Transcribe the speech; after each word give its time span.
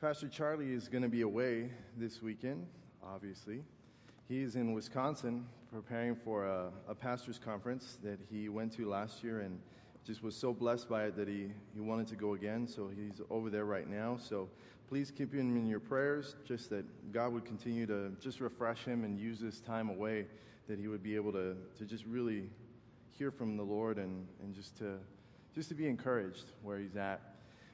Pastor 0.00 0.28
Charlie 0.28 0.72
is 0.72 0.88
going 0.88 1.02
to 1.02 1.10
be 1.10 1.20
away 1.20 1.68
this 1.98 2.22
weekend, 2.22 2.66
obviously. 3.04 3.62
He 4.30 4.40
is 4.40 4.56
in 4.56 4.72
Wisconsin 4.72 5.44
preparing 5.70 6.16
for 6.16 6.46
a, 6.46 6.70
a, 6.88 6.94
pastor's 6.94 7.38
conference 7.38 7.98
that 8.02 8.18
he 8.30 8.48
went 8.48 8.72
to 8.78 8.88
last 8.88 9.22
year 9.22 9.40
and 9.40 9.60
just 10.02 10.22
was 10.22 10.34
so 10.34 10.54
blessed 10.54 10.88
by 10.88 11.04
it 11.04 11.16
that 11.16 11.28
he, 11.28 11.52
he 11.74 11.80
wanted 11.80 12.06
to 12.06 12.16
go 12.16 12.32
again. 12.32 12.66
So 12.66 12.88
he's 12.88 13.20
over 13.28 13.50
there 13.50 13.66
right 13.66 13.86
now. 13.86 14.16
So 14.16 14.48
please 14.88 15.10
keep 15.10 15.34
him 15.34 15.54
in 15.54 15.66
your 15.66 15.80
prayers, 15.80 16.34
just 16.46 16.70
that 16.70 17.12
God 17.12 17.34
would 17.34 17.44
continue 17.44 17.84
to 17.84 18.10
just 18.20 18.40
refresh 18.40 18.86
him 18.86 19.04
and 19.04 19.18
use 19.18 19.38
this 19.38 19.60
time 19.60 19.90
away, 19.90 20.24
that 20.66 20.78
he 20.78 20.88
would 20.88 21.02
be 21.02 21.14
able 21.14 21.32
to, 21.32 21.54
to 21.76 21.84
just 21.84 22.06
really 22.06 22.48
hear 23.18 23.30
from 23.30 23.58
the 23.58 23.64
Lord 23.64 23.98
and, 23.98 24.26
and 24.42 24.54
just, 24.54 24.78
to, 24.78 24.96
just 25.54 25.68
to 25.68 25.74
be 25.74 25.88
encouraged 25.88 26.52
where 26.62 26.78
he's 26.78 26.96
at. 26.96 27.29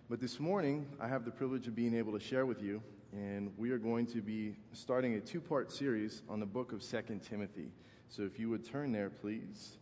But 0.09 0.21
this 0.21 0.39
morning, 0.39 0.87
I 1.01 1.09
have 1.09 1.25
the 1.25 1.33
privilege 1.33 1.67
of 1.67 1.75
being 1.75 1.93
able 1.93 2.13
to 2.13 2.21
share 2.21 2.47
with 2.47 2.63
you, 2.63 2.81
and 3.13 3.53
we 3.59 3.73
are 3.73 3.79
going 3.79 4.07
to 4.07 4.23
be 4.23 4.55
starting 4.73 5.15
a 5.15 5.21
two 5.21 5.41
part 5.41 5.73
series 5.73 6.23
on 6.29 6.39
the 6.39 6.47
book 6.47 6.71
of 6.71 6.81
Second 6.81 7.25
Timothy. 7.25 7.73
So 8.09 8.23
if 8.23 8.39
you 8.39 8.49
would 8.49 8.65
turn 8.65 8.93
there, 8.93 9.11
please. 9.11 9.79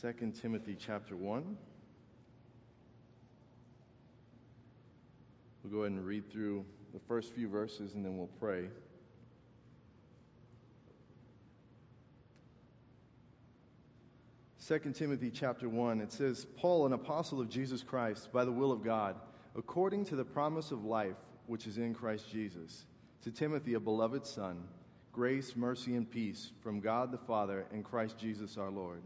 Second 0.00 0.32
Timothy 0.32 0.74
chapter 0.80 1.14
1. 1.14 1.58
We'll 5.62 5.72
go 5.74 5.80
ahead 5.80 5.92
and 5.92 6.06
read 6.06 6.32
through 6.32 6.64
the 6.94 7.00
first 7.00 7.34
few 7.34 7.48
verses 7.48 7.92
and 7.92 8.02
then 8.02 8.16
we'll 8.16 8.30
pray. 8.40 8.70
2 14.68 14.78
Timothy 14.92 15.30
chapter 15.30 15.66
1, 15.66 16.02
it 16.02 16.12
says, 16.12 16.46
Paul, 16.58 16.84
an 16.84 16.92
apostle 16.92 17.40
of 17.40 17.48
Jesus 17.48 17.82
Christ, 17.82 18.30
by 18.30 18.44
the 18.44 18.52
will 18.52 18.70
of 18.70 18.84
God, 18.84 19.16
according 19.56 20.04
to 20.04 20.14
the 20.14 20.26
promise 20.26 20.72
of 20.72 20.84
life 20.84 21.16
which 21.46 21.66
is 21.66 21.78
in 21.78 21.94
Christ 21.94 22.30
Jesus, 22.30 22.84
to 23.22 23.30
Timothy, 23.30 23.72
a 23.72 23.80
beloved 23.80 24.26
son, 24.26 24.62
grace, 25.10 25.56
mercy, 25.56 25.94
and 25.94 26.10
peace 26.10 26.50
from 26.60 26.80
God 26.80 27.10
the 27.10 27.16
Father 27.16 27.64
and 27.72 27.82
Christ 27.82 28.18
Jesus 28.18 28.58
our 28.58 28.68
Lord. 28.70 29.00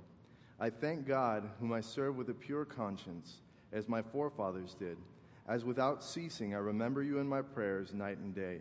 I 0.59 0.69
thank 0.69 1.07
God, 1.07 1.49
whom 1.61 1.73
I 1.73 1.81
serve 1.81 2.17
with 2.17 2.29
a 2.31 2.35
pure 2.35 2.65
conscience, 2.65 3.37
as 3.73 3.89
my 3.89 4.03
forefathers 4.03 4.75
did, 4.75 4.97
as 5.47 5.65
without 5.65 6.03
ceasing 6.03 6.57
I 6.57 6.59
remember 6.59 7.05
you 7.05 7.21
in 7.21 7.29
my 7.29 7.41
prayers 7.41 7.95
night 7.95 8.19
and 8.19 8.35
day, 8.35 8.59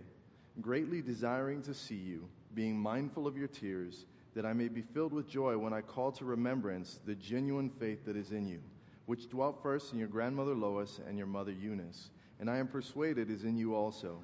greatly 0.61 1.01
desiring 1.01 1.63
to 1.63 1.73
see 1.73 1.95
you, 1.95 2.27
being 2.53 2.77
mindful 2.77 3.25
of 3.25 3.35
your 3.35 3.47
tears 3.47 4.05
that 4.35 4.45
I 4.45 4.53
may 4.53 4.67
be 4.67 4.81
filled 4.81 5.13
with 5.13 5.27
joy 5.27 5.57
when 5.57 5.73
I 5.73 5.81
call 5.81 6.11
to 6.13 6.25
remembrance 6.25 6.99
the 7.05 7.15
genuine 7.15 7.69
faith 7.69 8.05
that 8.05 8.15
is 8.15 8.31
in 8.31 8.47
you, 8.47 8.61
which 9.05 9.29
dwelt 9.29 9.61
first 9.61 9.93
in 9.93 9.99
your 9.99 10.07
grandmother 10.07 10.55
Lois 10.55 10.99
and 11.07 11.17
your 11.17 11.27
mother 11.27 11.51
Eunice, 11.51 12.09
and 12.39 12.49
I 12.49 12.57
am 12.57 12.67
persuaded 12.67 13.29
is 13.29 13.43
in 13.43 13.57
you 13.57 13.75
also. 13.75 14.19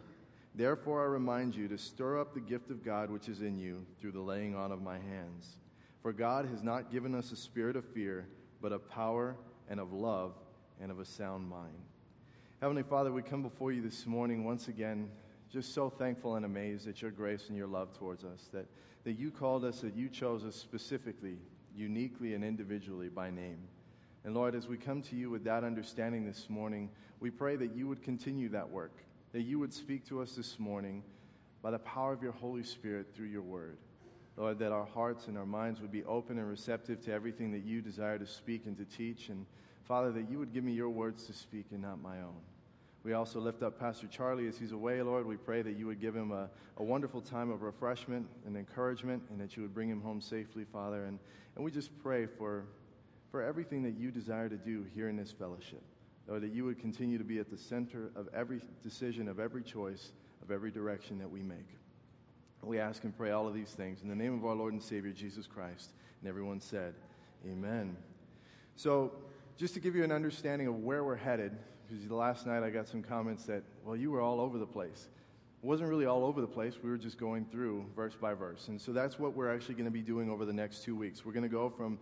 Therefore, 0.55 1.03
I 1.03 1.05
remind 1.05 1.55
you 1.55 1.67
to 1.67 1.77
stir 1.77 2.19
up 2.19 2.33
the 2.33 2.39
gift 2.39 2.71
of 2.71 2.83
God 2.83 3.11
which 3.11 3.29
is 3.29 3.41
in 3.41 3.57
you 3.57 3.85
through 3.99 4.13
the 4.13 4.21
laying 4.21 4.55
on 4.55 4.71
of 4.71 4.81
my 4.81 4.97
hands. 4.97 5.57
For 6.01 6.13
God 6.13 6.47
has 6.47 6.63
not 6.63 6.91
given 6.91 7.13
us 7.13 7.31
a 7.31 7.35
spirit 7.35 7.75
of 7.75 7.85
fear, 7.85 8.27
but 8.61 8.71
of 8.71 8.89
power 8.89 9.35
and 9.69 9.79
of 9.79 9.93
love 9.93 10.33
and 10.81 10.89
of 10.89 10.99
a 10.99 11.05
sound 11.05 11.47
mind. 11.47 11.77
Heavenly 12.59 12.83
Father, 12.83 13.11
we 13.11 13.21
come 13.21 13.43
before 13.43 13.71
you 13.71 13.83
this 13.83 14.07
morning 14.07 14.43
once 14.43 14.67
again, 14.67 15.11
just 15.51 15.75
so 15.75 15.89
thankful 15.89 16.35
and 16.35 16.45
amazed 16.45 16.87
at 16.87 17.01
your 17.03 17.11
grace 17.11 17.49
and 17.49 17.57
your 17.57 17.67
love 17.67 17.95
towards 17.97 18.23
us, 18.23 18.49
that 18.51 18.65
that 19.07 19.17
you 19.17 19.31
called 19.31 19.63
us, 19.63 19.79
that 19.79 19.95
you 19.95 20.09
chose 20.09 20.43
us 20.43 20.53
specifically, 20.53 21.37
uniquely, 21.73 22.33
and 22.33 22.43
individually 22.43 23.07
by 23.07 23.31
name. 23.31 23.59
And 24.25 24.35
Lord, 24.35 24.53
as 24.53 24.67
we 24.67 24.75
come 24.75 25.01
to 25.03 25.15
you 25.15 25.29
with 25.29 25.45
that 25.45 25.63
understanding 25.63 26.25
this 26.25 26.49
morning, 26.49 26.89
we 27.21 27.31
pray 27.31 27.55
that 27.55 27.73
you 27.73 27.87
would 27.87 28.03
continue 28.03 28.49
that 28.49 28.69
work, 28.69 28.91
that 29.31 29.43
you 29.43 29.59
would 29.59 29.73
speak 29.73 30.05
to 30.09 30.21
us 30.21 30.33
this 30.33 30.59
morning 30.59 31.03
by 31.61 31.71
the 31.71 31.79
power 31.79 32.11
of 32.11 32.21
your 32.21 32.33
Holy 32.33 32.63
Spirit 32.63 33.07
through 33.15 33.27
your 33.27 33.43
word. 33.43 33.77
Lord, 34.35 34.59
that 34.59 34.73
our 34.73 34.85
hearts 34.85 35.27
and 35.27 35.37
our 35.37 35.45
minds 35.45 35.79
would 35.79 35.91
be 35.91 36.03
open 36.03 36.37
and 36.37 36.49
receptive 36.49 36.99
to 37.05 37.13
everything 37.13 37.53
that 37.53 37.63
you 37.63 37.81
desire 37.81 38.19
to 38.19 38.27
speak 38.27 38.65
and 38.65 38.75
to 38.75 38.83
teach. 38.83 39.29
And 39.29 39.45
Father, 39.85 40.11
that 40.11 40.29
you 40.29 40.37
would 40.37 40.51
give 40.51 40.65
me 40.65 40.73
your 40.73 40.89
words 40.89 41.23
to 41.27 41.33
speak 41.33 41.67
and 41.71 41.81
not 41.81 42.01
my 42.01 42.17
own. 42.17 42.41
We 43.07 43.13
also 43.13 43.39
lift 43.39 43.63
up 43.63 43.79
Pastor 43.79 44.05
Charlie 44.05 44.49
as 44.49 44.57
he's 44.57 44.73
away, 44.73 45.01
Lord. 45.01 45.25
We 45.25 45.37
pray 45.37 45.61
that 45.61 45.77
you 45.77 45.87
would 45.87 46.01
give 46.01 46.13
him 46.13 46.33
a, 46.33 46.49
a 46.75 46.83
wonderful 46.83 47.21
time 47.21 47.49
of 47.49 47.61
refreshment 47.61 48.27
and 48.45 48.57
encouragement 48.57 49.23
and 49.29 49.39
that 49.39 49.55
you 49.55 49.63
would 49.63 49.73
bring 49.73 49.87
him 49.87 50.01
home 50.01 50.19
safely, 50.19 50.65
Father. 50.65 51.05
And, 51.05 51.17
and 51.55 51.63
we 51.63 51.71
just 51.71 51.97
pray 52.03 52.25
for, 52.25 52.65
for 53.31 53.41
everything 53.41 53.81
that 53.83 53.95
you 53.97 54.11
desire 54.11 54.49
to 54.49 54.57
do 54.57 54.85
here 54.93 55.07
in 55.07 55.15
this 55.15 55.31
fellowship. 55.31 55.81
Lord, 56.27 56.41
that 56.41 56.51
you 56.51 56.65
would 56.65 56.81
continue 56.81 57.17
to 57.17 57.23
be 57.23 57.39
at 57.39 57.49
the 57.49 57.57
center 57.57 58.11
of 58.13 58.27
every 58.33 58.59
decision, 58.83 59.29
of 59.29 59.39
every 59.39 59.63
choice, 59.63 60.11
of 60.43 60.51
every 60.51 60.69
direction 60.69 61.17
that 61.19 61.31
we 61.31 61.41
make. 61.41 61.69
We 62.61 62.77
ask 62.77 63.05
and 63.05 63.17
pray 63.17 63.31
all 63.31 63.47
of 63.47 63.53
these 63.53 63.71
things 63.71 64.01
in 64.01 64.09
the 64.09 64.15
name 64.15 64.33
of 64.33 64.43
our 64.43 64.53
Lord 64.53 64.73
and 64.73 64.83
Savior, 64.83 65.13
Jesus 65.13 65.47
Christ. 65.47 65.91
And 66.19 66.27
everyone 66.27 66.59
said, 66.59 66.93
Amen. 67.49 67.95
So, 68.75 69.13
just 69.55 69.73
to 69.75 69.79
give 69.79 69.95
you 69.95 70.03
an 70.03 70.11
understanding 70.11 70.67
of 70.67 70.83
where 70.83 71.05
we're 71.05 71.15
headed, 71.15 71.57
because 71.87 72.05
the 72.07 72.15
last 72.15 72.45
night 72.45 72.63
I 72.63 72.69
got 72.69 72.87
some 72.87 73.01
comments 73.01 73.45
that, 73.45 73.63
well, 73.85 73.95
you 73.95 74.11
were 74.11 74.21
all 74.21 74.41
over 74.41 74.57
the 74.57 74.65
place. 74.65 75.07
It 75.63 75.65
wasn't 75.65 75.89
really 75.89 76.05
all 76.05 76.23
over 76.23 76.41
the 76.41 76.47
place. 76.47 76.75
We 76.83 76.89
were 76.89 76.97
just 76.97 77.17
going 77.17 77.45
through 77.45 77.85
verse 77.95 78.15
by 78.19 78.33
verse. 78.33 78.67
And 78.67 78.79
so 78.79 78.91
that's 78.91 79.17
what 79.17 79.35
we're 79.35 79.53
actually 79.53 79.75
going 79.75 79.85
to 79.85 79.91
be 79.91 80.01
doing 80.01 80.29
over 80.29 80.45
the 80.45 80.53
next 80.53 80.83
two 80.83 80.95
weeks. 80.95 81.25
We're 81.25 81.33
going 81.33 81.43
to 81.43 81.49
go 81.49 81.69
from 81.69 81.97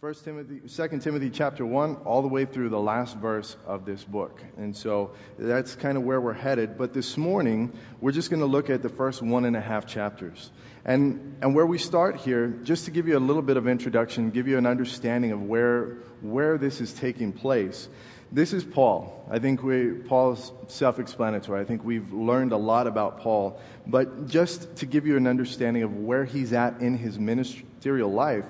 1 0.00 0.14
Timothy, 0.22 0.60
2 0.60 0.98
Timothy 0.98 1.30
chapter 1.30 1.64
1 1.64 1.96
all 2.04 2.22
the 2.22 2.28
way 2.28 2.44
through 2.44 2.68
the 2.68 2.78
last 2.78 3.16
verse 3.16 3.56
of 3.66 3.84
this 3.84 4.04
book. 4.04 4.42
And 4.56 4.76
so 4.76 5.12
that's 5.38 5.74
kind 5.74 5.96
of 5.96 6.04
where 6.04 6.20
we're 6.20 6.34
headed. 6.34 6.76
But 6.76 6.92
this 6.92 7.16
morning, 7.16 7.72
we're 8.00 8.12
just 8.12 8.30
going 8.30 8.40
to 8.40 8.46
look 8.46 8.70
at 8.70 8.82
the 8.82 8.88
first 8.88 9.22
one 9.22 9.46
and 9.46 9.56
a 9.56 9.60
half 9.60 9.86
chapters. 9.86 10.50
And, 10.84 11.38
and 11.40 11.54
where 11.54 11.64
we 11.64 11.78
start 11.78 12.18
here, 12.18 12.48
just 12.64 12.84
to 12.84 12.90
give 12.90 13.08
you 13.08 13.16
a 13.16 13.20
little 13.20 13.42
bit 13.42 13.56
of 13.56 13.66
introduction, 13.66 14.30
give 14.30 14.46
you 14.46 14.58
an 14.58 14.66
understanding 14.66 15.32
of 15.32 15.42
where, 15.42 15.98
where 16.20 16.58
this 16.58 16.82
is 16.82 16.92
taking 16.92 17.32
place. 17.32 17.88
This 18.34 18.52
is 18.52 18.64
Paul. 18.64 19.24
I 19.30 19.38
think 19.38 19.62
we, 19.62 19.90
Paul's 19.92 20.50
self 20.66 20.98
explanatory. 20.98 21.60
I 21.60 21.64
think 21.64 21.84
we've 21.84 22.12
learned 22.12 22.50
a 22.50 22.56
lot 22.56 22.88
about 22.88 23.20
Paul. 23.20 23.60
But 23.86 24.26
just 24.26 24.74
to 24.78 24.86
give 24.86 25.06
you 25.06 25.16
an 25.16 25.28
understanding 25.28 25.84
of 25.84 25.96
where 25.96 26.24
he's 26.24 26.52
at 26.52 26.80
in 26.80 26.98
his 26.98 27.16
ministerial 27.16 28.10
life, 28.10 28.44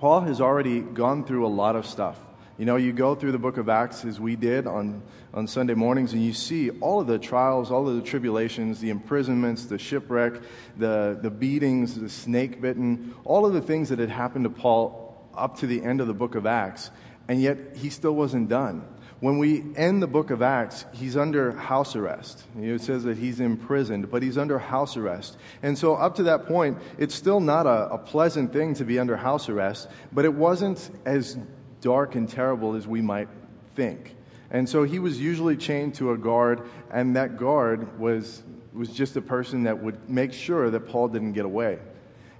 Paul 0.00 0.22
has 0.22 0.40
already 0.40 0.80
gone 0.80 1.26
through 1.26 1.46
a 1.46 1.48
lot 1.48 1.76
of 1.76 1.84
stuff. 1.84 2.18
You 2.56 2.64
know, 2.64 2.76
you 2.76 2.94
go 2.94 3.14
through 3.14 3.32
the 3.32 3.38
book 3.38 3.58
of 3.58 3.68
Acts 3.68 4.06
as 4.06 4.18
we 4.18 4.36
did 4.36 4.66
on, 4.66 5.02
on 5.34 5.46
Sunday 5.46 5.74
mornings, 5.74 6.14
and 6.14 6.24
you 6.24 6.32
see 6.32 6.70
all 6.70 6.98
of 6.98 7.06
the 7.06 7.18
trials, 7.18 7.70
all 7.70 7.86
of 7.86 7.94
the 7.94 8.02
tribulations, 8.02 8.80
the 8.80 8.88
imprisonments, 8.88 9.66
the 9.66 9.78
shipwreck, 9.78 10.40
the, 10.78 11.18
the 11.20 11.30
beatings, 11.30 12.00
the 12.00 12.08
snake 12.08 12.62
bitten, 12.62 13.14
all 13.26 13.44
of 13.44 13.52
the 13.52 13.60
things 13.60 13.90
that 13.90 13.98
had 13.98 14.08
happened 14.08 14.44
to 14.44 14.50
Paul 14.50 15.30
up 15.34 15.58
to 15.58 15.66
the 15.66 15.82
end 15.82 16.00
of 16.00 16.06
the 16.06 16.14
book 16.14 16.34
of 16.34 16.46
Acts 16.46 16.90
and 17.28 17.40
yet 17.40 17.58
he 17.76 17.90
still 17.90 18.14
wasn't 18.14 18.48
done. 18.48 18.84
When 19.20 19.38
we 19.38 19.64
end 19.74 20.00
the 20.00 20.06
book 20.06 20.30
of 20.30 20.42
Acts, 20.42 20.84
he's 20.92 21.16
under 21.16 21.50
house 21.50 21.96
arrest. 21.96 22.44
It 22.56 22.80
says 22.80 23.02
that 23.02 23.18
he's 23.18 23.40
imprisoned, 23.40 24.12
but 24.12 24.22
he's 24.22 24.38
under 24.38 24.60
house 24.60 24.96
arrest. 24.96 25.36
And 25.60 25.76
so, 25.76 25.96
up 25.96 26.14
to 26.16 26.22
that 26.24 26.46
point, 26.46 26.78
it's 26.98 27.16
still 27.16 27.40
not 27.40 27.66
a, 27.66 27.94
a 27.94 27.98
pleasant 27.98 28.52
thing 28.52 28.74
to 28.74 28.84
be 28.84 28.98
under 28.98 29.16
house 29.16 29.48
arrest, 29.48 29.88
but 30.12 30.24
it 30.24 30.32
wasn't 30.32 30.88
as 31.04 31.36
dark 31.80 32.14
and 32.14 32.28
terrible 32.28 32.76
as 32.76 32.86
we 32.86 33.02
might 33.02 33.28
think. 33.74 34.14
And 34.52 34.68
so, 34.68 34.84
he 34.84 35.00
was 35.00 35.20
usually 35.20 35.56
chained 35.56 35.96
to 35.96 36.12
a 36.12 36.16
guard, 36.16 36.62
and 36.92 37.16
that 37.16 37.38
guard 37.38 37.98
was, 37.98 38.44
was 38.72 38.88
just 38.90 39.16
a 39.16 39.22
person 39.22 39.64
that 39.64 39.82
would 39.82 40.08
make 40.08 40.32
sure 40.32 40.70
that 40.70 40.86
Paul 40.86 41.08
didn't 41.08 41.32
get 41.32 41.44
away. 41.44 41.80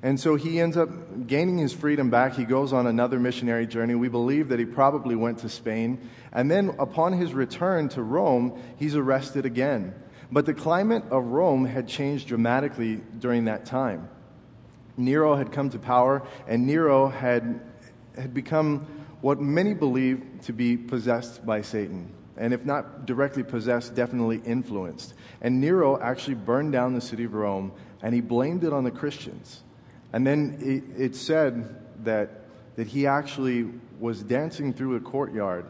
And 0.03 0.19
so 0.19 0.37
he 0.37 0.61
ends 0.61 0.77
up 0.77 1.27
gaining 1.27 1.59
his 1.59 1.73
freedom 1.73 2.09
back. 2.09 2.35
He 2.35 2.45
goes 2.45 2.73
on 2.73 2.87
another 2.87 3.19
missionary 3.19 3.67
journey. 3.67 3.97
We 3.97 4.09
believe 4.09 4.49
that 4.49 4.59
he 4.59 4.65
probably 4.65 5.17
went 5.17 5.39
to 5.39 5.49
Spain. 5.49 6.09
And 6.33 6.51
then 6.51 6.77
upon 6.79 7.15
his 7.15 7.35
return 7.35 7.89
to 7.91 8.03
Rome, 8.03 8.63
he's 8.77 8.95
arrested 8.95 9.45
again. 9.45 9.95
But 10.31 10.47
the 10.47 10.55
climate 10.55 11.05
of 11.11 11.25
Rome 11.27 11.65
had 11.65 11.89
changed 11.89 12.29
dramatically 12.29 13.01
during 13.19 13.47
that 13.47 13.65
time. 13.65 14.09
Nero 14.97 15.35
had 15.35 15.53
come 15.53 15.71
to 15.71 15.79
power, 15.79 16.23
and 16.47 16.67
Nero 16.67 17.09
had, 17.09 17.61
had 18.17 18.35
become 18.35 18.87
what 19.21 19.41
many 19.41 19.75
believe 19.75 20.23
to 20.43 20.53
be 20.53 20.77
possessed 20.77 21.45
by 21.45 21.63
Satan. 21.63 22.13
And 22.37 22.53
if 22.53 22.65
not 22.65 23.07
directly 23.07 23.43
possessed, 23.43 23.95
definitely 23.95 24.41
influenced. 24.45 25.15
And 25.41 25.61
Nero 25.61 25.99
actually 26.01 26.35
burned 26.35 26.73
down 26.73 26.95
the 26.95 27.01
city 27.01 27.25
of 27.25 27.35
Rome, 27.35 27.73
and 28.03 28.15
he 28.15 28.21
blamed 28.21 28.63
it 28.63 28.73
on 28.73 28.85
the 28.85 28.93
Christians. 28.93 29.63
And 30.13 30.27
then 30.27 30.59
it, 30.61 31.01
it 31.01 31.17
said 31.17 32.05
that, 32.05 32.43
that 32.77 32.87
he 32.87 33.07
actually 33.07 33.71
was 34.01 34.23
dancing 34.23 34.73
through 34.73 34.97
a 34.97 35.01
courtyard 35.01 35.67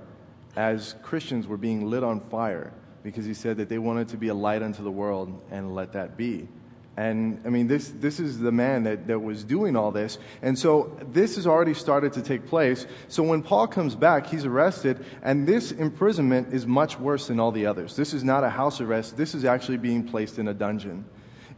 as 0.57 0.95
Christians 1.03 1.47
were 1.47 1.57
being 1.57 1.89
lit 1.89 2.05
on 2.05 2.21
fire 2.29 2.73
because 3.03 3.25
he 3.25 3.35
said 3.35 3.57
that 3.57 3.69
they 3.69 3.79
wanted 3.79 4.09
to 4.09 4.17
be 4.17 4.29
a 4.29 4.35
light 4.35 4.63
unto 4.63 4.83
the 4.83 4.91
world 4.91 5.41
and 5.51 5.75
let 5.75 5.93
that 5.93 6.17
be. 6.17 6.49
And 6.97 7.41
I 7.47 7.51
mean, 7.51 7.69
this, 7.69 7.93
this 7.95 8.19
is 8.19 8.41
the 8.41 8.51
man 8.51 8.83
that, 8.83 9.07
that 9.07 9.21
was 9.21 9.45
doing 9.45 9.77
all 9.77 9.93
this. 9.93 10.19
And 10.43 10.59
so 10.59 10.99
this 11.13 11.37
has 11.37 11.47
already 11.47 11.75
started 11.75 12.13
to 12.15 12.23
take 12.23 12.49
place. 12.49 12.87
So 13.07 13.23
when 13.23 13.41
Paul 13.41 13.69
comes 13.69 13.95
back, 13.95 14.27
he's 14.27 14.45
arrested, 14.45 15.07
and 15.23 15.47
this 15.47 15.71
imprisonment 15.71 16.53
is 16.53 16.67
much 16.67 16.99
worse 16.99 17.29
than 17.29 17.39
all 17.39 17.53
the 17.53 17.67
others. 17.67 17.95
This 17.95 18.13
is 18.13 18.25
not 18.25 18.43
a 18.43 18.51
house 18.51 18.81
arrest, 18.81 19.17
this 19.17 19.37
is 19.37 19.45
actually 19.45 19.77
being 19.77 20.03
placed 20.03 20.41
in 20.41 20.49
a 20.49 20.55
dungeon. 20.55 21.05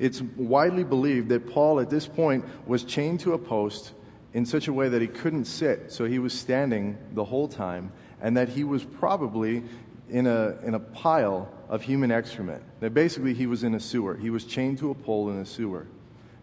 It's 0.00 0.22
widely 0.22 0.82
believed 0.82 1.28
that 1.28 1.48
Paul, 1.50 1.78
at 1.78 1.90
this 1.90 2.08
point, 2.08 2.44
was 2.66 2.82
chained 2.82 3.20
to 3.20 3.34
a 3.34 3.38
post 3.38 3.92
in 4.32 4.46
such 4.46 4.66
a 4.66 4.72
way 4.72 4.88
that 4.88 5.02
he 5.02 5.06
couldn't 5.06 5.44
sit, 5.44 5.92
so 5.92 6.06
he 6.06 6.18
was 6.18 6.32
standing 6.32 6.96
the 7.12 7.24
whole 7.24 7.46
time, 7.46 7.92
and 8.22 8.36
that 8.38 8.48
he 8.48 8.64
was 8.64 8.82
probably 8.82 9.62
in 10.08 10.26
a, 10.26 10.56
in 10.64 10.74
a 10.74 10.80
pile 10.80 11.52
of 11.68 11.82
human 11.82 12.10
excrement. 12.10 12.62
That 12.80 12.94
basically 12.94 13.34
he 13.34 13.46
was 13.46 13.62
in 13.62 13.74
a 13.74 13.80
sewer. 13.80 14.16
He 14.16 14.30
was 14.30 14.44
chained 14.44 14.78
to 14.78 14.90
a 14.90 14.94
pole 14.94 15.30
in 15.30 15.38
a 15.38 15.46
sewer. 15.46 15.86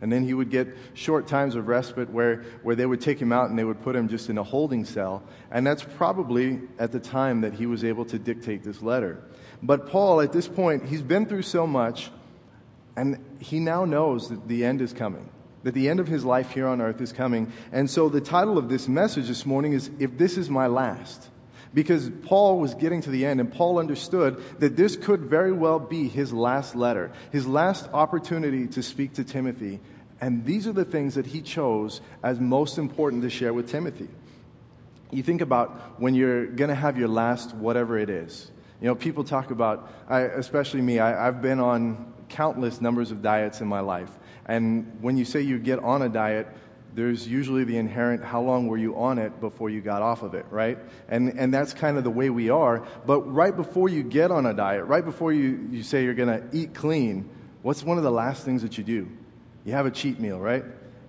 And 0.01 0.11
then 0.11 0.23
he 0.23 0.35
would 0.35 0.51
get 0.51 0.67
short 0.93 1.27
times 1.27 1.55
of 1.55 1.67
respite 1.67 2.11
where, 2.11 2.43
where 2.61 2.75
they 2.75 2.85
would 2.85 3.01
take 3.01 3.19
him 3.19 3.31
out 3.31 3.49
and 3.49 3.57
they 3.57 3.63
would 3.63 3.81
put 3.81 3.95
him 3.95 4.07
just 4.07 4.29
in 4.29 4.37
a 4.37 4.43
holding 4.43 4.85
cell. 4.85 5.23
And 5.49 5.65
that's 5.65 5.83
probably 5.83 6.61
at 6.77 6.91
the 6.91 6.99
time 6.99 7.41
that 7.41 7.53
he 7.53 7.65
was 7.65 7.83
able 7.83 8.05
to 8.05 8.19
dictate 8.19 8.63
this 8.63 8.83
letter. 8.83 9.23
But 9.63 9.89
Paul, 9.89 10.21
at 10.21 10.31
this 10.31 10.47
point, 10.47 10.85
he's 10.85 11.01
been 11.01 11.25
through 11.25 11.41
so 11.41 11.65
much, 11.65 12.11
and 12.97 13.23
he 13.39 13.59
now 13.59 13.85
knows 13.85 14.27
that 14.29 14.47
the 14.47 14.65
end 14.65 14.81
is 14.81 14.91
coming, 14.91 15.29
that 15.63 15.75
the 15.75 15.87
end 15.87 15.99
of 15.99 16.07
his 16.07 16.25
life 16.25 16.49
here 16.51 16.67
on 16.67 16.81
earth 16.81 16.99
is 16.99 17.13
coming. 17.13 17.53
And 17.71 17.89
so 17.89 18.09
the 18.09 18.19
title 18.19 18.57
of 18.57 18.67
this 18.67 18.87
message 18.87 19.27
this 19.27 19.45
morning 19.45 19.73
is 19.73 19.89
If 19.99 20.17
This 20.17 20.37
Is 20.37 20.49
My 20.49 20.67
Last 20.67 21.29
because 21.73 22.09
Paul 22.23 22.59
was 22.59 22.73
getting 22.73 23.01
to 23.01 23.11
the 23.11 23.25
end 23.25 23.39
and 23.39 23.53
Paul 23.53 23.77
understood 23.77 24.41
that 24.59 24.75
this 24.75 24.95
could 24.95 25.21
very 25.21 25.51
well 25.51 25.77
be 25.77 26.07
his 26.07 26.33
last 26.33 26.75
letter, 26.75 27.11
his 27.31 27.45
last 27.45 27.87
opportunity 27.93 28.65
to 28.67 28.81
speak 28.81 29.13
to 29.13 29.23
Timothy. 29.23 29.79
And 30.19 30.43
these 30.43 30.65
are 30.65 30.71
the 30.71 30.85
things 30.85 31.15
that 31.15 31.27
he 31.27 31.41
chose 31.41 32.01
as 32.23 32.39
most 32.39 32.79
important 32.79 33.21
to 33.23 33.29
share 33.29 33.53
with 33.53 33.69
Timothy. 33.69 34.07
You 35.11 35.21
think 35.21 35.41
about 35.41 36.01
when 36.01 36.15
you're 36.15 36.47
going 36.47 36.69
to 36.69 36.75
have 36.75 36.97
your 36.97 37.09
last 37.09 37.53
whatever 37.53 37.99
it 37.99 38.09
is. 38.09 38.49
You 38.81 38.87
know, 38.87 38.95
people 38.95 39.23
talk 39.23 39.51
about, 39.51 39.91
I, 40.09 40.21
especially 40.21 40.81
me, 40.81 40.97
I, 40.97 41.27
I've 41.27 41.43
been 41.43 41.59
on 41.59 42.13
countless 42.29 42.81
numbers 42.81 43.11
of 43.11 43.21
diets 43.21 43.61
in 43.61 43.67
my 43.67 43.79
life. 43.79 44.11
And 44.45 44.97
when 45.01 45.17
you 45.17 45.25
say 45.25 45.41
you 45.41 45.59
get 45.59 45.79
on 45.79 46.01
a 46.01 46.09
diet, 46.09 46.47
there's 46.93 47.27
usually 47.27 47.63
the 47.63 47.77
inherent 47.77 48.23
how 48.23 48.41
long 48.41 48.67
were 48.67 48.77
you 48.77 48.97
on 48.97 49.19
it 49.19 49.39
before 49.39 49.69
you 49.69 49.81
got 49.81 50.01
off 50.01 50.23
of 50.23 50.33
it, 50.33 50.45
right? 50.49 50.79
And, 51.07 51.37
and 51.37 51.53
that's 51.53 51.73
kind 51.73 51.97
of 51.97 52.03
the 52.03 52.09
way 52.09 52.29
we 52.29 52.49
are. 52.49 52.87
But 53.05 53.21
right 53.21 53.55
before 53.55 53.87
you 53.87 54.01
get 54.03 54.31
on 54.31 54.45
a 54.45 54.53
diet, 54.53 54.85
right 54.85 55.05
before 55.05 55.31
you, 55.31 55.67
you 55.69 55.83
say 55.83 56.03
you're 56.03 56.15
going 56.15 56.41
to 56.41 56.57
eat 56.57 56.73
clean, 56.73 57.29
what's 57.61 57.83
one 57.83 57.97
of 57.97 58.03
the 58.03 58.11
last 58.11 58.43
things 58.43 58.63
that 58.63 58.77
you 58.77 58.83
do? 58.83 59.07
You 59.63 59.73
have 59.73 59.85
a 59.85 59.91
cheat 59.91 60.19
meal, 60.19 60.39
right? 60.39 60.63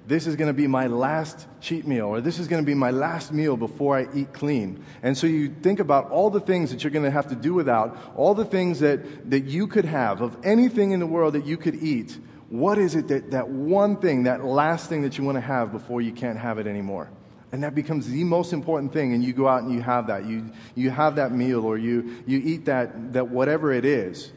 This 0.08 0.26
is 0.26 0.36
going 0.36 0.48
to 0.48 0.54
be 0.54 0.66
my 0.66 0.86
last 0.86 1.46
cheat 1.60 1.86
meal, 1.86 2.06
or 2.06 2.20
this 2.20 2.38
is 2.38 2.48
going 2.48 2.62
to 2.62 2.66
be 2.66 2.74
my 2.74 2.90
last 2.90 3.30
meal 3.30 3.56
before 3.56 3.98
I 3.98 4.08
eat 4.14 4.32
clean. 4.32 4.82
And 5.02 5.16
so 5.16 5.26
you 5.26 5.54
think 5.62 5.80
about 5.80 6.10
all 6.10 6.30
the 6.30 6.40
things 6.40 6.70
that 6.70 6.82
you're 6.82 6.90
going 6.90 7.04
to 7.04 7.10
have 7.10 7.28
to 7.28 7.36
do 7.36 7.52
without, 7.52 8.14
all 8.16 8.34
the 8.34 8.46
things 8.46 8.80
that, 8.80 9.30
that 9.30 9.44
you 9.44 9.66
could 9.66 9.84
have, 9.84 10.22
of 10.22 10.36
anything 10.44 10.92
in 10.92 11.00
the 11.00 11.06
world 11.06 11.34
that 11.34 11.44
you 11.44 11.58
could 11.58 11.82
eat 11.82 12.18
what 12.48 12.78
is 12.78 12.94
it 12.94 13.08
that, 13.08 13.30
that 13.32 13.48
one 13.48 13.96
thing, 13.96 14.22
that 14.24 14.44
last 14.44 14.88
thing 14.88 15.02
that 15.02 15.18
you 15.18 15.24
want 15.24 15.36
to 15.36 15.40
have 15.42 15.70
before 15.70 16.00
you 16.00 16.12
can't 16.12 16.38
have 16.38 16.58
it 16.58 16.66
anymore? 16.66 17.10
And 17.52 17.62
that 17.62 17.74
becomes 17.74 18.08
the 18.08 18.24
most 18.24 18.52
important 18.52 18.92
thing, 18.92 19.14
and 19.14 19.22
you 19.22 19.32
go 19.32 19.48
out 19.48 19.62
and 19.62 19.72
you 19.72 19.80
have 19.80 20.06
that. 20.08 20.26
You, 20.26 20.50
you 20.74 20.90
have 20.90 21.16
that 21.16 21.32
meal, 21.32 21.64
or 21.64 21.78
you, 21.78 22.22
you 22.26 22.40
eat 22.42 22.66
that, 22.66 23.12
that 23.12 23.28
whatever 23.28 23.72
it 23.72 23.84
is, 23.84 24.32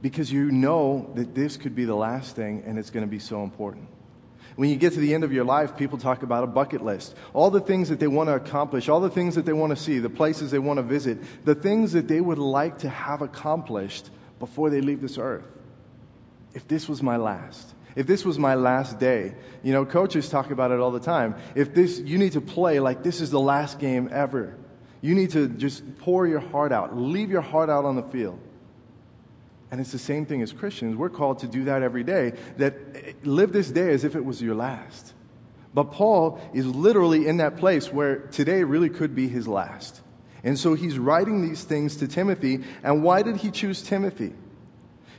because 0.00 0.30
you 0.32 0.50
know 0.50 1.10
that 1.14 1.34
this 1.34 1.56
could 1.56 1.74
be 1.74 1.84
the 1.84 1.94
last 1.94 2.36
thing, 2.36 2.62
and 2.66 2.78
it's 2.78 2.90
going 2.90 3.04
to 3.04 3.10
be 3.10 3.18
so 3.18 3.42
important. 3.42 3.88
When 4.58 4.68
you 4.68 4.74
get 4.74 4.94
to 4.94 4.98
the 4.98 5.14
end 5.14 5.22
of 5.22 5.32
your 5.32 5.44
life, 5.44 5.76
people 5.76 5.98
talk 5.98 6.24
about 6.24 6.42
a 6.42 6.48
bucket 6.48 6.84
list. 6.84 7.14
All 7.32 7.48
the 7.48 7.60
things 7.60 7.90
that 7.90 8.00
they 8.00 8.08
want 8.08 8.26
to 8.26 8.34
accomplish, 8.34 8.88
all 8.88 8.98
the 8.98 9.08
things 9.08 9.36
that 9.36 9.46
they 9.46 9.52
want 9.52 9.70
to 9.70 9.76
see, 9.76 10.00
the 10.00 10.10
places 10.10 10.50
they 10.50 10.58
want 10.58 10.78
to 10.78 10.82
visit, 10.82 11.18
the 11.44 11.54
things 11.54 11.92
that 11.92 12.08
they 12.08 12.20
would 12.20 12.38
like 12.38 12.78
to 12.78 12.88
have 12.88 13.22
accomplished 13.22 14.10
before 14.40 14.68
they 14.68 14.80
leave 14.80 15.00
this 15.00 15.16
earth 15.16 15.44
if 16.54 16.66
this 16.66 16.88
was 16.88 17.04
my 17.04 17.16
last, 17.16 17.72
if 17.94 18.08
this 18.08 18.24
was 18.24 18.36
my 18.36 18.56
last 18.56 18.98
day, 18.98 19.32
you 19.62 19.72
know, 19.72 19.86
coaches 19.86 20.28
talk 20.28 20.50
about 20.50 20.72
it 20.72 20.80
all 20.80 20.90
the 20.90 20.98
time. 20.98 21.36
If 21.54 21.72
this, 21.72 22.00
you 22.00 22.18
need 22.18 22.32
to 22.32 22.40
play 22.40 22.80
like 22.80 23.04
this 23.04 23.20
is 23.20 23.30
the 23.30 23.38
last 23.38 23.78
game 23.78 24.08
ever. 24.10 24.56
You 25.00 25.14
need 25.14 25.30
to 25.30 25.46
just 25.46 25.98
pour 25.98 26.26
your 26.26 26.40
heart 26.40 26.72
out, 26.72 26.96
leave 26.96 27.30
your 27.30 27.42
heart 27.42 27.70
out 27.70 27.84
on 27.84 27.94
the 27.94 28.02
field. 28.02 28.40
And 29.70 29.80
it's 29.80 29.92
the 29.92 29.98
same 29.98 30.24
thing 30.24 30.42
as 30.42 30.52
Christians. 30.52 30.96
We're 30.96 31.10
called 31.10 31.40
to 31.40 31.46
do 31.46 31.64
that 31.64 31.82
every 31.82 32.04
day, 32.04 32.32
that 32.56 33.26
live 33.26 33.52
this 33.52 33.70
day 33.70 33.90
as 33.90 34.04
if 34.04 34.16
it 34.16 34.24
was 34.24 34.40
your 34.40 34.54
last. 34.54 35.12
But 35.74 35.92
Paul 35.92 36.40
is 36.54 36.66
literally 36.66 37.26
in 37.26 37.36
that 37.38 37.58
place 37.58 37.92
where 37.92 38.20
today 38.20 38.64
really 38.64 38.88
could 38.88 39.14
be 39.14 39.28
his 39.28 39.46
last. 39.46 40.00
And 40.42 40.58
so 40.58 40.74
he's 40.74 40.98
writing 40.98 41.46
these 41.46 41.64
things 41.64 41.96
to 41.96 42.08
Timothy. 42.08 42.64
And 42.82 43.02
why 43.02 43.22
did 43.22 43.36
he 43.36 43.50
choose 43.50 43.82
Timothy? 43.82 44.32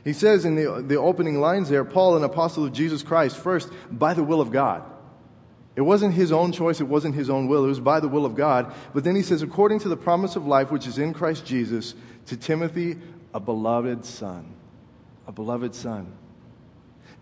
He 0.02 0.12
says 0.12 0.44
in 0.44 0.56
the, 0.56 0.82
the 0.82 0.96
opening 0.96 1.40
lines 1.40 1.68
there, 1.68 1.84
Paul, 1.84 2.16
an 2.16 2.24
apostle 2.24 2.64
of 2.64 2.72
Jesus 2.72 3.02
Christ, 3.02 3.36
first, 3.36 3.70
by 3.90 4.14
the 4.14 4.24
will 4.24 4.40
of 4.40 4.50
God. 4.50 4.82
It 5.76 5.82
wasn't 5.82 6.14
his 6.14 6.32
own 6.32 6.52
choice, 6.52 6.80
it 6.80 6.88
wasn't 6.88 7.14
his 7.14 7.30
own 7.30 7.46
will, 7.46 7.64
it 7.64 7.68
was 7.68 7.80
by 7.80 8.00
the 8.00 8.08
will 8.08 8.26
of 8.26 8.34
God. 8.34 8.74
But 8.92 9.04
then 9.04 9.14
he 9.14 9.22
says, 9.22 9.42
according 9.42 9.78
to 9.80 9.88
the 9.88 9.96
promise 9.96 10.36
of 10.36 10.46
life 10.46 10.70
which 10.70 10.86
is 10.86 10.98
in 10.98 11.12
Christ 11.14 11.46
Jesus, 11.46 11.94
to 12.26 12.36
Timothy, 12.36 12.98
a 13.34 13.40
beloved 13.40 14.04
son. 14.04 14.54
A 15.26 15.32
beloved 15.32 15.74
son. 15.74 16.12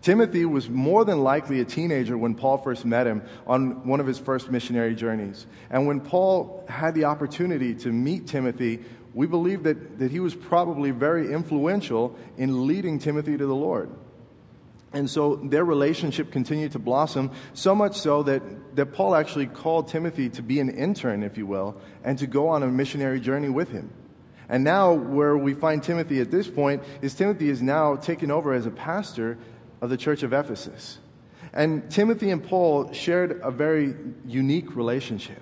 Timothy 0.01 0.45
was 0.45 0.69
more 0.69 1.03
than 1.03 1.23
likely 1.23 1.59
a 1.59 1.65
teenager 1.65 2.17
when 2.17 2.33
Paul 2.33 2.57
first 2.57 2.85
met 2.85 3.05
him 3.05 3.21
on 3.45 3.85
one 3.85 3.99
of 3.99 4.07
his 4.07 4.17
first 4.17 4.49
missionary 4.49 4.95
journeys. 4.95 5.45
And 5.69 5.87
when 5.87 5.99
Paul 5.99 6.63
had 6.69 6.95
the 6.95 7.05
opportunity 7.05 7.75
to 7.75 7.91
meet 7.91 8.27
Timothy, 8.27 8.79
we 9.13 9.27
believe 9.27 9.63
that, 9.63 9.99
that 9.99 10.11
he 10.11 10.21
was 10.21 10.33
probably 10.33 10.91
very 10.91 11.33
influential 11.33 12.15
in 12.37 12.65
leading 12.65 12.99
Timothy 12.99 13.37
to 13.37 13.45
the 13.45 13.55
Lord. 13.55 13.89
And 14.93 15.09
so 15.09 15.35
their 15.35 15.65
relationship 15.65 16.31
continued 16.31 16.71
to 16.71 16.79
blossom, 16.79 17.31
so 17.53 17.75
much 17.75 17.95
so 17.97 18.23
that, 18.23 18.75
that 18.75 18.87
Paul 18.87 19.15
actually 19.15 19.47
called 19.47 19.89
Timothy 19.89 20.29
to 20.29 20.41
be 20.41 20.59
an 20.59 20.69
intern, 20.69 21.23
if 21.23 21.37
you 21.37 21.45
will, 21.45 21.79
and 22.03 22.17
to 22.19 22.25
go 22.25 22.47
on 22.47 22.63
a 22.63 22.67
missionary 22.67 23.19
journey 23.19 23.49
with 23.49 23.69
him. 23.69 23.91
And 24.49 24.63
now, 24.63 24.93
where 24.93 25.37
we 25.37 25.53
find 25.53 25.81
Timothy 25.81 26.19
at 26.19 26.31
this 26.31 26.47
point, 26.47 26.83
is 27.01 27.13
Timothy 27.13 27.49
is 27.49 27.61
now 27.61 27.95
taken 27.95 28.31
over 28.31 28.53
as 28.53 28.65
a 28.65 28.71
pastor 28.71 29.37
of 29.79 29.91
the 29.91 29.97
church 29.97 30.23
of 30.23 30.33
Ephesus. 30.33 30.97
And 31.53 31.89
Timothy 31.89 32.31
and 32.31 32.43
Paul 32.43 32.91
shared 32.91 33.39
a 33.43 33.51
very 33.51 33.95
unique 34.25 34.75
relationship. 34.75 35.41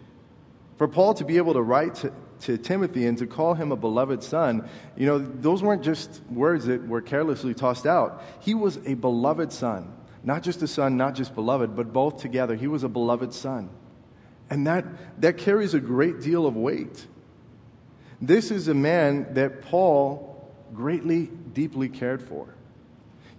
For 0.77 0.87
Paul 0.87 1.13
to 1.15 1.25
be 1.25 1.37
able 1.37 1.53
to 1.53 1.61
write 1.61 1.95
to, 1.95 2.13
to 2.41 2.57
Timothy 2.57 3.07
and 3.07 3.17
to 3.17 3.25
call 3.25 3.53
him 3.53 3.71
a 3.71 3.75
beloved 3.75 4.23
son, 4.23 4.69
you 4.95 5.05
know, 5.05 5.17
those 5.17 5.63
weren't 5.63 5.83
just 5.83 6.21
words 6.29 6.65
that 6.65 6.87
were 6.87 7.01
carelessly 7.01 7.53
tossed 7.53 7.85
out. 7.85 8.21
He 8.41 8.53
was 8.53 8.77
a 8.85 8.93
beloved 8.93 9.51
son. 9.51 9.93
Not 10.23 10.43
just 10.43 10.61
a 10.61 10.67
son, 10.67 10.97
not 10.97 11.15
just 11.15 11.33
beloved, 11.33 11.75
but 11.75 11.93
both 11.93 12.21
together. 12.21 12.55
He 12.55 12.67
was 12.67 12.83
a 12.83 12.89
beloved 12.89 13.33
son. 13.33 13.69
And 14.49 14.67
that, 14.67 14.85
that 15.21 15.37
carries 15.37 15.73
a 15.73 15.79
great 15.79 16.21
deal 16.21 16.45
of 16.45 16.55
weight. 16.55 17.07
This 18.21 18.51
is 18.51 18.67
a 18.67 18.73
man 18.73 19.33
that 19.35 19.61
Paul 19.61 20.51
greatly, 20.73 21.27
deeply 21.53 21.89
cared 21.89 22.21
for. 22.21 22.47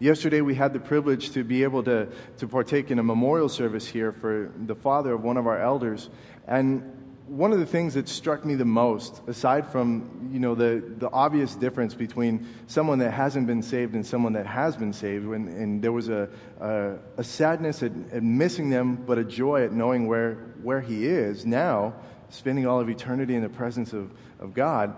Yesterday, 0.01 0.41
we 0.41 0.55
had 0.55 0.73
the 0.73 0.79
privilege 0.79 1.31
to 1.33 1.43
be 1.43 1.65
able 1.65 1.83
to, 1.83 2.07
to 2.39 2.47
partake 2.47 2.93
in 2.93 3.01
a 3.01 3.03
memorial 3.03 3.49
service 3.49 3.87
here 3.87 4.13
for 4.13 4.53
the 4.67 4.77
father 4.77 5.15
of 5.15 5.25
one 5.25 5.37
of 5.37 5.49
our 5.49 5.61
elders. 5.61 6.09
And 6.47 6.95
one 7.27 7.53
of 7.53 7.59
the 7.59 7.67
things 7.67 7.95
that 7.95 8.09
struck 8.09 8.45
me 8.45 8.55
the 8.55 8.65
most, 8.65 9.21
aside 9.27 9.71
from 9.71 10.31
you 10.33 10.39
know 10.39 10.55
the, 10.55 10.83
the 10.99 11.11
obvious 11.11 11.55
difference 11.57 11.95
between 11.95 12.47
someone 12.69 12.99
that 13.01 13.11
hasn't 13.11 13.47
been 13.47 13.63
saved 13.63 13.95
and 13.95 14.07
someone 14.07 14.33
that 14.33 14.47
has 14.47 14.77
been 14.77 14.93
saved, 14.93 15.27
when, 15.27 15.49
and 15.49 15.83
there 15.83 15.93
was 15.93 16.09
a, 16.09 16.29
a, 16.61 16.95
a 17.19 17.25
sadness 17.25 17.83
at, 17.83 17.93
at, 18.13 18.23
missing 18.23 18.71
them, 18.71 18.97
but 18.97 19.19
a 19.19 19.25
joy 19.25 19.65
at 19.65 19.73
knowing 19.73 20.07
where, 20.07 20.35
where 20.63 20.81
he 20.81 21.07
is 21.07 21.45
now, 21.45 21.93
spending 22.31 22.67
all 22.67 22.81
of 22.81 22.89
eternity 22.89 23.35
in 23.35 23.43
the 23.43 23.49
presence 23.49 23.93
of, 23.93 24.11
of 24.39 24.55
God. 24.55 24.95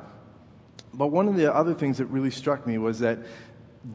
But 0.93 1.09
one 1.09 1.29
of 1.29 1.37
the 1.37 1.55
other 1.55 1.75
things 1.75 1.99
that 1.99 2.07
really 2.07 2.31
struck 2.31 2.67
me 2.67 2.79
was 2.79 3.01
that 3.01 3.19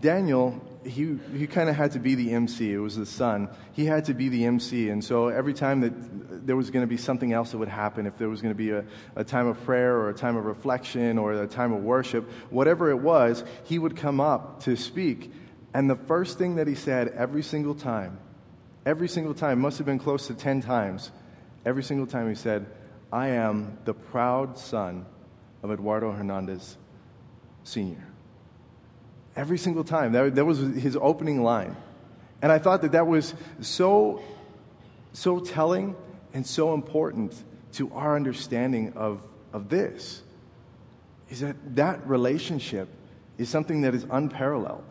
Daniel 0.02 0.62
he, 0.86 1.18
he 1.36 1.48
kind 1.48 1.70
of 1.70 1.76
had 1.76 1.92
to 1.94 2.00
be 2.00 2.16
the 2.16 2.32
MC. 2.32 2.72
It 2.72 2.78
was 2.78 2.96
the 2.96 3.06
son. 3.06 3.50
He 3.74 3.86
had 3.86 4.06
to 4.06 4.14
be 4.14 4.30
the 4.30 4.46
MC. 4.46 4.90
And 4.90 5.04
so 5.04 5.28
every 5.28 5.54
time 5.54 5.82
that 5.82 6.46
there 6.46 6.56
was 6.56 6.70
going 6.70 6.84
to 6.84 6.88
be 6.88 6.98
something 6.98 7.34
else 7.34 7.52
that 7.52 7.58
would 7.58 7.68
happen, 7.68 8.06
if 8.06 8.18
there 8.18 8.30
was 8.30 8.42
going 8.42 8.54
to 8.54 8.58
be 8.58 8.72
a, 8.72 8.86
a 9.16 9.24
time 9.24 9.48
of 9.48 9.64
prayer 9.66 9.96
or 9.96 10.10
a 10.10 10.14
time 10.14 10.36
of 10.36 10.46
reflection 10.46 11.18
or 11.18 11.34
a 11.34 11.48
time 11.48 11.74
of 11.74 11.84
worship, 11.84 12.30
whatever 12.50 12.92
it 12.92 12.98
was, 12.98 13.44
he 13.64 13.80
would 13.80 13.96
come 13.96 14.22
up 14.22 14.64
to 14.64 14.76
speak. 14.76 15.32
And 15.74 15.90
the 15.90 15.96
first 15.96 16.38
thing 16.38 16.56
that 16.56 16.68
he 16.68 16.76
said 16.76 17.10
every 17.10 17.44
single 17.44 17.76
time, 17.76 18.20
every 18.86 19.08
single 19.08 19.34
time, 19.34 19.60
must 19.60 19.78
have 19.80 19.88
been 19.88 20.00
close 20.00 20.28
to 20.28 20.36
10 20.36 20.62
times, 20.62 21.12
every 21.66 21.84
single 21.84 22.08
time 22.08 22.30
he 22.30 22.36
said, 22.36 22.66
I 23.12 23.30
am 23.30 23.78
the 23.86 23.94
proud 23.94 24.58
son 24.58 25.06
of 25.66 25.72
Eduardo 25.72 26.12
Hernandez 26.12 26.78
Sr. 27.64 28.04
Every 29.36 29.58
single 29.58 29.84
time. 29.84 30.14
That, 30.14 30.36
that 30.36 30.46
was 30.46 30.60
his 30.60 30.96
opening 30.96 31.44
line. 31.44 31.76
And 32.42 32.52
I 32.52 32.60
thought 32.60 32.84
that 32.84 32.92
that 32.94 33.08
was 33.08 33.34
so, 33.62 34.22
so 35.14 35.40
telling 35.40 35.96
and 36.34 36.46
so 36.46 36.74
important 36.74 37.34
to 37.74 37.92
our 37.94 38.16
understanding 38.16 38.94
of, 38.96 39.22
of 39.52 39.68
this 39.70 40.22
is 41.30 41.40
that 41.40 41.56
that 41.76 42.08
relationship 42.08 42.88
is 43.38 43.50
something 43.50 43.82
that 43.82 43.96
is 43.96 44.06
unparalleled. 44.12 44.86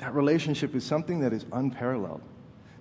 That 0.00 0.14
relationship 0.14 0.74
is 0.74 0.84
something 0.84 1.20
that 1.20 1.32
is 1.32 1.46
unparalleled. 1.52 2.20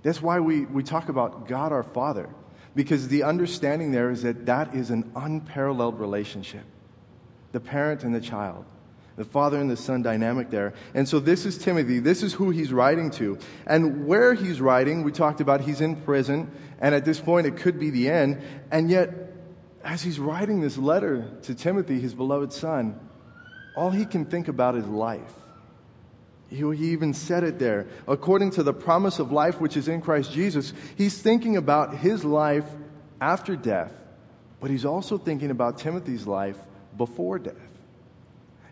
That's 0.01 0.21
why 0.21 0.39
we, 0.39 0.65
we 0.65 0.83
talk 0.83 1.09
about 1.09 1.47
God 1.47 1.71
our 1.71 1.83
Father, 1.83 2.29
because 2.75 3.07
the 3.07 3.23
understanding 3.23 3.91
there 3.91 4.09
is 4.09 4.23
that 4.23 4.47
that 4.47 4.73
is 4.73 4.89
an 4.89 5.11
unparalleled 5.15 5.99
relationship 5.99 6.65
the 7.55 7.59
parent 7.61 8.03
and 8.03 8.13
the 8.13 8.19
child, 8.19 8.65
the 9.15 9.23
father 9.23 9.61
and 9.61 9.71
the 9.71 9.77
son 9.77 10.01
dynamic 10.01 10.49
there. 10.49 10.73
And 10.93 11.07
so 11.07 11.21
this 11.21 11.45
is 11.45 11.57
Timothy. 11.57 11.99
This 11.99 12.21
is 12.21 12.33
who 12.33 12.49
he's 12.49 12.73
writing 12.73 13.11
to. 13.11 13.39
And 13.65 14.05
where 14.05 14.33
he's 14.33 14.59
writing, 14.59 15.03
we 15.03 15.13
talked 15.13 15.39
about 15.39 15.61
he's 15.61 15.79
in 15.79 15.95
prison, 15.95 16.51
and 16.79 16.93
at 16.93 17.05
this 17.05 17.21
point 17.21 17.47
it 17.47 17.55
could 17.55 17.79
be 17.79 17.91
the 17.91 18.09
end. 18.09 18.41
And 18.71 18.89
yet, 18.89 19.09
as 19.85 20.01
he's 20.01 20.19
writing 20.19 20.59
this 20.59 20.77
letter 20.77 21.31
to 21.43 21.55
Timothy, 21.55 21.97
his 21.97 22.13
beloved 22.13 22.51
son, 22.51 22.99
all 23.77 23.89
he 23.89 24.03
can 24.03 24.25
think 24.25 24.49
about 24.49 24.75
is 24.75 24.85
life. 24.85 25.33
He, 26.49 26.57
even 26.57 27.13
said 27.13 27.45
it 27.45 27.57
there. 27.57 27.87
According 28.05 28.51
to 28.51 28.63
the 28.63 28.73
promise 28.73 29.19
of 29.19 29.31
life 29.31 29.61
which 29.61 29.77
is 29.77 29.87
in 29.87 30.01
Christ 30.01 30.33
Jesus, 30.33 30.73
he's 30.97 31.17
thinking 31.21 31.55
about 31.55 31.95
his 31.95 32.25
life 32.25 32.65
after 33.21 33.55
death, 33.55 33.93
but 34.59 34.69
he's 34.69 34.83
also 34.83 35.17
thinking 35.17 35.51
about 35.51 35.77
Timothy's 35.77 36.27
life 36.27 36.57
before 36.97 37.39
death. 37.39 37.55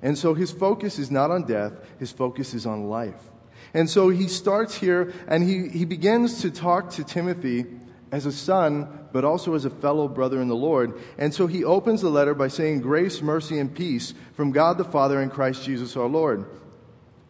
And 0.01 0.18
so 0.18 0.34
his 0.34 0.51
focus 0.51 1.00
is 1.00 1.10
not 1.10 1.32
on 1.32 1.44
death, 1.44 1.74
his 1.98 2.12
focus 2.12 2.53
is 2.53 2.65
on 2.65 2.89
life. 2.89 3.32
And 3.74 3.89
so 3.89 4.10
he 4.10 4.27
starts 4.27 4.75
here 4.75 5.13
and 5.27 5.44
he, 5.44 5.70
he 5.70 5.86
begins 5.86 6.42
to 6.42 6.51
talk 6.51 6.92
to 6.92 7.03
Timothy 7.03 7.65
as 8.12 8.25
a 8.27 8.32
son, 8.32 8.88
but 9.12 9.24
also 9.24 9.56
as 9.56 9.65
a 9.65 9.70
fellow 9.70 10.08
brother 10.08 10.42
in 10.42 10.48
the 10.48 10.56
Lord. 10.56 11.01
And 11.18 11.34
so 11.34 11.48
he 11.48 11.63
opens 11.63 12.01
the 12.01 12.10
letter 12.10 12.36
by 12.36 12.48
saying, 12.48 12.82
Grace, 12.82 13.22
mercy, 13.22 13.58
and 13.58 13.74
peace 13.74 14.13
from 14.34 14.51
God 14.51 14.77
the 14.77 14.84
Father 14.84 15.20
and 15.20 15.32
Christ 15.32 15.63
Jesus 15.63 15.98
our 15.98 16.08
Lord. 16.08 16.46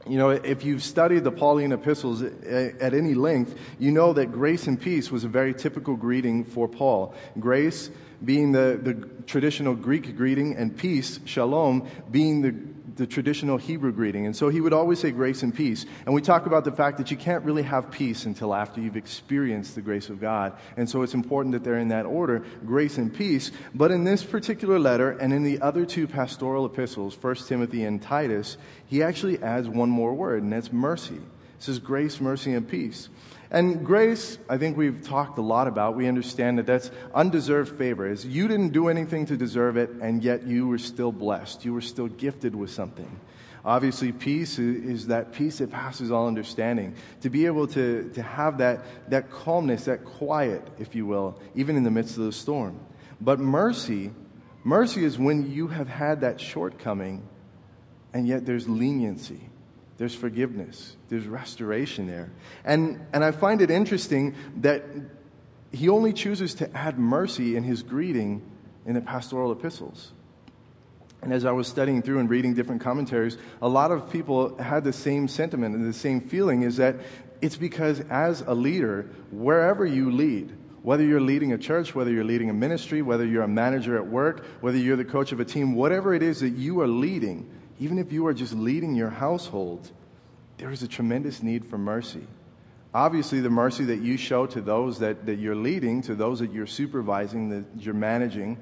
You 0.06 0.18
know, 0.18 0.32
if 0.32 0.66
you've 0.66 0.84
studied 0.84 1.24
the 1.24 1.32
Pauline 1.32 1.72
epistles 1.72 2.22
at 2.22 2.94
any 2.94 3.14
length, 3.14 3.58
you 3.80 3.92
know 3.92 4.12
that 4.12 4.34
grace 4.34 4.68
and 4.68 4.80
peace 4.80 5.10
was 5.10 5.24
a 5.24 5.30
very 5.30 5.54
typical 5.54 5.96
greeting 5.96 6.44
for 6.44 6.68
Paul. 6.68 7.16
Grace 7.40 7.90
being 8.26 8.52
the, 8.52 8.80
the 8.82 8.94
traditional 9.26 9.76
Greek 9.76 10.16
greeting, 10.16 10.56
and 10.56 10.76
peace, 10.76 11.20
shalom, 11.26 11.88
being 12.12 12.42
the, 12.42 12.56
the 12.96 13.08
traditional 13.08 13.58
Hebrew 13.58 13.92
greeting. 13.92 14.26
And 14.26 14.36
so 14.36 14.50
he 14.50 14.62
would 14.62 14.74
always 14.74 15.00
say 15.00 15.12
grace 15.12 15.44
and 15.44 15.54
peace. 15.54 15.86
And 16.06 16.14
we 16.14 16.22
talk 16.22 16.46
about 16.46 16.64
the 16.64 16.72
fact 16.72 16.98
that 16.98 17.12
you 17.12 17.18
can't 17.18 17.44
really 17.44 17.64
have 17.64 17.92
peace 17.92 18.26
until 18.26 18.54
after 18.54 18.82
you've 18.82 18.98
experienced 18.98 19.76
the 19.76 19.82
grace 19.82 20.10
of 20.10 20.22
God. 20.22 20.54
And 20.78 20.90
so 20.90 21.02
it's 21.02 21.14
important 21.14 21.54
that 21.54 21.64
they're 21.64 21.80
in 21.80 21.90
that 21.90 22.06
order, 22.06 22.46
grace 22.66 22.98
and 22.98 23.14
peace. 23.14 23.52
But 23.74 23.92
in 23.92 24.04
this 24.04 24.24
particular 24.24 24.80
letter 24.80 25.12
and 25.12 25.34
in 25.34 25.44
the 25.44 25.62
other 25.62 25.86
two 25.86 26.08
pastoral 26.08 26.66
epistles, 26.66 27.18
1 27.20 27.36
Timothy 27.48 27.84
and 27.86 28.02
Titus, 28.02 28.58
he 28.86 29.02
actually 29.02 29.42
adds 29.42 29.68
one 29.68 29.90
more 29.90 30.14
word, 30.14 30.44
and 30.44 30.52
that's 30.52 30.72
mercy. 30.72 31.16
It 31.16 31.64
says 31.64 31.80
grace, 31.80 32.20
mercy, 32.22 32.54
and 32.54 32.68
peace. 32.68 33.10
And 33.54 33.86
grace, 33.86 34.40
I 34.50 34.58
think 34.58 34.78
we've 34.78 35.04
talked 35.04 35.38
a 35.38 35.42
lot 35.44 35.68
about. 35.68 35.96
We 35.96 36.08
understand 36.08 36.58
that 36.58 36.66
that's 36.66 36.90
undeserved 37.14 37.78
favor. 37.78 38.10
Is 38.10 38.26
you 38.26 38.48
didn't 38.48 38.70
do 38.70 38.90
anything 38.90 39.28
to 39.28 39.38
deserve 39.38 39.78
it, 39.78 39.92
and 40.02 40.24
yet 40.24 40.48
you 40.48 40.68
were 40.68 40.80
still 40.80 41.12
blessed. 41.12 41.64
You 41.64 41.72
were 41.76 41.82
still 41.82 42.08
gifted 42.08 42.56
with 42.56 42.72
something. 42.72 43.20
Obviously, 43.64 44.12
peace 44.12 44.58
is 44.58 45.08
that 45.08 45.34
peace 45.34 45.60
that 45.60 45.70
passes 45.70 46.12
all 46.12 46.28
understanding. 46.28 46.96
To 47.22 47.30
be 47.30 47.46
able 47.46 47.68
to, 47.68 48.10
to 48.16 48.24
have 48.24 48.58
that, 48.58 49.10
that 49.12 49.30
calmness, 49.30 49.86
that 49.86 50.04
quiet, 50.04 50.68
if 50.80 50.96
you 50.96 51.06
will, 51.06 51.40
even 51.54 51.78
in 51.78 51.84
the 51.84 51.92
midst 51.92 52.18
of 52.18 52.24
the 52.24 52.34
storm. 52.34 52.80
But 53.22 53.40
mercy, 53.40 54.12
mercy 54.64 55.06
is 55.06 55.20
when 55.20 55.52
you 55.52 55.68
have 55.68 55.88
had 55.88 56.22
that 56.22 56.42
shortcoming, 56.42 57.22
and 58.14 58.28
yet 58.28 58.48
there's 58.48 58.68
leniency 58.68 59.50
there's 59.98 60.16
forgiveness, 60.16 60.96
there's 61.10 61.28
restoration 61.28 62.08
there. 62.08 62.32
And, 62.66 63.06
and 63.14 63.24
I 63.24 63.32
find 63.32 63.62
it 63.62 63.70
interesting 63.70 64.36
that 64.58 64.84
he 65.72 65.90
only 65.90 66.14
chooses 66.14 66.56
to 66.56 66.76
add 66.76 66.98
mercy 67.00 67.56
in 67.56 67.64
his 67.64 67.84
greeting 67.84 68.42
in 68.86 68.96
the 68.96 69.02
pastoral 69.02 69.52
epistles. 69.52 70.12
And 71.22 71.32
as 71.32 71.46
I 71.46 71.52
was 71.52 71.68
studying 71.68 72.02
through 72.02 72.20
and 72.20 72.30
reading 72.30 72.54
different 72.54 72.82
commentaries, 72.82 73.38
a 73.62 73.70
lot 73.70 73.92
of 73.92 74.12
people 74.12 74.58
had 74.58 74.84
the 74.84 74.92
same 74.92 75.28
sentiment 75.28 75.74
and 75.74 75.88
the 75.88 75.98
same 75.98 76.20
feeling 76.20 76.64
is 76.64 76.78
that 76.78 76.98
it's 77.42 77.56
because 77.56 78.02
as 78.10 78.42
a 78.42 78.54
leader, 78.54 79.10
wherever 79.32 79.86
you 79.86 80.12
lead, 80.12 80.54
whether 80.82 81.04
you're 81.04 81.22
leading 81.22 81.54
a 81.54 81.58
church, 81.58 81.96
whether 81.96 82.12
you're 82.12 82.26
leading 82.26 82.50
a 82.50 82.54
ministry, 82.54 83.02
whether 83.02 83.26
you're 83.26 83.44
a 83.44 83.48
manager 83.48 83.96
at 83.96 84.06
work, 84.06 84.46
whether 84.60 84.78
you're 84.78 84.98
the 84.98 85.06
coach 85.06 85.32
of 85.32 85.40
a 85.40 85.46
team, 85.46 85.76
whatever 85.76 86.14
it 86.14 86.22
is 86.22 86.42
that 86.42 86.50
you 86.50 86.82
are 86.82 86.88
leading, 86.88 87.50
even 87.80 87.98
if 87.98 88.12
you 88.12 88.28
are 88.28 88.34
just 88.34 88.54
leading 88.54 88.96
your 88.96 89.10
household, 89.10 89.92
there 90.58 90.72
is 90.72 90.84
a 90.84 90.88
tremendous 90.88 91.42
need 91.42 91.66
for 91.66 91.78
mercy. 91.78 92.26
Obviously, 92.94 93.40
the 93.40 93.50
mercy 93.50 93.86
that 93.86 94.02
you 94.02 94.18
show 94.18 94.46
to 94.46 94.62
those 94.62 95.00
that, 95.00 95.26
that 95.26 95.40
you're 95.40 95.56
leading, 95.56 96.02
to 96.04 96.14
those 96.14 96.40
that 96.40 96.54
you're 96.54 96.68
supervising, 96.68 97.50
that 97.50 97.66
you're 97.84 97.96
managing, 97.96 98.58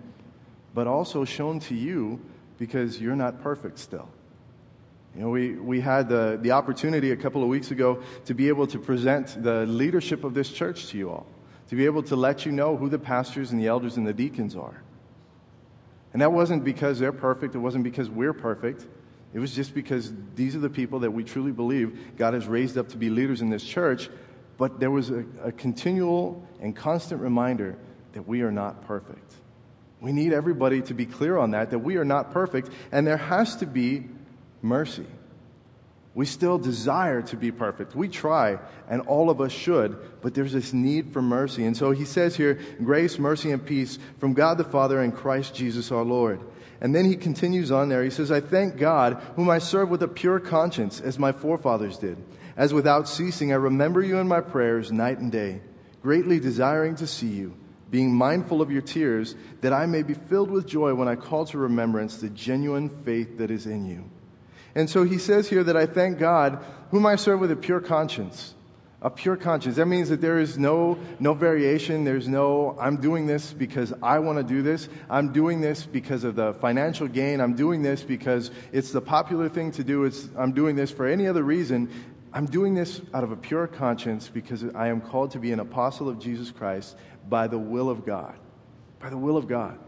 but 0.74 0.88
also 0.88 1.25
shown 1.25 1.60
to 1.60 1.75
you 1.75 2.20
because 2.58 3.01
you're 3.01 3.15
not 3.15 3.41
perfect 3.41 3.77
still. 3.77 4.08
You 5.15 5.22
know, 5.22 5.30
we, 5.30 5.56
we 5.56 5.82
had 5.82 6.08
the, 6.08 6.39
the 6.41 6.51
opportunity 6.51 7.12
a 7.12 7.18
couple 7.18 7.44
of 7.44 7.50
weeks 7.50 7.72
ago 7.72 8.01
to 8.25 8.34
be 8.34 8.48
able 8.48 8.68
to 8.68 8.80
present 8.80 9.44
the 9.44 9.65
leadership 9.65 10.24
of 10.24 10.34
this 10.34 10.50
church 10.50 10.88
to 10.88 10.98
you 10.98 11.10
all, 11.10 11.25
to 11.68 11.75
be 11.75 11.84
able 11.84 12.03
to 12.03 12.15
let 12.15 12.46
you 12.46 12.53
know 12.53 12.77
who 12.77 12.88
the 12.88 13.00
pastors 13.00 13.51
and 13.51 13.60
the 13.60 13.68
elders 13.68 13.98
and 13.98 14.08
the 14.08 14.13
deacons 14.13 14.56
are. 14.56 14.82
And 16.13 16.22
that 16.22 16.32
wasn't 16.32 16.63
because 16.63 17.00
they're 17.00 17.12
perfect, 17.12 17.56
it 17.56 17.60
wasn't 17.60 17.84
because 17.84 18.10
we're 18.10 18.34
perfect. 18.34 18.86
It 19.34 19.40
was 19.40 19.54
just 19.54 19.74
because 19.74 20.12
these 20.36 20.56
are 20.56 20.60
the 20.60 20.70
people 20.70 21.00
that 21.00 21.12
we 21.12 21.24
truly 21.24 21.52
believe 21.52 22.18
God 22.18 22.34
has 22.34 22.48
raised 22.48 22.78
up 22.78 22.90
to 22.90 22.98
be 22.98 23.10
leaders 23.10 23.42
in 23.42 23.50
this 23.50 23.64
church. 23.64 24.10
But 24.58 24.80
there 24.80 24.92
was 24.92 25.10
a, 25.10 25.26
a 25.44 25.52
continual 25.52 26.46
and 26.60 26.76
constant 26.76 27.22
reminder 27.22 27.78
that 28.14 28.28
we 28.28 28.42
are 28.42 28.52
not 28.52 28.86
perfect. 28.86 29.34
We 30.02 30.12
need 30.12 30.34
everybody 30.34 30.82
to 30.84 30.94
be 30.94 31.06
clear 31.06 31.38
on 31.38 31.52
that, 31.52 31.70
that 31.70 31.80
we 31.80 31.98
are 31.98 32.06
not 32.06 32.32
perfect, 32.32 32.70
and 32.92 33.06
there 33.06 33.18
has 33.18 33.56
to 33.58 33.66
be 33.66 34.06
mercy. 34.62 35.06
We 36.14 36.26
still 36.26 36.58
desire 36.58 37.22
to 37.22 37.38
be 37.38 37.52
perfect. 37.52 37.96
We 37.96 38.10
try, 38.10 38.58
and 38.90 39.02
all 39.04 39.30
of 39.30 39.40
us 39.40 39.52
should, 39.54 39.98
but 40.22 40.34
there's 40.34 40.52
this 40.52 40.74
need 40.74 41.14
for 41.14 41.22
mercy. 41.22 41.64
And 41.66 41.78
so 41.78 41.92
he 41.92 42.04
says 42.04 42.36
here 42.36 42.60
grace, 42.84 43.18
mercy, 43.18 43.52
and 43.52 43.66
peace 43.66 43.98
from 44.20 44.34
God 44.34 44.58
the 44.58 44.66
Father 44.66 45.00
and 45.00 45.16
Christ 45.16 45.56
Jesus 45.56 45.92
our 45.92 46.04
Lord. 46.04 46.42
And 46.82 46.96
then 46.96 47.06
he 47.06 47.16
continues 47.16 47.72
on 47.72 47.90
there. 47.90 48.04
He 48.04 48.10
says, 48.10 48.32
I 48.32 48.42
thank 48.42 48.78
God, 48.78 49.22
whom 49.36 49.50
I 49.50 49.60
serve 49.60 49.90
with 49.90 50.02
a 50.02 50.08
pure 50.08 50.40
conscience, 50.40 51.00
as 51.00 51.20
my 51.20 51.32
forefathers 51.32 51.98
did. 51.98 52.18
As 52.58 52.74
without 52.74 53.08
ceasing 53.08 53.54
I 53.54 53.56
remember 53.56 54.02
you 54.02 54.18
in 54.18 54.28
my 54.28 54.42
prayers 54.42 54.92
night 54.92 55.20
and 55.20 55.32
day, 55.32 55.62
greatly 56.02 56.40
desiring 56.40 56.96
to 56.96 57.08
see 57.08 57.28
you, 57.28 57.56
being 57.92 58.14
mindful 58.14 58.62
of 58.62 58.72
your 58.72 58.82
tears, 58.82 59.36
that 59.62 59.74
I 59.74 59.86
may 59.86 60.02
be 60.02 60.16
filled 60.16 60.50
with 60.50 60.68
joy 60.68 60.96
when 60.96 61.08
I 61.08 61.16
call 61.16 61.46
to 61.46 61.60
remembrance 61.60 62.18
the 62.18 62.30
genuine 62.30 62.90
faith 62.90 63.38
that 63.38 63.52
is 63.52 63.68
in 63.68 63.86
you. 63.86 64.10
And 64.74 64.90
so 64.90 65.04
he 65.04 65.20
says 65.20 65.50
here 65.50 65.64
that 65.64 65.78
I 65.78 65.86
thank 65.86 66.18
God, 66.18 66.64
whom 66.90 67.06
I 67.06 67.16
serve 67.16 67.40
with 67.40 67.52
a 67.52 67.56
pure 67.56 67.82
conscience 67.82 68.56
a 69.01 69.10
pure 69.10 69.36
conscience. 69.36 69.77
That 69.77 69.88
means 69.88 70.10
that 70.10 70.22
there 70.22 70.38
is 70.38 70.60
no, 70.60 70.98
no 71.20 71.34
variation. 71.34 72.03
There's 72.03 72.27
no, 72.27 72.77
I'm 72.79 72.98
doing 72.98 73.25
this 73.25 73.51
because 73.51 73.93
I 74.03 74.20
want 74.20 74.38
to 74.38 74.43
do 74.43 74.62
this. 74.62 74.89
I'm 75.10 75.34
doing 75.34 75.60
this 75.60 75.86
because 75.86 76.24
of 76.24 76.36
the 76.36 76.53
financial 76.55 77.08
gain. 77.08 77.41
I'm 77.41 77.55
doing 77.55 77.81
this 77.81 78.03
because 78.03 78.51
it's 78.72 78.91
the 78.91 79.01
popular 79.01 79.50
thing 79.50 79.72
to 79.72 79.84
do. 79.84 80.03
It's, 80.03 80.29
I'm 80.38 80.51
doing 80.51 80.75
this 80.75 80.91
for 80.91 81.08
any 81.08 81.27
other 81.27 81.41
reason. 81.41 81.89
I'm 82.31 82.46
doing 82.46 82.75
this 82.75 83.01
out 83.13 83.24
of 83.24 83.31
a 83.31 83.36
pure 83.36 83.65
conscience 83.65 84.29
because 84.29 84.63
I 84.75 84.89
am 84.89 85.01
called 85.01 85.31
to 85.31 85.39
be 85.39 85.51
an 85.51 85.60
apostle 85.60 86.08
of 86.08 86.20
Jesus 86.20 86.51
Christ 86.51 86.96
by 87.27 87.48
the 87.48 87.58
will 87.58 87.89
of 87.89 88.05
God. 88.05 88.36
By 89.00 89.10
the 89.10 89.17
will 89.17 89.36
of 89.36 89.48
God. 89.48 89.79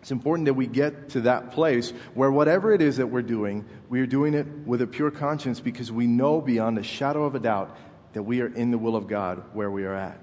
It's 0.00 0.10
important 0.10 0.46
that 0.46 0.54
we 0.54 0.66
get 0.66 1.10
to 1.10 1.22
that 1.22 1.52
place 1.52 1.92
where 2.12 2.30
whatever 2.30 2.74
it 2.74 2.82
is 2.82 2.98
that 2.98 3.06
we're 3.06 3.22
doing, 3.22 3.64
we 3.88 4.00
are 4.00 4.06
doing 4.06 4.34
it 4.34 4.46
with 4.66 4.82
a 4.82 4.86
pure 4.86 5.10
conscience 5.10 5.60
because 5.60 5.90
we 5.90 6.06
know 6.06 6.42
beyond 6.42 6.76
a 6.76 6.82
shadow 6.82 7.24
of 7.24 7.34
a 7.34 7.38
doubt 7.38 7.74
that 8.14 8.22
we 8.22 8.40
are 8.40 8.46
in 8.46 8.70
the 8.70 8.78
will 8.78 8.96
of 8.96 9.06
God 9.06 9.42
where 9.52 9.70
we 9.70 9.84
are 9.84 9.94
at. 9.94 10.18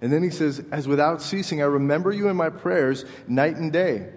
And 0.00 0.12
then 0.12 0.22
he 0.22 0.30
says, 0.30 0.64
As 0.70 0.88
without 0.88 1.22
ceasing, 1.22 1.62
I 1.62 1.66
remember 1.66 2.10
you 2.12 2.28
in 2.28 2.36
my 2.36 2.50
prayers 2.50 3.04
night 3.28 3.56
and 3.56 3.72
day. 3.72 4.08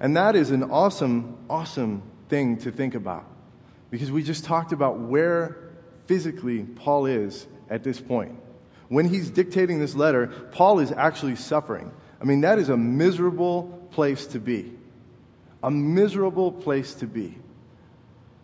And 0.00 0.16
that 0.16 0.36
is 0.36 0.50
an 0.50 0.62
awesome, 0.64 1.38
awesome 1.48 2.02
thing 2.28 2.58
to 2.58 2.70
think 2.70 2.94
about. 2.94 3.24
Because 3.90 4.10
we 4.10 4.22
just 4.22 4.44
talked 4.44 4.72
about 4.72 4.98
where 4.98 5.56
physically 6.06 6.62
Paul 6.62 7.06
is 7.06 7.46
at 7.70 7.82
this 7.82 8.00
point. 8.00 8.38
When 8.88 9.08
he's 9.08 9.30
dictating 9.30 9.80
this 9.80 9.94
letter, 9.94 10.28
Paul 10.52 10.78
is 10.78 10.92
actually 10.92 11.36
suffering. 11.36 11.90
I 12.20 12.24
mean, 12.24 12.42
that 12.42 12.58
is 12.58 12.68
a 12.68 12.76
miserable 12.76 13.88
place 13.90 14.26
to 14.28 14.38
be. 14.38 14.72
A 15.62 15.70
miserable 15.70 16.52
place 16.52 16.94
to 16.96 17.06
be. 17.06 17.36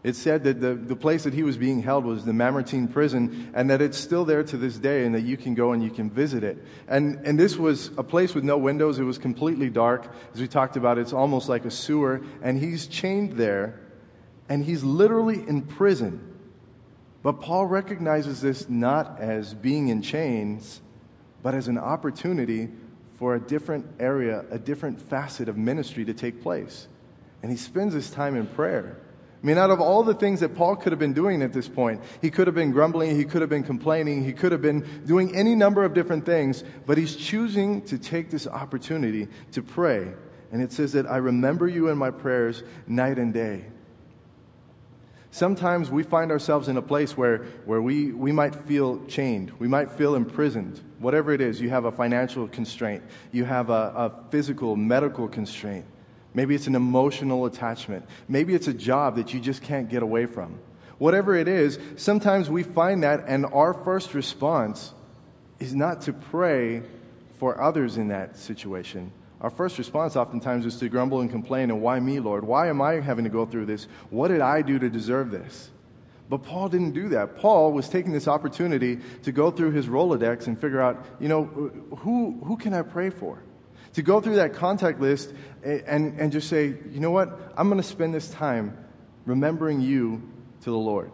It 0.02 0.16
said 0.16 0.42
that 0.44 0.60
the, 0.60 0.74
the 0.74 0.96
place 0.96 1.22
that 1.24 1.32
he 1.32 1.44
was 1.44 1.56
being 1.56 1.80
held 1.80 2.04
was 2.04 2.24
the 2.24 2.32
Mamertine 2.32 2.88
prison, 2.88 3.50
and 3.54 3.70
that 3.70 3.80
it's 3.80 3.96
still 3.96 4.24
there 4.24 4.42
to 4.42 4.56
this 4.56 4.76
day, 4.76 5.04
and 5.04 5.14
that 5.14 5.20
you 5.20 5.36
can 5.36 5.54
go 5.54 5.72
and 5.72 5.82
you 5.82 5.90
can 5.90 6.10
visit 6.10 6.42
it. 6.42 6.58
And, 6.88 7.24
and 7.24 7.38
this 7.38 7.56
was 7.56 7.92
a 7.96 8.02
place 8.02 8.34
with 8.34 8.42
no 8.42 8.58
windows. 8.58 8.98
It 8.98 9.04
was 9.04 9.18
completely 9.18 9.70
dark. 9.70 10.12
As 10.34 10.40
we 10.40 10.48
talked 10.48 10.76
about, 10.76 10.98
it's 10.98 11.12
almost 11.12 11.48
like 11.48 11.64
a 11.64 11.70
sewer, 11.70 12.20
and 12.42 12.58
he's 12.58 12.88
chained 12.88 13.34
there, 13.34 13.78
and 14.48 14.64
he's 14.64 14.82
literally 14.82 15.46
in 15.46 15.62
prison. 15.62 16.20
But 17.22 17.40
Paul 17.40 17.66
recognizes 17.66 18.40
this 18.40 18.68
not 18.68 19.20
as 19.20 19.54
being 19.54 19.86
in 19.86 20.02
chains, 20.02 20.80
but 21.44 21.54
as 21.54 21.68
an 21.68 21.78
opportunity 21.78 22.68
for 23.18 23.36
a 23.36 23.40
different 23.40 23.86
area, 24.00 24.44
a 24.50 24.58
different 24.58 25.00
facet 25.00 25.48
of 25.48 25.56
ministry 25.56 26.04
to 26.06 26.12
take 26.12 26.42
place. 26.42 26.88
And 27.40 27.52
he 27.52 27.56
spends 27.56 27.94
his 27.94 28.10
time 28.10 28.34
in 28.34 28.48
prayer. 28.48 28.98
I 29.42 29.46
mean, 29.46 29.58
out 29.58 29.70
of 29.70 29.80
all 29.80 30.04
the 30.04 30.14
things 30.14 30.38
that 30.40 30.54
Paul 30.54 30.76
could 30.76 30.92
have 30.92 31.00
been 31.00 31.14
doing 31.14 31.42
at 31.42 31.52
this 31.52 31.68
point, 31.68 32.00
he 32.20 32.30
could 32.30 32.46
have 32.46 32.54
been 32.54 32.70
grumbling, 32.70 33.16
he 33.16 33.24
could 33.24 33.40
have 33.40 33.50
been 33.50 33.64
complaining, 33.64 34.24
he 34.24 34.32
could 34.32 34.52
have 34.52 34.62
been 34.62 35.02
doing 35.04 35.34
any 35.34 35.56
number 35.56 35.84
of 35.84 35.94
different 35.94 36.24
things, 36.24 36.62
but 36.86 36.96
he's 36.96 37.16
choosing 37.16 37.82
to 37.82 37.98
take 37.98 38.30
this 38.30 38.46
opportunity 38.46 39.26
to 39.52 39.62
pray. 39.62 40.12
And 40.52 40.62
it 40.62 40.70
says 40.70 40.92
that 40.92 41.06
I 41.06 41.16
remember 41.16 41.66
you 41.66 41.88
in 41.88 41.98
my 41.98 42.12
prayers 42.12 42.62
night 42.86 43.18
and 43.18 43.34
day. 43.34 43.64
Sometimes 45.32 45.90
we 45.90 46.04
find 46.04 46.30
ourselves 46.30 46.68
in 46.68 46.76
a 46.76 46.82
place 46.82 47.16
where, 47.16 47.38
where 47.64 47.82
we, 47.82 48.12
we 48.12 48.30
might 48.30 48.54
feel 48.54 49.04
chained. 49.06 49.50
We 49.58 49.66
might 49.66 49.90
feel 49.90 50.14
imprisoned. 50.14 50.80
Whatever 50.98 51.32
it 51.32 51.40
is, 51.40 51.60
you 51.60 51.70
have 51.70 51.86
a 51.86 51.90
financial 51.90 52.46
constraint, 52.46 53.02
you 53.32 53.44
have 53.44 53.70
a, 53.70 53.72
a 53.96 54.12
physical, 54.30 54.76
medical 54.76 55.26
constraint. 55.26 55.86
Maybe 56.34 56.54
it's 56.54 56.66
an 56.66 56.74
emotional 56.74 57.46
attachment. 57.46 58.06
Maybe 58.28 58.54
it's 58.54 58.68
a 58.68 58.72
job 58.72 59.16
that 59.16 59.34
you 59.34 59.40
just 59.40 59.62
can't 59.62 59.88
get 59.88 60.02
away 60.02 60.26
from. 60.26 60.58
Whatever 60.98 61.34
it 61.34 61.48
is, 61.48 61.78
sometimes 61.96 62.48
we 62.48 62.62
find 62.62 63.02
that, 63.02 63.24
and 63.26 63.44
our 63.46 63.74
first 63.74 64.14
response 64.14 64.94
is 65.58 65.74
not 65.74 66.02
to 66.02 66.12
pray 66.12 66.82
for 67.38 67.60
others 67.60 67.96
in 67.96 68.08
that 68.08 68.36
situation. 68.36 69.12
Our 69.40 69.50
first 69.50 69.76
response 69.76 70.14
oftentimes 70.14 70.64
is 70.64 70.76
to 70.76 70.88
grumble 70.88 71.20
and 71.20 71.30
complain, 71.30 71.70
and 71.70 71.82
why 71.82 71.98
me, 71.98 72.20
Lord? 72.20 72.44
Why 72.44 72.68
am 72.68 72.80
I 72.80 73.00
having 73.00 73.24
to 73.24 73.30
go 73.30 73.44
through 73.44 73.66
this? 73.66 73.88
What 74.10 74.28
did 74.28 74.40
I 74.40 74.62
do 74.62 74.78
to 74.78 74.88
deserve 74.88 75.32
this? 75.32 75.70
But 76.30 76.44
Paul 76.44 76.68
didn't 76.68 76.92
do 76.92 77.08
that. 77.10 77.36
Paul 77.36 77.72
was 77.72 77.88
taking 77.88 78.12
this 78.12 78.28
opportunity 78.28 79.00
to 79.24 79.32
go 79.32 79.50
through 79.50 79.72
his 79.72 79.86
Rolodex 79.86 80.46
and 80.46 80.58
figure 80.58 80.80
out, 80.80 81.04
you 81.20 81.28
know, 81.28 81.44
who, 81.98 82.40
who 82.44 82.56
can 82.56 82.72
I 82.72 82.82
pray 82.82 83.10
for? 83.10 83.42
To 83.94 84.02
go 84.02 84.20
through 84.20 84.36
that 84.36 84.54
contact 84.54 85.00
list 85.00 85.32
and, 85.62 86.18
and 86.18 86.32
just 86.32 86.48
say, 86.48 86.66
you 86.66 87.00
know 87.00 87.10
what? 87.10 87.52
I'm 87.56 87.68
going 87.68 87.80
to 87.80 87.86
spend 87.86 88.14
this 88.14 88.30
time 88.30 88.76
remembering 89.26 89.80
you 89.80 90.22
to 90.62 90.70
the 90.70 90.76
Lord. 90.76 91.12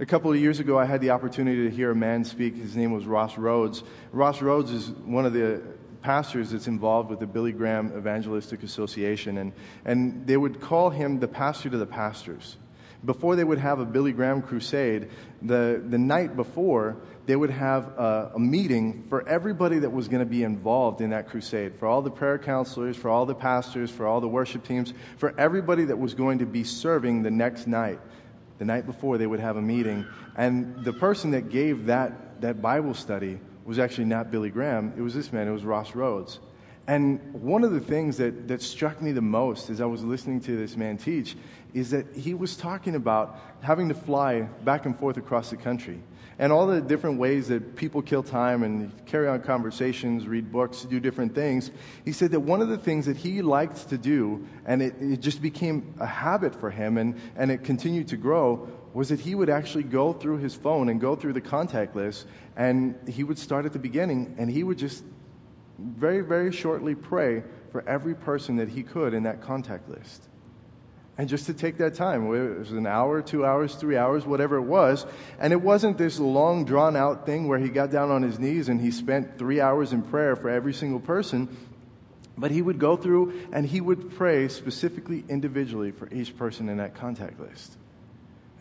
A 0.00 0.06
couple 0.06 0.30
of 0.30 0.38
years 0.38 0.60
ago, 0.60 0.78
I 0.78 0.84
had 0.84 1.00
the 1.00 1.10
opportunity 1.10 1.68
to 1.68 1.74
hear 1.74 1.90
a 1.90 1.96
man 1.96 2.24
speak. 2.24 2.54
His 2.54 2.76
name 2.76 2.92
was 2.92 3.04
Ross 3.04 3.34
Rhoads. 3.34 3.82
Ross 4.12 4.38
Rhoads 4.38 4.72
is 4.72 4.90
one 4.90 5.26
of 5.26 5.32
the 5.32 5.60
pastors 6.02 6.50
that's 6.50 6.68
involved 6.68 7.10
with 7.10 7.18
the 7.18 7.26
Billy 7.26 7.50
Graham 7.50 7.92
Evangelistic 7.96 8.62
Association, 8.62 9.38
and, 9.38 9.52
and 9.84 10.24
they 10.24 10.36
would 10.36 10.60
call 10.60 10.90
him 10.90 11.18
the 11.18 11.26
pastor 11.26 11.68
to 11.70 11.76
the 11.76 11.86
pastors. 11.86 12.56
Before 13.04 13.34
they 13.34 13.42
would 13.42 13.58
have 13.58 13.80
a 13.80 13.84
Billy 13.84 14.12
Graham 14.12 14.40
crusade, 14.40 15.08
the, 15.42 15.82
the 15.84 15.98
night 15.98 16.36
before, 16.36 16.96
they 17.28 17.36
would 17.36 17.50
have 17.50 17.88
a, 17.98 18.32
a 18.36 18.38
meeting 18.38 19.04
for 19.10 19.28
everybody 19.28 19.80
that 19.80 19.90
was 19.90 20.08
going 20.08 20.20
to 20.20 20.26
be 20.26 20.44
involved 20.44 21.02
in 21.02 21.10
that 21.10 21.28
crusade 21.28 21.74
for 21.78 21.86
all 21.86 22.00
the 22.00 22.10
prayer 22.10 22.38
counselors, 22.38 22.96
for 22.96 23.10
all 23.10 23.26
the 23.26 23.34
pastors, 23.34 23.90
for 23.90 24.06
all 24.06 24.22
the 24.22 24.26
worship 24.26 24.66
teams, 24.66 24.94
for 25.18 25.38
everybody 25.38 25.84
that 25.84 25.98
was 25.98 26.14
going 26.14 26.38
to 26.38 26.46
be 26.46 26.64
serving 26.64 27.22
the 27.22 27.30
next 27.30 27.66
night. 27.66 28.00
The 28.56 28.64
night 28.64 28.86
before, 28.86 29.18
they 29.18 29.26
would 29.26 29.40
have 29.40 29.58
a 29.58 29.62
meeting. 29.62 30.06
And 30.36 30.82
the 30.86 30.94
person 30.94 31.32
that 31.32 31.50
gave 31.50 31.84
that, 31.84 32.40
that 32.40 32.62
Bible 32.62 32.94
study 32.94 33.38
was 33.66 33.78
actually 33.78 34.06
not 34.06 34.30
Billy 34.30 34.48
Graham, 34.48 34.94
it 34.96 35.02
was 35.02 35.12
this 35.12 35.30
man, 35.30 35.48
it 35.48 35.52
was 35.52 35.66
Ross 35.66 35.90
Rhoads. 35.90 36.38
And 36.86 37.34
one 37.34 37.62
of 37.62 37.72
the 37.72 37.80
things 37.80 38.16
that, 38.16 38.48
that 38.48 38.62
struck 38.62 39.02
me 39.02 39.12
the 39.12 39.20
most 39.20 39.68
as 39.68 39.82
I 39.82 39.84
was 39.84 40.02
listening 40.02 40.40
to 40.40 40.56
this 40.56 40.78
man 40.78 40.96
teach 40.96 41.36
is 41.74 41.90
that 41.90 42.06
he 42.16 42.32
was 42.32 42.56
talking 42.56 42.94
about 42.94 43.38
having 43.60 43.90
to 43.90 43.94
fly 43.94 44.40
back 44.64 44.86
and 44.86 44.98
forth 44.98 45.18
across 45.18 45.50
the 45.50 45.58
country 45.58 46.00
and 46.38 46.52
all 46.52 46.66
the 46.66 46.80
different 46.80 47.18
ways 47.18 47.48
that 47.48 47.74
people 47.74 48.00
kill 48.00 48.22
time 48.22 48.62
and 48.62 48.92
carry 49.06 49.26
on 49.26 49.42
conversations, 49.42 50.28
read 50.28 50.52
books, 50.52 50.82
do 50.82 51.00
different 51.00 51.34
things. 51.34 51.72
He 52.04 52.12
said 52.12 52.30
that 52.30 52.40
one 52.40 52.62
of 52.62 52.68
the 52.68 52.78
things 52.78 53.06
that 53.06 53.16
he 53.16 53.42
liked 53.42 53.88
to 53.88 53.98
do, 53.98 54.46
and 54.64 54.80
it, 54.80 54.94
it 55.00 55.20
just 55.20 55.42
became 55.42 55.94
a 55.98 56.06
habit 56.06 56.54
for 56.54 56.70
him 56.70 56.96
and, 56.96 57.20
and 57.36 57.50
it 57.50 57.64
continued 57.64 58.08
to 58.08 58.16
grow, 58.16 58.68
was 58.94 59.08
that 59.08 59.20
he 59.20 59.34
would 59.34 59.50
actually 59.50 59.82
go 59.82 60.12
through 60.12 60.38
his 60.38 60.54
phone 60.54 60.88
and 60.88 61.00
go 61.00 61.16
through 61.16 61.32
the 61.32 61.40
contact 61.40 61.96
list 61.96 62.26
and 62.56 62.96
he 63.08 63.24
would 63.24 63.38
start 63.38 63.66
at 63.66 63.72
the 63.72 63.78
beginning 63.78 64.34
and 64.38 64.50
he 64.50 64.62
would 64.62 64.78
just 64.78 65.04
very, 65.78 66.20
very 66.20 66.52
shortly 66.52 66.94
pray 66.94 67.42
for 67.70 67.86
every 67.88 68.14
person 68.14 68.56
that 68.56 68.68
he 68.68 68.82
could 68.82 69.12
in 69.12 69.24
that 69.24 69.42
contact 69.42 69.88
list 69.88 70.28
and 71.18 71.28
just 71.28 71.46
to 71.46 71.52
take 71.52 71.78
that 71.78 71.94
time. 71.94 72.32
It 72.32 72.58
was 72.60 72.70
an 72.70 72.86
hour, 72.86 73.20
two 73.20 73.44
hours, 73.44 73.74
three 73.74 73.96
hours, 73.96 74.24
whatever 74.24 74.56
it 74.56 74.62
was. 74.62 75.04
And 75.40 75.52
it 75.52 75.60
wasn't 75.60 75.98
this 75.98 76.20
long, 76.20 76.64
drawn 76.64 76.94
out 76.94 77.26
thing 77.26 77.48
where 77.48 77.58
he 77.58 77.68
got 77.68 77.90
down 77.90 78.12
on 78.12 78.22
his 78.22 78.38
knees 78.38 78.68
and 78.68 78.80
he 78.80 78.92
spent 78.92 79.36
three 79.36 79.60
hours 79.60 79.92
in 79.92 80.02
prayer 80.02 80.36
for 80.36 80.48
every 80.48 80.72
single 80.72 81.00
person. 81.00 81.48
But 82.36 82.52
he 82.52 82.62
would 82.62 82.78
go 82.78 82.96
through 82.96 83.48
and 83.52 83.66
he 83.66 83.80
would 83.80 84.14
pray 84.16 84.46
specifically, 84.46 85.24
individually 85.28 85.90
for 85.90 86.08
each 86.14 86.36
person 86.38 86.68
in 86.68 86.76
that 86.76 86.94
contact 86.94 87.40
list. 87.40 87.76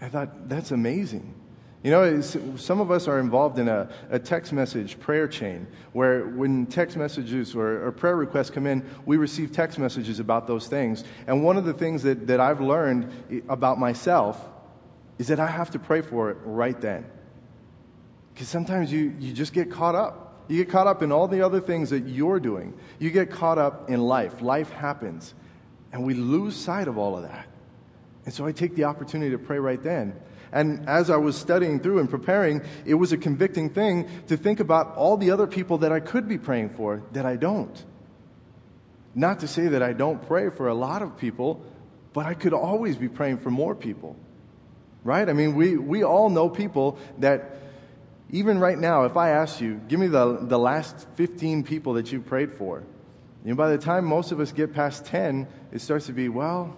I 0.02 0.10
thought, 0.10 0.50
that's 0.50 0.72
amazing. 0.72 1.36
You 1.84 1.92
know, 1.92 2.22
some 2.22 2.82
of 2.82 2.90
us 2.90 3.08
are 3.08 3.20
involved 3.20 3.60
in 3.60 3.68
a, 3.68 3.88
a, 4.10 4.18
text 4.18 4.52
message 4.52 5.00
prayer 5.00 5.28
chain 5.28 5.68
where 5.94 6.26
when 6.26 6.66
text 6.66 6.98
messages 6.98 7.56
or, 7.56 7.86
or, 7.86 7.92
prayer 7.92 8.16
requests 8.16 8.50
come 8.50 8.66
in, 8.66 8.84
we 9.06 9.16
receive 9.18 9.52
text 9.52 9.78
messages 9.78 10.20
about 10.20 10.48
those 10.48 10.68
things. 10.68 11.04
And 11.28 11.44
one 11.44 11.56
of 11.56 11.66
the 11.66 11.74
things 11.74 12.02
that, 12.04 12.26
that 12.28 12.40
I've 12.40 12.62
learned 12.62 13.44
about 13.48 13.78
myself 13.78 14.44
is 15.20 15.28
that 15.28 15.40
I 15.40 15.48
have 15.48 15.70
to 15.72 15.80
pray 15.80 16.02
for 16.02 16.32
it 16.32 16.38
right 16.44 16.80
then. 16.82 17.06
Because 18.34 18.50
sometimes 18.50 18.92
you, 18.92 19.16
you 19.20 19.32
just 19.32 19.54
get 19.54 19.72
caught 19.72 19.96
up. 19.96 20.46
You 20.48 20.58
get 20.64 20.72
caught 20.72 20.88
up 20.88 21.04
in 21.04 21.12
all 21.12 21.28
the 21.28 21.42
other 21.42 21.60
things 21.60 21.90
that 21.92 22.08
you're 22.08 22.40
doing. 22.40 22.74
You 23.00 23.12
get 23.12 23.30
caught 23.30 23.58
up 23.58 23.90
in 23.90 24.02
life. 24.02 24.42
Life 24.42 24.72
happens. 24.72 25.36
And 25.92 26.06
we 26.06 26.16
lose 26.16 26.56
sight 26.56 26.88
of 26.88 26.98
all 26.98 27.16
of 27.16 27.24
that. 27.24 27.48
And 28.26 28.34
so 28.34 28.46
I 28.46 28.52
take 28.52 28.76
the 28.76 28.86
opportunity 28.86 29.32
to 29.32 29.38
pray 29.38 29.60
right 29.60 29.82
then. 29.82 30.14
And 30.52 30.88
as 30.88 31.10
I 31.10 31.18
was 31.18 31.36
studying 31.36 31.80
through 31.80 32.00
and 32.00 32.10
preparing, 32.10 32.62
it 32.86 32.94
was 32.94 33.12
a 33.12 33.18
convicting 33.18 33.70
thing 33.70 34.08
to 34.28 34.38
think 34.38 34.60
about 34.60 34.96
all 34.96 35.18
the 35.18 35.32
other 35.32 35.48
people 35.48 35.80
that 35.80 35.92
I 35.92 36.00
could 36.00 36.28
be 36.28 36.38
praying 36.38 36.70
for 36.70 37.04
that 37.14 37.26
I 37.26 37.36
don't. 37.36 37.86
Not 39.14 39.40
to 39.40 39.48
say 39.48 39.68
that 39.70 39.82
I 39.82 39.94
don't 39.94 40.26
pray 40.28 40.50
for 40.50 40.68
a 40.68 40.74
lot 40.74 41.02
of 41.02 41.18
people, 41.18 41.66
but 42.14 42.26
I 42.26 42.34
could 42.34 42.54
always 42.54 42.96
be 42.96 43.10
praying 43.10 43.40
for 43.40 43.52
more 43.52 43.76
people. 43.76 44.16
Right? 45.04 45.28
I 45.28 45.34
mean, 45.34 45.56
we, 45.56 45.78
we 45.78 46.04
all 46.04 46.30
know 46.30 46.50
people 46.50 46.98
that, 47.20 47.58
even 48.30 48.60
right 48.60 48.78
now, 48.78 49.06
if 49.06 49.16
I 49.18 49.30
ask 49.30 49.62
you, 49.62 49.82
give 49.88 50.00
me 50.00 50.08
the, 50.08 50.40
the 50.42 50.60
last 50.60 51.08
15 51.16 51.64
people 51.64 51.94
that 51.94 52.12
you 52.12 52.22
prayed 52.22 52.54
for, 52.54 52.84
you 53.44 53.52
know, 53.52 53.56
by 53.56 53.70
the 53.70 53.78
time 53.78 54.04
most 54.04 54.32
of 54.32 54.40
us 54.40 54.52
get 54.52 54.74
past 54.74 55.06
10, 55.06 55.48
it 55.72 55.80
starts 55.80 56.08
to 56.08 56.14
be, 56.14 56.28
well, 56.28 56.76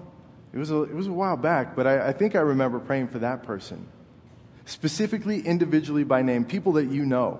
it 0.51 0.57
was 0.57 0.71
a, 0.71 0.83
it 0.83 0.95
was 0.95 1.07
a 1.07 1.13
while 1.13 1.37
back, 1.37 1.75
but 1.75 1.85
I, 1.85 2.07
I 2.07 2.13
think 2.13 2.35
I 2.35 2.39
remember 2.39 2.79
praying 2.79 3.09
for 3.09 3.19
that 3.19 3.43
person. 3.43 3.87
Specifically, 4.65 5.41
individually 5.41 6.03
by 6.03 6.21
name, 6.21 6.45
people 6.45 6.73
that 6.73 6.89
you 6.89 7.05
know. 7.05 7.39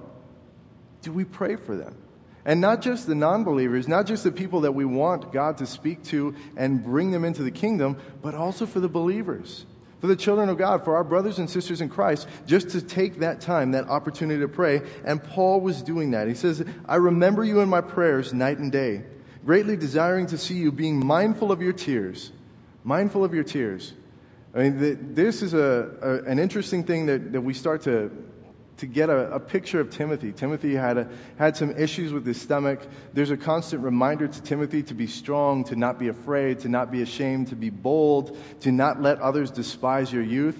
Do 1.01 1.11
we 1.11 1.23
pray 1.23 1.55
for 1.55 1.75
them? 1.75 1.95
And 2.45 2.61
not 2.61 2.81
just 2.81 3.07
the 3.07 3.15
non 3.15 3.43
believers, 3.43 3.87
not 3.87 4.05
just 4.05 4.23
the 4.23 4.31
people 4.31 4.61
that 4.61 4.73
we 4.73 4.85
want 4.85 5.31
God 5.31 5.57
to 5.57 5.65
speak 5.65 6.03
to 6.05 6.35
and 6.55 6.83
bring 6.83 7.11
them 7.11 7.25
into 7.25 7.43
the 7.43 7.51
kingdom, 7.51 7.97
but 8.21 8.35
also 8.35 8.65
for 8.65 8.79
the 8.79 8.89
believers, 8.89 9.65
for 10.01 10.07
the 10.07 10.15
children 10.15 10.49
of 10.49 10.57
God, 10.57 10.83
for 10.83 10.95
our 10.95 11.03
brothers 11.03 11.39
and 11.39 11.49
sisters 11.49 11.81
in 11.81 11.89
Christ, 11.89 12.27
just 12.45 12.69
to 12.71 12.81
take 12.81 13.19
that 13.19 13.41
time, 13.41 13.71
that 13.71 13.87
opportunity 13.89 14.39
to 14.41 14.47
pray. 14.47 14.81
And 15.03 15.23
Paul 15.23 15.61
was 15.61 15.81
doing 15.81 16.11
that. 16.11 16.27
He 16.27 16.33
says, 16.33 16.63
I 16.85 16.95
remember 16.95 17.43
you 17.43 17.59
in 17.59 17.69
my 17.69 17.81
prayers 17.81 18.33
night 18.33 18.57
and 18.57 18.71
day, 18.71 19.03
greatly 19.45 19.77
desiring 19.77 20.27
to 20.27 20.37
see 20.37 20.55
you, 20.55 20.71
being 20.71 21.05
mindful 21.05 21.51
of 21.51 21.61
your 21.61 21.73
tears 21.73 22.31
mindful 22.83 23.23
of 23.23 23.33
your 23.33 23.43
tears. 23.43 23.93
I 24.53 24.59
mean, 24.59 24.79
the, 24.79 24.97
this 24.99 25.41
is 25.41 25.53
a, 25.53 25.91
a, 26.01 26.29
an 26.29 26.39
interesting 26.39 26.83
thing 26.83 27.05
that, 27.05 27.33
that 27.33 27.41
we 27.41 27.53
start 27.53 27.81
to, 27.83 28.11
to 28.77 28.85
get 28.87 29.09
a, 29.09 29.31
a 29.31 29.39
picture 29.39 29.79
of 29.79 29.91
Timothy. 29.91 30.31
Timothy 30.31 30.73
had, 30.73 30.97
a, 30.97 31.07
had 31.37 31.55
some 31.55 31.71
issues 31.77 32.11
with 32.11 32.25
his 32.25 32.41
stomach. 32.41 32.79
There's 33.13 33.29
a 33.29 33.37
constant 33.37 33.83
reminder 33.83 34.27
to 34.27 34.41
Timothy 34.41 34.81
to 34.83 34.93
be 34.93 35.05
strong, 35.05 35.63
to 35.65 35.75
not 35.75 35.99
be 35.99 36.07
afraid, 36.07 36.59
to 36.59 36.69
not 36.69 36.91
be 36.91 37.01
ashamed, 37.01 37.49
to 37.49 37.55
be 37.55 37.69
bold, 37.69 38.37
to 38.61 38.71
not 38.71 39.01
let 39.01 39.19
others 39.19 39.51
despise 39.51 40.11
your 40.11 40.23
youth. 40.23 40.59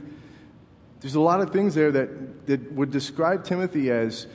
There's 1.00 1.16
a 1.16 1.22
lot 1.22 1.42
of 1.42 1.52
things 1.52 1.74
there 1.76 1.92
that, 1.92 2.46
that 2.48 2.72
would 2.74 2.92
describe 2.92 3.44
Timothy 3.46 3.90
as 3.90 4.28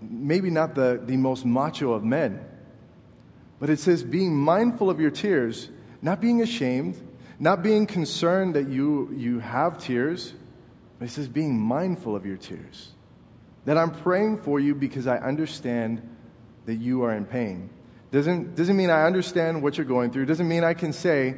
maybe 0.00 0.50
not 0.50 0.74
the, 0.74 1.00
the 1.04 1.16
most 1.16 1.44
macho 1.44 1.92
of 1.92 2.04
men. 2.04 2.44
But 3.58 3.70
it 3.70 3.78
says, 3.78 4.02
being 4.02 4.34
mindful 4.34 4.88
of 4.88 5.00
your 5.00 5.10
tears, 5.10 5.68
not 6.00 6.20
being 6.20 6.42
ashamed, 6.42 6.96
Not 7.42 7.64
being 7.64 7.88
concerned 7.88 8.54
that 8.54 8.68
you, 8.68 9.12
you 9.16 9.40
have 9.40 9.76
tears, 9.76 10.32
but 11.00 11.08
he 11.08 11.10
says 11.12 11.26
being 11.26 11.58
mindful 11.58 12.14
of 12.14 12.24
your 12.24 12.36
tears. 12.36 12.92
That 13.64 13.76
I'm 13.76 13.90
praying 13.90 14.42
for 14.42 14.60
you 14.60 14.76
because 14.76 15.08
I 15.08 15.16
understand 15.16 16.08
that 16.66 16.76
you 16.76 17.02
are 17.02 17.12
in 17.12 17.24
pain. 17.24 17.68
Doesn't, 18.12 18.54
doesn't 18.54 18.76
mean 18.76 18.90
I 18.90 19.06
understand 19.06 19.60
what 19.60 19.76
you're 19.76 19.84
going 19.84 20.12
through. 20.12 20.26
Doesn't 20.26 20.46
mean 20.46 20.62
I 20.62 20.74
can 20.74 20.92
say, 20.92 21.34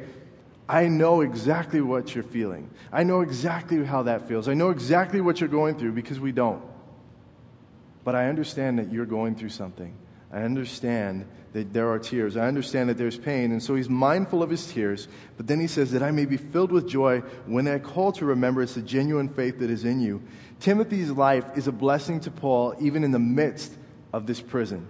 I 0.69 0.89
know 0.89 1.21
exactly 1.21 1.81
what 1.81 2.13
you're 2.13 2.23
feeling. 2.23 2.69
I 2.91 3.01
know 3.01 3.21
exactly 3.21 3.83
how 3.83 4.03
that 4.03 4.27
feels. 4.27 4.47
I 4.47 4.53
know 4.53 4.69
exactly 4.69 5.21
what 5.21 5.39
you're 5.39 5.49
going 5.49 5.75
through 5.75 5.93
because 5.93 6.19
we 6.19 6.31
don't. 6.31 6.61
But 8.03 8.13
I 8.13 8.29
understand 8.29 8.77
that 8.77 8.91
you're 8.93 9.07
going 9.07 9.33
through 9.33 9.49
something. 9.49 9.97
I 10.35 10.41
understand 10.41 11.25
that 11.53 11.71
there 11.71 11.89
are 11.89 11.97
tears. 11.97 12.35
I 12.35 12.49
understand 12.49 12.89
that 12.89 12.97
there's 12.97 13.17
pain. 13.17 13.53
And 13.53 13.63
so 13.63 13.73
he's 13.75 13.87
mindful 13.87 14.43
of 14.43 14.49
his 14.49 14.67
tears. 14.67 15.07
But 15.37 15.47
then 15.47 15.61
he 15.61 15.67
says 15.67 15.93
that 15.93 16.03
I 16.03 16.11
may 16.11 16.25
be 16.25 16.35
filled 16.35 16.73
with 16.73 16.89
joy 16.89 17.21
when 17.45 17.69
I 17.69 17.79
call 17.79 18.11
to 18.11 18.25
remembrance 18.25 18.73
the 18.73 18.81
genuine 18.81 19.29
faith 19.29 19.59
that 19.59 19.69
is 19.69 19.85
in 19.85 20.01
you. 20.01 20.21
Timothy's 20.59 21.09
life 21.09 21.45
is 21.55 21.67
a 21.67 21.71
blessing 21.71 22.19
to 22.19 22.31
Paul, 22.31 22.75
even 22.81 23.05
in 23.05 23.11
the 23.11 23.19
midst 23.19 23.71
of 24.11 24.27
this 24.27 24.41
prison. 24.41 24.85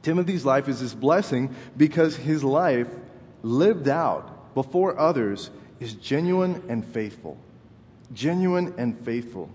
Timothy's 0.00 0.46
life 0.46 0.66
is 0.66 0.80
this 0.80 0.94
blessing 0.94 1.54
because 1.76 2.16
his 2.16 2.42
life 2.42 2.88
lived 3.42 3.86
out 3.86 4.54
before 4.54 4.98
others 4.98 5.50
is 5.78 5.92
genuine 5.92 6.62
and 6.70 6.86
faithful. 6.86 7.36
Genuine 8.14 8.72
and 8.78 8.98
faithful. 9.04 9.50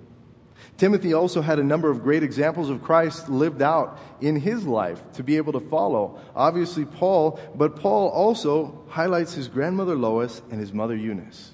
Timothy 0.84 1.14
also 1.14 1.40
had 1.40 1.60
a 1.60 1.64
number 1.64 1.90
of 1.90 2.04
great 2.04 2.24
examples 2.24 2.70
of 2.70 2.84
Christ 2.84 3.30
lived 3.30 3.62
out 3.62 3.98
in 4.20 4.36
his 4.36 4.68
life 4.68 5.02
to 5.14 5.24
be 5.24 5.38
able 5.38 5.54
to 5.54 5.62
follow. 5.62 6.20
Obviously, 6.36 6.84
Paul, 6.84 7.40
but 7.56 7.78
Paul 7.78 8.10
also 8.10 8.84
highlights 8.90 9.34
his 9.34 9.48
grandmother 9.48 9.96
Lois 9.96 10.42
and 10.52 10.60
his 10.60 10.74
mother 10.74 10.94
Eunice. 10.94 11.54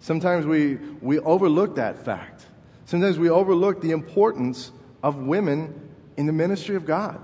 Sometimes 0.00 0.44
we, 0.44 0.74
we 1.00 1.18
overlook 1.20 1.76
that 1.76 2.04
fact. 2.04 2.44
Sometimes 2.84 3.18
we 3.18 3.30
overlook 3.30 3.80
the 3.80 3.92
importance 3.92 4.70
of 5.02 5.16
women 5.16 5.88
in 6.18 6.26
the 6.26 6.32
ministry 6.34 6.76
of 6.76 6.84
God. 6.84 7.18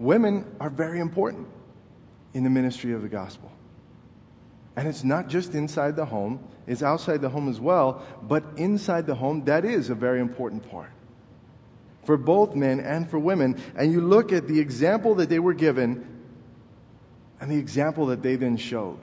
Women 0.00 0.44
are 0.58 0.68
very 0.68 0.98
important 0.98 1.46
in 2.34 2.42
the 2.42 2.50
ministry 2.50 2.92
of 2.92 3.02
the 3.02 3.08
gospel. 3.08 3.52
And 4.74 4.88
it's 4.88 5.04
not 5.04 5.28
just 5.28 5.54
inside 5.54 5.94
the 5.94 6.06
home, 6.06 6.40
it's 6.70 6.84
outside 6.84 7.20
the 7.20 7.28
home 7.28 7.48
as 7.48 7.58
well, 7.58 8.00
but 8.22 8.44
inside 8.56 9.04
the 9.04 9.16
home, 9.16 9.44
that 9.46 9.64
is 9.64 9.90
a 9.90 9.94
very 9.96 10.20
important 10.20 10.70
part 10.70 10.90
for 12.04 12.16
both 12.16 12.54
men 12.54 12.78
and 12.78 13.10
for 13.10 13.18
women. 13.18 13.60
And 13.74 13.90
you 13.90 14.00
look 14.00 14.32
at 14.32 14.46
the 14.46 14.60
example 14.60 15.16
that 15.16 15.28
they 15.28 15.40
were 15.40 15.52
given 15.52 16.06
and 17.40 17.50
the 17.50 17.58
example 17.58 18.06
that 18.06 18.22
they 18.22 18.36
then 18.36 18.56
showed. 18.56 19.00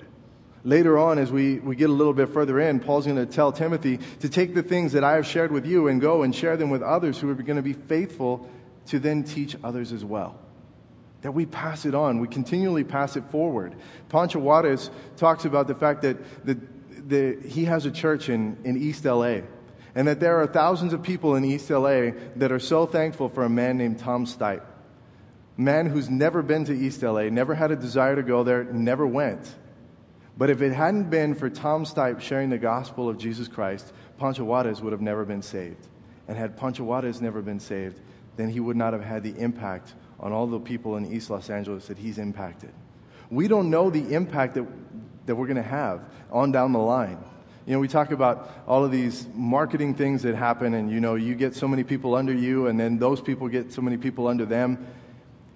Later 0.64 0.98
on, 0.98 1.20
as 1.20 1.30
we, 1.30 1.60
we 1.60 1.76
get 1.76 1.90
a 1.90 1.94
little 1.94 2.14
bit 2.14 2.30
further 2.30 2.58
in, 2.62 2.80
Paul's 2.80 3.06
going 3.06 3.18
to 3.18 3.26
tell 3.26 3.52
Timothy 3.52 4.00
to 4.22 4.30
take 4.30 4.56
the 4.56 4.64
things 4.64 4.94
that 4.94 5.04
I 5.04 5.16
have 5.16 5.26
shared 5.26 5.52
with 5.52 5.66
you 5.66 5.90
and 5.90 6.00
go 6.00 6.24
and 6.24 6.34
share 6.34 6.56
them 6.56 6.70
with 6.70 6.82
others 6.82 7.20
who 7.20 7.30
are 7.30 7.36
going 7.36 7.58
to 7.58 7.62
be 7.62 7.74
faithful 7.74 8.50
to 8.88 9.00
then 9.00 9.24
teach 9.26 9.58
others 9.62 9.92
as 9.92 10.06
well 10.06 10.40
that 11.22 11.32
we 11.32 11.46
pass 11.46 11.86
it 11.86 11.96
on. 11.96 12.20
We 12.20 12.28
continually 12.28 12.84
pass 12.84 13.18
it 13.18 13.24
forward. 13.32 13.76
Pancho 14.10 14.40
Juarez 14.40 14.90
talks 15.18 15.46
about 15.46 15.68
the 15.68 15.76
fact 15.76 16.04
that 16.04 16.46
the, 16.46 16.58
he 17.10 17.66
has 17.66 17.86
a 17.86 17.92
church 17.92 18.30
in, 18.30 18.58
in 18.64 18.78
East 18.78 19.06
LA, 19.06 19.40
and 19.96 20.08
that 20.08 20.20
there 20.20 20.42
are 20.42 20.48
thousands 20.48 20.94
of 20.94 21.02
people 21.02 21.36
in 21.36 21.46
East 21.46 21.70
LA 21.70 22.12
that 22.36 22.52
are 22.52 22.60
so 22.60 22.86
thankful 22.86 23.30
for 23.30 23.44
a 23.44 23.50
man 23.50 23.78
named 23.78 24.00
Tom 24.00 24.26
Stipe. 24.26 24.64
Man 25.58 25.88
who's 25.88 26.10
never 26.10 26.44
been 26.44 26.66
to 26.66 26.74
East 26.74 27.02
LA, 27.02 27.24
never 27.30 27.56
had 27.56 27.72
a 27.72 27.76
desire 27.76 28.16
to 28.16 28.24
go 28.24 28.44
there, 28.44 28.64
never 28.66 29.08
went. 29.08 29.56
But 30.38 30.52
if 30.52 30.62
it 30.62 30.72
hadn't 30.72 31.10
been 31.10 31.34
for 31.34 31.50
Tom 31.50 31.84
Stipe 31.84 32.22
sharing 32.22 32.50
the 32.50 32.60
gospel 32.60 33.10
of 33.10 33.18
Jesus 33.18 33.48
Christ, 33.48 33.92
Pancho 34.20 34.44
would 34.46 34.92
have 34.92 35.02
never 35.02 35.26
been 35.26 35.42
saved. 35.42 35.88
And 36.28 36.38
had 36.38 36.58
Pancho 36.58 37.02
never 37.22 37.42
been 37.42 37.60
saved, 37.60 38.00
then 38.36 38.50
he 38.50 38.60
would 38.60 38.78
not 38.78 38.94
have 38.94 39.04
had 39.04 39.24
the 39.24 39.36
impact 39.38 39.96
on 40.20 40.32
all 40.32 40.46
the 40.46 40.60
people 40.60 40.98
in 40.98 41.12
East 41.12 41.30
Los 41.30 41.50
Angeles 41.50 41.88
that 41.88 41.98
he's 41.98 42.18
impacted. 42.20 42.72
We 43.30 43.48
don't 43.48 43.70
know 43.70 43.90
the 43.90 44.14
impact 44.14 44.56
that, 44.56 44.66
that 45.28 45.36
we're 45.36 45.46
going 45.46 45.58
to 45.58 45.62
have 45.62 46.02
on 46.32 46.52
down 46.52 46.74
the 46.74 46.80
line. 46.80 47.20
You 47.66 47.74
know, 47.74 47.80
we 47.80 47.88
talk 47.88 48.12
about 48.12 48.50
all 48.66 48.84
of 48.84 48.92
these 48.92 49.28
marketing 49.36 49.94
things 49.94 50.24
that 50.24 50.36
happen, 50.36 50.74
and 50.74 50.90
you 50.90 51.00
know, 51.00 51.16
you 51.16 51.36
get 51.36 51.54
so 51.54 51.68
many 51.68 51.84
people 51.84 52.16
under 52.16 52.34
you, 52.34 52.68
and 52.68 52.80
then 52.80 52.98
those 52.98 53.22
people 53.22 53.48
get 53.50 53.72
so 53.72 53.82
many 53.82 53.98
people 53.98 54.28
under 54.28 54.46
them. 54.46 54.88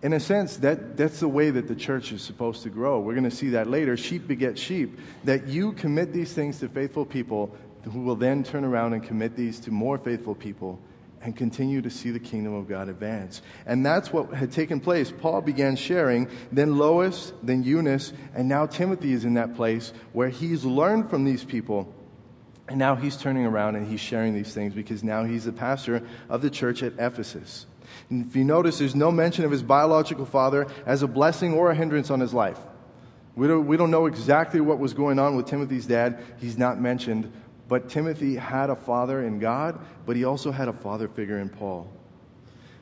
In 0.03 0.13
a 0.13 0.19
sense, 0.19 0.57
that, 0.57 0.97
that's 0.97 1.21
the 1.21 1.27
way 1.27 1.51
that 1.51 1.67
the 1.67 1.75
church 1.75 2.12
is 2.12 2.21
supposed 2.21 2.63
to 2.63 2.69
grow. 2.69 2.99
We're 2.99 3.13
going 3.13 3.29
to 3.29 3.36
see 3.36 3.49
that 3.51 3.69
later. 3.69 3.95
Sheep 3.95 4.27
beget 4.27 4.57
sheep. 4.57 4.99
That 5.23 5.47
you 5.47 5.71
commit 5.73 6.12
these 6.12 6.34
things 6.34 6.60
to 6.60 6.69
faithful 6.69 7.05
people 7.05 7.55
who 7.84 8.01
will 8.01 8.15
then 8.15 8.43
turn 8.43 8.65
around 8.65 8.93
and 8.93 9.03
commit 9.03 9.36
these 9.36 9.60
to 9.62 9.71
more 9.71 9.97
faithful 9.97 10.36
people 10.36 10.79
and 11.23 11.36
continue 11.36 11.81
to 11.81 11.89
see 11.89 12.12
the 12.12 12.19
kingdom 12.19 12.53
of 12.53 12.67
God 12.67 12.89
advance. 12.89 13.41
And 13.65 13.86
that's 13.86 14.12
what 14.12 14.34
had 14.34 14.51
taken 14.51 14.79
place. 14.79 15.12
Paul 15.12 15.41
began 15.41 15.75
sharing, 15.75 16.27
then 16.51 16.77
Lois, 16.77 17.34
then 17.43 17.63
Eunice, 17.63 18.13
and 18.34 18.49
now 18.49 18.65
Timothy 18.65 19.13
is 19.13 19.25
in 19.25 19.36
that 19.36 19.55
place 19.55 19.93
where 20.13 20.29
he's 20.29 20.65
learned 20.65 21.10
from 21.10 21.23
these 21.23 21.43
people. 21.43 21.93
And 22.67 22.79
now 22.79 22.95
he's 22.95 23.17
turning 23.17 23.45
around 23.45 23.75
and 23.75 23.88
he's 23.88 23.99
sharing 23.99 24.34
these 24.34 24.53
things 24.53 24.73
because 24.73 25.03
now 25.03 25.23
he's 25.23 25.45
the 25.45 25.51
pastor 25.51 26.07
of 26.29 26.41
the 26.41 26.49
church 26.49 26.84
at 26.84 26.93
Ephesus. 26.97 27.65
And 28.10 28.25
if 28.25 28.36
you 28.36 28.43
notice, 28.43 28.79
there's 28.79 28.95
no 28.95 29.12
mention 29.12 29.45
of 29.45 29.51
his 29.51 29.63
biological 29.63 30.25
father 30.25 30.67
as 30.86 31.03
a 31.03 31.07
blessing 31.07 31.53
or 31.53 31.71
a 31.71 31.75
hindrance 31.75 32.10
on 32.10 32.19
his 32.19 32.34
life. 32.34 32.60
We 33.36 33.47
don't, 33.47 33.65
we 33.65 33.77
don't 33.77 33.91
know 33.91 34.07
exactly 34.07 34.60
what 34.60 34.79
was 34.79 34.93
going 34.93 35.17
on 35.19 35.36
with 35.36 35.47
Timothy's 35.47 35.86
dad. 35.86 36.23
He's 36.38 36.57
not 36.57 36.81
mentioned, 36.81 37.31
but 37.71 37.88
Timothy 37.88 38.36
had 38.36 38.69
a 38.69 38.75
father 38.75 39.23
in 39.23 39.39
God, 39.39 39.79
but 40.05 40.17
he 40.17 40.25
also 40.25 40.51
had 40.51 40.67
a 40.67 40.73
father 40.73 41.07
figure 41.07 41.39
in 41.39 41.47
Paul. 41.47 41.89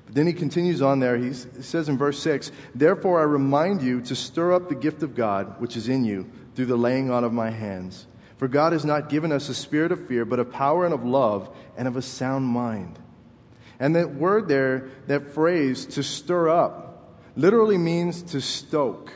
But 0.07 0.15
then 0.15 0.25
he 0.25 0.33
continues 0.33 0.81
on 0.81 0.99
there. 0.99 1.15
he 1.15 1.31
says 1.31 1.89
in 1.89 1.95
verse 1.95 2.17
6 2.23 2.51
Therefore 2.73 3.19
I 3.19 3.25
remind 3.25 3.83
you 3.83 4.01
to 4.01 4.15
stir 4.15 4.51
up 4.51 4.67
the 4.67 4.73
gift 4.73 5.03
of 5.03 5.13
God 5.13 5.61
which 5.61 5.77
is 5.77 5.89
in 5.89 6.05
you 6.05 6.27
through 6.55 6.65
the 6.65 6.75
laying 6.75 7.11
on 7.11 7.23
of 7.23 7.31
my 7.31 7.51
hands. 7.51 8.07
For 8.37 8.47
God 8.47 8.73
has 8.73 8.83
not 8.83 9.09
given 9.09 9.31
us 9.31 9.47
a 9.47 9.53
spirit 9.53 9.91
of 9.91 10.07
fear, 10.07 10.25
but 10.25 10.39
of 10.39 10.51
power 10.51 10.85
and 10.85 10.93
of 10.95 11.05
love 11.05 11.55
and 11.77 11.87
of 11.87 11.95
a 11.95 12.01
sound 12.01 12.47
mind. 12.47 12.97
And 13.79 13.95
that 13.95 14.15
word 14.15 14.47
there, 14.47 14.89
that 15.05 15.35
phrase, 15.35 15.85
to 15.85 16.01
stir 16.01 16.49
up, 16.49 17.13
literally 17.35 17.77
means 17.77 18.23
to 18.23 18.41
stoke, 18.41 19.13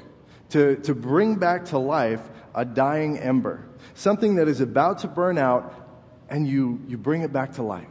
to, 0.49 0.75
to 0.81 0.93
bring 0.93 1.37
back 1.37 1.65
to 1.65 1.79
life 1.79 2.21
a 2.53 2.63
dying 2.63 3.17
ember 3.17 3.65
something 3.93 4.35
that 4.35 4.47
is 4.47 4.61
about 4.61 4.99
to 4.99 5.07
burn 5.07 5.37
out, 5.37 5.73
and 6.29 6.47
you, 6.47 6.81
you 6.87 6.97
bring 6.97 7.21
it 7.21 7.31
back 7.31 7.53
to 7.53 7.63
life. 7.63 7.87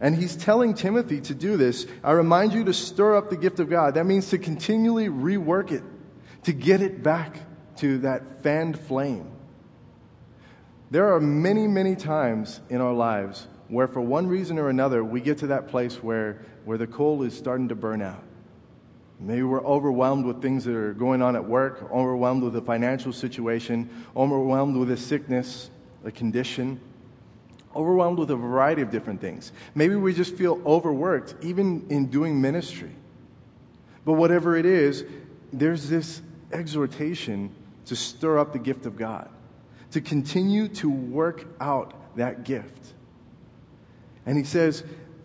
And 0.00 0.16
he's 0.16 0.34
telling 0.34 0.74
Timothy 0.74 1.20
to 1.22 1.34
do 1.34 1.56
this. 1.56 1.86
I 2.02 2.12
remind 2.12 2.52
you 2.52 2.64
to 2.64 2.72
stir 2.72 3.16
up 3.16 3.30
the 3.30 3.36
gift 3.36 3.60
of 3.60 3.70
God. 3.70 3.94
That 3.94 4.04
means 4.04 4.30
to 4.30 4.38
continually 4.38 5.08
rework 5.08 5.70
it, 5.70 5.84
to 6.42 6.52
get 6.52 6.82
it 6.82 7.02
back 7.02 7.36
to 7.76 7.98
that 7.98 8.42
fanned 8.42 8.78
flame. 8.78 9.30
There 10.90 11.14
are 11.14 11.20
many, 11.20 11.68
many 11.68 11.96
times 11.96 12.60
in 12.68 12.80
our 12.80 12.92
lives 12.92 13.46
where, 13.68 13.86
for 13.86 14.00
one 14.00 14.26
reason 14.26 14.58
or 14.58 14.68
another, 14.68 15.02
we 15.02 15.20
get 15.20 15.38
to 15.38 15.46
that 15.48 15.68
place 15.68 16.02
where, 16.02 16.44
where 16.64 16.76
the 16.76 16.86
coal 16.86 17.22
is 17.22 17.36
starting 17.36 17.68
to 17.68 17.74
burn 17.74 18.02
out. 18.02 18.22
Maybe 19.22 19.44
we're 19.44 19.64
overwhelmed 19.64 20.26
with 20.26 20.42
things 20.42 20.64
that 20.64 20.74
are 20.74 20.92
going 20.92 21.22
on 21.22 21.36
at 21.36 21.44
work, 21.44 21.88
overwhelmed 21.92 22.42
with 22.42 22.56
a 22.56 22.60
financial 22.60 23.12
situation, 23.12 23.88
overwhelmed 24.16 24.76
with 24.76 24.90
a 24.90 24.96
sickness, 24.96 25.70
a 26.04 26.10
condition, 26.10 26.80
overwhelmed 27.76 28.18
with 28.18 28.32
a 28.32 28.36
variety 28.36 28.82
of 28.82 28.90
different 28.90 29.20
things. 29.20 29.52
Maybe 29.76 29.94
we 29.94 30.12
just 30.12 30.34
feel 30.34 30.60
overworked, 30.66 31.36
even 31.40 31.86
in 31.88 32.06
doing 32.06 32.40
ministry. 32.40 32.90
But 34.04 34.14
whatever 34.14 34.56
it 34.56 34.66
is, 34.66 35.04
there's 35.52 35.88
this 35.88 36.20
exhortation 36.50 37.54
to 37.86 37.94
stir 37.94 38.40
up 38.40 38.52
the 38.52 38.58
gift 38.58 38.86
of 38.86 38.96
God, 38.96 39.28
to 39.92 40.00
continue 40.00 40.66
to 40.68 40.90
work 40.90 41.46
out 41.60 41.94
that 42.16 42.42
gift. 42.42 42.92
And 44.26 44.36
he 44.36 44.44
says, 44.44 44.82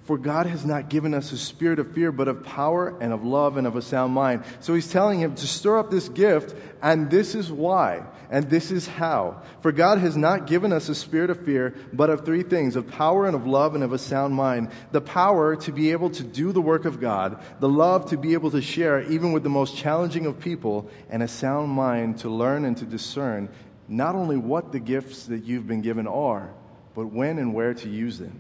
for 0.07 0.17
God 0.17 0.45
has 0.45 0.65
not 0.65 0.89
given 0.89 1.13
us 1.13 1.33
a 1.33 1.37
spirit 1.37 1.79
of 1.79 1.91
fear, 1.91 2.13
but 2.13 2.29
of 2.29 2.41
power 2.41 2.97
and 3.01 3.11
of 3.11 3.25
love 3.25 3.57
and 3.57 3.67
of 3.67 3.75
a 3.75 3.81
sound 3.81 4.13
mind. 4.13 4.45
So 4.61 4.73
he's 4.73 4.89
telling 4.89 5.19
him 5.19 5.35
to 5.35 5.45
stir 5.45 5.77
up 5.77 5.91
this 5.91 6.07
gift, 6.07 6.55
and 6.81 7.11
this 7.11 7.35
is 7.35 7.51
why, 7.51 8.03
and 8.31 8.49
this 8.49 8.71
is 8.71 8.87
how. 8.87 9.41
For 9.59 9.73
God 9.73 9.97
has 9.97 10.15
not 10.15 10.47
given 10.47 10.71
us 10.71 10.87
a 10.87 10.95
spirit 10.95 11.29
of 11.29 11.43
fear, 11.43 11.75
but 11.91 12.09
of 12.09 12.23
three 12.23 12.43
things 12.43 12.77
of 12.77 12.87
power 12.87 13.27
and 13.27 13.35
of 13.35 13.45
love 13.45 13.75
and 13.75 13.83
of 13.83 13.91
a 13.91 13.97
sound 13.97 14.33
mind. 14.33 14.69
The 14.93 15.01
power 15.01 15.57
to 15.57 15.71
be 15.73 15.91
able 15.91 16.11
to 16.11 16.23
do 16.23 16.53
the 16.53 16.61
work 16.61 16.85
of 16.85 17.01
God, 17.01 17.43
the 17.59 17.67
love 17.67 18.09
to 18.11 18.17
be 18.17 18.31
able 18.31 18.51
to 18.51 18.61
share 18.61 19.01
even 19.11 19.33
with 19.33 19.43
the 19.43 19.49
most 19.49 19.75
challenging 19.75 20.25
of 20.25 20.39
people, 20.39 20.89
and 21.09 21.21
a 21.21 21.27
sound 21.27 21.69
mind 21.69 22.19
to 22.19 22.29
learn 22.29 22.63
and 22.63 22.77
to 22.77 22.85
discern 22.85 23.49
not 23.89 24.15
only 24.15 24.37
what 24.37 24.71
the 24.71 24.79
gifts 24.79 25.25
that 25.25 25.43
you've 25.43 25.67
been 25.67 25.81
given 25.81 26.07
are, 26.07 26.49
but 26.95 27.07
when 27.07 27.39
and 27.39 27.53
where 27.53 27.73
to 27.73 27.89
use 27.89 28.19
them. 28.19 28.39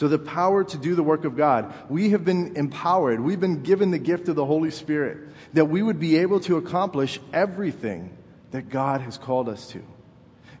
So, 0.00 0.08
the 0.08 0.18
power 0.18 0.64
to 0.64 0.78
do 0.78 0.94
the 0.94 1.02
work 1.02 1.26
of 1.26 1.36
God, 1.36 1.74
we 1.90 2.12
have 2.12 2.24
been 2.24 2.56
empowered, 2.56 3.20
we've 3.20 3.38
been 3.38 3.62
given 3.62 3.90
the 3.90 3.98
gift 3.98 4.28
of 4.28 4.34
the 4.34 4.46
Holy 4.46 4.70
Spirit, 4.70 5.18
that 5.52 5.66
we 5.66 5.82
would 5.82 6.00
be 6.00 6.16
able 6.16 6.40
to 6.40 6.56
accomplish 6.56 7.20
everything 7.34 8.16
that 8.50 8.70
God 8.70 9.02
has 9.02 9.18
called 9.18 9.46
us 9.46 9.68
to. 9.72 9.82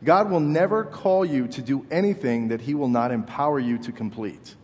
God 0.04 0.30
will 0.30 0.40
never 0.40 0.84
call 0.84 1.24
you 1.24 1.48
to 1.48 1.62
do 1.62 1.86
anything 1.90 2.48
that 2.48 2.60
He 2.60 2.74
will 2.74 2.90
not 2.90 3.12
empower 3.12 3.58
you 3.58 3.78
to 3.78 3.92
complete. 3.92 4.56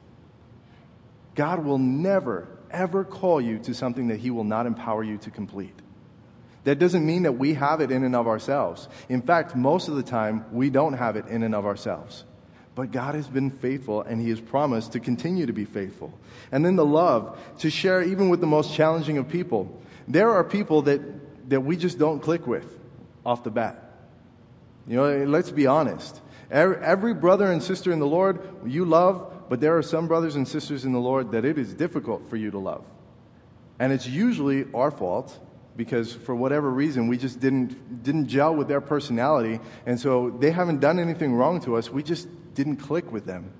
God 1.34 1.64
will 1.64 1.78
never, 1.78 2.46
ever 2.70 3.02
call 3.02 3.40
you 3.40 3.58
to 3.60 3.72
something 3.72 4.08
that 4.08 4.20
He 4.20 4.30
will 4.30 4.44
not 4.44 4.66
empower 4.66 5.02
you 5.02 5.16
to 5.16 5.30
complete. 5.30 5.80
That 6.64 6.78
doesn't 6.78 7.06
mean 7.06 7.22
that 7.22 7.38
we 7.38 7.54
have 7.54 7.80
it 7.80 7.90
in 7.90 8.04
and 8.04 8.14
of 8.14 8.26
ourselves. 8.26 8.90
In 9.08 9.22
fact, 9.22 9.56
most 9.56 9.88
of 9.88 9.96
the 9.96 10.02
time, 10.02 10.44
we 10.52 10.68
don't 10.68 10.92
have 10.92 11.16
it 11.16 11.28
in 11.28 11.42
and 11.44 11.54
of 11.54 11.64
ourselves. 11.64 12.26
But 12.76 12.92
God 12.92 13.14
has 13.14 13.26
been 13.26 13.50
faithful 13.50 14.02
and 14.02 14.20
He 14.20 14.28
has 14.28 14.38
promised 14.38 14.92
to 14.92 15.00
continue 15.00 15.46
to 15.46 15.52
be 15.52 15.64
faithful. 15.64 16.12
And 16.52 16.64
then 16.64 16.76
the 16.76 16.84
love 16.84 17.40
to 17.60 17.70
share 17.70 18.02
even 18.02 18.28
with 18.28 18.40
the 18.40 18.46
most 18.46 18.74
challenging 18.74 19.16
of 19.16 19.28
people. 19.28 19.80
There 20.06 20.30
are 20.30 20.44
people 20.44 20.82
that, 20.82 21.00
that 21.48 21.62
we 21.62 21.78
just 21.78 21.98
don't 21.98 22.20
click 22.20 22.46
with 22.46 22.78
off 23.24 23.42
the 23.42 23.50
bat. 23.50 23.82
You 24.86 24.96
know, 24.96 25.24
let's 25.24 25.50
be 25.50 25.66
honest. 25.66 26.20
Every, 26.50 26.76
every 26.76 27.14
brother 27.14 27.50
and 27.50 27.62
sister 27.62 27.90
in 27.92 27.98
the 27.98 28.06
Lord 28.06 28.40
you 28.66 28.84
love, 28.84 29.32
but 29.48 29.58
there 29.58 29.76
are 29.78 29.82
some 29.82 30.06
brothers 30.06 30.36
and 30.36 30.46
sisters 30.46 30.84
in 30.84 30.92
the 30.92 31.00
Lord 31.00 31.32
that 31.32 31.46
it 31.46 31.56
is 31.56 31.72
difficult 31.72 32.28
for 32.28 32.36
you 32.36 32.50
to 32.50 32.58
love. 32.58 32.84
And 33.78 33.90
it's 33.90 34.06
usually 34.06 34.66
our 34.74 34.90
fault 34.90 35.40
because 35.78 36.12
for 36.12 36.34
whatever 36.34 36.70
reason 36.70 37.08
we 37.08 37.16
just 37.16 37.40
didn't 37.40 38.02
didn't 38.02 38.28
gel 38.28 38.54
with 38.54 38.66
their 38.66 38.80
personality 38.80 39.60
and 39.84 40.00
so 40.00 40.30
they 40.40 40.50
haven't 40.50 40.80
done 40.80 40.98
anything 40.98 41.34
wrong 41.34 41.60
to 41.60 41.76
us 41.76 41.90
we 41.90 42.02
just 42.02 42.26
didn't 42.56 42.76
click 42.78 43.12
with 43.12 43.24
them 43.24 43.52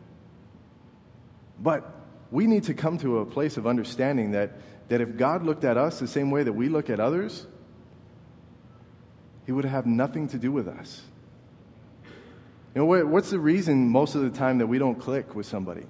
but 1.60 1.94
we 2.32 2.48
need 2.48 2.64
to 2.64 2.74
come 2.74 2.98
to 2.98 3.18
a 3.20 3.24
place 3.24 3.56
of 3.56 3.66
understanding 3.66 4.32
that 4.32 4.50
that 4.88 5.00
if 5.00 5.16
god 5.16 5.44
looked 5.44 5.62
at 5.62 5.76
us 5.76 6.00
the 6.00 6.08
same 6.08 6.32
way 6.32 6.42
that 6.42 6.52
we 6.52 6.68
look 6.68 6.90
at 6.90 6.98
others 6.98 7.46
he 9.46 9.52
would 9.52 9.64
have 9.64 9.86
nothing 9.86 10.26
to 10.26 10.38
do 10.38 10.50
with 10.50 10.66
us 10.66 11.02
you 12.04 12.80
know 12.80 12.86
what, 12.86 13.06
what's 13.06 13.30
the 13.30 13.38
reason 13.38 13.88
most 13.88 14.16
of 14.16 14.22
the 14.22 14.36
time 14.36 14.58
that 14.58 14.66
we 14.66 14.78
don't 14.78 14.96
click 14.96 15.36
with 15.36 15.46
somebody 15.46 15.86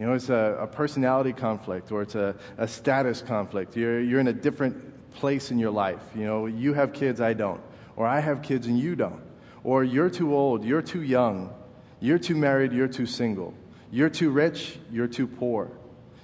you 0.00 0.06
know, 0.06 0.14
it's 0.14 0.30
a, 0.30 0.56
a 0.58 0.66
personality 0.66 1.34
conflict 1.34 1.92
or 1.92 2.00
it's 2.00 2.14
a, 2.14 2.34
a 2.56 2.66
status 2.66 3.20
conflict. 3.20 3.76
You're, 3.76 4.00
you're 4.00 4.18
in 4.18 4.28
a 4.28 4.32
different 4.32 5.12
place 5.12 5.50
in 5.50 5.58
your 5.58 5.70
life. 5.70 6.00
You 6.14 6.24
know, 6.24 6.46
you 6.46 6.72
have 6.72 6.94
kids, 6.94 7.20
I 7.20 7.34
don't. 7.34 7.60
Or 7.96 8.06
I 8.06 8.20
have 8.20 8.40
kids 8.40 8.66
and 8.66 8.78
you 8.78 8.96
don't. 8.96 9.20
Or 9.62 9.84
you're 9.84 10.08
too 10.08 10.34
old, 10.34 10.64
you're 10.64 10.80
too 10.80 11.02
young. 11.02 11.52
You're 12.00 12.18
too 12.18 12.34
married, 12.34 12.72
you're 12.72 12.88
too 12.88 13.06
single. 13.06 13.54
You're 13.90 14.08
too 14.08 14.30
rich, 14.30 14.78
you're 14.90 15.06
too 15.06 15.26
poor. 15.26 15.70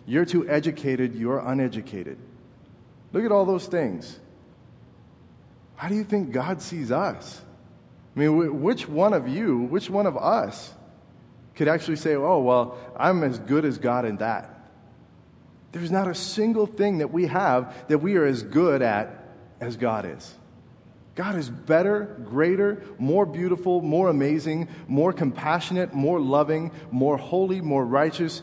You're 0.06 0.24
too 0.24 0.48
educated, 0.48 1.14
you're 1.14 1.38
uneducated. 1.38 2.18
Look 3.12 3.24
at 3.24 3.32
all 3.32 3.44
those 3.44 3.66
things. 3.66 4.18
How 5.76 5.88
do 5.88 5.94
you 5.94 6.04
think 6.04 6.32
God 6.32 6.62
sees 6.62 6.90
us? 6.90 7.40
I 8.14 8.20
mean, 8.20 8.62
which 8.62 8.88
one 8.88 9.12
of 9.12 9.28
you, 9.28 9.58
which 9.58 9.90
one 9.90 10.06
of 10.06 10.16
us 10.16 10.72
could 11.54 11.68
actually 11.68 11.96
say, 11.96 12.14
oh, 12.14 12.40
well, 12.40 12.78
I'm 12.96 13.22
as 13.22 13.38
good 13.38 13.64
as 13.64 13.76
God 13.76 14.04
in 14.06 14.16
that? 14.18 14.52
There's 15.72 15.90
not 15.90 16.08
a 16.08 16.14
single 16.14 16.66
thing 16.66 16.98
that 16.98 17.12
we 17.12 17.26
have 17.26 17.74
that 17.88 17.98
we 17.98 18.16
are 18.16 18.24
as 18.24 18.42
good 18.42 18.80
at 18.80 19.24
as 19.60 19.76
God 19.76 20.06
is. 20.06 20.34
God 21.16 21.36
is 21.36 21.48
better, 21.48 22.14
greater, 22.24 22.84
more 22.98 23.24
beautiful, 23.24 23.80
more 23.80 24.10
amazing, 24.10 24.68
more 24.86 25.14
compassionate, 25.14 25.94
more 25.94 26.20
loving, 26.20 26.70
more 26.90 27.16
holy, 27.16 27.62
more 27.62 27.84
righteous. 27.84 28.42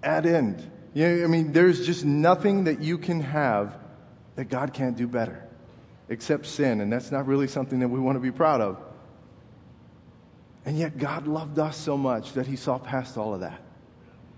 At 0.00 0.24
end. 0.24 0.70
You 0.94 1.08
know, 1.08 1.24
I 1.24 1.26
mean, 1.26 1.52
there's 1.52 1.84
just 1.84 2.04
nothing 2.04 2.64
that 2.64 2.80
you 2.80 2.96
can 2.96 3.20
have 3.20 3.76
that 4.36 4.44
God 4.44 4.72
can't 4.72 4.96
do 4.96 5.08
better 5.08 5.44
except 6.08 6.46
sin, 6.46 6.80
and 6.80 6.92
that's 6.92 7.10
not 7.10 7.26
really 7.26 7.48
something 7.48 7.80
that 7.80 7.88
we 7.88 7.98
want 7.98 8.14
to 8.14 8.20
be 8.20 8.30
proud 8.30 8.60
of. 8.60 8.78
And 10.64 10.78
yet, 10.78 10.96
God 10.96 11.26
loved 11.26 11.58
us 11.58 11.76
so 11.76 11.96
much 11.96 12.34
that 12.34 12.46
He 12.46 12.54
saw 12.54 12.78
past 12.78 13.18
all 13.18 13.34
of 13.34 13.40
that. 13.40 13.60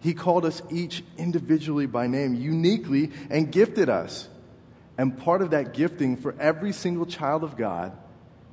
He 0.01 0.15
called 0.15 0.47
us 0.47 0.63
each 0.71 1.05
individually 1.19 1.85
by 1.85 2.07
name, 2.07 2.35
uniquely, 2.35 3.13
and 3.29 3.53
gifted 3.53 3.91
us. 3.91 4.27
And 5.01 5.17
part 5.17 5.41
of 5.41 5.53
that 5.53 5.73
gifting 5.73 6.15
for 6.19 6.35
every 6.39 6.75
single 6.75 7.07
child 7.07 7.43
of 7.43 7.57
God 7.57 7.97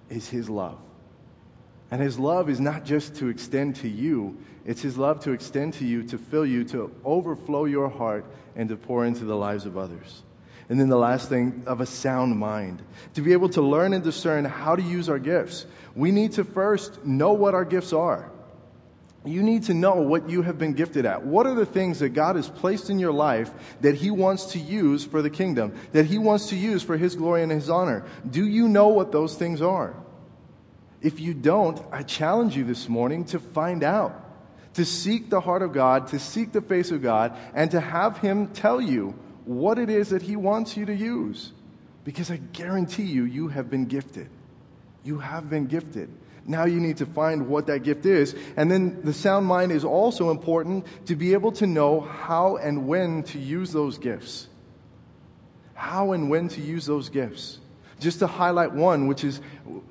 is 0.10 0.30
His 0.30 0.50
love. 0.50 0.80
And 1.92 2.02
His 2.02 2.18
love 2.18 2.50
is 2.50 2.62
not 2.62 2.86
just 2.86 3.16
to 3.16 3.28
extend 3.28 3.76
to 3.78 3.90
you, 3.90 4.38
it's 4.66 4.82
His 4.82 4.98
love 4.98 5.20
to 5.26 5.34
extend 5.34 5.74
to 5.74 5.86
you, 5.86 6.04
to 6.04 6.18
fill 6.18 6.46
you, 6.46 6.64
to 6.70 6.96
overflow 7.04 7.66
your 7.66 7.90
heart, 7.90 8.24
and 8.56 8.70
to 8.70 8.78
pour 8.78 9.06
into 9.06 9.26
the 9.26 9.36
lives 9.36 9.66
of 9.66 9.78
others. 9.78 10.24
And 10.70 10.80
then 10.80 10.88
the 10.88 10.96
last 10.96 11.28
thing 11.28 11.64
of 11.66 11.82
a 11.82 11.86
sound 11.86 12.38
mind. 12.40 12.82
To 13.16 13.22
be 13.22 13.34
able 13.34 13.50
to 13.50 13.62
learn 13.62 13.92
and 13.92 14.02
discern 14.02 14.46
how 14.46 14.78
to 14.78 14.82
use 14.82 15.10
our 15.10 15.20
gifts, 15.20 15.66
we 15.96 16.14
need 16.14 16.32
to 16.34 16.46
first 16.46 17.04
know 17.04 17.34
what 17.34 17.56
our 17.56 17.66
gifts 17.66 17.92
are 17.92 18.32
you 19.26 19.44
need 19.44 19.64
to 19.64 19.74
know 19.74 19.96
what 19.96 20.30
you 20.30 20.42
have 20.42 20.58
been 20.58 20.74
gifted 20.74 21.06
at. 21.06 21.26
What 21.26 21.48
are 21.48 21.56
the 21.56 21.66
things 21.66 22.00
that 22.00 22.10
God 22.10 22.36
has 22.36 22.50
placed 22.50 22.90
in 22.90 23.00
your 23.00 23.12
life 23.12 23.52
that 23.82 23.96
He 23.96 24.12
wants 24.12 24.46
to 24.54 24.60
use 24.60 25.04
for 25.04 25.22
the 25.22 25.30
kingdom, 25.30 25.74
that 25.92 26.06
He 26.06 26.18
wants 26.18 26.50
to 26.50 26.56
use 26.56 26.84
for 26.84 26.98
His 26.98 27.16
glory 27.16 27.44
and 27.44 27.52
His 27.52 27.70
honor? 27.70 28.06
Do 28.30 28.46
you 28.46 28.70
know 28.70 28.88
what 28.88 29.12
those 29.12 29.36
things 29.36 29.62
are? 29.62 29.96
If 31.02 31.20
you 31.20 31.34
don't, 31.34 31.82
I 31.92 32.04
challenge 32.04 32.56
you 32.56 32.64
this 32.64 32.88
morning 32.90 33.26
to 33.26 33.40
find 33.40 33.84
out, 33.84 34.24
to 34.76 34.86
seek 34.86 35.30
the 35.30 35.42
heart 35.42 35.62
of 35.62 35.74
God, 35.74 36.08
to 36.08 36.20
seek 36.20 36.52
the 36.52 36.62
face 36.62 36.92
of 36.92 37.02
God, 37.02 37.38
and 37.54 37.70
to 37.72 37.80
have 37.80 38.18
Him 38.20 38.48
tell 38.48 38.80
you 38.80 39.14
what 39.46 39.78
it 39.80 39.90
is 39.90 40.10
that 40.10 40.22
He 40.22 40.36
wants 40.36 40.78
you 40.78 40.86
to 40.86 40.96
use. 40.96 41.52
Because 42.04 42.32
I 42.32 42.38
guarantee 42.38 43.04
you, 43.04 43.26
you 43.26 43.50
have 43.50 43.70
been 43.70 43.86
gifted. 43.86 44.30
You 45.04 45.20
have 45.20 45.50
been 45.50 45.68
gifted. 45.68 46.10
Now 46.48 46.64
you 46.64 46.80
need 46.80 46.98
to 46.98 47.06
find 47.06 47.50
what 47.50 47.68
that 47.68 47.84
gift 47.84 48.06
is. 48.06 48.34
And 48.56 48.72
then 48.72 49.02
the 49.04 49.14
sound 49.14 49.46
mind 49.46 49.74
is 49.74 49.84
also 49.84 50.32
important 50.32 50.86
to 51.08 51.16
be 51.16 51.34
able 51.34 51.52
to 51.54 51.68
know 51.68 52.00
how 52.00 52.56
and 52.56 52.88
when 52.88 53.24
to 53.24 53.38
use 53.38 53.74
those 53.74 53.98
gifts. 53.98 54.48
How 55.74 56.14
and 56.14 56.30
when 56.30 56.48
to 56.50 56.62
use 56.62 56.86
those 56.86 57.10
gifts. 57.10 57.60
Just 58.00 58.20
to 58.20 58.28
highlight 58.28 58.72
one, 58.72 59.08
which 59.08 59.26
is 59.26 59.42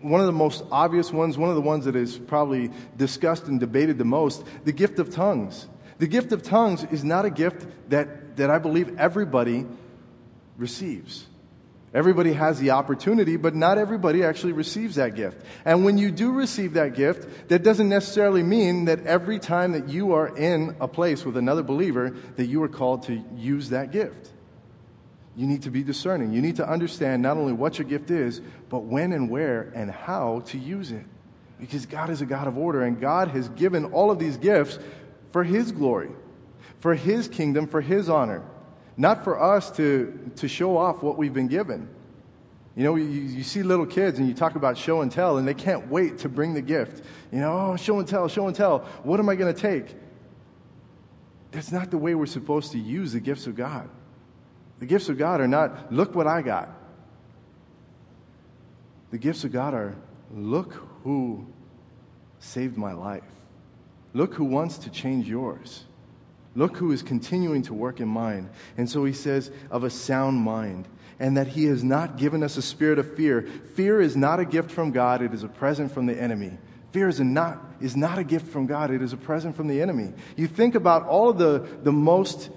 one 0.01 0.21
of 0.21 0.27
the 0.27 0.33
most 0.33 0.64
obvious 0.73 1.12
ones, 1.12 1.37
one 1.37 1.51
of 1.51 1.57
the 1.57 1.62
ones 1.62 1.85
that 1.85 1.95
is 1.95 2.16
probably 2.19 2.71
discussed 2.97 3.49
and 3.49 3.61
debated 3.61 3.99
the 3.99 4.05
most 4.05 4.45
the 4.64 4.73
gift 4.73 4.99
of 4.99 5.11
tongues. 5.11 5.66
The 5.99 6.07
gift 6.07 6.33
of 6.33 6.42
tongues 6.42 6.85
is 6.85 7.05
not 7.05 7.25
a 7.25 7.31
gift 7.31 7.66
that, 7.90 8.37
that 8.37 8.49
I 8.49 8.59
believe 8.59 8.99
everybody 8.99 9.66
receives. 10.57 11.27
Everybody 11.96 12.35
has 12.35 12.59
the 12.59 12.72
opportunity, 12.72 13.38
but 13.38 13.54
not 13.54 13.78
everybody 13.78 14.22
actually 14.22 14.52
receives 14.52 14.96
that 14.96 15.14
gift. 15.14 15.40
And 15.64 15.82
when 15.82 15.96
you 15.96 16.11
do 16.11 16.30
receive 16.30 16.74
that 16.74 16.94
gift, 16.94 17.48
that 17.48 17.62
doesn't 17.62 17.88
necessarily 17.88 18.42
mean 18.42 18.85
that 18.85 19.06
every 19.06 19.38
time 19.38 19.72
that 19.72 19.88
you 19.88 20.12
are 20.12 20.28
in 20.37 20.76
a 20.78 20.88
place 20.88 21.24
with 21.24 21.38
another 21.38 21.62
believer, 21.62 22.14
that 22.37 22.48
you 22.48 22.62
are 22.62 22.68
called 22.68 23.04
to 23.04 23.24
use 23.35 23.70
that 23.70 23.92
gift. 23.92 24.30
You 25.37 25.46
need 25.46 25.62
to 25.62 25.70
be 25.70 25.82
discerning. 25.82 26.35
You 26.35 26.42
need 26.42 26.56
to 26.56 26.68
understand 26.68 27.22
not 27.22 27.38
only 27.38 27.54
what 27.54 27.78
your 27.78 27.88
gift 27.88 28.11
is, 28.11 28.42
but 28.68 28.80
when 28.80 29.14
and 29.14 29.30
where 29.30 29.72
and 29.74 29.90
how 29.90 30.40
to 30.48 30.59
use 30.59 30.92
it. 30.92 31.06
Because 31.59 31.87
God 31.87 32.11
is 32.11 32.20
a 32.20 32.26
God 32.26 32.46
of 32.46 32.59
order, 32.59 32.82
and 32.82 33.00
God 33.00 33.28
has 33.28 33.48
given 33.48 33.87
all 33.87 34.11
of 34.11 34.18
these 34.18 34.37
gifts 34.37 34.78
for 35.32 35.44
His 35.44 35.72
glory, 35.72 36.11
for 36.78 36.94
His 36.94 37.26
kingdom, 37.26 37.66
for 37.66 37.80
His 37.80 38.11
honor 38.11 38.42
not 38.96 39.24
for 39.24 39.40
us 39.40 39.70
to, 39.72 40.30
to 40.37 40.48
show 40.48 40.76
off 40.76 41.02
what 41.02 41.16
we've 41.16 41.35
been 41.35 41.48
given. 41.48 41.88
You 42.74 42.85
know, 42.85 42.96
you, 42.96 43.04
you 43.06 43.42
see 43.42 43.62
little 43.62 43.87
kids 43.87 44.18
and 44.18 44.28
you 44.28 44.35
talk 44.35 44.54
about 44.54 44.76
show 44.76 45.00
and 45.00 45.11
tell, 45.11 45.38
and 45.38 45.48
they 45.48 45.54
can't 45.54 45.88
wait 45.88 46.18
to 46.18 46.28
bring 46.28 46.54
the 46.54 46.62
gift. 46.62 47.02
You 47.32 47.40
know, 47.40 47.72
oh, 47.72 47.76
show 47.76 47.98
and 47.98 48.06
tell, 48.06 48.28
show 48.28 48.46
and 48.46 48.56
tell. 48.56 48.80
What 49.02 49.18
am 49.18 49.28
I 49.28 49.35
going 49.35 49.54
to 49.54 49.59
take? 49.59 49.94
That's 51.52 51.72
not 51.72 51.90
the 51.90 51.98
way 51.98 52.14
we're 52.14 52.26
supposed 52.26 52.72
to 52.72 52.78
use 52.78 53.12
the 53.12 53.20
gifts 53.20 53.46
of 53.46 53.56
God. 53.56 53.88
The 54.78 54.87
gifts 54.87 55.09
of 55.09 55.16
God 55.16 55.40
are 55.40 55.48
not, 55.48 55.90
look 55.90 56.14
what 56.14 56.26
I 56.26 56.42
got. 56.42 56.68
The 59.11 59.18
gifts 59.18 59.44
of 59.44 59.52
God 59.52 59.72
are, 59.72 59.96
look 60.35 60.74
who 61.02 61.46
saved 62.40 62.76
my 62.76 62.92
life. 62.92 63.22
Look 64.12 64.35
who 64.35 64.44
wants 64.44 64.78
to 64.78 64.90
change 64.90 65.28
yours. 65.28 65.85
Look 66.57 66.79
who 66.79 66.90
is 66.90 67.03
continuing 67.03 67.62
to 67.62 67.75
work 67.75 68.01
in 68.01 68.09
mine. 68.09 68.49
And 68.79 68.90
so 68.90 69.05
he 69.05 69.12
says, 69.12 69.51
of 69.71 69.85
a 69.85 69.90
sound 69.90 70.38
mind, 70.40 70.88
and 71.21 71.37
that 71.37 71.47
he 71.47 71.66
has 71.66 71.85
not 71.85 72.16
given 72.16 72.42
us 72.42 72.57
a 72.57 72.62
spirit 72.62 72.99
of 72.99 73.14
fear. 73.14 73.42
Fear 73.75 74.01
is 74.01 74.16
not 74.16 74.40
a 74.40 74.45
gift 74.45 74.71
from 74.71 74.90
God, 74.90 75.21
it 75.21 75.35
is 75.35 75.42
a 75.42 75.49
present 75.49 75.92
from 75.92 76.07
the 76.07 76.21
enemy. 76.21 76.53
Fear 76.92 77.09
is 77.09 77.21
not, 77.21 77.62
is 77.81 77.95
not 77.95 78.19
a 78.19 78.25
gift 78.25 78.49
from 78.49 78.66
God, 78.66 78.90
it 78.90 79.03
is 79.03 79.12
a 79.12 79.19
present 79.19 79.55
from 79.55 79.69
the 79.69 79.83
enemy. 79.83 80.14
You 80.35 80.47
think 80.47 80.75
about 80.75 81.07
all 81.07 81.29
of 81.29 81.37
the, 81.37 81.69
the 81.83 81.92
most 81.92 82.49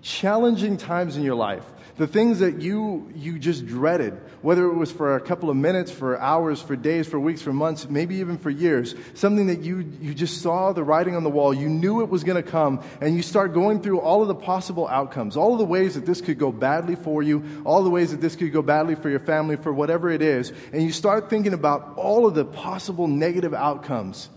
challenging 0.00 0.78
times 0.78 1.16
in 1.16 1.22
your 1.22 1.34
life, 1.34 1.64
The 1.96 2.06
things 2.06 2.40
that 2.40 2.60
you, 2.60 3.12
you 3.14 3.38
just 3.38 3.66
dreaded, 3.66 4.18
whether 4.42 4.66
it 4.66 4.74
was 4.74 4.90
for 4.90 5.14
a 5.14 5.20
couple 5.20 5.48
of 5.48 5.56
minutes, 5.56 5.90
for 5.90 6.18
hours, 6.20 6.60
for 6.60 6.74
days, 6.74 7.06
for 7.06 7.18
weeks, 7.18 7.40
for 7.40 7.52
months, 7.52 7.88
maybe 7.88 8.16
even 8.16 8.36
for 8.36 8.50
years, 8.50 8.94
something 9.14 9.46
that 9.46 9.60
you, 9.60 9.90
you 10.00 10.12
just 10.12 10.42
saw 10.42 10.72
the 10.72 10.82
writing 10.82 11.14
on 11.14 11.22
the 11.22 11.30
wall, 11.30 11.54
you 11.54 11.68
knew 11.68 12.02
it 12.02 12.08
was 12.08 12.24
going 12.24 12.42
to 12.42 12.48
come, 12.48 12.82
and 13.00 13.14
you 13.16 13.22
start 13.22 13.54
going 13.54 13.80
through 13.80 14.00
all 14.00 14.20
of 14.20 14.28
the 14.28 14.34
possible 14.34 14.88
outcomes, 14.88 15.36
all 15.36 15.52
of 15.52 15.58
the 15.58 15.64
ways 15.64 15.94
that 15.94 16.04
this 16.04 16.20
could 16.20 16.38
go 16.38 16.50
badly 16.50 16.96
for 16.96 17.22
you, 17.22 17.62
all 17.64 17.84
the 17.84 17.90
ways 17.90 18.10
that 18.10 18.20
this 18.20 18.34
could 18.34 18.52
go 18.52 18.62
badly 18.62 18.96
for 18.96 19.08
your 19.08 19.20
family, 19.20 19.56
for 19.56 19.72
whatever 19.72 20.10
it 20.10 20.22
is, 20.22 20.52
and 20.72 20.82
you 20.82 20.90
start 20.90 21.30
thinking 21.30 21.54
about 21.54 21.94
all 21.96 22.26
of 22.26 22.34
the 22.34 22.44
possible 22.44 23.06
negative 23.06 23.54
outcomes. 23.54 24.28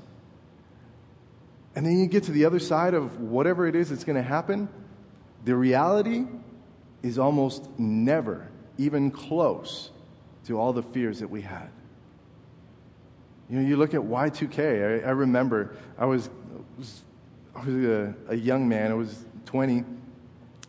And 1.75 1.85
then 1.85 1.99
you 1.99 2.05
get 2.05 2.23
to 2.23 2.31
the 2.31 2.45
other 2.45 2.59
side 2.59 2.93
of 2.93 3.19
whatever 3.19 3.67
it 3.67 3.75
is 3.75 3.89
that's 3.89 4.05
going 4.05 4.15
to 4.15 4.23
happen. 4.23 4.69
The 5.43 5.55
reality 5.55 6.25
is 7.03 7.19
almost 7.19 7.67
never 7.77 8.47
even 8.77 9.11
close 9.11 9.91
to 10.45 10.59
all 10.59 10.73
the 10.73 10.83
fears 10.83 11.19
that 11.19 11.29
we 11.29 11.41
had. 11.41 11.69
You 13.49 13.59
know, 13.59 13.67
you 13.67 13.77
look 13.77 13.93
at 13.93 14.01
Y2K. 14.01 15.03
I, 15.03 15.07
I 15.07 15.11
remember 15.11 15.75
I 15.97 16.05
was, 16.05 16.29
was, 16.77 17.03
I 17.55 17.63
was 17.63 17.75
a, 17.75 18.15
a 18.29 18.35
young 18.35 18.67
man, 18.67 18.91
I 18.91 18.95
was 18.95 19.25
20, 19.45 19.83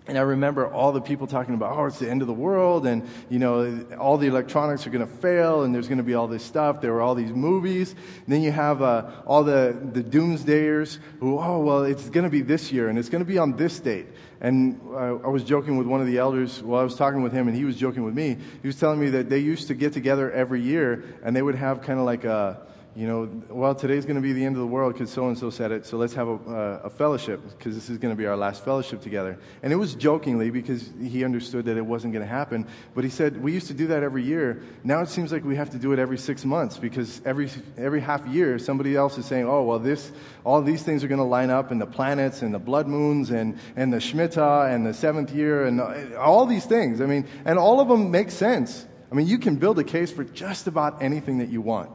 and 0.09 0.17
I 0.17 0.21
remember 0.21 0.73
all 0.73 0.93
the 0.93 1.01
people 1.01 1.27
talking 1.27 1.55
about, 1.55 1.77
oh, 1.77 1.87
it's 1.87 1.99
the 1.99 2.09
end 2.09 2.21
of 2.21 2.29
the 2.29 2.35
world, 2.35 2.87
and 2.87 3.09
you 3.29 3.41
know, 3.41 3.85
all 3.99 4.19
the 4.19 4.29
electronics 4.29 4.87
are 4.87 4.91
going 4.91 5.05
to 5.05 5.12
fail, 5.12 5.65
and 5.65 5.75
there's 5.75 5.89
going 5.89 5.99
to 5.99 6.05
be 6.05 6.15
all 6.15 6.29
this 6.29 6.45
stuff. 6.45 6.81
There 6.81 6.93
were 6.93 7.01
all 7.01 7.17
these 7.17 7.33
movies. 7.33 7.93
And 7.93 8.27
then 8.29 8.43
you 8.43 8.53
have 8.53 8.83
uh, 8.83 9.11
all 9.27 9.43
the 9.43 9.77
the 9.93 10.05
doomsdayers 10.05 10.99
who, 11.19 11.39
oh, 11.39 11.59
well, 11.59 11.83
it's 11.83 12.09
going 12.09 12.25
to 12.25 12.31
be 12.31 12.43
this 12.43 12.71
year, 12.71 12.89
and 12.89 12.99
it's 12.99 13.09
going 13.09 13.25
to 13.25 13.29
be 13.29 13.39
on 13.39 13.57
this 13.57 13.81
date. 13.81 14.07
And 14.40 14.81
uh, 14.90 15.16
I 15.16 15.29
was 15.29 15.44
joking 15.44 15.77
with 15.77 15.87
one 15.87 16.01
of 16.01 16.07
the 16.07 16.18
elders 16.18 16.62
while 16.62 16.81
I 16.81 16.85
was 16.85 16.94
talking 16.94 17.22
with 17.22 17.33
him, 17.33 17.49
and 17.49 17.57
he 17.57 17.64
was 17.64 17.77
joking 17.77 18.05
with 18.05 18.14
me. 18.14 18.37
He 18.62 18.68
was 18.68 18.79
telling 18.79 19.01
me 19.01 19.11
that 19.11 19.31
they 19.31 19.38
used 19.38 19.68
to 19.68 19.75
get 19.75 19.92
together 19.92 20.31
every 20.31 20.61
year, 20.61 21.05
and 21.22 21.35
they 21.35 21.42
would 21.42 21.55
have 21.55 21.83
kind 21.83 21.99
of 21.99 22.05
like 22.05 22.25
a 22.25 22.66
you 22.97 23.07
know, 23.07 23.29
well, 23.51 23.75
today's 23.75 24.07
going 24.07 24.17
to 24.17 24.23
be 24.23 24.33
the 24.33 24.43
end 24.43 24.57
of 24.57 24.61
the 24.61 24.67
world 24.67 24.95
because 24.95 25.11
so 25.11 25.29
and 25.29 25.37
so 25.37 25.51
said 25.51 25.71
it, 25.71 25.85
so 25.85 25.99
let's 25.99 26.15
have 26.15 26.29
a, 26.29 26.33
uh, 26.33 26.81
a 26.85 26.91
fellowship 26.91 27.43
because 27.59 27.75
this 27.75 27.91
is 27.91 27.99
going 27.99 28.11
to 28.11 28.17
be 28.17 28.25
our 28.25 28.39
last 28.39 28.65
fellowship 28.65 29.03
together. 29.03 29.39
And 29.63 29.71
it 29.71 29.77
was 29.77 29.95
jokingly 29.95 30.51
because 30.51 30.91
he 30.99 31.23
understood 31.23 31.67
that 31.67 31.77
it 31.77 31.85
wasn't 31.85 32.15
going 32.15 32.25
to 32.25 32.29
happen. 32.29 32.67
But 32.95 33.05
he 33.05 33.11
said, 33.11 33.43
we 33.43 33.53
used 33.53 33.67
to 33.67 33.75
do 33.75 33.89
that 33.89 34.03
every 34.03 34.23
year. 34.23 34.63
Now 34.83 35.01
it 35.01 35.11
seems 35.11 35.31
like 35.31 35.45
we 35.45 35.57
have 35.57 35.69
to 35.71 35.79
do 35.79 35.93
it 35.93 35.99
every 35.99 36.17
six 36.17 36.47
months 36.47 36.79
because 36.79 37.21
every, 37.27 37.51
every 37.77 38.01
half 38.01 38.27
year 38.29 38.59
somebody 38.59 38.97
else 38.97 39.19
is 39.19 39.27
saying, 39.27 39.47
oh, 39.47 39.63
well, 39.63 39.79
this, 39.79 40.11
all 40.43 40.63
these 40.63 40.83
things 40.83 41.05
are 41.05 41.09
going 41.09 41.19
to 41.19 41.25
line 41.25 41.51
up 41.51 41.71
and 41.71 41.79
the 41.79 41.87
planets 41.87 42.41
and 42.41 42.55
the 42.55 42.59
blood 42.59 42.89
moons 42.89 43.31
and, 43.31 43.59
and 43.77 43.93
the 43.93 43.99
Shemitah 43.99 44.75
and 44.75 44.87
the 44.87 44.95
seventh 44.95 45.33
year 45.33 45.67
and 45.67 45.83
all 46.15 46.47
these 46.47 46.65
things. 46.65 47.03
I 47.03 47.07
mean, 47.07 47.27
and 47.45 47.59
all 47.59 47.79
of 47.79 47.89
them 47.89 48.11
make 48.11 48.31
sense. 48.31 48.87
I 49.13 49.15
mean, 49.15 49.27
you 49.27 49.39
can 49.39 49.57
build 49.57 49.79
a 49.79 49.85
case 49.85 50.11
for 50.11 50.25
just 50.25 50.67
about 50.67 51.03
anything 51.03 51.39
that 51.39 51.51
you 51.51 51.61
want. 51.61 51.91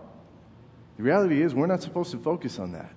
The 1.01 1.05
reality 1.05 1.41
is, 1.41 1.55
we're 1.55 1.65
not 1.65 1.81
supposed 1.81 2.11
to 2.11 2.19
focus 2.19 2.59
on 2.59 2.73
that. 2.73 2.91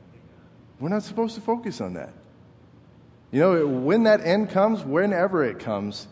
We're 0.78 0.90
not 0.90 1.04
supposed 1.04 1.36
to 1.36 1.40
focus 1.40 1.80
on 1.80 1.94
that. 1.94 2.12
You 3.30 3.40
know, 3.40 3.66
when 3.66 4.02
that 4.02 4.20
end 4.20 4.50
comes, 4.50 4.84
whenever 4.84 5.42
it 5.42 5.58
comes, 5.58 6.06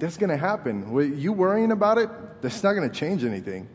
that's 0.00 0.16
going 0.16 0.30
to 0.30 0.36
happen. 0.36 0.92
You 1.16 1.32
worrying 1.32 1.70
about 1.70 1.98
it, 1.98 2.10
that's 2.42 2.64
not 2.64 2.72
going 2.72 2.90
to 2.90 2.92
change 2.92 3.22
anything. 3.22 3.68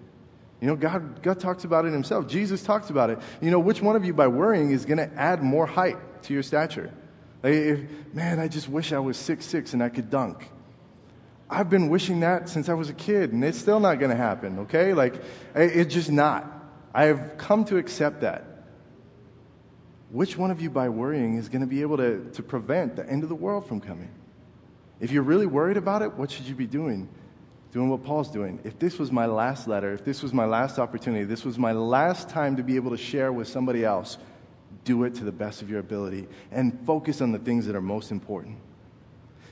You 0.60 0.68
know, 0.68 0.76
God, 0.76 1.24
God 1.24 1.40
talks 1.40 1.64
about 1.64 1.86
it 1.86 1.94
himself. 1.94 2.28
Jesus 2.28 2.62
talks 2.62 2.90
about 2.90 3.10
it. 3.10 3.20
You 3.40 3.52
know, 3.52 3.60
which 3.60 3.82
one 3.82 3.96
of 3.96 4.04
you, 4.04 4.14
by 4.14 4.28
worrying, 4.28 4.72
is 4.72 4.84
going 4.84 4.98
to 4.98 5.10
add 5.16 5.42
more 5.42 5.66
height 5.66 5.96
to 6.24 6.34
your 6.34 6.44
stature? 6.44 6.92
Like 7.42 7.54
if, 7.54 7.80
man, 8.14 8.42
I 8.42 8.50
just 8.50 8.68
wish 8.68 8.92
I 8.92 9.00
was 9.00 9.16
six 9.16 9.46
six 9.46 9.72
and 9.72 9.82
I 9.82 9.88
could 9.88 10.10
dunk. 10.10 10.50
I've 11.50 11.70
been 11.70 11.88
wishing 11.88 12.20
that 12.20 12.50
since 12.50 12.68
I 12.68 12.74
was 12.74 12.90
a 12.90 12.94
kid, 12.94 13.32
and 13.32 13.42
it's 13.46 13.58
still 13.58 13.80
not 13.80 13.98
going 14.00 14.12
to 14.12 14.18
happen, 14.18 14.60
okay? 14.60 14.94
Like, 14.94 15.16
it's 15.56 15.94
just 15.94 16.12
not. 16.12 16.58
I 16.94 17.06
have 17.06 17.38
come 17.38 17.66
to 17.66 17.78
accept 17.78 18.22
that. 18.22 18.46
Which 20.10 20.38
one 20.38 20.52
of 20.52 20.62
you, 20.62 20.70
by 20.70 20.90
worrying, 20.90 21.36
is 21.36 21.48
going 21.48 21.62
to 21.62 21.68
be 21.68 21.82
able 21.82 21.98
to, 21.98 22.30
to 22.34 22.44
prevent 22.44 22.98
the 22.98 23.10
end 23.10 23.24
of 23.24 23.30
the 23.30 23.36
world 23.36 23.66
from 23.66 23.80
coming? 23.80 24.10
If 25.00 25.12
you're 25.12 25.24
really 25.24 25.46
worried 25.46 25.78
about 25.78 26.02
it, 26.02 26.14
what 26.14 26.30
should 26.30 26.46
you 26.46 26.56
be 26.56 26.68
doing? 26.68 27.08
Doing 27.72 27.90
what 27.90 28.04
Paul's 28.04 28.30
doing. 28.30 28.60
If 28.66 28.78
this 28.78 29.00
was 29.00 29.12
my 29.12 29.26
last 29.26 29.68
letter, 29.68 29.94
if 29.94 30.04
this 30.04 30.22
was 30.22 30.34
my 30.34 30.46
last 30.46 30.80
opportunity, 30.80 31.24
this 31.24 31.46
was 31.46 31.58
my 31.58 31.72
last 31.72 32.28
time 32.28 32.58
to 32.58 32.64
be 32.64 32.76
able 32.76 32.92
to 32.92 32.98
share 32.98 33.32
with 33.32 33.48
somebody 33.48 33.86
else, 33.86 34.18
do 34.84 35.06
it 35.06 35.16
to 35.16 35.24
the 35.24 35.32
best 35.32 35.62
of 35.62 35.70
your 35.70 35.80
ability 35.80 36.28
and 36.52 36.78
focus 36.86 37.22
on 37.22 37.32
the 37.32 37.40
things 37.40 37.66
that 37.68 37.76
are 37.76 37.82
most 37.82 38.12
important. 38.12 38.58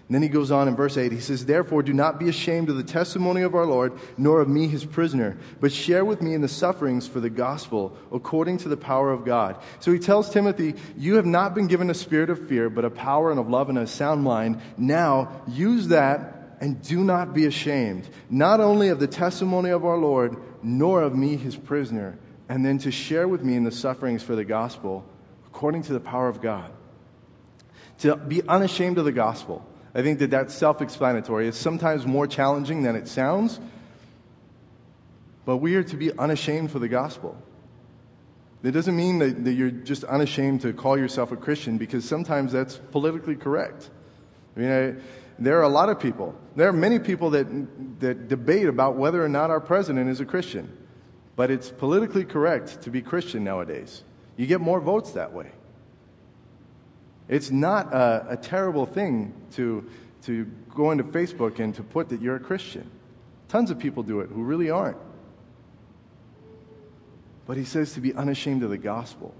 And 0.09 0.15
then 0.15 0.23
he 0.23 0.27
goes 0.27 0.49
on 0.49 0.67
in 0.67 0.75
verse 0.75 0.97
8. 0.97 1.11
He 1.11 1.19
says, 1.19 1.45
Therefore, 1.45 1.83
do 1.83 1.93
not 1.93 2.19
be 2.19 2.29
ashamed 2.29 2.69
of 2.69 2.77
the 2.77 2.83
testimony 2.83 3.43
of 3.43 3.53
our 3.53 3.67
Lord, 3.67 3.93
nor 4.17 4.41
of 4.41 4.49
me, 4.49 4.67
his 4.67 4.83
prisoner, 4.83 5.37
but 5.61 5.71
share 5.71 6.03
with 6.03 6.19
me 6.19 6.33
in 6.33 6.41
the 6.41 6.47
sufferings 6.47 7.07
for 7.07 7.19
the 7.19 7.29
gospel, 7.29 7.95
according 8.11 8.57
to 8.57 8.69
the 8.69 8.75
power 8.75 9.11
of 9.11 9.23
God. 9.23 9.57
So 9.79 9.91
he 9.91 9.99
tells 9.99 10.31
Timothy, 10.31 10.73
You 10.97 11.17
have 11.17 11.27
not 11.27 11.53
been 11.53 11.67
given 11.67 11.91
a 11.91 11.93
spirit 11.93 12.31
of 12.31 12.47
fear, 12.47 12.71
but 12.71 12.85
a 12.85 12.89
power 12.89 13.29
and 13.29 13.39
of 13.39 13.49
love 13.49 13.69
and 13.69 13.77
a 13.77 13.85
sound 13.85 14.23
mind. 14.23 14.59
Now, 14.79 15.43
use 15.47 15.89
that 15.89 16.57
and 16.59 16.81
do 16.81 17.03
not 17.03 17.35
be 17.35 17.45
ashamed, 17.45 18.09
not 18.31 18.59
only 18.59 18.89
of 18.89 18.99
the 18.99 19.07
testimony 19.07 19.69
of 19.69 19.85
our 19.85 19.97
Lord, 19.97 20.37
nor 20.63 21.03
of 21.03 21.15
me, 21.15 21.35
his 21.35 21.55
prisoner, 21.55 22.17
and 22.49 22.65
then 22.65 22.79
to 22.79 22.89
share 22.89 23.27
with 23.27 23.43
me 23.43 23.55
in 23.55 23.63
the 23.63 23.71
sufferings 23.71 24.23
for 24.23 24.35
the 24.35 24.43
gospel, 24.43 25.05
according 25.45 25.83
to 25.83 25.93
the 25.93 25.99
power 25.99 26.27
of 26.27 26.41
God. 26.41 26.71
To 27.99 28.15
be 28.15 28.41
unashamed 28.47 28.97
of 28.97 29.05
the 29.05 29.11
gospel. 29.11 29.68
I 29.93 30.01
think 30.01 30.19
that 30.19 30.29
that's 30.29 30.53
self 30.53 30.81
explanatory. 30.81 31.47
It's 31.47 31.57
sometimes 31.57 32.05
more 32.05 32.27
challenging 32.27 32.83
than 32.83 32.95
it 32.95 33.07
sounds, 33.07 33.59
but 35.45 35.57
we 35.57 35.75
are 35.75 35.83
to 35.83 35.97
be 35.97 36.11
unashamed 36.17 36.71
for 36.71 36.79
the 36.79 36.87
gospel. 36.87 37.35
It 38.61 38.71
doesn't 38.71 38.95
mean 38.95 39.19
that, 39.19 39.45
that 39.45 39.53
you're 39.53 39.71
just 39.71 40.03
unashamed 40.03 40.61
to 40.61 40.73
call 40.73 40.97
yourself 40.97 41.31
a 41.31 41.37
Christian 41.37 41.77
because 41.77 42.03
sometimes 42.03 42.51
that's 42.51 42.75
politically 42.91 43.35
correct. 43.35 43.89
I 44.55 44.59
mean, 44.59 44.71
I, 44.71 44.95
there 45.39 45.57
are 45.59 45.63
a 45.63 45.69
lot 45.69 45.87
of 45.87 45.99
people, 45.99 46.35
there 46.57 46.67
are 46.67 46.73
many 46.73 46.99
people 46.99 47.29
that, 47.31 47.47
that 48.01 48.27
debate 48.27 48.67
about 48.67 48.97
whether 48.97 49.23
or 49.23 49.29
not 49.29 49.49
our 49.49 49.61
president 49.61 50.09
is 50.09 50.19
a 50.19 50.25
Christian, 50.25 50.75
but 51.37 51.49
it's 51.49 51.69
politically 51.69 52.25
correct 52.25 52.81
to 52.81 52.89
be 52.91 53.01
Christian 53.01 53.45
nowadays. 53.45 54.03
You 54.35 54.45
get 54.45 54.59
more 54.59 54.81
votes 54.81 55.13
that 55.13 55.31
way. 55.31 55.51
It's 57.29 57.51
not 57.51 57.93
a, 57.93 58.25
a 58.31 58.37
terrible 58.37 58.87
thing 58.87 59.33
to, 59.53 59.87
to 60.23 60.45
go 60.73 60.91
into 60.91 61.03
Facebook 61.03 61.59
and 61.59 61.73
to 61.75 61.83
put 61.83 62.09
that 62.09 62.21
you're 62.21 62.35
a 62.35 62.39
Christian. 62.39 62.89
Tons 63.47 63.71
of 63.71 63.79
people 63.79 64.03
do 64.03 64.19
it 64.19 64.29
who 64.29 64.43
really 64.43 64.69
aren't. 64.69 64.97
But 67.45 67.57
he 67.57 67.65
says 67.65 67.93
to 67.93 68.01
be 68.01 68.13
unashamed 68.13 68.63
of 68.63 68.71
the 68.71 68.77
gospel. 68.77 69.33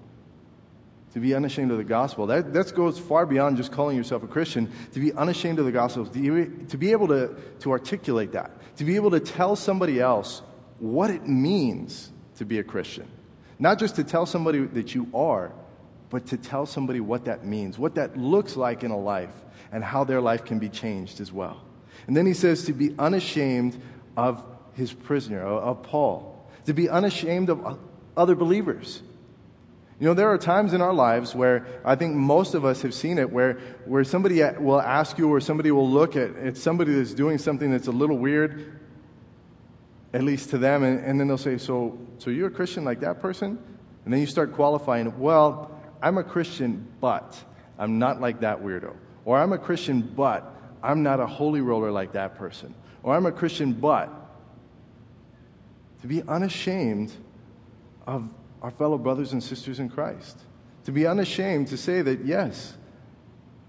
To 1.13 1.19
be 1.19 1.33
unashamed 1.33 1.71
of 1.71 1.77
the 1.77 1.83
gospel. 1.83 2.27
That, 2.27 2.53
that 2.53 2.73
goes 2.75 2.99
far 2.99 3.25
beyond 3.25 3.57
just 3.57 3.71
calling 3.71 3.97
yourself 3.97 4.21
a 4.21 4.27
Christian. 4.27 4.71
To 4.93 4.99
be 4.99 5.11
unashamed 5.13 5.57
of 5.57 5.65
the 5.65 5.71
gospel, 5.71 6.05
to 6.05 6.11
be, 6.11 6.67
to 6.67 6.77
be 6.77 6.91
able 6.91 7.07
to, 7.07 7.35
to 7.61 7.71
articulate 7.71 8.33
that, 8.33 8.51
to 8.77 8.83
be 8.83 8.95
able 8.95 9.11
to 9.11 9.19
tell 9.19 9.55
somebody 9.55 9.99
else 9.99 10.43
what 10.77 11.09
it 11.09 11.27
means 11.27 12.11
to 12.37 12.45
be 12.45 12.59
a 12.59 12.63
Christian. 12.63 13.07
Not 13.57 13.79
just 13.79 13.95
to 13.95 14.03
tell 14.03 14.25
somebody 14.25 14.59
that 14.59 14.93
you 14.95 15.07
are, 15.13 15.51
but 16.09 16.25
to 16.27 16.37
tell 16.37 16.65
somebody 16.65 16.99
what 16.99 17.25
that 17.25 17.45
means, 17.45 17.77
what 17.77 17.95
that 17.95 18.17
looks 18.17 18.55
like 18.55 18.83
in 18.83 18.91
a 18.91 18.97
life, 18.97 19.33
and 19.71 19.83
how 19.83 20.03
their 20.03 20.21
life 20.21 20.45
can 20.45 20.59
be 20.59 20.69
changed 20.69 21.21
as 21.21 21.31
well. 21.31 21.61
And 22.07 22.17
then 22.17 22.25
he 22.25 22.33
says 22.33 22.65
to 22.65 22.73
be 22.73 22.95
unashamed 22.97 23.79
of 24.17 24.43
his 24.73 24.91
prisoner, 24.93 25.41
of 25.43 25.83
Paul, 25.83 26.47
to 26.65 26.73
be 26.73 26.89
unashamed 26.89 27.49
of 27.49 27.77
other 28.17 28.35
believers. 28.35 29.01
You 29.99 30.07
know, 30.07 30.13
there 30.13 30.29
are 30.29 30.37
times 30.37 30.73
in 30.73 30.81
our 30.81 30.93
lives 30.93 31.35
where 31.35 31.67
I 31.83 31.95
think 31.95 32.15
most 32.15 32.53
of 32.53 32.63
us 32.63 32.81
have 32.83 32.93
seen 32.93 33.17
it 33.17 33.29
where, 33.29 33.59
where 33.85 34.05
somebody 34.05 34.41
uh, 34.41 34.59
will 34.59 34.79
ask 34.79 35.17
you 35.17 35.29
or 35.29 35.41
somebody 35.41 35.71
will 35.71 35.89
look 35.89 36.15
at, 36.15 36.37
at 36.37 36.55
somebody 36.55 36.93
that's 36.93 37.13
doing 37.13 37.37
something 37.37 37.69
that's 37.69 37.87
a 37.87 37.91
little 37.91 38.17
weird, 38.17 38.79
at 40.13 40.23
least 40.23 40.51
to 40.51 40.57
them, 40.57 40.83
and, 40.83 41.03
and 41.03 41.19
then 41.19 41.27
they'll 41.27 41.37
say, 41.37 41.57
so, 41.57 41.99
so 42.17 42.29
you're 42.29 42.47
a 42.47 42.51
Christian 42.51 42.85
like 42.85 43.01
that 43.01 43.19
person? 43.19 43.59
And 44.05 44.13
then 44.13 44.21
you 44.21 44.25
start 44.25 44.53
qualifying, 44.53 45.19
well, 45.19 45.78
I'm 46.01 46.17
a 46.17 46.23
Christian, 46.23 46.87
but 47.01 47.37
I'm 47.77 47.99
not 47.99 48.21
like 48.21 48.41
that 48.41 48.61
weirdo. 48.61 48.95
Or 49.25 49.37
I'm 49.37 49.53
a 49.53 49.57
Christian, 49.57 50.01
but 50.01 50.53
I'm 50.81 51.03
not 51.03 51.19
a 51.19 51.27
holy 51.27 51.61
roller 51.61 51.91
like 51.91 52.13
that 52.13 52.35
person. 52.35 52.73
Or 53.03 53.15
I'm 53.15 53.25
a 53.25 53.31
Christian, 53.31 53.73
but 53.73 54.09
to 56.01 56.07
be 56.07 56.23
unashamed 56.23 57.11
of 58.07 58.29
our 58.61 58.71
fellow 58.71 58.97
brothers 58.97 59.33
and 59.33 59.43
sisters 59.43 59.79
in 59.79 59.89
Christ. 59.89 60.39
To 60.85 60.91
be 60.91 61.05
unashamed 61.05 61.67
to 61.67 61.77
say 61.77 62.01
that, 62.01 62.25
yes, 62.25 62.75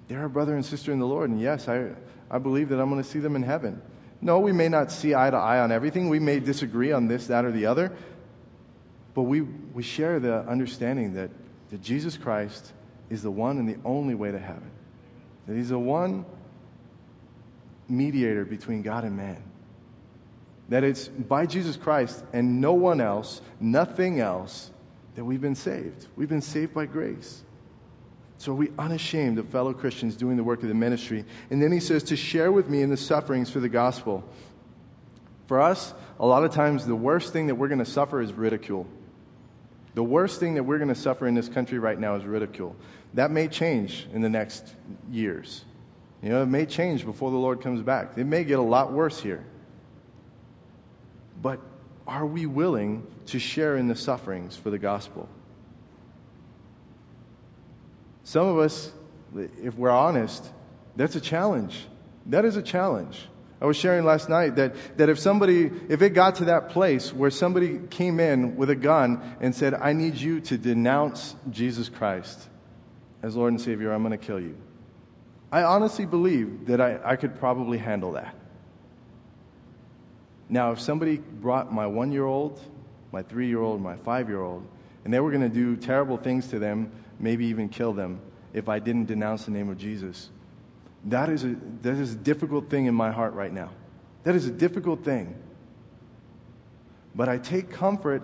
they're 0.08 0.24
a 0.24 0.30
brother 0.30 0.54
and 0.54 0.64
sister 0.64 0.92
in 0.92 0.98
the 0.98 1.06
Lord, 1.06 1.30
and 1.30 1.40
yes, 1.40 1.68
I, 1.68 1.90
I 2.30 2.38
believe 2.38 2.68
that 2.70 2.80
I'm 2.80 2.90
going 2.90 3.02
to 3.02 3.08
see 3.08 3.18
them 3.18 3.36
in 3.36 3.42
heaven. 3.42 3.80
No, 4.20 4.38
we 4.38 4.52
may 4.52 4.68
not 4.68 4.92
see 4.92 5.14
eye 5.14 5.30
to 5.30 5.36
eye 5.36 5.60
on 5.60 5.72
everything. 5.72 6.08
We 6.08 6.18
may 6.18 6.40
disagree 6.40 6.92
on 6.92 7.08
this, 7.08 7.28
that, 7.28 7.44
or 7.44 7.52
the 7.52 7.66
other. 7.66 7.92
But 9.14 9.22
we, 9.22 9.42
we 9.42 9.82
share 9.82 10.20
the 10.20 10.40
understanding 10.40 11.14
that 11.14 11.30
that 11.70 11.82
Jesus 11.82 12.16
Christ 12.16 12.72
is 13.08 13.22
the 13.22 13.30
one 13.30 13.58
and 13.58 13.68
the 13.68 13.78
only 13.84 14.14
way 14.14 14.30
to 14.30 14.38
heaven. 14.38 14.70
That 15.46 15.56
He's 15.56 15.70
the 15.70 15.78
one 15.78 16.24
mediator 17.88 18.44
between 18.44 18.82
God 18.82 19.04
and 19.04 19.16
man. 19.16 19.42
That 20.68 20.84
it's 20.84 21.08
by 21.08 21.46
Jesus 21.46 21.76
Christ 21.76 22.24
and 22.32 22.60
no 22.60 22.72
one 22.72 23.00
else, 23.00 23.40
nothing 23.58 24.20
else, 24.20 24.70
that 25.16 25.24
we've 25.24 25.40
been 25.40 25.56
saved. 25.56 26.06
We've 26.14 26.28
been 26.28 26.40
saved 26.40 26.72
by 26.72 26.86
grace. 26.86 27.42
So 28.38 28.52
are 28.52 28.54
we 28.54 28.70
unashamed 28.78 29.38
of 29.38 29.48
fellow 29.48 29.74
Christians 29.74 30.16
doing 30.16 30.36
the 30.36 30.44
work 30.44 30.62
of 30.62 30.68
the 30.68 30.74
ministry? 30.74 31.24
And 31.50 31.60
then 31.60 31.72
he 31.72 31.80
says, 31.80 32.04
to 32.04 32.16
share 32.16 32.50
with 32.52 32.70
me 32.70 32.80
in 32.80 32.88
the 32.88 32.96
sufferings 32.96 33.50
for 33.50 33.60
the 33.60 33.68
gospel. 33.68 34.24
For 35.46 35.60
us, 35.60 35.92
a 36.18 36.26
lot 36.26 36.44
of 36.44 36.52
times 36.52 36.86
the 36.86 36.94
worst 36.94 37.32
thing 37.32 37.48
that 37.48 37.56
we're 37.56 37.68
going 37.68 37.80
to 37.80 37.84
suffer 37.84 38.20
is 38.20 38.32
ridicule. 38.32 38.86
The 39.94 40.02
worst 40.02 40.38
thing 40.40 40.54
that 40.54 40.62
we're 40.62 40.78
going 40.78 40.88
to 40.88 40.94
suffer 40.94 41.26
in 41.26 41.34
this 41.34 41.48
country 41.48 41.78
right 41.78 41.98
now 41.98 42.14
is 42.14 42.24
ridicule. 42.24 42.76
That 43.14 43.30
may 43.30 43.48
change 43.48 44.06
in 44.12 44.22
the 44.22 44.28
next 44.28 44.74
years. 45.10 45.64
You 46.22 46.28
know, 46.28 46.42
it 46.42 46.46
may 46.46 46.66
change 46.66 47.04
before 47.04 47.30
the 47.30 47.36
Lord 47.36 47.60
comes 47.60 47.82
back. 47.82 48.16
It 48.16 48.26
may 48.26 48.44
get 48.44 48.58
a 48.58 48.62
lot 48.62 48.92
worse 48.92 49.20
here. 49.20 49.44
But 51.42 51.60
are 52.06 52.26
we 52.26 52.46
willing 52.46 53.06
to 53.26 53.38
share 53.38 53.76
in 53.76 53.88
the 53.88 53.96
sufferings 53.96 54.56
for 54.56 54.70
the 54.70 54.78
gospel? 54.78 55.28
Some 58.24 58.46
of 58.46 58.58
us, 58.58 58.92
if 59.34 59.74
we're 59.76 59.90
honest, 59.90 60.44
that's 60.94 61.16
a 61.16 61.20
challenge. 61.20 61.86
That 62.26 62.44
is 62.44 62.56
a 62.56 62.62
challenge. 62.62 63.26
I 63.60 63.66
was 63.66 63.76
sharing 63.76 64.04
last 64.04 64.28
night 64.28 64.56
that, 64.56 64.74
that 64.96 65.08
if 65.08 65.18
somebody, 65.18 65.70
if 65.88 66.00
it 66.00 66.10
got 66.10 66.36
to 66.36 66.46
that 66.46 66.70
place 66.70 67.12
where 67.12 67.30
somebody 67.30 67.78
came 67.90 68.18
in 68.18 68.56
with 68.56 68.70
a 68.70 68.76
gun 68.76 69.36
and 69.40 69.54
said, 69.54 69.74
I 69.74 69.92
need 69.92 70.16
you 70.16 70.40
to 70.42 70.56
denounce 70.56 71.36
Jesus 71.50 71.88
Christ 71.88 72.48
as 73.22 73.36
Lord 73.36 73.52
and 73.52 73.60
Savior, 73.60 73.92
I'm 73.92 74.02
going 74.02 74.18
to 74.18 74.26
kill 74.26 74.40
you. 74.40 74.56
I 75.52 75.62
honestly 75.62 76.06
believe 76.06 76.66
that 76.66 76.80
I, 76.80 76.98
I 77.04 77.16
could 77.16 77.38
probably 77.38 77.76
handle 77.76 78.12
that. 78.12 78.34
Now, 80.48 80.72
if 80.72 80.80
somebody 80.80 81.18
brought 81.18 81.72
my 81.72 81.86
one 81.86 82.12
year 82.12 82.24
old, 82.24 82.60
my 83.12 83.22
three 83.22 83.48
year 83.48 83.60
old, 83.60 83.82
my 83.82 83.96
five 83.96 84.28
year 84.28 84.40
old, 84.40 84.66
and 85.04 85.12
they 85.12 85.20
were 85.20 85.30
going 85.30 85.42
to 85.42 85.48
do 85.48 85.76
terrible 85.76 86.16
things 86.16 86.48
to 86.48 86.58
them 86.58 86.90
maybe 87.20 87.46
even 87.46 87.68
kill 87.68 87.92
them 87.92 88.20
if 88.52 88.68
I 88.68 88.78
didn't 88.78 89.04
denounce 89.04 89.44
the 89.44 89.52
name 89.52 89.68
of 89.68 89.78
Jesus. 89.78 90.30
That 91.04 91.30
is 91.30 91.44
a, 91.44 91.56
that 91.82 91.94
is 91.94 92.12
a 92.12 92.16
difficult 92.16 92.68
thing 92.68 92.86
in 92.86 92.94
my 92.94 93.10
heart 93.10 93.34
right 93.34 93.52
now. 93.52 93.70
That 94.24 94.34
is 94.34 94.46
a 94.46 94.50
difficult 94.50 95.04
thing. 95.04 95.34
But 97.14 97.28
I 97.28 97.38
take 97.38 97.70
comfort 97.70 98.22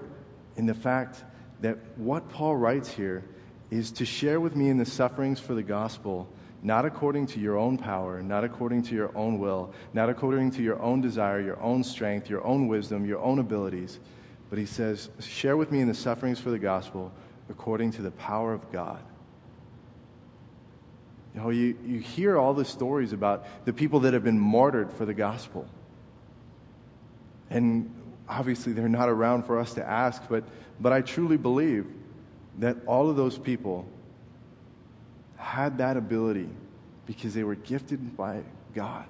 in 0.56 0.66
the 0.66 0.74
fact 0.74 1.24
that 1.60 1.78
what 1.96 2.28
Paul 2.28 2.56
writes 2.56 2.90
here 2.90 3.24
is 3.70 3.90
to 3.92 4.04
share 4.04 4.40
with 4.40 4.54
me 4.54 4.68
in 4.68 4.76
the 4.76 4.84
sufferings 4.84 5.40
for 5.40 5.54
the 5.54 5.62
gospel, 5.62 6.28
not 6.62 6.84
according 6.84 7.26
to 7.28 7.40
your 7.40 7.56
own 7.56 7.78
power, 7.78 8.22
not 8.22 8.44
according 8.44 8.82
to 8.82 8.94
your 8.94 9.16
own 9.16 9.38
will, 9.38 9.72
not 9.92 10.08
according 10.08 10.50
to 10.52 10.62
your 10.62 10.80
own 10.80 11.00
desire, 11.00 11.40
your 11.40 11.60
own 11.60 11.82
strength, 11.82 12.28
your 12.28 12.44
own 12.44 12.68
wisdom, 12.68 13.06
your 13.06 13.20
own 13.20 13.38
abilities. 13.38 13.98
But 14.50 14.58
he 14.58 14.66
says, 14.66 15.10
share 15.18 15.56
with 15.56 15.72
me 15.72 15.80
in 15.80 15.88
the 15.88 15.94
sufferings 15.94 16.38
for 16.38 16.50
the 16.50 16.58
gospel 16.58 17.12
according 17.48 17.92
to 17.92 18.02
the 18.02 18.12
power 18.12 18.52
of 18.52 18.70
God. 18.70 19.02
You 21.36 21.42
know, 21.42 21.50
you, 21.50 21.78
you 21.84 21.98
hear 22.00 22.38
all 22.38 22.54
the 22.54 22.64
stories 22.64 23.12
about 23.12 23.46
the 23.66 23.72
people 23.72 24.00
that 24.00 24.14
have 24.14 24.24
been 24.24 24.38
martyred 24.38 24.90
for 24.90 25.04
the 25.04 25.12
gospel. 25.12 25.68
And 27.50 27.94
obviously, 28.26 28.72
they're 28.72 28.88
not 28.88 29.10
around 29.10 29.44
for 29.44 29.60
us 29.60 29.74
to 29.74 29.86
ask, 29.86 30.22
but, 30.30 30.44
but 30.80 30.94
I 30.94 31.02
truly 31.02 31.36
believe 31.36 31.86
that 32.58 32.78
all 32.86 33.10
of 33.10 33.16
those 33.16 33.36
people 33.36 33.86
had 35.36 35.76
that 35.78 35.98
ability 35.98 36.48
because 37.04 37.34
they 37.34 37.44
were 37.44 37.54
gifted 37.54 38.16
by 38.16 38.42
God. 38.74 39.04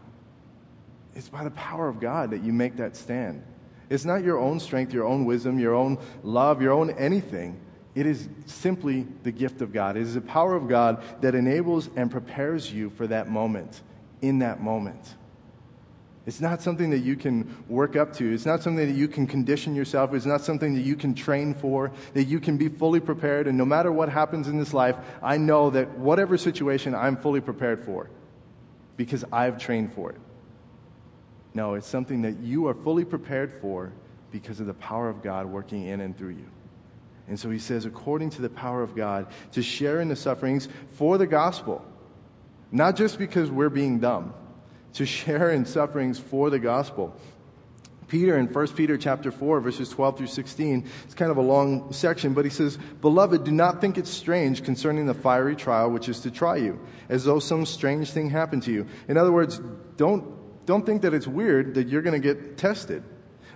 It's 1.15 1.29
by 1.29 1.45
the 1.45 1.53
power 1.53 1.89
of 1.89 2.01
God 2.01 2.33
that 2.33 2.43
you 2.43 2.53
make 2.53 2.77
that 2.77 2.97
stand. 2.97 3.45
It's 3.89 4.05
not 4.05 4.25
your 4.25 4.39
own 4.39 4.59
strength, 4.59 4.93
your 4.93 5.07
own 5.07 5.27
wisdom, 5.27 5.61
your 5.61 5.75
own 5.75 5.99
love, 6.25 6.61
your 6.61 6.73
own 6.73 6.91
anything. 6.91 7.61
It 7.97 8.05
is 8.05 8.29
simply 8.45 9.07
the 9.23 9.33
gift 9.33 9.63
of 9.63 9.73
God. 9.73 9.97
It 9.97 10.03
is 10.03 10.15
the 10.15 10.21
power 10.21 10.55
of 10.55 10.69
God 10.69 11.03
that 11.23 11.35
enables 11.35 11.89
and 11.97 12.11
prepares 12.11 12.71
you 12.71 12.91
for 12.91 13.07
that 13.07 13.29
moment, 13.29 13.81
in 14.21 14.41
that 14.41 14.63
moment. 14.63 15.15
It's 16.27 16.41
not 16.41 16.61
something 16.61 16.91
that 16.91 16.99
you 16.99 17.17
can 17.17 17.65
work 17.69 17.97
up 17.97 18.13
to. 18.17 18.35
It's 18.35 18.45
not 18.45 18.63
something 18.63 18.87
that 18.87 18.99
you 18.99 19.09
can 19.09 19.27
condition 19.27 19.75
yourself. 19.75 20.13
It's 20.13 20.27
not 20.27 20.43
something 20.43 20.75
that 20.75 20.83
you 20.83 20.95
can 20.95 21.15
train 21.15 21.55
for, 21.55 21.91
that 22.13 22.25
you 22.25 22.39
can 22.39 22.59
be 22.59 22.69
fully 22.69 23.01
prepared. 23.01 23.47
And 23.47 23.57
no 23.57 23.65
matter 23.65 23.91
what 23.91 24.11
happens 24.11 24.49
in 24.49 24.59
this 24.59 24.75
life, 24.75 24.97
I 25.23 25.39
know 25.39 25.71
that 25.71 25.97
whatever 25.97 26.37
situation, 26.37 26.95
I'm 26.95 27.17
fully 27.17 27.41
prepared 27.41 27.83
for 27.83 28.11
because 28.99 29.25
I've 29.33 29.57
trained 29.57 29.95
for 29.95 30.11
it. 30.11 30.21
No, 31.55 31.75
it's 31.75 31.87
something 31.87 32.21
that 32.23 32.41
you 32.41 32.67
are 32.67 32.75
fully 32.75 33.07
prepared 33.07 33.53
for 33.63 33.91
because 34.33 34.61
of 34.61 34.67
the 34.67 34.75
power 34.75 35.09
of 35.09 35.23
God 35.23 35.47
working 35.47 35.87
in 35.87 36.03
and 36.03 36.15
through 36.19 36.31
you. 36.31 36.51
And 37.29 37.39
so 37.39 37.51
he 37.51 37.59
says, 37.59 37.87
according 37.87 38.31
to 38.31 38.43
the 38.43 38.49
power 38.49 38.83
of 38.83 38.95
God, 38.95 39.27
to 39.53 39.63
share 39.63 40.01
in 40.01 40.09
the 40.09 40.17
sufferings 40.17 40.69
for 40.91 41.19
the 41.19 41.27
gospel. 41.27 41.85
Not 42.71 42.97
just 42.97 43.19
because 43.19 43.51
we're 43.51 43.69
being 43.69 43.99
dumb, 43.99 44.35
to 44.95 45.07
share 45.07 45.51
in 45.51 45.65
sufferings 45.65 46.19
for 46.19 46.51
the 46.51 46.59
gospel. 46.59 47.15
Peter 48.09 48.39
in 48.39 48.47
1 48.47 48.69
Peter 48.69 48.97
chapter 48.97 49.33
4 49.33 49.61
verses 49.61 49.89
12 49.91 50.19
through 50.19 50.27
16, 50.29 50.85
it's 51.05 51.15
kind 51.15 51.31
of 51.31 51.37
a 51.37 51.43
long 51.43 51.93
section, 51.93 52.35
but 52.35 52.45
he 52.45 52.51
says, 52.51 52.79
"Beloved, 53.01 53.43
do 53.43 53.51
not 53.51 53.81
think 53.81 53.99
it 53.99 54.07
strange 54.07 54.63
concerning 54.63 55.07
the 55.07 55.15
fiery 55.15 55.57
trial 55.57 55.91
which 55.91 56.09
is 56.09 56.21
to 56.21 56.31
try 56.31 56.57
you, 56.57 56.79
as 57.09 57.25
though 57.25 57.41
some 57.41 57.67
strange 57.67 58.13
thing 58.13 58.31
happened 58.31 58.63
to 58.65 58.73
you." 58.73 58.87
In 59.09 59.17
other 59.17 59.33
words, 59.33 59.61
don't 59.97 60.25
don't 60.67 60.87
think 60.87 61.03
that 61.03 61.15
it's 61.15 61.27
weird 61.27 61.75
that 61.75 61.89
you're 61.89 62.03
going 62.03 62.21
to 62.21 62.35
get 62.35 62.57
tested. 62.57 63.03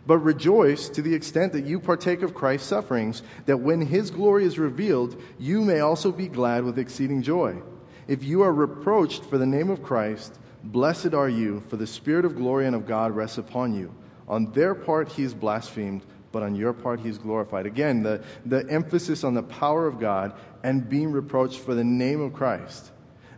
But 0.06 0.18
rejoice 0.18 0.88
to 0.90 1.02
the 1.02 1.14
extent 1.14 1.52
that 1.52 1.66
you 1.66 1.78
partake 1.78 2.22
of 2.22 2.34
Christ's 2.34 2.68
sufferings, 2.68 3.22
that 3.46 3.58
when 3.58 3.80
his 3.80 4.10
glory 4.10 4.44
is 4.44 4.58
revealed, 4.58 5.20
you 5.38 5.60
may 5.60 5.80
also 5.80 6.10
be 6.10 6.28
glad 6.28 6.64
with 6.64 6.78
exceeding 6.78 7.22
joy. 7.22 7.62
If 8.08 8.24
you 8.24 8.42
are 8.42 8.52
reproached 8.52 9.24
for 9.24 9.38
the 9.38 9.46
name 9.46 9.70
of 9.70 9.82
Christ, 9.82 10.38
blessed 10.64 11.14
are 11.14 11.28
you, 11.28 11.62
for 11.68 11.76
the 11.76 11.86
Spirit 11.86 12.24
of 12.24 12.36
glory 12.36 12.66
and 12.66 12.74
of 12.74 12.86
God 12.86 13.14
rests 13.14 13.38
upon 13.38 13.74
you. 13.74 13.94
On 14.26 14.50
their 14.52 14.74
part 14.74 15.10
he 15.10 15.22
is 15.22 15.34
blasphemed, 15.34 16.02
but 16.32 16.42
on 16.42 16.54
your 16.54 16.72
part 16.72 17.00
he 17.00 17.08
is 17.08 17.18
glorified. 17.18 17.66
Again, 17.66 18.02
the, 18.02 18.22
the 18.46 18.66
emphasis 18.70 19.24
on 19.24 19.34
the 19.34 19.42
power 19.42 19.86
of 19.86 19.98
God 19.98 20.32
and 20.62 20.88
being 20.88 21.12
reproached 21.12 21.60
for 21.60 21.74
the 21.74 21.84
name 21.84 22.20
of 22.20 22.32
Christ. 22.32 22.90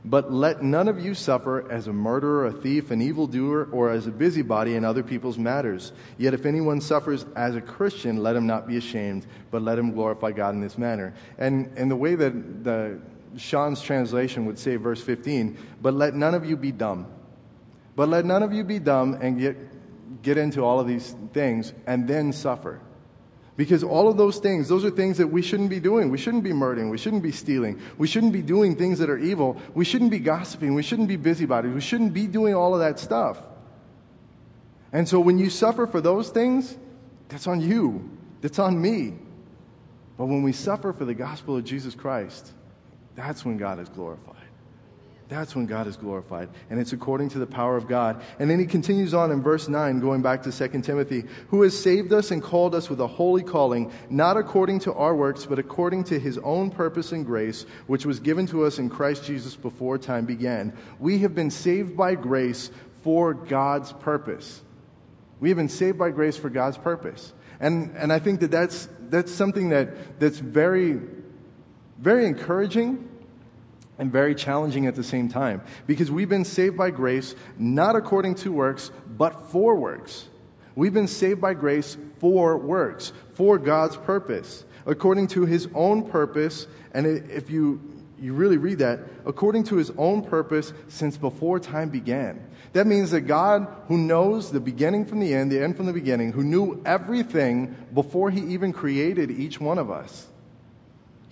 But 0.05 0.33
let 0.33 0.63
none 0.63 0.89
of 0.89 0.99
you 0.99 1.15
suffer 1.15 1.71
as 1.71 1.87
a 1.87 1.93
murderer, 1.93 2.47
a 2.47 2.53
thief, 2.53 2.91
an 2.91 3.01
evildoer, 3.01 3.69
or 3.71 3.91
as 3.91 4.09
a 4.09 4.11
busybody 4.11 4.75
in 4.75 4.85
other 4.85 5.03
people's 5.03 5.39
matters. 5.39 5.93
Yet 6.19 6.35
if 6.35 6.45
anyone 6.45 6.81
suffers 6.81 7.25
as 7.37 7.55
a 7.55 7.61
Christian, 7.61 8.23
let 8.23 8.35
him 8.35 8.47
not 8.47 8.67
be 8.67 8.77
ashamed, 8.77 9.27
but 9.53 9.63
let 9.63 9.79
him 9.79 9.93
glorify 9.93 10.33
God 10.33 10.55
in 10.55 10.61
this 10.61 10.77
manner. 10.77 11.15
And, 11.39 11.73
and 11.77 11.89
the 11.89 11.97
way 11.97 12.17
that 12.17 12.65
the, 12.65 12.99
Sean's 13.37 13.81
translation 13.81 14.47
would 14.47 14.59
say, 14.59 14.77
verse 14.77 15.03
15, 15.03 15.57
but 15.81 15.95
let 15.95 16.15
none 16.15 16.35
of 16.35 16.45
you 16.45 16.57
be 16.57 16.73
dumb. 16.73 17.07
But 17.95 18.09
let 18.09 18.25
none 18.25 18.43
of 18.43 18.53
you 18.53 18.65
be 18.65 18.79
dumb 18.79 19.19
and 19.21 19.39
get, 19.39 20.23
get 20.23 20.39
into 20.39 20.63
all 20.63 20.81
of 20.81 20.87
these 20.87 21.15
things 21.33 21.73
and 21.87 22.09
then 22.09 22.33
suffer. 22.33 22.81
Because 23.57 23.85
all 23.85 24.09
of 24.09 24.17
those 24.17 24.39
things, 24.39 24.69
those 24.69 24.85
are 24.85 24.91
things 24.91 25.19
that 25.19 25.27
we 25.27 25.43
shouldn't 25.43 25.69
be 25.69 25.81
doing. 25.81 26.11
We 26.11 26.17
shouldn't 26.17 26.43
be 26.43 26.55
murdering. 26.55 26.89
We 26.89 26.97
shouldn't 26.97 27.23
be 27.23 27.33
stealing. 27.33 27.81
We 27.99 28.07
shouldn't 28.07 28.33
be 28.33 28.41
doing 28.41 28.77
things 28.77 28.99
that 28.99 29.11
are 29.11 29.19
evil. 29.19 29.61
We 29.75 29.85
shouldn't 29.85 30.11
be 30.11 30.21
gossiping. 30.21 30.75
We 30.75 30.83
shouldn't 30.83 31.09
be 31.09 31.17
busybodies. 31.17 31.75
We 31.75 31.81
shouldn't 31.83 32.15
be 32.15 32.27
doing 32.27 32.55
all 32.55 32.73
of 32.73 32.81
that 32.81 32.99
stuff. 32.99 33.39
And 34.93 35.07
so 35.07 35.21
when 35.21 35.39
you 35.39 35.51
suffer 35.51 35.87
for 35.87 36.01
those 36.01 36.31
things, 36.31 36.77
that's 37.29 37.47
on 37.47 37.61
you. 37.61 38.11
That's 38.41 38.59
on 38.59 38.81
me. 38.81 39.15
But 40.17 40.27
when 40.27 40.43
we 40.43 40.53
suffer 40.53 40.93
for 40.93 41.05
the 41.05 41.15
gospel 41.15 41.57
of 41.57 41.65
Jesus 41.65 41.95
Christ, 41.95 42.53
that's 43.15 43.45
when 43.45 43.59
God 43.59 43.81
is 43.81 43.89
glorified. 43.89 44.37
That's 45.33 45.57
when 45.57 45.65
God 45.65 45.87
is 45.87 45.97
glorified. 45.97 46.51
And 46.69 46.79
it's 46.79 46.93
according 46.93 47.31
to 47.31 47.39
the 47.39 47.47
power 47.47 47.75
of 47.75 47.89
God. 47.89 48.23
And 48.39 48.51
then 48.51 48.59
he 48.59 48.67
continues 48.67 49.15
on 49.15 49.31
in 49.31 49.43
verse 49.43 49.67
9, 49.67 49.99
going 49.99 50.21
back 50.21 50.43
to 50.43 50.53
2 50.53 50.83
Timothy, 50.83 51.25
who 51.49 51.63
has 51.63 51.79
saved 51.79 52.13
us 52.13 52.31
and 52.31 52.43
called 52.43 52.75
us 52.75 52.91
with 52.91 53.01
a 53.01 53.07
holy 53.07 53.43
calling, 53.43 53.91
not 54.11 54.37
according 54.37 54.81
to 54.81 54.93
our 54.93 55.17
works, 55.17 55.47
but 55.47 55.59
according 55.59 56.05
to 56.05 56.19
his 56.21 56.37
own 56.39 56.71
purpose 56.71 57.13
and 57.13 57.25
grace, 57.25 57.65
which 57.87 58.05
was 58.05 58.21
given 58.21 58.47
to 58.49 58.65
us 58.65 58.79
in 58.79 58.91
Christ 58.91 59.25
Jesus 59.25 59.57
before 59.57 59.97
time 59.97 60.27
began. 60.27 60.77
We 60.99 61.21
have 61.21 61.35
been 61.35 61.51
saved 61.51 61.97
by 61.97 62.15
grace 62.15 62.71
for 63.03 63.33
God's 63.33 63.91
purpose. 63.91 64.61
We 65.41 65.49
have 65.49 65.57
been 65.57 65.71
saved 65.71 65.99
by 65.99 66.11
grace 66.11 66.37
for 66.37 66.51
God's 66.51 66.77
purpose. 66.77 67.33
And, 67.59 67.97
and 67.97 68.13
I 68.13 68.19
think 68.19 68.41
that 68.41 68.51
that's, 68.51 68.87
that's 69.09 69.33
something 69.33 69.71
that, 69.71 70.21
that's 70.21 70.39
very, 70.39 71.01
very 71.99 72.27
encouraging 72.27 73.09
and 73.99 74.11
very 74.11 74.35
challenging 74.35 74.87
at 74.87 74.95
the 74.95 75.05
same 75.05 75.29
time 75.29 75.63
because 75.87 76.11
we've 76.11 76.29
been 76.29 76.45
saved 76.45 76.77
by 76.77 76.91
grace 76.91 77.35
not 77.59 77.97
according 77.97 78.35
to 78.37 78.53
works, 78.53 78.91
but 79.17 79.51
for 79.51 79.77
works. 79.77 80.29
We've 80.75 80.95
been 80.95 81.09
saved 81.09 81.41
by 81.41 81.55
grace 81.55 81.97
for 82.19 82.57
works, 82.57 83.13
for 83.35 83.59
God's 83.59 83.97
purpose, 83.97 84.65
according 84.87 85.29
to 85.29 85.45
his 85.45 85.69
own 85.75 86.09
purpose. 86.09 86.67
And 86.95 87.07
if 87.07 87.51
you 87.51 87.81
you 88.23 88.33
really 88.35 88.57
read 88.57 88.79
that, 88.79 89.01
according 89.27 89.65
to 89.65 89.77
his 89.77 89.91
own 89.99 90.23
purpose 90.23 90.73
since 90.87 91.17
before 91.17 91.59
time 91.59 91.89
began. 91.89 92.41
That 92.73 92.87
means 92.87 93.11
that 93.11 93.23
God, 93.23 93.67
who 93.89 93.99
knows 93.99 94.53
the 94.53 94.61
beginning 94.61 95.05
from 95.05 95.19
the 95.19 95.35
end, 95.35 95.51
the 95.51 95.61
end 95.61 95.77
from 95.77 95.87
the 95.87 95.93
beginning, 95.93 96.31
who 96.31 96.45
knew 96.45 96.81
everything 96.87 97.75
before 97.93 98.31
he 98.31 98.41
even 98.53 98.73
created 98.73 99.33
each 99.33 99.61
one 99.61 99.77
of 99.77 99.91
us, 99.91 100.29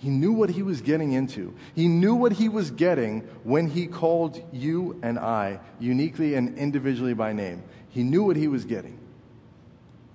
he 0.01 0.09
knew 0.09 0.33
what 0.33 0.49
he 0.49 0.63
was 0.63 0.81
getting 0.81 1.11
into. 1.11 1.53
He 1.75 1.87
knew 1.87 2.15
what 2.15 2.31
he 2.31 2.49
was 2.49 2.71
getting 2.71 3.19
when 3.43 3.67
he 3.67 3.85
called 3.85 4.43
you 4.51 4.99
and 5.03 5.19
I 5.19 5.59
uniquely 5.79 6.33
and 6.33 6.57
individually 6.57 7.13
by 7.13 7.33
name. 7.33 7.61
He 7.89 8.01
knew 8.01 8.23
what 8.23 8.35
he 8.35 8.47
was 8.47 8.65
getting. 8.65 8.97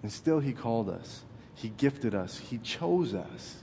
And 0.03 0.11
still, 0.11 0.41
he 0.41 0.53
called 0.53 0.91
us. 0.91 1.23
He 1.55 1.69
gifted 1.69 2.17
us. 2.17 2.37
He 2.37 2.59
chose 2.59 3.15
us 3.15 3.63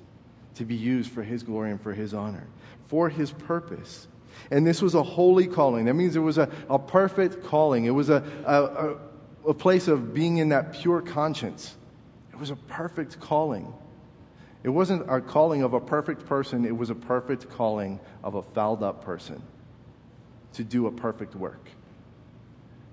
to 0.56 0.64
be 0.64 0.76
used 0.76 1.12
for 1.12 1.24
his 1.24 1.44
glory 1.44 1.72
and 1.72 1.82
for 1.82 1.94
his 1.94 2.14
honor, 2.14 2.48
for 2.88 3.10
his 3.10 3.34
purpose. 3.34 4.08
And 4.50 4.66
this 4.66 4.82
was 4.82 4.96
a 4.96 5.04
holy 5.04 5.48
calling. 5.48 5.86
That 5.86 5.96
means 5.96 6.16
it 6.16 6.20
was 6.20 6.38
a, 6.38 6.50
a 6.70 6.80
perfect 6.80 7.44
calling. 7.44 7.84
It 7.84 7.92
was 7.92 8.10
a, 8.10 8.24
a, 8.46 9.50
a 9.50 9.54
place 9.54 9.90
of 9.90 10.14
being 10.14 10.38
in 10.38 10.50
that 10.50 10.72
pure 10.72 11.02
conscience. 11.02 11.76
It 12.32 12.40
was 12.40 12.50
a 12.50 12.56
perfect 12.56 13.20
calling. 13.20 13.74
It 14.64 14.70
wasn't 14.70 15.10
a 15.12 15.20
calling 15.20 15.62
of 15.62 15.74
a 15.74 15.80
perfect 15.80 16.26
person, 16.26 16.66
it 16.66 16.76
was 16.76 16.90
a 16.90 16.96
perfect 16.96 17.50
calling 17.50 18.00
of 18.24 18.36
a 18.36 18.42
fouled 18.42 18.82
up 18.82 19.04
person 19.04 19.42
to 20.54 20.64
do 20.64 20.88
a 20.88 20.92
perfect 20.92 21.36
work. 21.36 21.70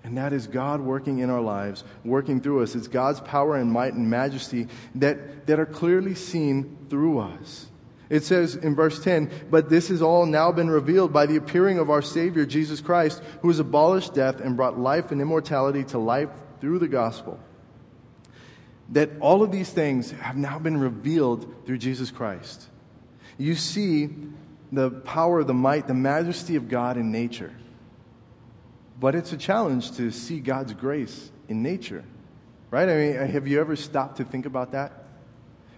And 0.02 0.16
that 0.16 0.32
is 0.32 0.46
God 0.46 0.80
working 0.80 1.18
in 1.18 1.30
our 1.30 1.42
lives, 1.42 1.84
working 2.04 2.40
through 2.40 2.62
us. 2.62 2.74
It's 2.74 2.88
God's 2.88 3.20
power 3.20 3.56
and 3.56 3.70
might 3.70 3.92
and 3.92 4.08
majesty 4.08 4.66
that, 4.96 5.46
that 5.46 5.60
are 5.60 5.66
clearly 5.66 6.14
seen 6.14 6.86
through 6.88 7.18
us. 7.18 7.66
It 8.08 8.24
says 8.24 8.56
in 8.56 8.74
verse 8.74 9.02
10, 9.04 9.30
But 9.50 9.70
this 9.70 9.88
has 9.88 10.02
all 10.02 10.26
now 10.26 10.50
been 10.50 10.70
revealed 10.70 11.12
by 11.12 11.26
the 11.26 11.36
appearing 11.36 11.78
of 11.78 11.90
our 11.90 12.02
Savior, 12.02 12.44
Jesus 12.44 12.80
Christ, 12.80 13.22
who 13.42 13.48
has 13.48 13.60
abolished 13.60 14.14
death 14.14 14.40
and 14.40 14.56
brought 14.56 14.78
life 14.78 15.12
and 15.12 15.20
immortality 15.20 15.84
to 15.84 15.98
life 15.98 16.30
through 16.60 16.80
the 16.80 16.88
gospel. 16.88 17.38
That 18.90 19.10
all 19.20 19.42
of 19.42 19.52
these 19.52 19.70
things 19.70 20.10
have 20.10 20.36
now 20.36 20.58
been 20.58 20.78
revealed 20.78 21.64
through 21.64 21.78
Jesus 21.78 22.10
Christ. 22.10 22.66
You 23.38 23.54
see 23.54 24.10
the 24.72 24.90
power, 24.90 25.44
the 25.44 25.54
might, 25.54 25.86
the 25.86 25.94
majesty 25.94 26.56
of 26.56 26.68
God 26.68 26.96
in 26.96 27.10
nature. 27.10 27.52
But 28.98 29.14
it's 29.14 29.32
a 29.32 29.36
challenge 29.36 29.92
to 29.96 30.10
see 30.10 30.40
God's 30.40 30.74
grace 30.74 31.30
in 31.48 31.62
nature, 31.62 32.04
right? 32.70 32.88
I 32.88 32.96
mean, 32.96 33.14
have 33.14 33.46
you 33.46 33.60
ever 33.60 33.74
stopped 33.76 34.18
to 34.18 34.24
think 34.24 34.46
about 34.46 34.72
that? 34.72 34.92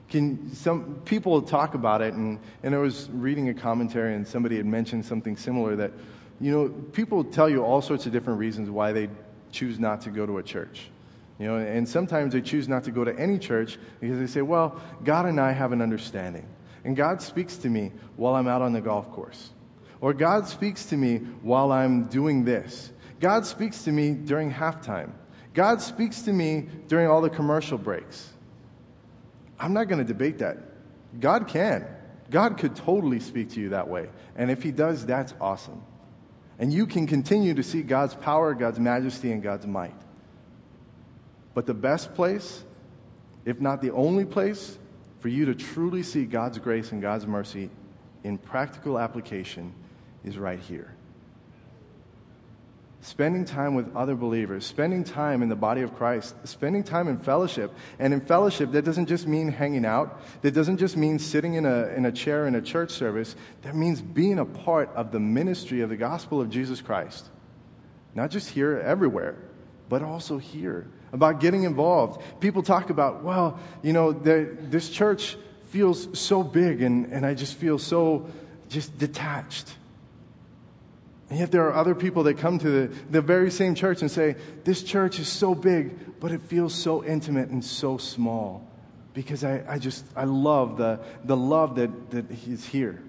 Can 0.09 0.55
some 0.55 1.01
people 1.05 1.41
talk 1.41 1.75
about 1.75 2.03
it, 2.03 2.15
and, 2.15 2.39
and 2.63 2.75
I 2.75 2.79
was 2.79 3.09
reading 3.11 3.49
a 3.49 3.55
commentary, 3.55 4.15
and 4.15 4.27
somebody 4.27 4.57
had 4.57 4.67
mentioned 4.67 5.05
something 5.07 5.37
similar 5.37 5.77
that, 5.77 5.93
you 6.41 6.51
know, 6.53 6.69
people 6.69 7.25
tell 7.25 7.49
you 7.49 7.65
all 7.65 7.81
sorts 7.81 8.05
of 8.07 8.13
different 8.13 8.39
reasons 8.39 8.69
why 8.69 8.93
they 8.93 9.09
choose 9.53 9.79
not 9.79 10.03
to 10.03 10.11
go 10.11 10.27
to 10.27 10.39
a 10.39 10.43
church. 10.43 10.91
You 11.39 11.47
know, 11.49 11.57
and 11.57 11.89
sometimes 11.89 12.35
they 12.35 12.41
choose 12.41 12.69
not 12.69 12.85
to 12.85 12.91
go 12.91 13.05
to 13.05 13.19
any 13.19 13.39
church 13.39 13.79
because 14.01 14.19
they 14.19 14.27
say, 14.27 14.43
well, 14.43 14.81
God 15.03 15.27
and 15.27 15.41
I 15.41 15.53
have 15.53 15.73
an 15.73 15.83
understanding. 15.83 16.47
And 16.85 16.97
God 16.97 17.23
speaks 17.23 17.57
to 17.59 17.69
me 17.69 17.93
while 18.17 18.35
I'm 18.35 18.49
out 18.49 18.63
on 18.63 18.73
the 18.73 18.81
golf 18.81 19.11
course. 19.11 19.51
Or 20.01 20.13
God 20.13 20.49
speaks 20.49 20.87
to 20.87 20.97
me 20.97 21.19
while 21.43 21.73
I'm 21.73 22.05
doing 22.05 22.45
this. 22.45 22.93
God 23.21 23.47
speaks 23.47 23.85
to 23.85 23.93
me 23.93 24.11
during 24.11 24.53
halftime. 24.53 25.13
God 25.55 25.81
speaks 25.81 26.23
to 26.23 26.33
me 26.33 26.67
during 26.89 27.09
all 27.09 27.21
the 27.21 27.31
commercial 27.31 27.79
breaks. 27.79 28.31
I'm 29.61 29.73
not 29.73 29.85
going 29.89 29.99
to 29.99 30.05
debate 30.05 30.39
that. 30.39 30.59
God 31.21 31.47
can. 31.47 31.87
God 32.31 32.59
could 32.59 32.75
totally 32.75 33.21
speak 33.21 33.51
to 33.51 33.61
you 33.61 33.69
that 33.71 33.87
way. 33.87 34.09
And 34.35 34.51
if 34.51 34.63
He 34.63 34.73
does, 34.73 35.07
that's 35.07 35.35
awesome. 35.41 35.83
And 36.59 36.73
you 36.73 36.87
can 36.87 37.07
continue 37.07 37.55
to 37.55 37.63
see 37.63 37.83
God's 37.83 38.15
power, 38.15 38.55
God's 38.55 38.81
majesty, 38.81 39.31
and 39.31 39.43
God's 39.43 39.67
might. 39.67 39.95
But 41.55 41.67
the 41.67 41.75
best 41.75 42.15
place, 42.15 42.65
if 43.45 43.61
not 43.61 43.83
the 43.83 43.91
only 43.91 44.25
place, 44.25 44.79
for 45.21 45.29
you 45.29 45.47
to 45.47 45.55
truly 45.55 46.03
see 46.03 46.25
God's 46.25 46.59
grace 46.59 46.93
and 46.93 47.01
God's 47.01 47.27
mercy 47.27 47.71
in 48.25 48.39
practical 48.39 48.99
application 48.99 49.73
is 50.25 50.39
right 50.39 50.59
here 50.59 50.95
spending 53.03 53.45
time 53.45 53.75
with 53.75 53.95
other 53.97 54.15
believers, 54.15 54.65
spending 54.65 55.03
time 55.03 55.43
in 55.43 55.49
the 55.49 55.57
body 55.57 55.83
of 55.83 55.95
Christ, 55.95 56.37
spending 56.45 56.85
time 56.85 57.09
in 57.09 57.19
fellowship. 57.19 57.73
And 57.99 58.15
in 58.15 58.21
fellowship, 58.21 58.71
that 58.73 58.85
doesn't 58.85 59.07
just 59.07 59.27
mean 59.27 59.49
hanging 59.49 59.85
out, 59.85 60.23
that 60.43 60.53
doesn't 60.53 60.79
just 60.79 60.97
mean 60.97 61.19
sitting 61.19 61.55
in 61.55 61.67
a, 61.67 61.89
in 61.89 62.07
a 62.07 62.13
chair 62.13 62.47
in 62.47 62.55
a 62.55 62.63
church 62.63 62.91
service, 62.93 63.35
that 63.63 63.75
means 63.75 64.01
being 64.01 64.39
a 64.39 64.45
part 64.45 64.89
of 64.95 65.11
the 65.11 65.21
ministry 65.21 65.81
of 65.81 65.91
the 65.91 65.97
gospel 65.97 66.41
of 66.41 66.49
Jesus 66.49 66.81
Christ. 66.81 67.27
Not 68.15 68.31
just 68.31 68.51
here, 68.51 68.79
everywhere, 68.79 69.37
but 69.89 70.03
also 70.03 70.39
here. 70.39 70.87
About 71.13 71.41
getting 71.41 71.65
involved. 71.65 72.23
People 72.41 72.63
talk 72.63 72.91
about, 72.91 73.23
well, 73.23 73.59
you 73.83 73.93
know, 73.93 74.13
this 74.13 74.89
church 74.89 75.37
feels 75.69 76.19
so 76.19 76.43
big 76.43 76.83
and, 76.83 77.13
and 77.13 77.25
I 77.25 77.35
just 77.35 77.57
feel 77.57 77.79
so 77.79 78.27
just 78.69 78.99
detached. 78.99 79.75
And 81.33 81.39
yet 81.39 81.51
there 81.51 81.67
are 81.67 81.75
other 81.75 81.95
people 81.95 82.25
that 82.25 82.37
come 82.37 82.59
to 82.59 82.71
the, 82.71 82.95
the 83.11 83.23
very 83.23 83.51
same 83.51 83.75
church 83.75 84.03
and 84.03 84.11
say, 84.11 84.37
This 84.65 84.83
church 84.83 85.19
is 85.19 85.29
so 85.29 85.55
big, 85.55 86.21
but 86.21 86.31
it 86.31 86.43
feels 86.43 86.75
so 86.75 87.03
intimate 87.03 87.49
and 87.49 87.65
so 87.65 87.97
small. 87.97 88.67
Because 89.15 89.43
I, 89.43 89.63
I 89.67 89.79
just, 89.79 90.05
I 90.15 90.25
love 90.25 90.77
the, 90.77 91.01
the 91.25 91.37
love 91.37 91.77
that, 91.77 92.11
that 92.11 92.31
is 92.47 92.67
here. 92.67 93.03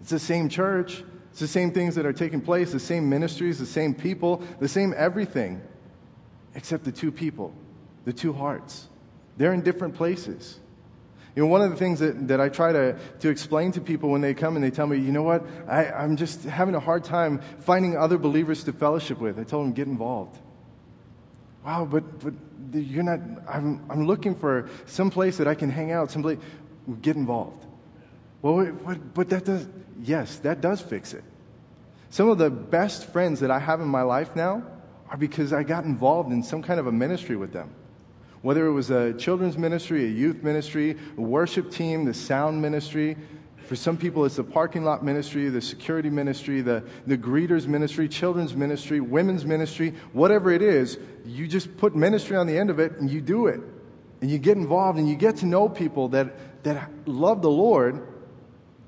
It's 0.00 0.08
the 0.08 0.18
same 0.18 0.48
church, 0.48 1.04
it's 1.30 1.40
the 1.40 1.46
same 1.46 1.72
things 1.72 1.94
that 1.94 2.06
are 2.06 2.12
taking 2.12 2.40
place, 2.40 2.72
the 2.72 2.80
same 2.80 3.06
ministries, 3.08 3.58
the 3.58 3.66
same 3.66 3.94
people, 3.94 4.42
the 4.58 4.68
same 4.68 4.94
everything, 4.96 5.60
except 6.54 6.84
the 6.84 6.92
two 6.92 7.12
people, 7.12 7.54
the 8.04 8.12
two 8.12 8.32
hearts. 8.32 8.88
They're 9.36 9.54
in 9.54 9.62
different 9.62 9.94
places. 9.94 10.58
You 11.34 11.42
know, 11.42 11.48
one 11.48 11.62
of 11.62 11.70
the 11.70 11.76
things 11.76 12.00
that, 12.00 12.28
that 12.28 12.40
I 12.40 12.50
try 12.50 12.72
to, 12.72 12.98
to 13.20 13.28
explain 13.30 13.72
to 13.72 13.80
people 13.80 14.10
when 14.10 14.20
they 14.20 14.34
come 14.34 14.54
and 14.56 14.64
they 14.64 14.70
tell 14.70 14.86
me, 14.86 14.98
you 14.98 15.12
know 15.12 15.22
what, 15.22 15.46
I, 15.66 15.86
I'm 15.86 16.16
just 16.16 16.44
having 16.44 16.74
a 16.74 16.80
hard 16.80 17.04
time 17.04 17.40
finding 17.60 17.96
other 17.96 18.18
believers 18.18 18.64
to 18.64 18.72
fellowship 18.72 19.18
with. 19.18 19.38
I 19.38 19.44
tell 19.44 19.62
them, 19.62 19.72
get 19.72 19.86
involved. 19.86 20.38
Wow, 21.64 21.86
but, 21.86 22.20
but 22.20 22.34
you're 22.74 23.02
not, 23.02 23.20
I'm, 23.48 23.82
I'm 23.88 24.06
looking 24.06 24.34
for 24.34 24.68
some 24.84 25.10
place 25.10 25.38
that 25.38 25.48
I 25.48 25.54
can 25.54 25.70
hang 25.70 25.90
out, 25.90 26.10
some 26.10 26.22
place, 26.22 26.38
get 27.00 27.16
involved. 27.16 27.64
Well, 28.42 28.72
but, 28.84 29.14
but 29.14 29.28
that 29.30 29.44
does, 29.46 29.66
yes, 30.02 30.36
that 30.40 30.60
does 30.60 30.82
fix 30.82 31.14
it. 31.14 31.24
Some 32.10 32.28
of 32.28 32.36
the 32.36 32.50
best 32.50 33.10
friends 33.10 33.40
that 33.40 33.50
I 33.50 33.58
have 33.58 33.80
in 33.80 33.88
my 33.88 34.02
life 34.02 34.36
now 34.36 34.64
are 35.12 35.18
because 35.18 35.52
I 35.52 35.62
got 35.62 35.84
involved 35.84 36.32
in 36.32 36.42
some 36.42 36.62
kind 36.62 36.80
of 36.80 36.86
a 36.86 36.92
ministry 36.92 37.36
with 37.36 37.52
them. 37.52 37.70
Whether 38.40 38.66
it 38.66 38.72
was 38.72 38.90
a 38.90 39.12
children's 39.12 39.58
ministry, 39.58 40.06
a 40.06 40.08
youth 40.08 40.42
ministry, 40.42 40.96
a 41.18 41.20
worship 41.20 41.70
team, 41.70 42.06
the 42.06 42.14
sound 42.14 42.60
ministry. 42.62 43.16
For 43.66 43.76
some 43.76 43.98
people, 43.98 44.24
it's 44.24 44.36
the 44.36 44.44
parking 44.44 44.84
lot 44.84 45.04
ministry, 45.04 45.50
the 45.50 45.60
security 45.60 46.08
ministry, 46.08 46.62
the, 46.62 46.82
the 47.06 47.18
greeters 47.18 47.66
ministry, 47.66 48.08
children's 48.08 48.56
ministry, 48.56 49.00
women's 49.00 49.44
ministry, 49.44 49.94
whatever 50.14 50.50
it 50.50 50.62
is, 50.62 50.98
you 51.26 51.46
just 51.46 51.76
put 51.76 51.94
ministry 51.94 52.36
on 52.36 52.46
the 52.46 52.58
end 52.58 52.70
of 52.70 52.80
it 52.80 52.92
and 52.92 53.10
you 53.10 53.20
do 53.20 53.46
it. 53.48 53.60
And 54.22 54.30
you 54.30 54.38
get 54.38 54.56
involved 54.56 54.98
and 54.98 55.08
you 55.08 55.14
get 55.14 55.36
to 55.38 55.46
know 55.46 55.68
people 55.68 56.08
that, 56.08 56.64
that 56.64 56.90
love 57.06 57.42
the 57.42 57.50
Lord. 57.50 58.06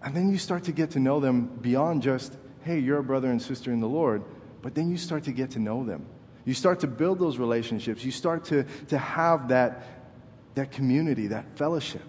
And 0.02 0.16
then 0.16 0.30
you 0.30 0.38
start 0.38 0.64
to 0.64 0.72
get 0.72 0.90
to 0.92 1.00
know 1.00 1.20
them 1.20 1.46
beyond 1.60 2.02
just, 2.02 2.34
hey, 2.62 2.78
you're 2.78 2.98
a 2.98 3.04
brother 3.04 3.30
and 3.30 3.40
sister 3.40 3.72
in 3.72 3.80
the 3.80 3.88
Lord. 3.88 4.22
But 4.62 4.74
then 4.74 4.90
you 4.90 4.96
start 4.96 5.24
to 5.24 5.32
get 5.32 5.50
to 5.50 5.58
know 5.58 5.84
them. 5.84 6.06
You 6.44 6.54
start 6.54 6.80
to 6.80 6.86
build 6.86 7.18
those 7.18 7.38
relationships. 7.38 8.04
You 8.04 8.10
start 8.10 8.44
to, 8.46 8.64
to 8.88 8.98
have 8.98 9.48
that, 9.48 9.82
that 10.54 10.72
community, 10.72 11.28
that 11.28 11.56
fellowship. 11.56 12.02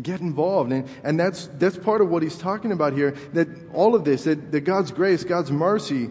Get 0.00 0.20
involved. 0.20 0.72
And, 0.72 0.88
and 1.02 1.18
that's, 1.18 1.46
that's 1.54 1.76
part 1.76 2.00
of 2.00 2.08
what 2.08 2.22
he's 2.22 2.38
talking 2.38 2.72
about 2.72 2.92
here 2.92 3.12
that 3.32 3.48
all 3.74 3.94
of 3.94 4.04
this, 4.04 4.24
that, 4.24 4.52
that 4.52 4.60
God's 4.60 4.92
grace, 4.92 5.24
God's 5.24 5.50
mercy, 5.50 6.10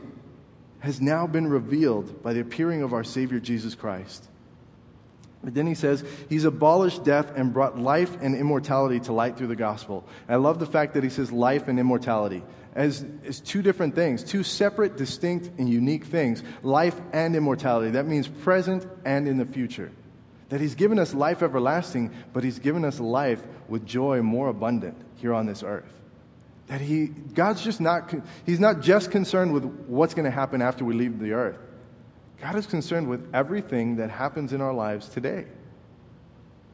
has 0.80 1.02
now 1.02 1.26
been 1.26 1.48
revealed 1.48 2.22
by 2.22 2.34
the 2.34 2.42
appearing 2.42 2.84
of 2.84 2.94
our 2.94 3.04
Savior 3.04 3.40
Jesus 3.40 3.74
Christ. 3.74 4.28
But 5.48 5.54
then 5.54 5.66
he 5.66 5.76
says, 5.76 6.04
He's 6.28 6.44
abolished 6.44 7.06
death 7.06 7.32
and 7.38 7.54
brought 7.54 7.80
life 7.80 8.18
and 8.20 8.36
immortality 8.36 9.00
to 9.00 9.14
light 9.14 9.38
through 9.38 9.48
the 9.48 9.56
gospel. 9.56 10.04
And 10.28 10.36
I 10.36 10.38
love 10.40 10.60
the 10.60 10.66
fact 10.66 10.96
that 10.96 11.06
he 11.06 11.10
says 11.10 11.32
life 11.32 11.70
and 11.70 11.80
immortality 11.80 12.44
as, 12.76 13.06
as 13.26 13.40
two 13.40 13.62
different 13.62 13.96
things, 13.96 14.26
two 14.26 14.44
separate, 14.44 14.98
distinct, 14.98 15.50
and 15.58 15.70
unique 15.70 16.04
things 16.04 16.44
life 16.64 17.00
and 17.14 17.34
immortality. 17.34 17.92
That 17.92 18.08
means 18.08 18.28
present 18.28 18.86
and 19.06 19.26
in 19.26 19.38
the 19.38 19.46
future. 19.46 19.90
That 20.50 20.60
He's 20.60 20.76
given 20.76 21.00
us 21.00 21.14
life 21.14 21.42
everlasting, 21.42 22.12
but 22.34 22.44
He's 22.44 22.60
given 22.60 22.84
us 22.84 23.00
life 23.00 23.42
with 23.70 23.86
joy 23.86 24.22
more 24.22 24.50
abundant 24.50 24.98
here 25.16 25.34
on 25.34 25.46
this 25.46 25.64
earth. 25.64 25.94
That 26.68 26.82
He, 26.82 27.06
God's 27.08 27.64
just 27.64 27.80
not, 27.80 28.14
He's 28.46 28.60
not 28.60 28.82
just 28.82 29.12
concerned 29.12 29.54
with 29.54 29.64
what's 29.64 30.14
going 30.14 30.26
to 30.26 30.30
happen 30.30 30.62
after 30.62 30.84
we 30.84 30.94
leave 30.94 31.20
the 31.20 31.32
earth. 31.32 31.58
God 32.42 32.56
is 32.56 32.68
concerned 32.68 33.08
with 33.08 33.28
everything 33.34 33.96
that 33.98 34.10
happens 34.10 34.54
in 34.54 34.62
our 34.62 34.74
lives 34.74 35.10
today. 35.10 35.46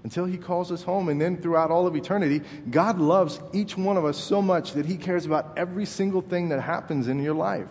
until 0.03 0.25
he 0.25 0.37
calls 0.37 0.71
us 0.71 0.83
home. 0.83 1.09
And 1.09 1.19
then 1.19 1.37
throughout 1.37 1.71
all 1.71 1.87
of 1.87 1.95
eternity, 1.95 2.41
God 2.69 2.99
loves 2.99 3.39
each 3.53 3.77
one 3.77 3.97
of 3.97 4.05
us 4.05 4.17
so 4.17 4.41
much 4.41 4.73
that 4.73 4.85
he 4.85 4.97
cares 4.97 5.25
about 5.25 5.53
every 5.57 5.85
single 5.85 6.21
thing 6.21 6.49
that 6.49 6.59
happens 6.61 7.07
in 7.07 7.23
your 7.23 7.33
life. 7.33 7.67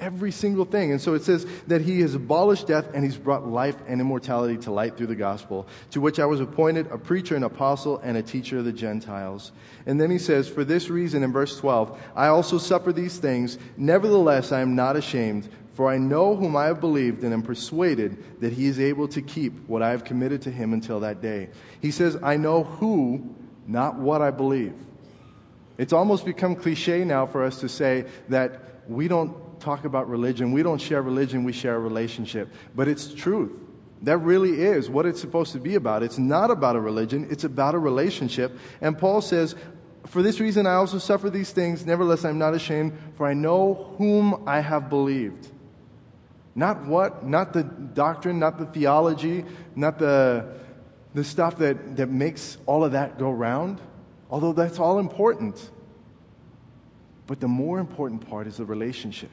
Every 0.00 0.32
single 0.32 0.64
thing. 0.64 0.90
And 0.90 1.00
so 1.00 1.14
it 1.14 1.22
says 1.22 1.46
that 1.68 1.82
he 1.82 2.00
has 2.00 2.14
abolished 2.14 2.66
death 2.66 2.86
and 2.94 3.04
he's 3.04 3.16
brought 3.16 3.46
life 3.46 3.76
and 3.86 4.00
immortality 4.00 4.56
to 4.58 4.72
light 4.72 4.96
through 4.96 5.06
the 5.06 5.14
gospel, 5.14 5.68
to 5.90 6.00
which 6.00 6.18
I 6.18 6.26
was 6.26 6.40
appointed 6.40 6.88
a 6.90 6.98
preacher, 6.98 7.36
an 7.36 7.44
apostle, 7.44 8.00
and 8.02 8.16
a 8.16 8.22
teacher 8.22 8.58
of 8.58 8.64
the 8.64 8.72
Gentiles. 8.72 9.52
And 9.86 10.00
then 10.00 10.10
he 10.10 10.18
says, 10.18 10.48
For 10.48 10.64
this 10.64 10.88
reason, 10.88 11.22
in 11.22 11.32
verse 11.32 11.58
12, 11.58 12.00
I 12.16 12.26
also 12.26 12.58
suffer 12.58 12.92
these 12.92 13.18
things. 13.18 13.56
Nevertheless, 13.76 14.52
I 14.52 14.62
am 14.62 14.74
not 14.74 14.96
ashamed, 14.96 15.48
for 15.74 15.90
I 15.90 15.98
know 15.98 16.36
whom 16.36 16.56
I 16.56 16.66
have 16.66 16.80
believed 16.80 17.24
and 17.24 17.32
am 17.32 17.42
persuaded 17.42 18.40
that 18.40 18.52
he 18.52 18.66
is 18.66 18.78
able 18.78 19.08
to 19.08 19.20
keep 19.20 19.68
what 19.68 19.82
I 19.82 19.90
have 19.90 20.04
committed 20.04 20.42
to 20.42 20.50
him 20.50 20.72
until 20.72 21.00
that 21.00 21.20
day. 21.20 21.50
He 21.82 21.90
says, 21.90 22.16
I 22.22 22.36
know 22.36 22.64
who, 22.64 23.34
not 23.66 23.96
what 23.96 24.22
I 24.22 24.30
believe. 24.30 24.74
It's 25.76 25.92
almost 25.92 26.24
become 26.24 26.54
cliche 26.54 27.04
now 27.04 27.26
for 27.26 27.42
us 27.42 27.60
to 27.60 27.68
say 27.68 28.06
that 28.28 28.88
we 28.88 29.08
don't 29.08 29.60
talk 29.60 29.84
about 29.84 30.08
religion. 30.08 30.52
We 30.52 30.62
don't 30.62 30.80
share 30.80 31.02
religion, 31.02 31.42
we 31.42 31.52
share 31.52 31.74
a 31.74 31.80
relationship. 31.80 32.48
But 32.76 32.86
it's 32.86 33.12
truth. 33.12 33.50
That 34.02 34.18
really 34.18 34.62
is 34.62 34.90
what 34.90 35.06
it's 35.06 35.20
supposed 35.20 35.52
to 35.52 35.58
be 35.58 35.74
about. 35.74 36.02
It's 36.02 36.18
not 36.18 36.50
about 36.50 36.76
a 36.76 36.80
religion, 36.80 37.26
it's 37.30 37.44
about 37.44 37.74
a 37.74 37.78
relationship. 37.78 38.56
And 38.80 38.96
Paul 38.96 39.22
says, 39.22 39.56
For 40.06 40.22
this 40.22 40.38
reason 40.38 40.66
I 40.66 40.74
also 40.74 40.98
suffer 40.98 41.30
these 41.30 41.50
things. 41.50 41.84
Nevertheless, 41.86 42.24
I'm 42.24 42.38
not 42.38 42.54
ashamed, 42.54 42.96
for 43.16 43.26
I 43.26 43.34
know 43.34 43.94
whom 43.98 44.44
I 44.46 44.60
have 44.60 44.88
believed. 44.88 45.48
Not 46.54 46.84
what, 46.86 47.26
not 47.26 47.52
the 47.52 47.64
doctrine, 47.64 48.38
not 48.38 48.58
the 48.58 48.66
theology, 48.66 49.44
not 49.74 49.98
the, 49.98 50.46
the 51.12 51.24
stuff 51.24 51.58
that, 51.58 51.96
that 51.96 52.10
makes 52.10 52.58
all 52.66 52.84
of 52.84 52.92
that 52.92 53.18
go 53.18 53.30
round, 53.30 53.80
although 54.30 54.52
that's 54.52 54.78
all 54.78 54.98
important. 54.98 55.70
But 57.26 57.40
the 57.40 57.48
more 57.48 57.78
important 57.78 58.28
part 58.28 58.46
is 58.46 58.58
the 58.58 58.64
relationship. 58.64 59.30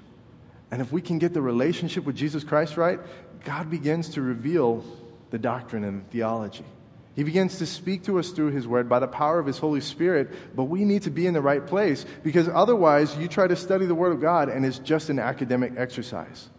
And 0.72 0.82
if 0.82 0.92
we 0.92 1.02
can 1.02 1.20
get 1.20 1.34
the 1.34 1.42
relationship 1.42 2.06
with 2.06 2.16
Jesus 2.16 2.44
Christ 2.44 2.78
right, 2.78 3.00
God 3.44 3.70
begins 3.70 4.10
to 4.10 4.22
reveal 4.22 4.84
the 5.30 5.38
doctrine 5.38 5.84
and 5.84 6.06
the 6.06 6.10
theology. 6.10 6.66
He 7.14 7.24
begins 7.24 7.58
to 7.58 7.66
speak 7.66 8.04
to 8.06 8.20
us 8.20 8.30
through 8.30 8.52
His 8.52 8.66
Word 8.66 8.88
by 8.88 9.00
the 9.00 9.08
power 9.08 9.38
of 9.38 9.46
His 9.46 9.58
Holy 9.58 9.82
Spirit, 9.82 10.30
but 10.56 10.66
we 10.66 10.86
need 10.86 11.04
to 11.04 11.10
be 11.10 11.28
in 11.28 11.34
the 11.34 11.42
right 11.42 11.66
place 11.66 12.06
because 12.24 12.48
otherwise 12.48 13.18
you 13.18 13.28
try 13.28 13.48
to 13.48 13.56
study 13.56 13.86
the 13.86 13.96
Word 13.96 14.14
of 14.14 14.22
God 14.22 14.48
and 14.48 14.66
it's 14.66 14.80
just 14.80 15.10
an 15.10 15.20
academic 15.20 15.74
exercise. 15.76 16.50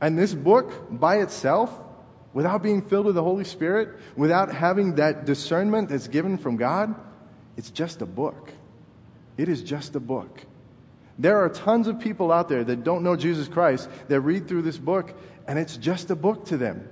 And 0.00 0.18
this 0.18 0.34
book 0.34 0.72
by 0.90 1.16
itself, 1.18 1.72
without 2.32 2.62
being 2.62 2.82
filled 2.82 3.06
with 3.06 3.14
the 3.14 3.22
Holy 3.22 3.44
Spirit, 3.44 3.98
without 4.16 4.52
having 4.52 4.96
that 4.96 5.24
discernment 5.24 5.88
that's 5.88 6.08
given 6.08 6.38
from 6.38 6.56
God, 6.56 6.94
it's 7.56 7.70
just 7.70 8.02
a 8.02 8.06
book. 8.06 8.52
It 9.36 9.48
is 9.48 9.62
just 9.62 9.96
a 9.96 10.00
book. 10.00 10.42
There 11.18 11.38
are 11.38 11.48
tons 11.48 11.88
of 11.88 11.98
people 11.98 12.30
out 12.30 12.48
there 12.48 12.62
that 12.62 12.84
don't 12.84 13.02
know 13.02 13.16
Jesus 13.16 13.48
Christ 13.48 13.88
that 14.06 14.20
read 14.20 14.46
through 14.46 14.62
this 14.62 14.78
book, 14.78 15.12
and 15.48 15.58
it's 15.58 15.76
just 15.76 16.10
a 16.10 16.16
book 16.16 16.44
to 16.46 16.56
them. 16.56 16.88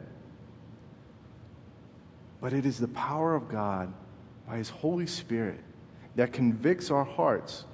But 2.41 2.53
it 2.53 2.67
is 2.67 2.79
the 2.79 2.89
power 2.89 3.35
of 3.35 3.49
God 3.49 3.93
by 4.49 4.57
His 4.57 4.69
Holy 4.69 5.07
Spirit 5.07 5.61
that 6.17 6.33
convicts 6.33 6.91
our 6.91 7.05
hearts 7.05 7.65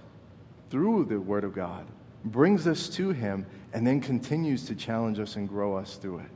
through 0.69 1.07
the 1.07 1.21
Word 1.21 1.45
of 1.45 1.55
God, 1.55 1.87
brings 2.25 2.67
us 2.67 2.89
to 2.91 3.11
Him, 3.11 3.47
and 3.73 3.87
then 3.87 4.01
continues 4.01 4.67
to 4.67 4.75
challenge 4.75 5.19
us 5.19 5.37
and 5.37 5.49
grow 5.49 5.77
us 5.77 5.97
through 5.97 6.19
it. 6.19 6.31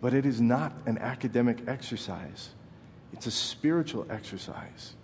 But 0.00 0.14
it 0.14 0.24
is 0.24 0.40
not 0.40 0.72
an 0.86 0.98
academic 0.98 1.58
exercise, 1.66 2.50
it's 3.12 3.26
a 3.26 3.30
spiritual 3.30 4.06
exercise. 4.10 4.94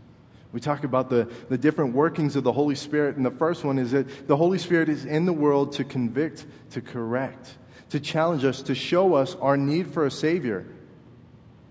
We 0.53 0.61
talk 0.61 0.85
about 0.85 1.11
the, 1.11 1.29
the 1.51 1.59
different 1.59 1.93
workings 1.93 2.35
of 2.37 2.45
the 2.45 2.53
Holy 2.53 2.77
Spirit, 2.77 3.17
and 3.17 3.27
the 3.27 3.31
first 3.31 3.65
one 3.65 3.79
is 3.79 3.91
that 3.91 4.27
the 4.27 4.37
Holy 4.37 4.59
Spirit 4.59 4.89
is 4.89 5.05
in 5.05 5.27
the 5.27 5.33
world 5.33 5.73
to 5.73 5.85
convict, 5.85 6.47
to 6.71 6.81
correct, 6.81 7.59
to 7.91 8.01
challenge 8.01 8.45
us, 8.45 8.63
to 8.63 8.75
show 8.75 9.15
us 9.15 9.35
our 9.37 9.57
need 9.57 9.93
for 9.93 10.07
a 10.07 10.11
Savior. 10.11 10.65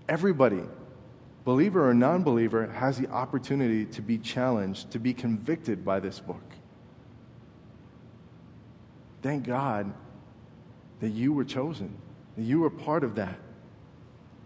Everybody, 0.08 0.62
believer 1.44 1.88
or 1.88 1.94
non 1.94 2.22
believer, 2.22 2.68
has 2.68 2.96
the 2.98 3.08
opportunity 3.08 3.86
to 3.86 4.02
be 4.02 4.18
challenged, 4.18 4.92
to 4.92 5.00
be 5.00 5.12
convicted 5.12 5.84
by 5.84 5.98
this 5.98 6.20
book. 6.20 6.55
Thank 9.22 9.44
God 9.44 9.92
that 11.00 11.10
you 11.10 11.32
were 11.32 11.44
chosen, 11.44 11.96
that 12.36 12.42
you 12.42 12.60
were 12.60 12.70
part 12.70 13.04
of 13.04 13.16
that. 13.16 13.38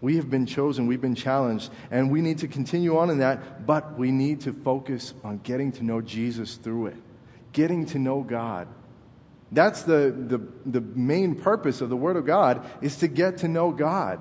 We 0.01 0.15
have 0.15 0.29
been 0.29 0.47
chosen, 0.47 0.87
we've 0.87 1.01
been 1.01 1.15
challenged, 1.15 1.71
and 1.91 2.11
we 2.11 2.21
need 2.21 2.39
to 2.39 2.47
continue 2.47 2.97
on 2.97 3.11
in 3.11 3.19
that, 3.19 3.67
but 3.67 3.97
we 3.99 4.09
need 4.11 4.41
to 4.41 4.53
focus 4.53 5.13
on 5.23 5.39
getting 5.43 5.71
to 5.73 5.83
know 5.83 6.01
Jesus 6.01 6.55
through 6.55 6.87
it, 6.87 6.97
getting 7.53 7.85
to 7.87 7.99
know 7.99 8.21
God. 8.21 8.67
That's 9.51 9.83
the, 9.83 10.15
the, 10.27 10.41
the 10.65 10.81
main 10.81 11.35
purpose 11.35 11.81
of 11.81 11.89
the 11.89 11.95
Word 11.95 12.15
of 12.15 12.25
God, 12.25 12.65
is 12.81 12.95
to 12.97 13.07
get 13.07 13.37
to 13.39 13.47
know 13.47 13.71
God. 13.71 14.19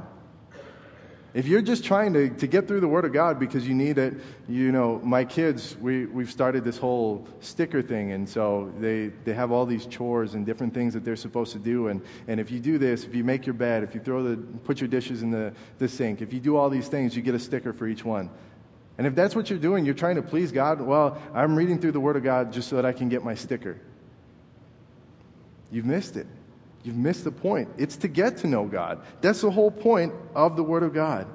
If 1.33 1.47
you're 1.47 1.62
just 1.62 1.85
trying 1.85 2.12
to, 2.14 2.28
to 2.28 2.47
get 2.49 2.66
through 2.66 2.81
the 2.81 2.89
Word 2.89 3.05
of 3.05 3.12
God 3.12 3.39
because 3.39 3.66
you 3.66 3.74
need 3.74 3.99
it, 3.99 4.14
you 4.49 4.72
know, 4.72 4.99
my 5.05 5.24
kids, 5.24 5.76
we, 5.81 6.07
we've 6.07 6.31
started 6.31 6.64
this 6.64 6.76
whole 6.76 7.28
sticker 7.39 7.83
thing. 7.83 8.11
And 8.11 8.28
so 8.28 8.72
they, 8.81 9.09
they 9.24 9.33
have 9.33 9.53
all 9.53 9.64
these 9.64 9.87
chores 9.87 10.35
and 10.35 10.45
different 10.45 10.74
things 10.74 10.93
that 10.95 11.05
they're 11.05 11.14
supposed 11.14 11.53
to 11.53 11.61
do. 11.61 11.87
And, 11.87 12.03
and 12.26 12.41
if 12.41 12.51
you 12.51 12.59
do 12.59 12.78
this, 12.78 13.05
if 13.05 13.14
you 13.14 13.22
make 13.22 13.47
your 13.47 13.55
bed, 13.55 13.85
if 13.85 13.95
you 13.95 14.01
throw 14.01 14.24
the, 14.24 14.37
put 14.64 14.81
your 14.81 14.89
dishes 14.89 15.22
in 15.22 15.31
the, 15.31 15.53
the 15.78 15.87
sink, 15.87 16.20
if 16.20 16.33
you 16.33 16.41
do 16.41 16.57
all 16.57 16.68
these 16.68 16.89
things, 16.89 17.14
you 17.14 17.22
get 17.22 17.37
a 17.37 17.39
sticker 17.39 17.72
for 17.72 17.87
each 17.87 18.05
one. 18.05 18.28
And 18.99 19.07
if 19.07 19.14
that's 19.14 19.37
what 19.37 19.51
you're 19.51 19.59
doing, 19.59 19.85
you're 19.85 19.95
trying 19.95 20.16
to 20.16 20.22
please 20.22 20.51
God, 20.51 20.81
well, 20.81 21.16
I'm 21.33 21.55
reading 21.55 21.81
through 21.81 21.93
the 21.93 22.01
Word 22.01 22.16
of 22.16 22.24
God 22.24 22.53
just 22.53 22.68
so 22.68 22.76
that 22.76 22.85
I 22.85 22.93
can 22.93 23.09
get 23.09 23.22
my 23.22 23.37
sticker. 23.37 23.78
You've 25.70 25.87
missed 25.87 26.16
it. 26.16 26.26
You've 26.83 26.97
missed 26.97 27.24
the 27.24 27.31
point. 27.31 27.68
It's 27.76 27.97
to 27.99 28.09
get 28.09 28.39
to 28.39 28.47
know 28.47 28.64
God. 28.64 29.01
That's 29.20 29.43
the 29.43 29.51
whole 29.51 29.70
point 29.70 30.14
of 30.35 30.57
the 30.57 30.62
Word 30.62 30.83
of 30.83 30.95
God. 30.95 31.26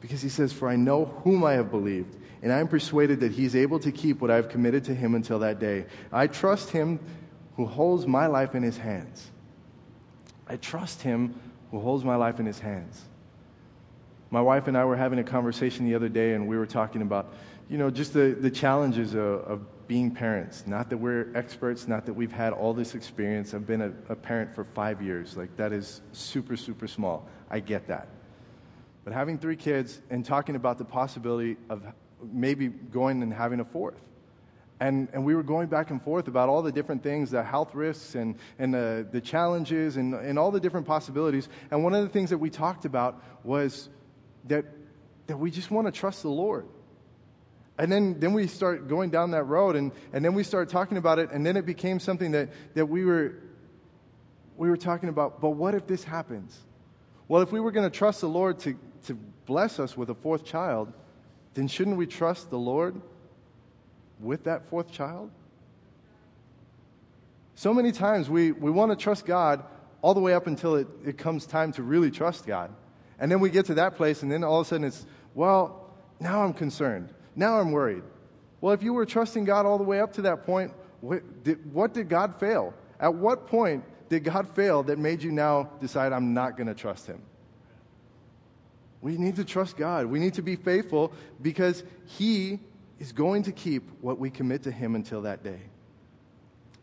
Because 0.00 0.22
he 0.22 0.30
says, 0.30 0.52
For 0.52 0.68
I 0.68 0.76
know 0.76 1.04
whom 1.24 1.44
I 1.44 1.52
have 1.52 1.70
believed, 1.70 2.16
and 2.42 2.52
I 2.52 2.58
am 2.58 2.68
persuaded 2.68 3.20
that 3.20 3.32
he 3.32 3.44
is 3.44 3.54
able 3.54 3.78
to 3.80 3.92
keep 3.92 4.20
what 4.20 4.30
I 4.30 4.36
have 4.36 4.48
committed 4.48 4.84
to 4.84 4.94
him 4.94 5.14
until 5.14 5.40
that 5.40 5.58
day. 5.58 5.84
I 6.10 6.26
trust 6.26 6.70
him 6.70 6.98
who 7.56 7.66
holds 7.66 8.06
my 8.06 8.26
life 8.26 8.54
in 8.54 8.62
his 8.62 8.78
hands. 8.78 9.30
I 10.46 10.56
trust 10.56 11.02
him 11.02 11.38
who 11.70 11.80
holds 11.80 12.02
my 12.02 12.16
life 12.16 12.40
in 12.40 12.46
his 12.46 12.58
hands. 12.58 13.04
My 14.30 14.40
wife 14.40 14.68
and 14.68 14.78
I 14.78 14.84
were 14.84 14.96
having 14.96 15.18
a 15.18 15.24
conversation 15.24 15.84
the 15.84 15.94
other 15.94 16.08
day, 16.08 16.32
and 16.32 16.48
we 16.48 16.56
were 16.56 16.66
talking 16.66 17.02
about, 17.02 17.34
you 17.68 17.76
know, 17.76 17.90
just 17.90 18.14
the, 18.14 18.36
the 18.40 18.50
challenges 18.50 19.14
of, 19.14 19.22
of 19.22 19.60
being 19.90 20.12
parents. 20.12 20.68
Not 20.68 20.88
that 20.90 20.98
we're 20.98 21.32
experts, 21.34 21.88
not 21.88 22.06
that 22.06 22.12
we've 22.12 22.30
had 22.30 22.52
all 22.52 22.72
this 22.72 22.94
experience. 22.94 23.54
I've 23.54 23.66
been 23.66 23.80
a, 23.80 23.92
a 24.08 24.14
parent 24.14 24.54
for 24.54 24.62
five 24.62 25.02
years. 25.02 25.36
Like, 25.36 25.56
that 25.56 25.72
is 25.72 26.00
super, 26.12 26.56
super 26.56 26.86
small. 26.86 27.26
I 27.50 27.58
get 27.58 27.88
that. 27.88 28.06
But 29.02 29.14
having 29.14 29.36
three 29.36 29.56
kids 29.56 30.00
and 30.08 30.24
talking 30.24 30.54
about 30.54 30.78
the 30.78 30.84
possibility 30.84 31.56
of 31.68 31.82
maybe 32.22 32.68
going 32.68 33.20
and 33.24 33.34
having 33.34 33.58
a 33.58 33.64
fourth. 33.64 34.00
And, 34.78 35.08
and 35.12 35.24
we 35.24 35.34
were 35.34 35.42
going 35.42 35.66
back 35.66 35.90
and 35.90 36.00
forth 36.00 36.28
about 36.28 36.48
all 36.48 36.62
the 36.62 36.70
different 36.70 37.02
things, 37.02 37.32
the 37.32 37.42
health 37.42 37.74
risks 37.74 38.14
and, 38.14 38.36
and 38.60 38.72
the, 38.72 39.04
the 39.10 39.20
challenges 39.20 39.96
and, 39.96 40.14
and 40.14 40.38
all 40.38 40.52
the 40.52 40.60
different 40.60 40.86
possibilities. 40.86 41.48
And 41.72 41.82
one 41.82 41.94
of 41.94 42.04
the 42.04 42.10
things 42.10 42.30
that 42.30 42.38
we 42.38 42.48
talked 42.48 42.84
about 42.84 43.20
was 43.42 43.88
that, 44.46 44.66
that 45.26 45.36
we 45.36 45.50
just 45.50 45.72
want 45.72 45.88
to 45.88 45.92
trust 45.92 46.22
the 46.22 46.30
Lord. 46.30 46.68
And 47.80 47.90
then, 47.90 48.20
then 48.20 48.34
we 48.34 48.46
start 48.46 48.88
going 48.88 49.08
down 49.08 49.30
that 49.30 49.44
road, 49.44 49.74
and, 49.74 49.90
and 50.12 50.22
then 50.22 50.34
we 50.34 50.44
start 50.44 50.68
talking 50.68 50.98
about 50.98 51.18
it, 51.18 51.30
and 51.30 51.46
then 51.46 51.56
it 51.56 51.64
became 51.64 51.98
something 51.98 52.30
that, 52.32 52.50
that 52.74 52.84
we, 52.84 53.06
were, 53.06 53.36
we 54.58 54.68
were 54.68 54.76
talking 54.76 55.08
about. 55.08 55.40
But 55.40 55.52
what 55.52 55.74
if 55.74 55.86
this 55.86 56.04
happens? 56.04 56.58
Well, 57.26 57.40
if 57.40 57.52
we 57.52 57.58
were 57.58 57.72
going 57.72 57.90
to 57.90 57.96
trust 57.96 58.20
the 58.20 58.28
Lord 58.28 58.58
to, 58.60 58.76
to 59.06 59.14
bless 59.46 59.80
us 59.80 59.96
with 59.96 60.10
a 60.10 60.14
fourth 60.14 60.44
child, 60.44 60.92
then 61.54 61.68
shouldn't 61.68 61.96
we 61.96 62.06
trust 62.06 62.50
the 62.50 62.58
Lord 62.58 63.00
with 64.20 64.44
that 64.44 64.66
fourth 64.68 64.92
child? 64.92 65.30
So 67.54 67.72
many 67.72 67.92
times 67.92 68.28
we, 68.28 68.52
we 68.52 68.70
want 68.70 68.92
to 68.92 68.96
trust 68.96 69.24
God 69.24 69.64
all 70.02 70.12
the 70.12 70.20
way 70.20 70.34
up 70.34 70.46
until 70.46 70.76
it, 70.76 70.86
it 71.06 71.16
comes 71.16 71.46
time 71.46 71.72
to 71.72 71.82
really 71.82 72.10
trust 72.10 72.46
God. 72.46 72.70
And 73.18 73.32
then 73.32 73.40
we 73.40 73.48
get 73.48 73.64
to 73.66 73.74
that 73.74 73.96
place, 73.96 74.22
and 74.22 74.30
then 74.30 74.44
all 74.44 74.60
of 74.60 74.66
a 74.66 74.68
sudden 74.68 74.84
it's, 74.84 75.06
well, 75.34 75.88
now 76.20 76.44
I'm 76.44 76.52
concerned. 76.52 77.14
Now 77.36 77.58
I'm 77.58 77.72
worried. 77.72 78.02
Well, 78.60 78.74
if 78.74 78.82
you 78.82 78.92
were 78.92 79.06
trusting 79.06 79.44
God 79.44 79.66
all 79.66 79.78
the 79.78 79.84
way 79.84 80.00
up 80.00 80.12
to 80.14 80.22
that 80.22 80.44
point, 80.44 80.72
what 81.00 81.44
did, 81.44 81.72
what 81.72 81.94
did 81.94 82.08
God 82.08 82.38
fail? 82.38 82.74
At 82.98 83.14
what 83.14 83.46
point 83.46 83.84
did 84.08 84.24
God 84.24 84.48
fail 84.48 84.82
that 84.84 84.98
made 84.98 85.22
you 85.22 85.32
now 85.32 85.70
decide, 85.80 86.12
I'm 86.12 86.34
not 86.34 86.56
going 86.56 86.66
to 86.66 86.74
trust 86.74 87.06
Him? 87.06 87.22
We 89.00 89.16
need 89.16 89.36
to 89.36 89.44
trust 89.44 89.76
God. 89.76 90.06
We 90.06 90.18
need 90.18 90.34
to 90.34 90.42
be 90.42 90.56
faithful 90.56 91.12
because 91.40 91.84
He 92.04 92.58
is 92.98 93.12
going 93.12 93.44
to 93.44 93.52
keep 93.52 93.88
what 94.02 94.18
we 94.18 94.28
commit 94.28 94.62
to 94.64 94.70
Him 94.70 94.94
until 94.94 95.22
that 95.22 95.42
day. 95.42 95.60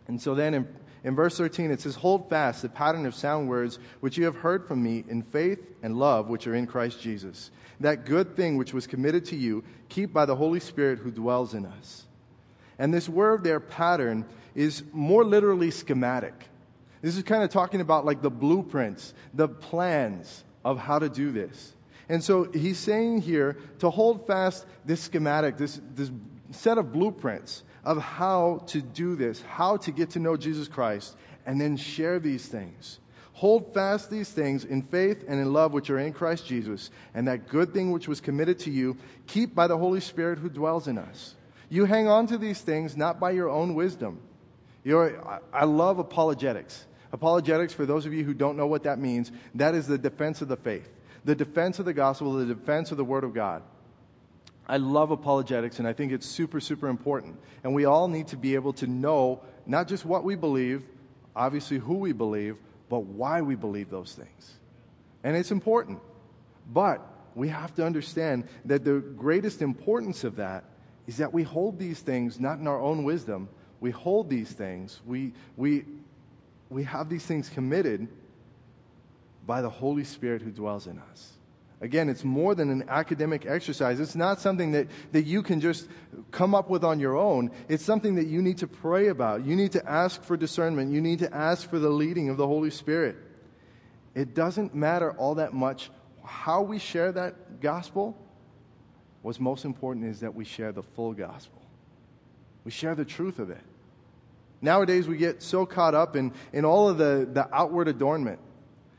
And 0.08 0.20
so 0.20 0.34
then 0.34 0.54
in, 0.56 0.68
in 1.04 1.16
verse 1.16 1.38
13, 1.38 1.72
it 1.72 1.82
says, 1.82 1.96
Hold 1.96 2.30
fast 2.30 2.62
the 2.62 2.70
pattern 2.70 3.06
of 3.06 3.16
sound 3.16 3.48
words 3.48 3.80
which 4.00 4.18
you 4.18 4.26
have 4.26 4.36
heard 4.36 4.68
from 4.68 4.84
me 4.84 5.04
in 5.08 5.22
faith 5.22 5.60
and 5.84 5.98
love 5.98 6.28
which 6.28 6.48
are 6.48 6.56
in 6.56 6.68
Christ 6.68 7.02
Jesus. 7.02 7.52
That 7.80 8.06
good 8.06 8.36
thing 8.36 8.58
which 8.58 8.74
was 8.74 8.88
committed 8.88 9.26
to 9.26 9.36
you, 9.36 9.64
keep 9.90 10.12
by 10.12 10.26
the 10.26 10.36
Holy 10.36 10.60
Spirit 10.60 11.00
who 11.00 11.12
dwells 11.12 11.54
in 11.54 11.66
us. 11.66 12.06
And 12.80 12.94
this 12.94 13.08
word 13.08 13.44
there, 13.44 13.60
pattern, 13.60 14.26
is 14.56 14.84
more 14.92 15.24
literally 15.24 15.72
schematic. 15.72 16.34
This 17.02 17.16
is 17.16 17.24
kind 17.24 17.44
of 17.44 17.50
talking 17.50 17.82
about 17.82 18.06
like 18.06 18.22
the 18.22 18.32
blueprints, 18.32 19.14
the 19.34 19.48
plans 19.48 20.44
of 20.66 20.80
how 20.80 21.00
to 21.00 21.10
do 21.10 21.32
this. 21.32 21.74
And 22.10 22.24
so 22.24 22.46
he's 22.52 22.78
saying 22.78 23.22
here 23.22 23.58
to 23.80 23.90
hold 23.90 24.26
fast 24.26 24.66
this 24.86 25.02
schematic, 25.02 25.58
this, 25.58 25.80
this 25.94 26.10
set 26.52 26.78
of 26.78 26.92
blueprints 26.92 27.64
of 27.88 27.98
how 28.00 28.62
to 28.68 28.82
do 28.82 29.16
this, 29.16 29.42
how 29.44 29.78
to 29.78 29.94
get 29.94 30.10
to 30.10 30.20
know 30.20 30.36
Jesus 30.36 30.68
Christ, 30.68 31.16
and 31.46 31.60
then 31.60 31.78
share 31.78 32.20
these 32.20 32.46
things. 32.46 33.00
Hold 33.32 33.74
fast 33.74 34.12
these 34.12 34.30
things 34.30 34.66
in 34.66 34.82
faith 34.82 35.24
and 35.26 35.40
in 35.40 35.54
love 35.54 35.72
which 35.72 35.90
are 35.90 35.98
in 35.98 36.12
Christ 36.12 36.46
Jesus, 36.46 36.92
and 37.14 37.30
that 37.30 37.48
good 37.48 37.74
thing 37.74 37.92
which 37.92 38.10
was 38.10 38.20
committed 38.20 38.60
to 38.60 38.72
you, 38.72 38.98
keep 39.26 39.56
by 39.56 39.68
the 39.68 39.78
Holy 39.78 40.02
Spirit 40.02 40.38
who 40.38 40.50
dwells 40.50 40.90
in 40.90 40.98
us. 40.98 41.36
You 41.70 41.86
hang 41.86 42.10
on 42.10 42.28
to 42.28 42.38
these 42.38 42.60
things 42.60 42.98
not 42.98 43.22
by 43.22 43.32
your 43.32 43.48
own 43.48 43.74
wisdom. 43.74 44.20
You're, 44.84 45.42
I 45.54 45.64
love 45.64 45.98
apologetics. 45.98 46.88
Apologetics, 47.14 47.74
for 47.74 47.86
those 47.86 48.06
of 48.06 48.14
you 48.14 48.26
who 48.26 48.34
don't 48.34 48.58
know 48.58 48.68
what 48.68 48.84
that 48.84 49.00
means, 49.00 49.32
that 49.56 49.76
is 49.76 49.88
the 49.88 49.98
defense 49.98 50.42
of 50.42 50.50
the 50.50 50.58
faith, 50.58 50.90
the 51.24 51.36
defense 51.36 51.80
of 51.80 51.86
the 51.86 51.94
gospel, 51.94 52.34
the 52.34 52.54
defense 52.54 52.92
of 52.92 52.98
the 52.98 53.06
Word 53.06 53.24
of 53.24 53.34
God. 53.34 53.64
I 54.68 54.78
love 54.78 55.12
apologetics, 55.12 55.80
and 55.80 55.88
I 55.88 55.94
think 55.94 56.12
it's 56.12 56.26
super, 56.26 56.60
super 56.60 56.90
important. 56.90 57.40
And 57.64 57.74
we 57.74 57.86
all 57.86 58.10
need 58.10 58.28
to 58.28 58.38
be 58.38 58.56
able 58.56 58.74
to 58.74 58.88
know 58.88 59.42
not 59.66 59.88
just 59.88 60.06
what 60.06 60.26
we 60.26 60.36
believe, 60.36 60.84
obviously 61.36 61.78
who 61.78 61.96
we 61.96 62.12
believe, 62.12 62.58
but 62.90 63.00
why 63.00 63.42
we 63.42 63.56
believe 63.56 63.90
those 63.90 64.14
things. 64.14 64.54
And 65.24 65.38
it's 65.38 65.52
important. 65.52 66.00
But 66.72 67.02
we 67.34 67.48
have 67.48 67.74
to 67.76 67.86
understand 67.86 68.46
that 68.66 68.84
the 68.84 69.00
greatest 69.00 69.62
importance 69.62 70.24
of 70.24 70.36
that 70.36 70.66
is 71.06 71.18
that 71.18 71.34
we 71.34 71.44
hold 71.44 71.80
these 71.80 72.02
things 72.02 72.40
not 72.40 72.60
in 72.60 72.68
our 72.68 72.82
own 72.82 73.06
wisdom. 73.06 73.48
We 73.80 73.92
hold 73.92 74.30
these 74.30 74.52
things, 74.52 75.00
we, 75.06 75.34
we, 75.56 75.86
we 76.70 76.84
have 76.84 77.10
these 77.10 77.26
things 77.26 77.48
committed 77.48 78.08
by 79.46 79.62
the 79.62 79.70
Holy 79.70 80.04
Spirit 80.04 80.42
who 80.42 80.52
dwells 80.52 80.88
in 80.88 81.00
us. 81.00 81.37
Again, 81.80 82.10
it's 82.10 82.24
more 82.24 82.56
than 82.56 82.72
an 82.72 82.86
academic 82.90 83.46
exercise. 83.46 84.00
It's 84.00 84.16
not 84.16 84.40
something 84.42 84.72
that, 84.72 84.88
that 85.12 85.26
you 85.26 85.44
can 85.44 85.62
just 85.62 85.88
come 86.32 86.56
up 86.56 86.70
with 86.72 86.84
on 86.84 87.00
your 87.00 87.16
own. 87.16 87.52
It's 87.70 87.86
something 87.86 88.16
that 88.16 88.26
you 88.26 88.42
need 88.42 88.58
to 88.60 88.68
pray 88.68 89.10
about. 89.10 89.46
You 89.46 89.56
need 89.56 89.74
to 89.74 89.88
ask 89.88 90.24
for 90.24 90.36
discernment. 90.36 90.92
You 90.92 91.02
need 91.02 91.20
to 91.20 91.32
ask 91.34 91.70
for 91.70 91.78
the 91.78 91.90
leading 91.90 92.30
of 92.30 92.38
the 92.38 92.48
Holy 92.48 92.72
Spirit. 92.72 93.16
It 94.16 94.34
doesn't 94.34 94.74
matter 94.74 95.12
all 95.12 95.36
that 95.36 95.54
much 95.54 95.92
how 96.26 96.64
we 96.64 96.80
share 96.80 97.12
that 97.12 97.62
gospel. 97.62 98.18
What's 99.22 99.40
most 99.40 99.64
important 99.64 100.06
is 100.08 100.22
that 100.22 100.34
we 100.34 100.46
share 100.46 100.72
the 100.72 100.84
full 100.84 101.14
gospel, 101.14 101.62
we 102.64 102.72
share 102.72 102.96
the 102.96 103.06
truth 103.06 103.38
of 103.40 103.50
it. 103.52 103.62
Nowadays, 104.60 105.08
we 105.08 105.18
get 105.18 105.44
so 105.44 105.68
caught 105.68 105.94
up 105.94 106.16
in, 106.16 106.34
in 106.52 106.66
all 106.66 106.90
of 106.90 106.98
the, 106.98 107.30
the 107.32 107.48
outward 107.56 107.88
adornment. 107.88 108.40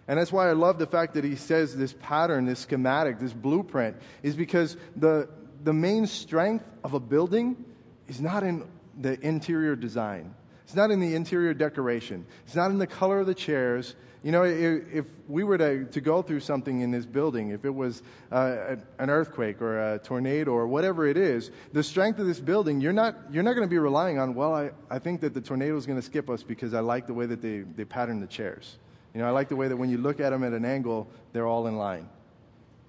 And 0.09 0.19
that's 0.19 0.33
why 0.33 0.49
I 0.49 0.53
love 0.53 0.79
the 0.79 0.87
fact 0.87 1.15
that 1.15 1.25
he 1.25 1.37
says 1.37 1.77
this 1.77 1.95
pattern, 2.01 2.47
this 2.47 2.61
schematic, 2.61 3.19
this 3.19 3.35
blueprint, 3.35 3.95
is 4.23 4.35
because 4.35 4.79
the, 4.97 5.29
the 5.63 5.75
main 5.75 6.07
strength 6.07 6.65
of 6.83 6.95
a 6.95 7.01
building 7.01 7.63
is 8.09 8.19
not 8.19 8.43
in 8.43 8.67
the 8.99 9.21
interior 9.21 9.77
design. 9.77 10.35
It's 10.65 10.75
not 10.75 10.91
in 10.91 11.01
the 11.01 11.15
interior 11.15 11.53
decoration. 11.53 12.27
It's 12.47 12.55
not 12.55 12.71
in 12.71 12.79
the 12.79 12.87
color 12.87 13.21
of 13.21 13.27
the 13.27 13.35
chairs. 13.35 13.95
You 14.23 14.33
know, 14.33 14.45
if, 14.45 15.05
we 15.29 15.45
were 15.45 15.59
to, 15.59 15.85
to 15.85 16.01
go 16.01 16.23
through 16.23 16.41
something 16.41 16.81
in 16.81 16.91
this 16.91 17.07
building, 17.07 17.51
if 17.51 17.65
it 17.67 17.75
was 17.75 18.03
uh, 18.33 18.77
an 18.99 19.11
earthquake 19.11 19.63
or 19.63 19.95
a 19.95 19.99
tornado 19.99 20.53
or 20.53 20.67
whatever 20.67 21.07
it 21.07 21.19
is, 21.19 21.51
the 21.73 21.83
strength 21.83 22.19
of 22.19 22.27
this 22.27 22.41
building, 22.41 22.81
you're 22.81 22.93
not, 22.93 23.15
you're 23.31 23.43
not 23.43 23.55
going 23.55 23.67
to 23.67 23.71
be 23.71 23.79
relying 23.79 24.19
on, 24.19 24.35
well, 24.35 24.55
I, 24.55 24.71
I 24.91 24.99
think 24.99 25.21
that 25.21 25.35
the 25.35 25.41
tornado 25.41 25.77
is 25.77 25.87
going 25.87 25.99
to 25.99 26.05
skip 26.05 26.29
us 26.31 26.43
because 26.43 26.73
I 26.73 26.81
like 26.81 27.07
the 27.07 27.15
way 27.15 27.27
that 27.27 27.43
they, 27.43 27.61
they 27.61 27.85
pattern 27.85 28.21
the 28.21 28.27
chairs. 28.27 28.79
You 29.15 29.21
know, 29.21 29.27
I 29.27 29.31
like 29.31 29.49
the 29.49 29.57
way 29.57 29.69
that 29.69 29.77
when 29.77 29.91
you 29.91 29.99
look 29.99 30.21
at 30.21 30.31
them 30.31 30.45
at 30.45 30.53
an 30.53 30.65
angle, 30.65 31.09
they're 31.33 31.47
all 31.47 31.67
in 31.67 31.77
line. 31.77 32.09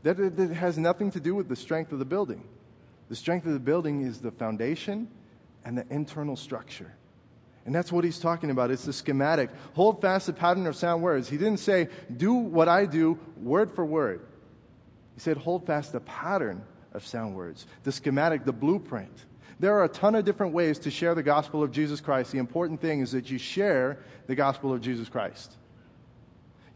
That, 0.04 0.18
that 0.38 0.52
has 0.52 0.78
nothing 0.78 1.12
to 1.12 1.20
do 1.20 1.36
with 1.36 1.50
the 1.50 1.56
strength 1.56 1.92
of 1.92 2.00
the 2.00 2.06
building. 2.06 2.44
The 3.10 3.16
strength 3.16 3.46
of 3.46 3.54
the 3.54 3.60
building 3.60 4.02
is 4.02 4.20
the 4.20 4.32
foundation 4.32 5.08
and 5.66 5.78
the 5.78 5.86
internal 5.90 6.36
structure. 6.36 6.94
And 7.66 7.76
that's 7.76 7.92
what 7.92 8.04
he's 8.04 8.20
talking 8.20 8.50
about. 8.50 8.72
It's 8.72 8.86
the 8.86 8.94
schematic. 8.94 9.50
Hold 9.74 10.02
fast 10.02 10.28
the 10.28 10.34
pattern 10.34 10.66
of 10.68 10.76
sound 10.76 11.04
words. 11.04 11.30
He 11.30 11.38
didn't 11.38 11.60
say, 11.60 11.90
do 12.16 12.34
what 12.34 12.68
I 12.68 12.86
do 12.86 13.20
word 13.38 13.72
for 13.72 13.86
word. 13.86 14.22
He 15.16 15.20
said, 15.20 15.38
hold 15.38 15.68
fast 15.68 15.92
the 15.92 16.00
pattern 16.00 16.64
of 16.94 17.06
sound 17.06 17.36
words, 17.36 17.68
the 17.84 17.92
schematic, 17.92 18.46
the 18.46 18.54
blueprint. 18.54 19.26
There 19.60 19.76
are 19.78 19.84
a 19.84 19.90
ton 19.90 20.16
of 20.16 20.24
different 20.24 20.54
ways 20.54 20.80
to 20.80 20.92
share 20.92 21.14
the 21.14 21.24
gospel 21.24 21.62
of 21.62 21.72
Jesus 21.72 22.00
Christ. 22.00 22.32
The 22.32 22.38
important 22.38 22.80
thing 22.80 23.02
is 23.02 23.12
that 23.12 23.30
you 23.30 23.38
share 23.38 24.00
the 24.28 24.36
gospel 24.36 24.74
of 24.74 24.82
Jesus 24.82 25.10
Christ. 25.10 25.58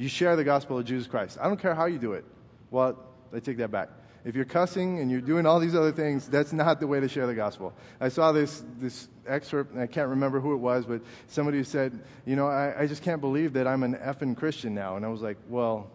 You 0.03 0.09
share 0.09 0.35
the 0.35 0.43
gospel 0.43 0.77
of 0.77 0.83
Jesus 0.83 1.07
Christ. 1.07 1.37
I 1.39 1.47
don't 1.47 1.61
care 1.61 1.73
how 1.73 1.85
you 1.85 1.97
do 1.97 2.11
it. 2.11 2.25
Well, 2.71 2.99
I 3.33 3.39
take 3.39 3.55
that 3.59 3.71
back. 3.71 3.87
If 4.25 4.35
you're 4.35 4.43
cussing 4.43 4.99
and 4.99 5.09
you're 5.09 5.21
doing 5.21 5.45
all 5.45 5.61
these 5.61 5.75
other 5.75 5.93
things, 5.93 6.27
that's 6.27 6.51
not 6.51 6.81
the 6.81 6.87
way 6.87 6.99
to 6.99 7.07
share 7.07 7.25
the 7.25 7.33
gospel. 7.33 7.73
I 8.01 8.09
saw 8.09 8.33
this, 8.33 8.65
this 8.79 9.07
excerpt, 9.25 9.71
and 9.71 9.81
I 9.81 9.87
can't 9.87 10.09
remember 10.09 10.41
who 10.41 10.55
it 10.55 10.57
was, 10.57 10.85
but 10.85 10.99
somebody 11.27 11.63
said, 11.63 11.97
You 12.25 12.35
know, 12.35 12.49
I, 12.49 12.81
I 12.81 12.85
just 12.85 13.01
can't 13.01 13.21
believe 13.21 13.53
that 13.53 13.65
I'm 13.65 13.81
an 13.83 13.95
effing 13.95 14.35
Christian 14.35 14.73
now. 14.73 14.97
And 14.97 15.05
I 15.05 15.07
was 15.07 15.21
like, 15.21 15.37
Well, 15.47 15.89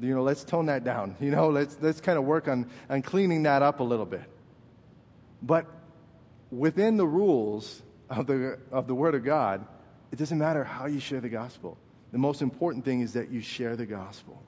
you 0.00 0.14
know, 0.14 0.22
let's 0.22 0.44
tone 0.44 0.66
that 0.66 0.84
down. 0.84 1.16
You 1.20 1.32
know, 1.32 1.48
let's, 1.48 1.76
let's 1.80 2.00
kind 2.00 2.16
of 2.16 2.24
work 2.24 2.46
on, 2.46 2.70
on 2.88 3.02
cleaning 3.02 3.42
that 3.42 3.62
up 3.62 3.80
a 3.80 3.84
little 3.84 4.06
bit. 4.06 4.30
But 5.42 5.66
within 6.52 6.98
the 6.98 7.06
rules 7.06 7.82
of 8.08 8.28
the, 8.28 8.60
of 8.70 8.86
the 8.86 8.94
Word 8.94 9.16
of 9.16 9.24
God, 9.24 9.66
it 10.12 10.20
doesn't 10.20 10.38
matter 10.38 10.62
how 10.62 10.86
you 10.86 11.00
share 11.00 11.20
the 11.20 11.28
gospel. 11.28 11.78
The 12.14 12.20
most 12.20 12.42
important 12.42 12.84
thing 12.84 13.00
is 13.00 13.14
that 13.14 13.32
you 13.32 13.40
share 13.40 13.74
the 13.74 13.86
gospel. 13.86 14.40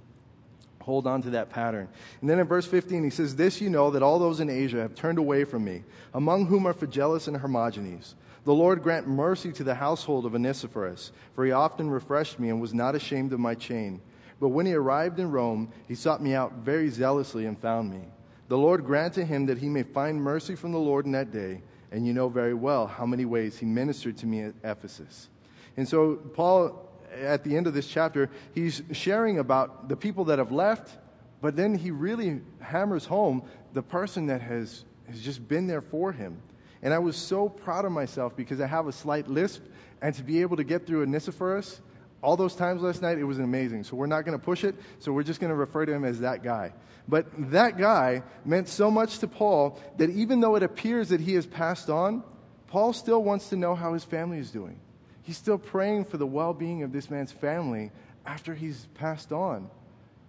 Hold 0.82 1.04
on 1.08 1.20
to 1.22 1.30
that 1.30 1.50
pattern. 1.50 1.88
And 2.20 2.30
then 2.30 2.38
in 2.38 2.46
verse 2.46 2.64
15, 2.64 3.02
he 3.02 3.10
says, 3.10 3.34
This 3.34 3.60
you 3.60 3.68
know 3.68 3.90
that 3.90 4.04
all 4.04 4.20
those 4.20 4.38
in 4.38 4.48
Asia 4.48 4.76
have 4.76 4.94
turned 4.94 5.18
away 5.18 5.42
from 5.42 5.64
me, 5.64 5.82
among 6.14 6.46
whom 6.46 6.64
are 6.68 6.72
Phygelus 6.72 7.26
and 7.26 7.36
Hermogenes. 7.36 8.14
The 8.44 8.54
Lord 8.54 8.84
grant 8.84 9.08
mercy 9.08 9.50
to 9.50 9.64
the 9.64 9.74
household 9.74 10.26
of 10.26 10.36
Onesiphorus, 10.36 11.10
for 11.34 11.44
he 11.44 11.50
often 11.50 11.90
refreshed 11.90 12.38
me 12.38 12.50
and 12.50 12.60
was 12.60 12.72
not 12.72 12.94
ashamed 12.94 13.32
of 13.32 13.40
my 13.40 13.56
chain. 13.56 14.00
But 14.38 14.50
when 14.50 14.66
he 14.66 14.74
arrived 14.74 15.18
in 15.18 15.32
Rome, 15.32 15.72
he 15.88 15.96
sought 15.96 16.22
me 16.22 16.34
out 16.34 16.52
very 16.58 16.88
zealously 16.88 17.46
and 17.46 17.58
found 17.58 17.90
me. 17.90 18.02
The 18.46 18.58
Lord 18.58 18.84
grant 18.84 19.14
to 19.14 19.24
him 19.24 19.46
that 19.46 19.58
he 19.58 19.68
may 19.68 19.82
find 19.82 20.22
mercy 20.22 20.54
from 20.54 20.70
the 20.70 20.78
Lord 20.78 21.04
in 21.04 21.10
that 21.12 21.32
day. 21.32 21.62
And 21.90 22.06
you 22.06 22.12
know 22.12 22.28
very 22.28 22.54
well 22.54 22.86
how 22.86 23.06
many 23.06 23.24
ways 23.24 23.58
he 23.58 23.66
ministered 23.66 24.16
to 24.18 24.26
me 24.26 24.42
at 24.42 24.54
Ephesus. 24.62 25.30
And 25.76 25.88
so 25.88 26.14
Paul 26.14 26.85
at 27.22 27.44
the 27.44 27.56
end 27.56 27.66
of 27.66 27.74
this 27.74 27.86
chapter, 27.86 28.30
he's 28.54 28.82
sharing 28.92 29.38
about 29.38 29.88
the 29.88 29.96
people 29.96 30.26
that 30.26 30.38
have 30.38 30.52
left, 30.52 30.96
but 31.40 31.56
then 31.56 31.74
he 31.74 31.90
really 31.90 32.40
hammers 32.60 33.04
home 33.04 33.42
the 33.72 33.82
person 33.82 34.26
that 34.26 34.40
has, 34.42 34.84
has 35.08 35.20
just 35.20 35.46
been 35.46 35.66
there 35.66 35.80
for 35.80 36.12
him. 36.12 36.40
And 36.82 36.92
I 36.94 36.98
was 36.98 37.16
so 37.16 37.48
proud 37.48 37.84
of 37.84 37.92
myself 37.92 38.36
because 38.36 38.60
I 38.60 38.66
have 38.66 38.86
a 38.86 38.92
slight 38.92 39.28
lisp, 39.28 39.62
and 40.02 40.14
to 40.14 40.22
be 40.22 40.42
able 40.42 40.56
to 40.56 40.64
get 40.64 40.86
through 40.86 41.02
Onesiphorus, 41.02 41.80
all 42.22 42.36
those 42.36 42.54
times 42.54 42.82
last 42.82 43.02
night, 43.02 43.18
it 43.18 43.24
was 43.24 43.38
amazing. 43.38 43.84
So 43.84 43.96
we're 43.96 44.06
not 44.06 44.24
going 44.24 44.38
to 44.38 44.44
push 44.44 44.64
it, 44.64 44.74
so 44.98 45.12
we're 45.12 45.22
just 45.22 45.40
going 45.40 45.50
to 45.50 45.56
refer 45.56 45.86
to 45.86 45.92
him 45.92 46.04
as 46.04 46.20
that 46.20 46.42
guy. 46.42 46.72
But 47.08 47.26
that 47.50 47.78
guy 47.78 48.22
meant 48.44 48.68
so 48.68 48.90
much 48.90 49.20
to 49.20 49.28
Paul 49.28 49.80
that 49.98 50.10
even 50.10 50.40
though 50.40 50.56
it 50.56 50.62
appears 50.62 51.10
that 51.10 51.20
he 51.20 51.34
has 51.34 51.46
passed 51.46 51.88
on, 51.88 52.24
Paul 52.66 52.92
still 52.92 53.22
wants 53.22 53.50
to 53.50 53.56
know 53.56 53.74
how 53.74 53.92
his 53.92 54.02
family 54.02 54.38
is 54.38 54.50
doing. 54.50 54.78
He's 55.26 55.36
still 55.36 55.58
praying 55.58 56.04
for 56.04 56.18
the 56.18 56.26
well 56.26 56.54
being 56.54 56.84
of 56.84 56.92
this 56.92 57.10
man's 57.10 57.32
family 57.32 57.90
after 58.24 58.54
he's 58.54 58.86
passed 58.94 59.32
on 59.32 59.68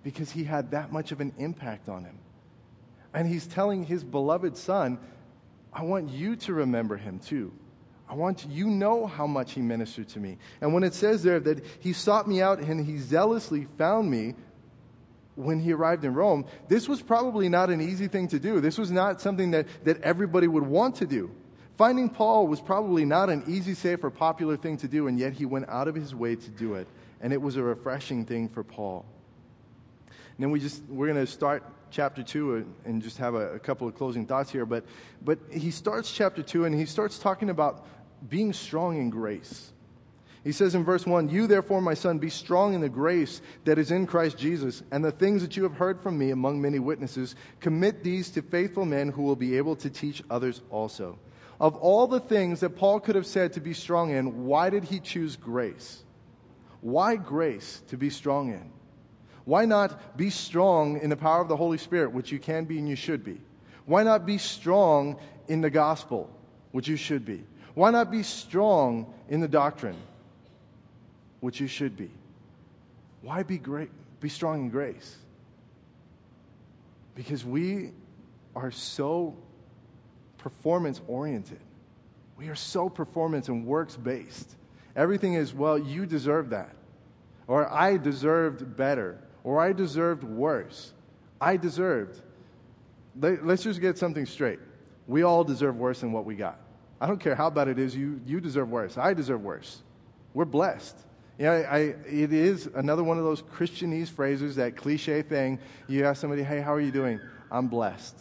because 0.02 0.32
he 0.32 0.44
had 0.44 0.72
that 0.72 0.92
much 0.92 1.12
of 1.12 1.22
an 1.22 1.34
impact 1.38 1.88
on 1.88 2.04
him. 2.04 2.18
And 3.14 3.28
he's 3.28 3.46
telling 3.46 3.86
his 3.86 4.04
beloved 4.04 4.58
son, 4.58 4.98
I 5.72 5.84
want 5.84 6.10
you 6.10 6.36
to 6.38 6.54
remember 6.54 6.98
him 6.98 7.20
too. 7.20 7.54
I 8.10 8.16
want 8.16 8.48
you 8.50 8.72
know 8.72 9.06
how 9.06 9.28
much 9.28 9.52
he 9.52 9.62
ministered 9.62 10.08
to 10.10 10.20
me. 10.20 10.40
And 10.62 10.74
when 10.74 10.82
it 10.82 10.96
says 10.96 11.22
there 11.22 11.40
that 11.42 11.64
he 11.80 11.94
sought 11.94 12.28
me 12.28 12.42
out 12.42 12.58
and 12.58 12.84
he 12.84 12.98
zealously 12.98 13.68
found 13.78 14.10
me 14.10 14.34
when 15.36 15.60
he 15.60 15.74
arrived 15.74 16.06
in 16.06 16.16
Rome, 16.16 16.46
this 16.70 16.90
was 16.90 17.04
probably 17.04 17.50
not 17.50 17.70
an 17.70 17.82
easy 17.82 18.08
thing 18.08 18.30
to 18.30 18.40
do. 18.40 18.62
This 18.62 18.80
was 18.80 18.90
not 18.90 19.22
something 19.22 19.52
that, 19.52 19.68
that 19.84 20.02
everybody 20.02 20.48
would 20.48 20.66
want 20.66 20.96
to 20.96 21.06
do. 21.06 21.30
Finding 21.78 22.10
Paul 22.10 22.48
was 22.48 22.60
probably 22.60 23.06
not 23.06 23.30
an 23.30 23.44
easy, 23.48 23.76
safe, 23.76 24.04
or 24.04 24.10
popular 24.10 24.58
thing 24.58 24.78
to 24.78 24.88
do, 24.88 25.08
and 25.08 25.20
yet 25.20 25.34
he 25.34 25.46
went 25.46 25.70
out 25.70 25.88
of 25.88 25.94
his 25.94 26.16
way 26.16 26.36
to 26.36 26.50
do 26.50 26.74
it. 26.74 26.88
And 27.22 27.32
it 27.32 27.42
was 27.42 27.56
a 27.56 27.64
refreshing 27.64 28.26
thing 28.26 28.50
for 28.50 28.64
Paul. 28.64 29.06
And 30.08 30.40
then 30.40 30.50
we 30.52 30.60
just, 30.60 30.84
we're 30.90 31.08
going 31.08 31.24
to 31.24 31.32
start 31.32 31.64
chapter 31.92 32.24
2 32.24 32.56
uh, 32.56 32.90
and 32.90 33.02
just 33.02 33.18
have 33.20 33.36
a, 33.36 33.54
a, 33.54 33.60
couple 33.60 33.88
of 33.88 33.96
closing 33.96 34.26
thoughts 34.26 34.52
here. 34.52 34.66
But, 34.66 34.86
but 35.24 35.40
he 35.52 35.72
starts 35.72 36.12
chapter 36.12 36.44
2 36.44 36.66
and 36.66 36.76
he 36.76 36.86
starts 36.86 37.18
talking 37.18 37.50
about 37.50 37.86
being 38.28 38.54
strong 38.54 38.98
in 38.98 39.10
grace. 39.10 39.72
He 40.44 40.52
says 40.52 40.76
in 40.76 40.84
verse 40.84 41.06
1 41.06 41.30
You, 41.30 41.46
therefore, 41.46 41.82
my 41.82 41.94
son, 41.94 42.18
be 42.18 42.30
strong 42.30 42.74
in 42.74 42.82
the 42.82 42.90
grace 42.90 43.42
that 43.66 43.78
is 43.78 43.92
in 43.92 44.08
Christ 44.08 44.38
Jesus, 44.38 44.82
and 44.92 45.04
the 45.04 45.12
things 45.12 45.42
that 45.42 45.58
you 45.58 45.64
have 45.64 45.74
heard 45.74 46.02
from 46.02 46.18
me 46.18 46.32
among 46.32 46.62
many 46.62 46.80
witnesses, 46.80 47.36
commit 47.60 48.04
these 48.04 48.30
to 48.32 48.42
faithful 48.42 48.86
men 48.86 49.10
who 49.10 49.24
will 49.24 49.36
be 49.36 49.58
able 49.58 49.76
to 49.76 49.90
teach 49.90 50.24
others 50.30 50.62
also. 50.70 51.20
Of 51.60 51.76
all 51.76 52.08
the 52.08 52.20
things 52.20 52.60
that 52.60 52.78
Paul 52.78 53.00
could 53.00 53.16
have 53.16 53.26
said 53.26 53.54
to 53.54 53.60
be 53.60 53.74
strong 53.74 54.12
in, 54.12 54.46
why 54.46 54.70
did 54.70 54.84
he 54.84 55.00
choose 55.00 55.36
grace? 55.36 56.04
Why 56.82 57.16
grace 57.16 57.82
to 57.88 57.98
be 57.98 58.10
strong 58.10 58.50
in? 58.50 58.72
Why 59.46 59.66
not 59.66 60.18
be 60.18 60.30
strong 60.30 61.00
in 61.00 61.10
the 61.10 61.18
power 61.18 61.42
of 61.42 61.48
the 61.48 61.56
Holy 61.56 61.78
Spirit, 61.78 62.12
which 62.12 62.32
you 62.32 62.40
can 62.40 62.66
be 62.66 62.78
and 62.78 62.88
you 62.88 62.96
should 62.96 63.24
be? 63.24 63.42
Why 63.86 64.04
not 64.04 64.26
be 64.26 64.38
strong 64.38 65.18
in 65.48 65.62
the 65.62 65.70
gospel, 65.70 66.30
which 66.72 66.88
you 66.88 66.98
should 66.98 67.26
be? 67.26 67.44
Why 67.74 67.90
not 67.92 68.12
be 68.12 68.24
strong 68.24 69.14
in 69.30 69.40
the 69.40 69.48
doctrine? 69.48 69.98
which 71.40 71.60
you 71.60 71.68
should 71.68 71.96
be. 71.96 72.10
Why 73.22 73.44
be 73.44 73.58
great? 73.58 73.90
Be 74.20 74.30
strong 74.30 74.62
in 74.62 74.70
grace. 74.70 75.18
Because 77.16 77.46
we 77.46 77.92
are 78.56 78.72
so 78.72 79.36
performance 80.48 81.02
oriented. 81.10 81.60
We 82.38 82.48
are 82.48 82.56
so 82.56 82.88
performance 82.88 83.50
and 83.50 83.66
works 83.66 83.98
based. 83.98 84.56
Everything 84.96 85.34
is, 85.34 85.54
well, 85.54 85.78
you 85.78 86.06
deserve 86.06 86.52
that. 86.52 86.74
Or 87.48 87.70
I 87.70 87.98
deserved 87.98 88.78
better. 88.78 89.20
Or 89.44 89.60
I 89.60 89.74
deserved 89.74 90.24
worse. 90.24 90.94
I 91.42 91.58
deserved. 91.58 92.22
Let's 93.20 93.62
just 93.62 93.82
get 93.82 93.98
something 93.98 94.26
straight. 94.26 94.60
We 95.06 95.24
all 95.24 95.44
deserve 95.44 95.76
worse 95.76 96.00
than 96.00 96.14
what 96.14 96.24
we 96.24 96.36
got. 96.36 96.62
I 97.02 97.08
don't 97.08 97.20
care 97.20 97.36
how 97.36 97.50
bad 97.50 97.68
it 97.68 97.78
is, 97.78 97.94
you, 97.94 98.22
you 98.26 98.40
deserve 98.40 98.70
worse. 98.70 98.98
I 98.98 99.14
deserve 99.14 99.44
worse. 99.44 99.82
We're 100.34 100.46
blessed. 100.46 100.96
Yeah, 101.38 101.68
I, 101.70 101.78
it 102.06 102.32
is 102.32 102.70
another 102.74 103.04
one 103.04 103.18
of 103.18 103.26
those 103.26 103.42
Christianese 103.42 104.08
phrases, 104.08 104.56
that 104.56 104.78
cliche 104.78 105.24
thing. 105.24 105.60
You 105.90 106.06
ask 106.06 106.22
somebody, 106.22 106.42
hey, 106.42 106.62
how 106.62 106.74
are 106.74 106.80
you 106.80 106.92
doing? 106.92 107.20
I'm 107.52 107.68
blessed. 107.68 108.18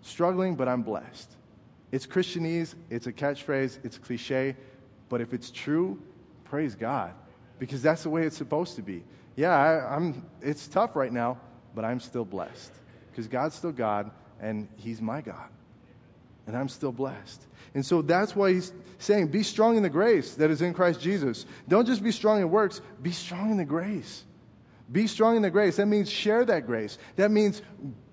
Struggling, 0.00 0.56
but 0.56 0.66
I'm 0.66 0.82
blessed. 0.82 1.36
It's 1.92 2.06
Christianese, 2.06 2.74
it's 2.90 3.06
a 3.06 3.12
catchphrase, 3.12 3.78
it's 3.84 3.98
cliche, 3.98 4.56
but 5.08 5.20
if 5.20 5.32
it's 5.32 5.50
true, 5.50 6.00
praise 6.44 6.74
God, 6.74 7.12
because 7.58 7.82
that's 7.82 8.02
the 8.02 8.10
way 8.10 8.24
it's 8.24 8.36
supposed 8.36 8.76
to 8.76 8.82
be. 8.82 9.04
Yeah, 9.36 9.50
I, 9.50 9.94
I'm, 9.94 10.26
it's 10.40 10.66
tough 10.66 10.96
right 10.96 11.12
now, 11.12 11.38
but 11.74 11.84
I'm 11.84 12.00
still 12.00 12.24
blessed 12.24 12.72
because 13.10 13.28
God's 13.28 13.54
still 13.54 13.72
God 13.72 14.10
and 14.40 14.68
He's 14.76 15.00
my 15.00 15.20
God 15.20 15.48
and 16.46 16.56
I'm 16.56 16.68
still 16.68 16.92
blessed. 16.92 17.46
And 17.74 17.84
so 17.84 18.02
that's 18.02 18.36
why 18.36 18.52
he's 18.52 18.72
saying, 18.98 19.28
be 19.28 19.42
strong 19.42 19.76
in 19.76 19.82
the 19.82 19.90
grace 19.90 20.34
that 20.34 20.50
is 20.50 20.62
in 20.62 20.74
Christ 20.74 21.00
Jesus. 21.00 21.46
Don't 21.68 21.86
just 21.86 22.02
be 22.02 22.12
strong 22.12 22.40
in 22.40 22.50
works, 22.50 22.80
be 23.00 23.12
strong 23.12 23.50
in 23.50 23.56
the 23.56 23.64
grace. 23.64 24.24
Be 24.90 25.06
strong 25.06 25.36
in 25.36 25.42
the 25.42 25.50
grace. 25.50 25.76
That 25.76 25.86
means 25.86 26.10
share 26.10 26.44
that 26.44 26.66
grace. 26.66 26.98
That 27.16 27.30
means 27.30 27.62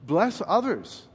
bless 0.05 0.41
others. 0.47 1.07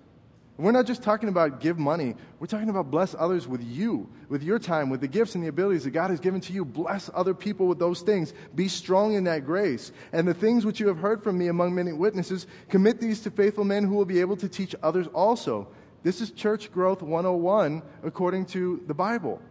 We're 0.57 0.71
not 0.71 0.87
just 0.87 1.03
talking 1.03 1.29
about 1.29 1.61
give 1.61 1.79
money. 1.81 2.15
We're 2.39 2.47
talking 2.47 2.69
about 2.69 2.89
bless 2.89 3.15
others 3.19 3.49
with 3.49 3.63
you, 3.63 4.09
with 4.29 4.45
your 4.45 4.61
time, 4.61 4.89
with 4.89 5.01
the 5.01 5.09
gifts 5.09 5.35
and 5.35 5.43
the 5.43 5.49
abilities 5.49 5.83
that 5.83 5.91
God 5.91 6.11
has 6.11 6.21
given 6.21 6.41
to 6.43 6.53
you. 6.53 6.65
Bless 6.65 7.11
other 7.13 7.35
people 7.35 7.67
with 7.67 7.81
those 7.81 8.03
things. 8.03 8.33
Be 8.55 8.69
strong 8.69 9.15
in 9.15 9.25
that 9.25 9.45
grace. 9.45 9.91
And 10.13 10.29
the 10.29 10.35
things 10.35 10.65
which 10.65 10.79
you 10.79 10.87
have 10.87 10.99
heard 10.99 11.25
from 11.25 11.39
me 11.39 11.49
among 11.49 11.75
many 11.75 11.93
witnesses, 11.93 12.47
commit 12.69 13.01
these 13.01 13.21
to 13.23 13.33
faithful 13.33 13.65
men 13.65 13.83
who 13.83 13.95
will 13.95 14.05
be 14.05 14.21
able 14.21 14.37
to 14.37 14.49
teach 14.49 14.77
others 14.81 15.09
also. 15.09 15.67
This 16.05 16.21
is 16.21 16.31
church 16.31 16.71
growth 16.71 17.03
101 17.03 17.83
according 18.05 18.47
to 18.47 18.81
the 18.87 18.95
Bible. 18.95 19.43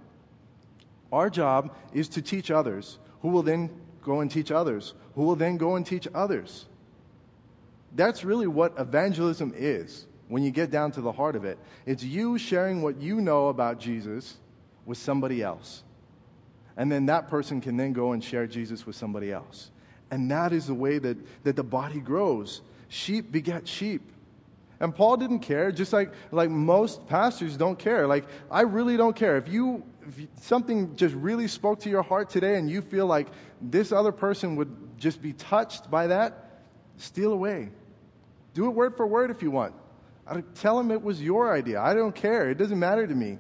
Our 1.12 1.30
job 1.30 1.76
is 1.92 2.08
to 2.10 2.22
teach 2.22 2.50
others, 2.50 2.98
who 3.22 3.28
will 3.28 3.44
then 3.44 3.70
go 4.02 4.22
and 4.22 4.32
teach 4.32 4.52
others, 4.52 4.94
who 5.16 5.24
will 5.24 5.36
then 5.36 5.58
go 5.58 5.76
and 5.76 5.86
teach 5.86 6.08
others. 6.16 6.66
That's 7.94 8.24
really 8.24 8.48
what 8.48 8.74
evangelism 8.80 9.54
is 9.56 10.08
when 10.34 10.42
you 10.42 10.50
get 10.50 10.72
down 10.72 10.92
to 10.92 11.00
the 11.00 11.12
heart 11.12 11.36
of 11.36 11.46
it. 11.46 11.60
It's 11.86 12.04
you 12.04 12.40
sharing 12.40 12.82
what 12.82 13.00
you 13.00 13.22
know 13.22 13.50
about 13.50 13.80
Jesus 13.80 14.36
with 14.84 14.98
somebody 14.98 15.44
else. 15.44 15.84
And 16.76 16.92
then 16.92 17.06
that 17.06 17.28
person 17.28 17.62
can 17.62 17.78
then 17.78 17.94
go 17.94 18.14
and 18.14 18.24
share 18.24 18.48
Jesus 18.48 18.88
with 18.88 18.96
somebody 18.96 19.32
else. 19.32 19.70
And 20.10 20.32
that 20.32 20.52
is 20.52 20.66
the 20.66 20.74
way 20.74 20.98
that, 20.98 21.18
that 21.44 21.56
the 21.56 21.64
body 21.64 22.00
grows. 22.00 22.62
Sheep 22.88 23.32
beget 23.32 23.68
sheep. 23.68 24.02
And 24.80 24.96
Paul 24.96 25.18
didn't 25.18 25.42
care, 25.42 25.72
just 25.72 25.94
like, 25.94 26.12
like 26.32 26.50
most 26.50 27.06
pastors 27.06 27.56
don't 27.56 27.78
care. 27.78 28.08
Like, 28.08 28.26
I 28.50 28.62
really 28.62 28.98
don't 28.98 29.16
care. 29.16 29.38
If 29.38 29.48
you, 29.48 29.84
if 30.08 30.28
something 30.42 30.96
just 30.96 31.14
really 31.14 31.48
spoke 31.48 31.82
to 31.82 31.92
your 31.92 32.02
heart 32.02 32.32
today 32.32 32.58
and 32.58 32.68
you 32.68 32.82
feel 32.82 33.06
like 33.06 33.28
this 33.62 33.92
other 33.92 34.12
person 34.12 34.56
would 34.56 34.76
just 34.98 35.22
be 35.22 35.34
touched 35.34 35.92
by 35.92 36.08
that, 36.08 36.64
steal 36.98 37.34
away. 37.34 37.70
Do 38.56 38.66
it 38.66 38.72
word 38.72 38.98
for 38.98 39.06
word 39.06 39.30
if 39.30 39.44
you 39.44 39.52
want. 39.52 39.76
Tell 40.56 40.80
him 40.80 40.92
it 40.92 41.02
was 41.02 41.22
your 41.22 41.54
idea. 41.54 41.82
I 41.82 41.94
don't 41.94 42.16
care. 42.16 42.50
It 42.50 42.58
doesn't 42.58 42.80
matter 42.80 43.06
to 43.06 43.16
me. 43.16 43.40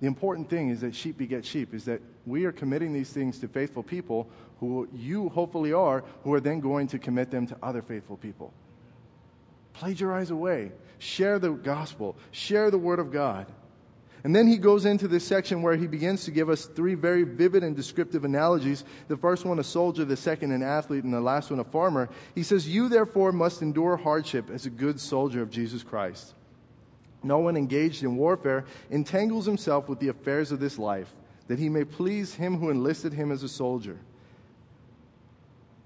The 0.00 0.06
important 0.06 0.48
thing 0.48 0.70
is 0.70 0.80
that 0.80 0.94
sheep 0.94 1.18
beget 1.18 1.44
sheep, 1.44 1.74
is 1.74 1.84
that 1.84 2.00
we 2.26 2.44
are 2.44 2.52
committing 2.52 2.92
these 2.92 3.10
things 3.10 3.38
to 3.40 3.48
faithful 3.48 3.82
people 3.82 4.28
who 4.58 4.88
you 4.94 5.28
hopefully 5.30 5.72
are, 5.72 6.04
who 6.24 6.32
are 6.32 6.40
then 6.40 6.60
going 6.60 6.86
to 6.88 6.98
commit 6.98 7.30
them 7.30 7.46
to 7.46 7.56
other 7.62 7.82
faithful 7.82 8.16
people 8.16 8.52
plagiarize 9.80 10.30
away. 10.30 10.72
Share 10.98 11.38
the 11.38 11.50
gospel, 11.50 12.16
share 12.30 12.70
the 12.70 12.78
word 12.78 12.98
of 12.98 13.10
God. 13.10 13.46
And 14.22 14.36
then 14.36 14.46
he 14.46 14.58
goes 14.58 14.84
into 14.84 15.08
this 15.08 15.24
section 15.24 15.62
where 15.62 15.76
he 15.76 15.86
begins 15.86 16.24
to 16.24 16.30
give 16.30 16.50
us 16.50 16.66
three 16.66 16.94
very 16.94 17.22
vivid 17.22 17.64
and 17.64 17.74
descriptive 17.74 18.24
analogies. 18.24 18.84
The 19.08 19.16
first 19.16 19.46
one, 19.46 19.58
a 19.58 19.64
soldier, 19.64 20.04
the 20.04 20.16
second, 20.16 20.52
an 20.52 20.62
athlete, 20.62 21.04
and 21.04 21.14
the 21.14 21.20
last 21.20 21.50
one, 21.50 21.58
a 21.58 21.64
farmer. 21.64 22.10
He 22.34 22.42
says, 22.42 22.68
You 22.68 22.88
therefore 22.88 23.32
must 23.32 23.62
endure 23.62 23.96
hardship 23.96 24.50
as 24.50 24.66
a 24.66 24.70
good 24.70 25.00
soldier 25.00 25.40
of 25.40 25.50
Jesus 25.50 25.82
Christ. 25.82 26.34
No 27.22 27.38
one 27.38 27.56
engaged 27.56 28.02
in 28.02 28.16
warfare 28.16 28.64
entangles 28.90 29.46
himself 29.46 29.88
with 29.88 30.00
the 30.00 30.08
affairs 30.08 30.52
of 30.52 30.60
this 30.60 30.78
life, 30.78 31.14
that 31.48 31.58
he 31.58 31.68
may 31.68 31.84
please 31.84 32.34
him 32.34 32.58
who 32.58 32.70
enlisted 32.70 33.12
him 33.12 33.32
as 33.32 33.42
a 33.42 33.48
soldier. 33.48 33.98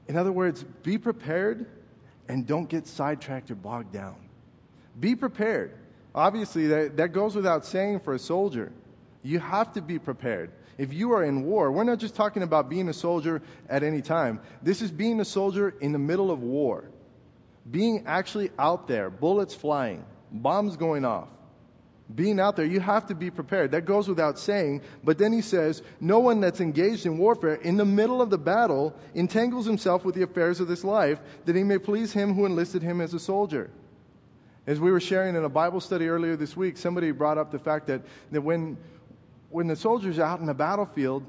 In 0.08 0.16
other 0.16 0.32
words, 0.32 0.64
be 0.82 0.98
prepared 0.98 1.66
and 2.28 2.46
don't 2.46 2.68
get 2.68 2.86
sidetracked 2.86 3.50
or 3.50 3.54
bogged 3.54 3.92
down. 3.92 4.16
Be 4.98 5.14
prepared. 5.14 5.72
Obviously, 6.14 6.66
that, 6.68 6.96
that 6.96 7.12
goes 7.12 7.34
without 7.34 7.64
saying 7.64 8.00
for 8.00 8.14
a 8.14 8.18
soldier. 8.18 8.72
You 9.22 9.38
have 9.40 9.72
to 9.72 9.82
be 9.82 9.98
prepared. 9.98 10.52
If 10.76 10.92
you 10.92 11.12
are 11.12 11.24
in 11.24 11.44
war, 11.44 11.72
we're 11.72 11.84
not 11.84 11.98
just 11.98 12.14
talking 12.14 12.42
about 12.42 12.68
being 12.68 12.88
a 12.88 12.92
soldier 12.92 13.42
at 13.68 13.82
any 13.82 14.02
time. 14.02 14.40
This 14.62 14.82
is 14.82 14.90
being 14.90 15.20
a 15.20 15.24
soldier 15.24 15.74
in 15.80 15.92
the 15.92 15.98
middle 15.98 16.30
of 16.30 16.42
war. 16.42 16.84
Being 17.70 18.04
actually 18.06 18.50
out 18.58 18.86
there, 18.86 19.08
bullets 19.08 19.54
flying, 19.54 20.04
bombs 20.30 20.76
going 20.76 21.04
off 21.04 21.28
being 22.14 22.38
out 22.38 22.56
there, 22.56 22.66
you 22.66 22.80
have 22.80 23.06
to 23.06 23.14
be 23.14 23.30
prepared. 23.30 23.70
That 23.70 23.86
goes 23.86 24.08
without 24.08 24.38
saying. 24.38 24.82
But 25.02 25.16
then 25.16 25.32
he 25.32 25.40
says, 25.40 25.82
No 26.00 26.18
one 26.18 26.40
that's 26.40 26.60
engaged 26.60 27.06
in 27.06 27.16
warfare 27.16 27.54
in 27.54 27.76
the 27.76 27.84
middle 27.84 28.20
of 28.20 28.30
the 28.30 28.38
battle 28.38 28.94
entangles 29.14 29.64
himself 29.64 30.04
with 30.04 30.14
the 30.14 30.22
affairs 30.22 30.60
of 30.60 30.68
this 30.68 30.84
life, 30.84 31.20
that 31.46 31.56
he 31.56 31.64
may 31.64 31.78
please 31.78 32.12
him 32.12 32.34
who 32.34 32.44
enlisted 32.44 32.82
him 32.82 33.00
as 33.00 33.14
a 33.14 33.18
soldier. 33.18 33.70
As 34.66 34.80
we 34.80 34.90
were 34.90 35.00
sharing 35.00 35.36
in 35.36 35.44
a 35.44 35.48
Bible 35.48 35.80
study 35.80 36.08
earlier 36.08 36.36
this 36.36 36.56
week, 36.56 36.78
somebody 36.78 37.10
brought 37.10 37.36
up 37.36 37.50
the 37.50 37.58
fact 37.58 37.86
that, 37.88 38.02
that 38.32 38.40
when, 38.40 38.78
when 39.50 39.66
the 39.66 39.76
soldier's 39.76 40.18
out 40.18 40.40
in 40.40 40.46
the 40.46 40.54
battlefield, 40.54 41.24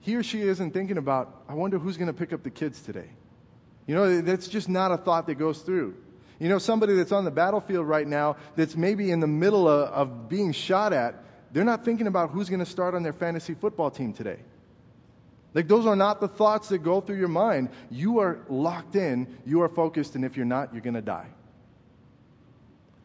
he 0.00 0.16
or 0.16 0.22
she 0.22 0.40
isn't 0.40 0.72
thinking 0.72 0.96
about, 0.96 1.42
I 1.48 1.54
wonder 1.54 1.78
who's 1.78 1.96
going 1.96 2.08
to 2.08 2.14
pick 2.14 2.32
up 2.32 2.42
the 2.42 2.50
kids 2.50 2.80
today. 2.80 3.08
You 3.86 3.94
know, 3.94 4.20
that's 4.22 4.48
just 4.48 4.68
not 4.68 4.90
a 4.90 4.96
thought 4.96 5.26
that 5.26 5.34
goes 5.34 5.60
through. 5.60 5.94
You 6.38 6.48
know, 6.48 6.58
somebody 6.58 6.94
that's 6.94 7.12
on 7.12 7.24
the 7.24 7.30
battlefield 7.30 7.86
right 7.86 8.06
now 8.06 8.36
that's 8.56 8.76
maybe 8.76 9.10
in 9.10 9.20
the 9.20 9.26
middle 9.26 9.68
of, 9.68 9.88
of 9.90 10.28
being 10.28 10.52
shot 10.52 10.92
at, 10.92 11.22
they're 11.52 11.64
not 11.64 11.84
thinking 11.84 12.06
about 12.06 12.30
who's 12.30 12.48
going 12.48 12.60
to 12.60 12.66
start 12.66 12.94
on 12.94 13.02
their 13.02 13.12
fantasy 13.12 13.54
football 13.54 13.90
team 13.90 14.12
today. 14.12 14.38
Like, 15.52 15.68
those 15.68 15.86
are 15.86 15.94
not 15.94 16.20
the 16.20 16.26
thoughts 16.26 16.70
that 16.70 16.78
go 16.78 17.00
through 17.00 17.18
your 17.18 17.28
mind. 17.28 17.68
You 17.90 18.18
are 18.18 18.40
locked 18.48 18.96
in, 18.96 19.38
you 19.46 19.62
are 19.62 19.68
focused, 19.68 20.16
and 20.16 20.24
if 20.24 20.36
you're 20.36 20.46
not, 20.46 20.72
you're 20.72 20.82
going 20.82 20.94
to 20.94 21.02
die. 21.02 21.28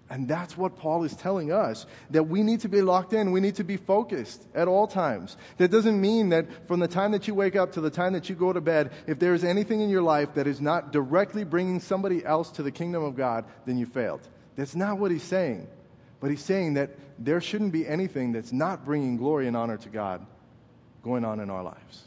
And 0.10 0.28
that's 0.28 0.57
what 0.57 0.76
Paul 0.76 1.03
is 1.03 1.16
telling 1.16 1.51
us 1.51 1.86
that 2.10 2.24
we 2.24 2.41
need 2.41 2.62
to 2.62 2.70
be 2.70 2.82
locked 2.82 3.14
in, 3.14 3.32
we 3.32 3.39
need 3.39 3.55
to 3.55 3.64
be 3.64 3.78
focused 3.78 4.43
at 4.55 4.68
all 4.68 4.88
times. 4.88 5.38
That 5.57 5.70
doesn't 5.70 5.99
mean 6.01 6.30
that 6.30 6.68
from 6.68 6.80
the 6.80 6.88
time 6.88 7.12
that 7.12 7.28
you 7.28 7.36
wake 7.36 7.55
up 7.55 7.74
to 7.74 7.82
the 7.82 7.91
time 7.91 8.14
that 8.14 8.28
you 8.28 8.36
go 8.36 8.51
to 8.51 8.62
bed, 8.62 8.91
if 9.05 9.20
there 9.20 9.36
is 9.36 9.43
anything 9.43 9.82
in 9.82 9.89
your 9.89 10.01
life 10.01 10.34
that 10.34 10.47
is 10.47 10.60
not 10.60 10.91
directly 10.91 11.43
bringing 11.43 11.80
somebody 11.80 12.26
else 12.26 12.49
to 12.51 12.64
the 12.64 12.72
kingdom 12.72 13.03
of 13.03 13.16
God, 13.16 13.45
then 13.68 13.78
you 13.78 13.86
failed. 13.86 14.28
That's 14.55 14.76
not 14.76 14.97
what 14.97 15.12
he's 15.12 15.24
saying. 15.24 15.68
But 16.20 16.32
he's 16.32 16.43
saying 16.43 16.74
that 16.74 16.89
there 17.20 17.39
shouldn't 17.39 17.72
be 17.72 17.88
anything 17.88 18.32
that's 18.32 18.51
not 18.51 18.86
bringing 18.86 19.16
glory 19.16 19.47
and 19.47 19.55
honor 19.55 19.78
to 19.78 19.89
God 19.89 20.26
going 21.03 21.24
on 21.24 21.39
in 21.39 21.49
our 21.49 21.64
lives. 21.64 22.03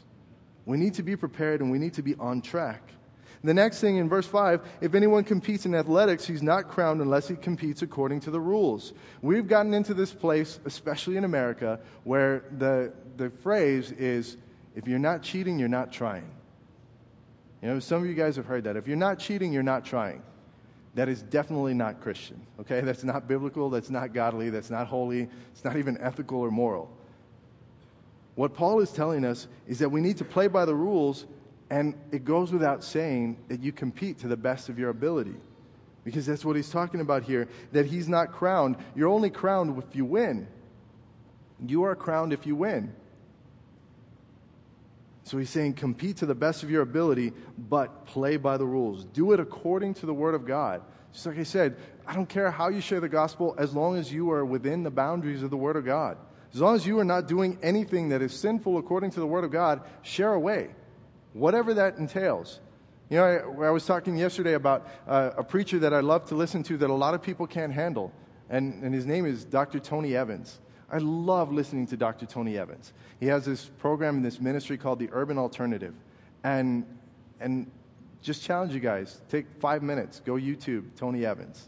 We 0.65 0.77
need 0.77 0.95
to 0.95 1.03
be 1.03 1.15
prepared 1.15 1.61
and 1.61 1.71
we 1.71 1.79
need 1.79 1.93
to 1.95 2.03
be 2.03 2.15
on 2.15 2.41
track. 2.41 2.81
The 3.43 3.53
next 3.53 3.81
thing 3.81 3.97
in 3.97 4.07
verse 4.09 4.27
5 4.27 4.61
if 4.81 4.95
anyone 4.95 5.23
competes 5.23 5.65
in 5.65 5.75
athletics, 5.75 6.25
he's 6.25 6.43
not 6.43 6.69
crowned 6.69 7.01
unless 7.01 7.27
he 7.27 7.35
competes 7.35 7.81
according 7.81 8.21
to 8.21 8.31
the 8.31 8.39
rules. 8.39 8.93
We've 9.21 9.47
gotten 9.47 9.73
into 9.73 9.93
this 9.93 10.13
place, 10.13 10.59
especially 10.65 11.17
in 11.17 11.23
America, 11.23 11.79
where 12.03 12.45
the, 12.57 12.93
the 13.17 13.29
phrase 13.29 13.91
is 13.91 14.37
if 14.75 14.87
you're 14.87 14.99
not 14.99 15.21
cheating, 15.21 15.59
you're 15.59 15.67
not 15.67 15.91
trying. 15.91 16.29
You 17.61 17.69
know, 17.69 17.79
some 17.79 18.01
of 18.01 18.09
you 18.09 18.13
guys 18.13 18.35
have 18.35 18.45
heard 18.45 18.65
that. 18.65 18.75
If 18.75 18.87
you're 18.87 18.97
not 18.97 19.19
cheating, 19.19 19.53
you're 19.53 19.63
not 19.63 19.85
trying. 19.85 20.21
That 20.95 21.09
is 21.09 21.21
definitely 21.21 21.73
not 21.73 22.01
Christian, 22.01 22.39
okay? 22.59 22.81
That's 22.83 23.03
not 23.03 23.27
biblical, 23.27 23.69
that's 23.69 23.89
not 23.89 24.13
godly, 24.13 24.49
that's 24.49 24.69
not 24.69 24.87
holy, 24.87 25.27
it's 25.51 25.63
not 25.63 25.77
even 25.77 25.97
ethical 25.99 26.39
or 26.39 26.51
moral. 26.51 26.89
What 28.35 28.53
Paul 28.53 28.79
is 28.79 28.91
telling 28.91 29.25
us 29.25 29.47
is 29.67 29.79
that 29.79 29.89
we 29.89 30.01
need 30.01 30.17
to 30.17 30.25
play 30.25 30.47
by 30.47 30.65
the 30.65 30.75
rules, 30.75 31.25
and 31.69 31.95
it 32.11 32.25
goes 32.25 32.51
without 32.51 32.83
saying 32.83 33.37
that 33.47 33.61
you 33.61 33.71
compete 33.71 34.19
to 34.19 34.27
the 34.27 34.37
best 34.37 34.69
of 34.69 34.77
your 34.77 34.89
ability. 34.89 35.35
Because 36.03 36.25
that's 36.25 36.43
what 36.43 36.55
he's 36.55 36.69
talking 36.69 36.99
about 36.99 37.23
here, 37.23 37.47
that 37.71 37.85
he's 37.85 38.09
not 38.09 38.31
crowned. 38.33 38.75
You're 38.95 39.09
only 39.09 39.29
crowned 39.29 39.81
if 39.81 39.95
you 39.95 40.05
win. 40.05 40.47
You 41.65 41.83
are 41.83 41.95
crowned 41.95 42.33
if 42.33 42.45
you 42.45 42.55
win. 42.55 42.93
So 45.23 45.37
he's 45.37 45.49
saying, 45.49 45.75
compete 45.75 46.17
to 46.17 46.25
the 46.25 46.35
best 46.35 46.63
of 46.63 46.69
your 46.69 46.81
ability, 46.81 47.31
but 47.57 48.05
play 48.05 48.35
by 48.35 48.57
the 48.57 48.65
rules. 48.65 49.05
Do 49.05 49.31
it 49.31 49.39
according 49.39 49.93
to 49.95 50.05
the 50.05 50.13
Word 50.13 50.35
of 50.35 50.45
God. 50.45 50.81
Just 51.13 51.25
like 51.25 51.39
I 51.39 51.43
said, 51.43 51.77
I 52.05 52.13
don't 52.13 52.27
care 52.27 52.51
how 52.51 52.67
you 52.67 52.81
share 52.81 52.99
the 52.99 53.07
gospel 53.07 53.55
as 53.57 53.73
long 53.73 53.97
as 53.97 54.11
you 54.11 54.31
are 54.31 54.43
within 54.43 54.83
the 54.83 54.91
boundaries 54.91 55.41
of 55.41 55.49
the 55.49 55.57
Word 55.57 55.77
of 55.77 55.85
God. 55.85 56.17
As 56.53 56.59
long 56.59 56.75
as 56.75 56.85
you 56.85 56.99
are 56.99 57.05
not 57.05 57.27
doing 57.27 57.57
anything 57.63 58.09
that 58.09 58.21
is 58.21 58.33
sinful 58.33 58.77
according 58.77 59.11
to 59.11 59.21
the 59.21 59.25
Word 59.25 59.45
of 59.45 59.51
God, 59.51 59.81
share 60.01 60.33
away, 60.33 60.69
whatever 61.33 61.73
that 61.73 61.97
entails. 61.97 62.59
You 63.09 63.17
know, 63.17 63.25
I, 63.61 63.65
I 63.67 63.69
was 63.69 63.85
talking 63.85 64.17
yesterday 64.17 64.53
about 64.53 64.87
uh, 65.07 65.31
a 65.37 65.43
preacher 65.43 65.79
that 65.79 65.93
I 65.93 65.99
love 65.99 66.25
to 66.25 66.35
listen 66.35 66.63
to 66.63 66.77
that 66.77 66.89
a 66.89 66.93
lot 66.93 67.13
of 67.13 67.21
people 67.21 67.45
can't 67.45 67.73
handle, 67.73 68.11
and, 68.49 68.83
and 68.83 68.93
his 68.93 69.05
name 69.05 69.25
is 69.25 69.43
Dr. 69.43 69.79
Tony 69.79 70.15
Evans. 70.15 70.59
I 70.89 70.99
love 70.99 71.51
listening 71.51 71.87
to 71.87 71.97
Dr. 71.97 72.25
Tony 72.25 72.57
Evans. 72.57 72.93
He 73.19 73.25
has 73.25 73.45
this 73.45 73.65
program 73.79 74.17
in 74.17 74.21
this 74.21 74.39
ministry 74.39 74.77
called 74.77 74.99
the 74.99 75.09
Urban 75.11 75.37
Alternative. 75.37 75.93
And, 76.43 76.85
and 77.39 77.71
just 78.21 78.43
challenge 78.43 78.73
you 78.73 78.79
guys 78.79 79.21
take 79.29 79.47
five 79.59 79.81
minutes, 79.81 80.21
go 80.23 80.33
YouTube, 80.33 80.85
Tony 80.95 81.25
Evans. 81.25 81.67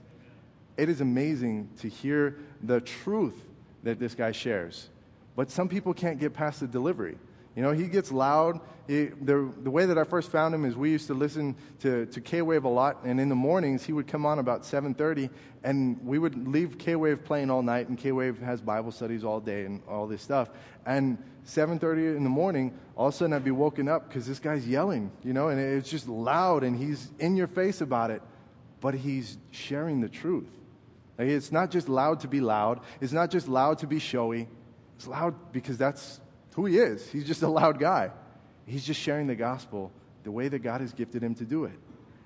It 0.77 0.89
is 0.89 1.01
amazing 1.01 1.69
to 1.79 1.89
hear 1.89 2.37
the 2.61 2.81
truth 2.81 3.41
that 3.83 3.99
this 3.99 4.13
guy 4.13 4.31
shares. 4.31 4.89
But 5.35 5.49
some 5.49 5.69
people 5.69 5.93
can't 5.93 6.19
get 6.19 6.33
past 6.33 6.59
the 6.59 6.67
delivery. 6.67 7.17
You 7.55 7.61
know, 7.61 7.71
he 7.71 7.87
gets 7.87 8.11
loud. 8.11 8.59
He, 8.87 9.05
the, 9.05 9.51
the 9.63 9.71
way 9.71 9.85
that 9.85 9.97
I 9.97 10.03
first 10.03 10.29
found 10.29 10.53
him 10.53 10.65
is 10.65 10.75
we 10.75 10.91
used 10.91 11.07
to 11.07 11.13
listen 11.13 11.55
to, 11.79 12.05
to 12.07 12.21
K-Wave 12.21 12.65
a 12.65 12.69
lot, 12.69 13.03
and 13.03 13.19
in 13.19 13.29
the 13.29 13.35
mornings 13.35 13.83
he 13.83 13.93
would 13.93 14.07
come 14.07 14.25
on 14.25 14.39
about 14.39 14.63
7.30, 14.63 15.29
and 15.63 16.05
we 16.05 16.19
would 16.19 16.47
leave 16.47 16.77
K-Wave 16.77 17.23
playing 17.23 17.49
all 17.49 17.63
night, 17.63 17.87
and 17.87 17.97
K-Wave 17.97 18.39
has 18.39 18.61
Bible 18.61 18.91
studies 18.91 19.23
all 19.23 19.39
day 19.39 19.65
and 19.65 19.81
all 19.87 20.05
this 20.05 20.21
stuff. 20.21 20.49
And 20.85 21.17
7.30 21.47 22.17
in 22.17 22.23
the 22.23 22.29
morning, 22.29 22.77
all 22.95 23.07
of 23.07 23.13
a 23.13 23.17
sudden 23.17 23.33
I'd 23.33 23.43
be 23.43 23.51
woken 23.51 23.87
up 23.87 24.09
because 24.09 24.27
this 24.27 24.39
guy's 24.39 24.67
yelling, 24.67 25.11
you 25.23 25.33
know, 25.33 25.47
and 25.47 25.59
it's 25.59 25.89
just 25.89 26.07
loud, 26.09 26.63
and 26.63 26.77
he's 26.77 27.09
in 27.19 27.37
your 27.37 27.47
face 27.47 27.81
about 27.81 28.11
it, 28.11 28.21
but 28.81 28.93
he's 28.93 29.37
sharing 29.51 30.01
the 30.01 30.09
truth. 30.09 30.49
Like, 31.17 31.29
it's 31.29 31.51
not 31.51 31.71
just 31.71 31.87
loud 31.87 32.19
to 32.19 32.27
be 32.27 32.41
loud. 32.41 32.81
It's 32.99 33.13
not 33.13 33.31
just 33.31 33.47
loud 33.47 33.79
to 33.79 33.87
be 33.87 33.99
showy. 33.99 34.49
It's 34.97 35.07
loud 35.07 35.53
because 35.53 35.77
that's 35.77 36.19
who 36.55 36.65
he 36.65 36.77
is. 36.77 37.09
He's 37.11 37.25
just 37.25 37.43
a 37.43 37.49
loud 37.49 37.79
guy. 37.79 38.11
He's 38.65 38.85
just 38.85 38.99
sharing 38.99 39.27
the 39.27 39.35
gospel 39.35 39.91
the 40.23 40.31
way 40.31 40.47
that 40.47 40.59
God 40.59 40.81
has 40.81 40.93
gifted 40.93 41.21
him 41.21 41.35
to 41.35 41.43
do 41.43 41.65
it. 41.65 41.77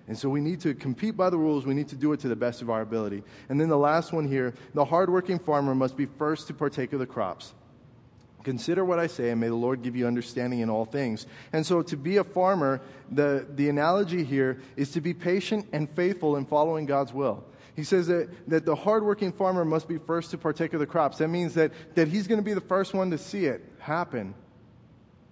And 0.08 0.18
so 0.18 0.30
we 0.30 0.40
need 0.40 0.62
to 0.62 0.74
compete 0.74 1.18
by 1.18 1.30
the 1.30 1.38
rules. 1.38 1.66
We 1.66 1.74
need 1.74 1.90
to 1.90 1.96
do 1.96 2.14
it 2.14 2.20
to 2.22 2.28
the 2.28 2.36
best 2.36 2.62
of 2.62 2.70
our 2.70 2.82
ability. 2.82 3.24
And 3.50 3.60
then 3.60 3.70
the 3.70 3.78
last 3.78 4.14
one 4.14 4.28
here 4.28 4.54
the 4.74 4.86
hardworking 4.86 5.40
farmer 5.40 5.74
must 5.74 5.98
be 5.98 6.06
first 6.06 6.48
to 6.48 6.54
partake 6.54 6.94
of 6.94 7.00
the 7.00 7.08
crops. 7.08 7.54
Consider 8.44 8.86
what 8.86 9.00
I 9.00 9.08
say, 9.08 9.32
and 9.32 9.42
may 9.42 9.48
the 9.48 9.56
Lord 9.56 9.82
give 9.82 9.96
you 9.96 10.08
understanding 10.08 10.60
in 10.60 10.70
all 10.70 10.86
things. 10.86 11.26
And 11.52 11.66
so, 11.66 11.82
to 11.82 11.98
be 11.98 12.18
a 12.18 12.24
farmer, 12.24 12.82
the, 13.12 13.46
the 13.56 13.68
analogy 13.68 14.24
here 14.24 14.62
is 14.78 14.92
to 14.92 15.02
be 15.02 15.14
patient 15.14 15.68
and 15.74 15.90
faithful 15.90 16.38
in 16.38 16.46
following 16.46 16.86
God's 16.86 17.14
will. 17.14 17.44
He 17.76 17.84
says 17.84 18.08
that, 18.08 18.30
that 18.48 18.66
the 18.66 18.76
hardworking 18.76 19.34
farmer 19.34 19.66
must 19.66 19.88
be 19.88 19.98
first 19.98 20.32
to 20.32 20.38
partake 20.38 20.74
of 20.74 20.80
the 20.80 20.86
crops. 20.86 21.18
That 21.18 21.28
means 21.28 21.54
that, 21.56 21.74
that 21.96 22.08
he's 22.08 22.28
going 22.28 22.40
to 22.40 22.46
be 22.46 22.54
the 22.54 22.62
first 22.62 22.94
one 22.94 23.12
to 23.12 23.18
see 23.18 23.46
it 23.46 23.69
happen. 23.80 24.34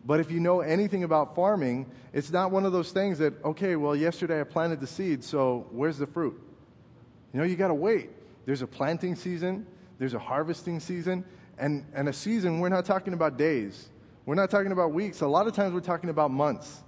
But 0.05 0.19
if 0.19 0.31
you 0.31 0.39
know 0.39 0.61
anything 0.61 1.03
about 1.03 1.35
farming, 1.35 1.85
it's 2.13 2.31
not 2.31 2.51
one 2.51 2.65
of 2.65 2.71
those 2.71 2.91
things 2.91 3.19
that, 3.19 3.43
okay, 3.43 3.75
well, 3.75 3.95
yesterday 3.95 4.39
I 4.39 4.43
planted 4.43 4.79
the 4.79 4.87
seed, 4.87 5.23
so 5.23 5.67
where's 5.71 5.97
the 5.97 6.07
fruit? 6.07 6.39
You 7.33 7.39
know, 7.39 7.45
you 7.45 7.55
got 7.55 7.67
to 7.67 7.73
wait. 7.73 8.09
There's 8.45 8.61
a 8.61 8.67
planting 8.67 9.15
season, 9.15 9.67
there's 9.99 10.13
a 10.13 10.19
harvesting 10.19 10.79
season, 10.79 11.25
and, 11.57 11.85
and 11.93 12.07
a 12.07 12.13
season, 12.13 12.59
we're 12.59 12.69
not 12.69 12.85
talking 12.85 13.13
about 13.13 13.37
days. 13.37 13.89
We're 14.25 14.35
not 14.35 14.49
talking 14.49 14.71
about 14.71 14.93
weeks. 14.93 15.21
A 15.21 15.27
lot 15.27 15.47
of 15.47 15.53
times 15.53 15.73
we're 15.73 15.79
talking 15.79 16.09
about 16.09 16.31
months. 16.31 16.83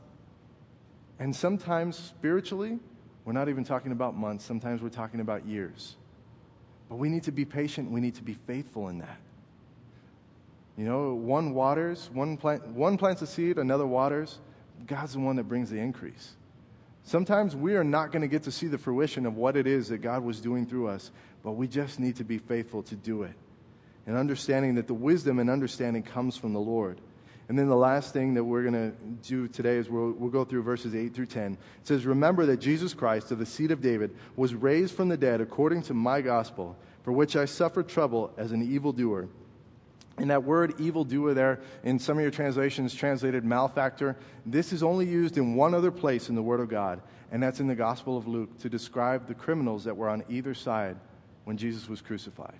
And 1.20 1.36
sometimes 1.36 1.97
spiritually, 1.97 2.80
we're 3.26 3.34
not 3.34 3.49
even 3.49 3.64
talking 3.64 3.91
about 3.91 4.16
months, 4.16 4.45
sometimes 4.45 4.82
we're 4.82 4.89
talking 4.89 5.20
about 5.20 5.45
years. 5.45 5.97
But 6.88 6.95
we 6.95 7.10
need 7.10 7.24
to 7.24 7.32
be 7.32 7.45
patient, 7.45 7.91
we 7.91 7.99
need 7.99 8.16
to 8.16 8.24
be 8.24 8.34
faithful 8.34 8.88
in 8.89 8.99
that. 8.99 9.18
You 10.80 10.86
know, 10.86 11.13
one 11.13 11.53
waters, 11.53 12.09
one, 12.13 12.38
plant, 12.38 12.65
one 12.67 12.97
plants 12.97 13.21
a 13.21 13.27
seed, 13.27 13.57
another 13.57 13.86
waters. 13.86 14.39
God's 14.88 15.11
the 15.11 15.19
one 15.19 15.36
that 15.36 15.43
brings 15.43 15.69
the 15.69 15.77
increase. 15.77 16.38
Sometimes 17.03 17.53
we 17.53 17.75
are 17.75 17.84
not 17.84 18.13
going 18.13 18.21
to 18.21 18.30
get 18.30 18.43
to 18.43 18.51
see 18.51 18.67
the 18.67 18.77
fruition 18.77 19.25
of 19.25 19.36
what 19.36 19.57
it 19.57 19.67
is 19.67 19.89
that 19.89 19.97
God 19.97 20.23
was 20.23 20.39
doing 20.39 20.65
through 20.65 20.88
us, 20.88 21.11
but 21.43 21.51
we 21.51 21.67
just 21.67 21.99
need 21.99 22.15
to 22.15 22.23
be 22.23 22.38
faithful 22.38 22.82
to 22.84 22.95
do 22.95 23.23
it. 23.23 23.34
And 24.07 24.15
understanding 24.15 24.75
that 24.75 24.88
the 24.88 24.93
wisdom 24.93 25.39
and 25.39 25.49
understanding 25.49 26.01
comes 26.01 26.38
from 26.38 26.53
the 26.53 26.61
Lord. 26.61 27.01
And 27.49 27.59
then 27.59 27.67
the 27.67 27.75
last 27.75 28.13
thing 28.13 28.36
that 28.36 28.45
we're 28.45 28.63
going 28.63 28.73
to 28.73 28.95
do 29.27 29.49
today 29.49 29.75
is 29.75 29.89
we'll, 29.89 30.11
we'll, 30.11 30.30
go 30.30 30.45
through 30.45 30.63
verses 30.63 30.95
8 30.95 31.13
through 31.13 31.25
10. 31.25 31.53
It 31.55 31.59
says, 31.84 32.05
Remember 32.05 32.45
that 32.45 32.61
Jesus 32.61 32.93
Christ, 32.93 33.32
of 33.32 33.39
the 33.39 33.45
seed 33.45 33.71
of 33.71 33.82
David, 33.82 34.15
was 34.38 34.55
raised 34.55 34.95
from 34.95 35.09
the 35.09 35.17
dead 35.17 35.41
according 35.41 35.82
to 35.84 35.93
my 35.93 36.21
gospel, 36.21 36.77
for 37.03 37.11
which 37.11 37.36
I 37.36 37.43
suffered 37.43 37.89
trouble 37.89 38.32
as 38.38 38.53
an 38.53 38.61
evildoer. 38.61 39.27
And 40.20 40.30
that 40.32 40.43
word 40.43 40.80
evildoer 40.80 41.34
there, 41.34 41.61
in 41.84 41.97
some 41.97 42.17
of 42.17 42.22
your 42.22 42.32
translations, 42.32 42.93
translated 42.93 43.45
malefactor, 43.45 44.17
this 44.45 44.74
is 44.74 44.84
only 44.84 45.05
used 45.07 45.38
in 45.38 45.55
one 45.55 45.74
other 45.74 45.91
place 45.91 46.28
in 46.28 46.36
the 46.36 46.41
Word 46.41 46.59
of 46.59 46.67
God, 46.67 47.01
and 47.32 47.41
that's 47.41 47.61
in 47.61 47.67
the 47.67 47.76
Gospel 47.76 48.17
of 48.17 48.28
Luke 48.28 48.59
to 48.59 48.70
describe 48.70 49.28
the 49.28 49.34
criminals 49.34 49.86
that 49.86 49.95
were 49.95 50.09
on 50.09 50.24
either 50.30 50.53
side 50.53 50.97
when 51.45 51.57
Jesus 51.57 51.88
was 51.88 52.01
crucified. 52.01 52.57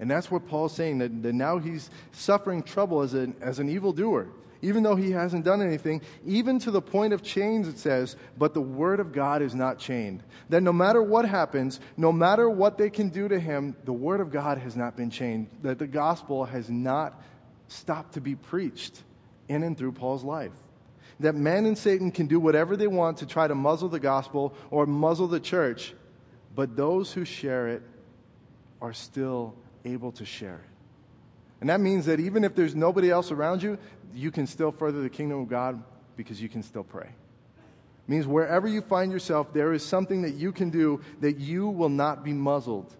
And 0.00 0.10
that's 0.10 0.30
what 0.30 0.48
Paul's 0.48 0.74
saying, 0.74 0.98
that, 0.98 1.22
that 1.22 1.34
now 1.34 1.58
he's 1.58 1.90
suffering 2.12 2.62
trouble 2.62 3.02
as 3.02 3.14
an, 3.14 3.36
as 3.40 3.58
an 3.58 3.68
evildoer, 3.68 4.28
even 4.62 4.82
though 4.82 4.96
he 4.96 5.10
hasn't 5.10 5.44
done 5.44 5.60
anything, 5.60 6.00
even 6.24 6.58
to 6.60 6.70
the 6.70 6.80
point 6.80 7.12
of 7.12 7.22
chains, 7.22 7.68
it 7.68 7.78
says, 7.78 8.16
but 8.38 8.54
the 8.54 8.60
word 8.60 9.00
of 9.00 9.12
God 9.12 9.42
is 9.42 9.54
not 9.54 9.78
chained. 9.78 10.22
That 10.48 10.62
no 10.62 10.72
matter 10.72 11.02
what 11.02 11.28
happens, 11.28 11.80
no 11.96 12.12
matter 12.12 12.48
what 12.48 12.78
they 12.78 12.88
can 12.88 13.10
do 13.10 13.28
to 13.28 13.38
him, 13.38 13.76
the 13.84 13.92
word 13.92 14.20
of 14.20 14.30
God 14.30 14.58
has 14.58 14.76
not 14.76 14.96
been 14.96 15.10
chained. 15.10 15.48
That 15.62 15.78
the 15.78 15.86
gospel 15.86 16.44
has 16.44 16.70
not 16.70 17.20
stopped 17.68 18.14
to 18.14 18.20
be 18.20 18.36
preached 18.36 19.02
in 19.48 19.62
and 19.62 19.76
through 19.76 19.92
Paul's 19.92 20.24
life 20.24 20.52
that 21.22 21.34
man 21.34 21.66
and 21.66 21.76
Satan 21.76 22.10
can 22.10 22.26
do 22.26 22.38
whatever 22.38 22.76
they 22.76 22.86
want 22.86 23.18
to 23.18 23.26
try 23.26 23.46
to 23.46 23.54
muzzle 23.54 23.88
the 23.88 24.00
gospel 24.00 24.54
or 24.70 24.86
muzzle 24.86 25.26
the 25.26 25.40
church, 25.40 25.94
but 26.54 26.76
those 26.76 27.12
who 27.12 27.24
share 27.24 27.68
it 27.68 27.82
are 28.80 28.92
still 28.92 29.54
able 29.84 30.12
to 30.12 30.24
share 30.24 30.56
it. 30.56 30.70
And 31.60 31.70
that 31.70 31.80
means 31.80 32.06
that 32.06 32.18
even 32.18 32.42
if 32.42 32.56
there's 32.56 32.74
nobody 32.74 33.10
else 33.10 33.30
around 33.30 33.62
you, 33.62 33.78
you 34.14 34.30
can 34.30 34.46
still 34.46 34.72
further 34.72 35.02
the 35.02 35.10
kingdom 35.10 35.40
of 35.40 35.48
God 35.48 35.82
because 36.16 36.40
you 36.40 36.48
can 36.48 36.62
still 36.62 36.84
pray. 36.84 37.08
It 37.08 38.08
means 38.08 38.26
wherever 38.26 38.66
you 38.66 38.80
find 38.80 39.12
yourself, 39.12 39.52
there 39.52 39.72
is 39.72 39.84
something 39.84 40.22
that 40.22 40.34
you 40.34 40.52
can 40.52 40.70
do 40.70 41.00
that 41.20 41.38
you 41.38 41.68
will 41.68 41.88
not 41.88 42.24
be 42.24 42.32
muzzled, 42.32 42.94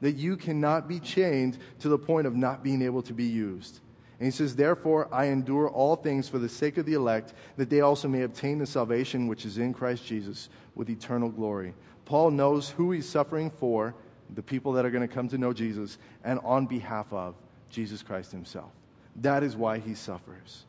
that 0.00 0.12
you 0.12 0.36
cannot 0.36 0.88
be 0.88 1.00
chained 1.00 1.58
to 1.80 1.88
the 1.88 1.98
point 1.98 2.26
of 2.26 2.36
not 2.36 2.62
being 2.62 2.82
able 2.82 3.02
to 3.02 3.12
be 3.12 3.24
used. 3.24 3.80
And 4.18 4.26
he 4.26 4.30
says, 4.30 4.54
Therefore, 4.54 5.08
I 5.12 5.26
endure 5.26 5.68
all 5.68 5.96
things 5.96 6.28
for 6.28 6.38
the 6.38 6.48
sake 6.48 6.78
of 6.78 6.86
the 6.86 6.94
elect, 6.94 7.34
that 7.56 7.68
they 7.68 7.80
also 7.80 8.06
may 8.06 8.22
obtain 8.22 8.58
the 8.58 8.66
salvation 8.66 9.26
which 9.26 9.44
is 9.44 9.58
in 9.58 9.74
Christ 9.74 10.06
Jesus 10.06 10.48
with 10.74 10.88
eternal 10.88 11.28
glory. 11.28 11.74
Paul 12.04 12.30
knows 12.30 12.70
who 12.70 12.92
he's 12.92 13.08
suffering 13.08 13.50
for 13.50 13.94
the 14.34 14.42
people 14.42 14.72
that 14.72 14.84
are 14.84 14.90
going 14.90 15.06
to 15.06 15.12
come 15.12 15.28
to 15.28 15.38
know 15.38 15.52
Jesus, 15.52 15.98
and 16.24 16.38
on 16.44 16.66
behalf 16.66 17.12
of 17.12 17.34
Jesus 17.70 18.02
Christ 18.02 18.32
himself. 18.32 18.70
That 19.16 19.42
is 19.42 19.56
why 19.56 19.78
he 19.78 19.94
suffers. 19.94 20.64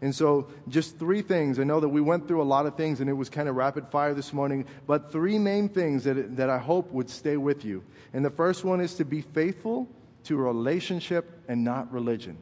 And 0.00 0.14
so, 0.14 0.46
just 0.68 0.98
three 0.98 1.22
things. 1.22 1.58
I 1.58 1.64
know 1.64 1.80
that 1.80 1.88
we 1.88 2.00
went 2.00 2.28
through 2.28 2.40
a 2.40 2.44
lot 2.44 2.66
of 2.66 2.76
things 2.76 3.00
and 3.00 3.10
it 3.10 3.14
was 3.14 3.28
kind 3.28 3.48
of 3.48 3.56
rapid 3.56 3.88
fire 3.88 4.14
this 4.14 4.32
morning, 4.32 4.64
but 4.86 5.10
three 5.10 5.38
main 5.38 5.68
things 5.68 6.04
that, 6.04 6.36
that 6.36 6.48
I 6.48 6.58
hope 6.58 6.92
would 6.92 7.10
stay 7.10 7.36
with 7.36 7.64
you. 7.64 7.82
And 8.12 8.24
the 8.24 8.30
first 8.30 8.64
one 8.64 8.80
is 8.80 8.94
to 8.94 9.04
be 9.04 9.22
faithful 9.22 9.88
to 10.24 10.38
a 10.38 10.42
relationship 10.42 11.40
and 11.48 11.64
not 11.64 11.92
religion. 11.92 12.36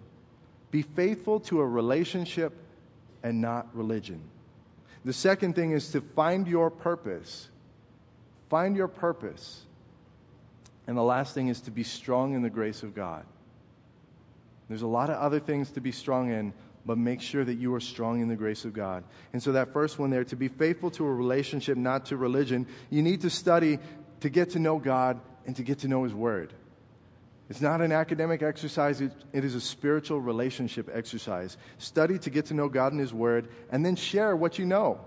Be 0.70 0.82
faithful 0.82 1.40
to 1.40 1.60
a 1.60 1.66
relationship 1.66 2.52
and 3.22 3.40
not 3.40 3.74
religion. 3.74 4.20
The 5.04 5.12
second 5.12 5.54
thing 5.54 5.70
is 5.70 5.90
to 5.92 6.00
find 6.00 6.46
your 6.46 6.68
purpose. 6.68 7.48
Find 8.50 8.76
your 8.76 8.88
purpose. 8.88 9.62
And 10.86 10.96
the 10.96 11.02
last 11.02 11.32
thing 11.32 11.48
is 11.48 11.60
to 11.62 11.70
be 11.70 11.84
strong 11.84 12.34
in 12.34 12.42
the 12.42 12.50
grace 12.50 12.82
of 12.82 12.94
God. 12.94 13.24
There's 14.68 14.82
a 14.82 14.86
lot 14.86 15.10
of 15.10 15.16
other 15.16 15.40
things 15.40 15.70
to 15.72 15.80
be 15.80 15.92
strong 15.92 16.30
in, 16.30 16.52
but 16.84 16.98
make 16.98 17.20
sure 17.20 17.44
that 17.44 17.54
you 17.54 17.74
are 17.74 17.80
strong 17.80 18.20
in 18.20 18.28
the 18.28 18.36
grace 18.36 18.64
of 18.64 18.72
God. 18.72 19.04
And 19.32 19.42
so, 19.42 19.52
that 19.52 19.72
first 19.72 19.98
one 19.98 20.10
there, 20.10 20.24
to 20.24 20.36
be 20.36 20.48
faithful 20.48 20.90
to 20.92 21.04
a 21.04 21.12
relationship, 21.12 21.76
not 21.76 22.06
to 22.06 22.16
religion, 22.16 22.66
you 22.90 23.02
need 23.02 23.22
to 23.22 23.30
study 23.30 23.78
to 24.20 24.28
get 24.28 24.50
to 24.50 24.58
know 24.58 24.78
God 24.78 25.20
and 25.46 25.54
to 25.56 25.62
get 25.62 25.80
to 25.80 25.88
know 25.88 26.04
His 26.04 26.14
Word. 26.14 26.52
It's 27.48 27.60
not 27.60 27.80
an 27.80 27.92
academic 27.92 28.42
exercise, 28.42 29.00
it, 29.00 29.12
is 29.32 29.54
a 29.54 29.60
spiritual 29.60 30.20
relationship 30.20 30.90
exercise. 30.92 31.56
Study 31.78 32.18
to 32.20 32.30
get 32.30 32.46
to 32.46 32.54
know 32.54 32.68
God 32.68 32.92
and 32.92 33.00
His 33.00 33.14
Word, 33.14 33.48
and 33.70 33.86
then 33.86 33.94
share 33.94 34.34
what 34.34 34.58
you 34.58 34.66
know. 34.66 35.00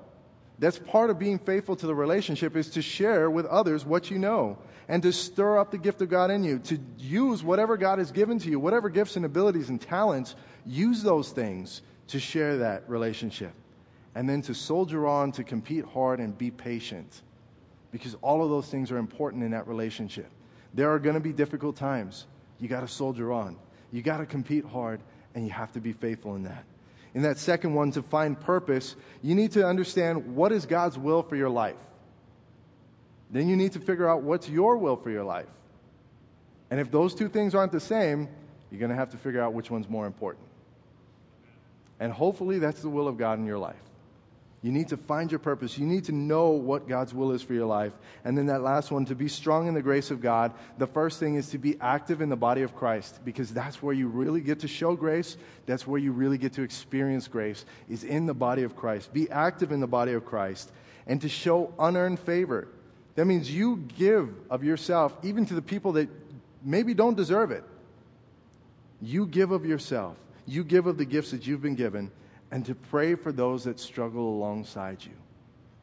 That's 0.60 0.78
part 0.78 1.10
of 1.10 1.18
being 1.18 1.40
faithful 1.40 1.76
to 1.78 1.88
the 1.88 1.96
relationship 1.96 2.56
is 2.58 2.70
to 2.72 2.82
share 2.82 3.30
with 3.30 3.46
others 3.46 3.86
what 3.86 4.12
you 4.12 4.20
know 4.20 4.58
and 4.90 5.02
to 5.04 5.14
stir 5.14 5.58
up 5.58 5.72
the 5.72 5.78
gift 5.78 6.02
of 6.02 6.10
God 6.10 6.32
in 6.32 6.44
you, 6.44 6.60
to 6.60 6.80
use 6.98 7.44
whatever 7.44 7.78
God 7.78 8.00
has 8.00 8.12
given 8.12 8.40
to 8.40 8.50
you, 8.50 8.60
whatever 8.60 8.90
gifts 8.90 9.16
and 9.16 9.26
abilities 9.26 9.70
and 9.70 9.80
talents, 9.80 10.36
use 10.66 11.02
those 11.02 11.32
things 11.32 11.82
to 12.08 12.20
share 12.20 12.58
that 12.58 12.90
relationship. 12.90 13.54
And 14.16 14.28
then 14.28 14.42
to 14.44 14.54
soldier 14.54 15.08
on, 15.08 15.32
to 15.34 15.44
compete 15.44 15.86
hard 15.86 16.20
and 16.20 16.38
be 16.38 16.52
patient. 16.52 17.22
Because 17.92 18.16
all 18.22 18.44
of 18.44 18.50
those 18.50 18.68
things 18.68 18.92
are 18.92 18.98
important 18.98 19.44
in 19.44 19.52
that 19.52 19.68
relationship. 19.68 20.30
There 20.74 20.92
are 20.92 21.00
going 21.00 21.16
to 21.16 21.22
be 21.22 21.32
difficult 21.32 21.76
times. 21.76 22.26
You 22.60 22.68
got 22.68 22.82
to 22.82 22.88
soldier 22.88 23.32
on. 23.32 23.56
You 23.92 24.02
got 24.02 24.18
to 24.18 24.26
compete 24.26 24.66
hard, 24.66 25.00
and 25.36 25.46
you 25.46 25.52
have 25.52 25.72
to 25.74 25.80
be 25.80 25.94
faithful 25.94 26.36
in 26.36 26.44
that. 26.44 26.66
In 27.14 27.24
that 27.24 27.38
second 27.38 27.74
one, 27.74 27.92
to 27.92 28.04
find 28.04 28.40
purpose, 28.40 28.96
you 29.22 29.36
need 29.36 29.52
to 29.54 29.66
understand 29.66 30.36
what 30.36 30.52
is 30.52 30.66
God's 30.66 30.98
will 30.98 31.24
for 31.24 31.36
your 31.36 31.50
life. 31.50 31.76
Then 33.32 33.48
you 33.48 33.56
need 33.56 33.74
to 33.74 33.80
figure 33.80 34.08
out 34.08 34.22
what's 34.22 34.50
your 34.50 34.78
will 34.78 34.96
for 34.96 35.10
your 35.10 35.24
life. 35.24 35.48
And 36.70 36.80
if 36.80 36.92
those 36.92 37.16
two 37.16 37.30
things 37.30 37.56
aren't 37.56 37.72
the 37.72 37.80
same, 37.80 38.28
you're 38.70 38.80
going 38.80 38.92
to 38.92 38.96
have 38.96 39.10
to 39.12 39.18
figure 39.18 39.42
out 39.42 39.54
which 39.54 39.72
one's 39.72 39.90
more 39.90 40.06
important. 40.06 40.46
And 42.00 42.14
hopefully, 42.14 42.60
that's 42.60 42.82
the 42.82 42.90
will 42.90 43.08
of 43.08 43.18
God 43.18 43.40
in 43.40 43.46
your 43.46 43.58
life. 43.58 43.76
You 44.62 44.74
need 44.74 44.90
to 44.90 44.98
find 44.98 45.32
your 45.32 45.40
purpose. 45.40 45.78
You 45.78 45.86
need 45.86 46.04
to 46.06 46.12
know 46.12 46.50
what 46.50 46.88
God's 46.88 47.14
will 47.14 47.32
is 47.32 47.42
for 47.42 47.54
your 47.54 47.66
life. 47.66 47.94
And 48.26 48.38
then 48.38 48.48
that 48.48 48.62
last 48.62 48.92
one, 48.92 49.06
to 49.06 49.16
be 49.16 49.30
strong 49.30 49.68
in 49.68 49.74
the 49.74 49.82
grace 49.82 50.12
of 50.12 50.20
God, 50.20 50.52
the 50.78 50.88
first 50.88 51.18
thing 51.18 51.36
is 51.36 51.50
to 51.52 51.58
be 51.58 51.78
active 51.80 52.20
in 52.20 52.28
the 52.28 52.36
body 52.36 52.64
of 52.64 52.76
Christ 52.76 53.20
because 53.24 53.54
that's 53.54 53.82
where 53.82 53.94
you 53.94 54.10
really 54.10 54.42
get 54.42 54.60
to 54.60 54.68
show 54.68 54.98
grace. 54.98 55.38
That's 55.66 55.88
where 55.88 56.00
you 56.00 56.12
really 56.12 56.38
get 56.38 56.54
to 56.54 56.62
experience 56.62 57.30
grace, 57.30 57.64
is 57.88 58.04
in 58.04 58.26
the 58.26 58.34
body 58.34 58.64
of 58.64 58.76
Christ. 58.76 59.14
Be 59.14 59.30
active 59.30 59.72
in 59.72 59.80
the 59.80 59.88
body 59.88 60.12
of 60.12 60.26
Christ 60.26 60.72
and 61.08 61.22
to 61.22 61.30
show 61.30 61.74
unearned 61.80 62.20
favor. 62.20 62.68
That 63.16 63.26
means 63.26 63.50
you 63.50 63.78
give 63.98 64.30
of 64.50 64.64
yourself 64.64 65.16
even 65.24 65.46
to 65.46 65.54
the 65.54 65.62
people 65.62 65.94
that 65.94 66.10
maybe 66.64 66.94
don't 66.94 67.16
deserve 67.16 67.52
it. 67.52 67.64
You 69.02 69.26
give 69.26 69.52
of 69.52 69.66
yourself. 69.66 70.18
You 70.46 70.66
give 70.66 70.86
of 70.86 70.98
the 70.98 71.06
gifts 71.06 71.32
that 71.32 71.48
you've 71.48 71.62
been 71.62 71.76
given 71.76 72.12
and 72.52 72.66
to 72.66 72.76
pray 72.76 73.16
for 73.16 73.32
those 73.32 73.64
that 73.66 73.80
struggle 73.80 74.34
alongside 74.34 75.04
you. 75.04 75.12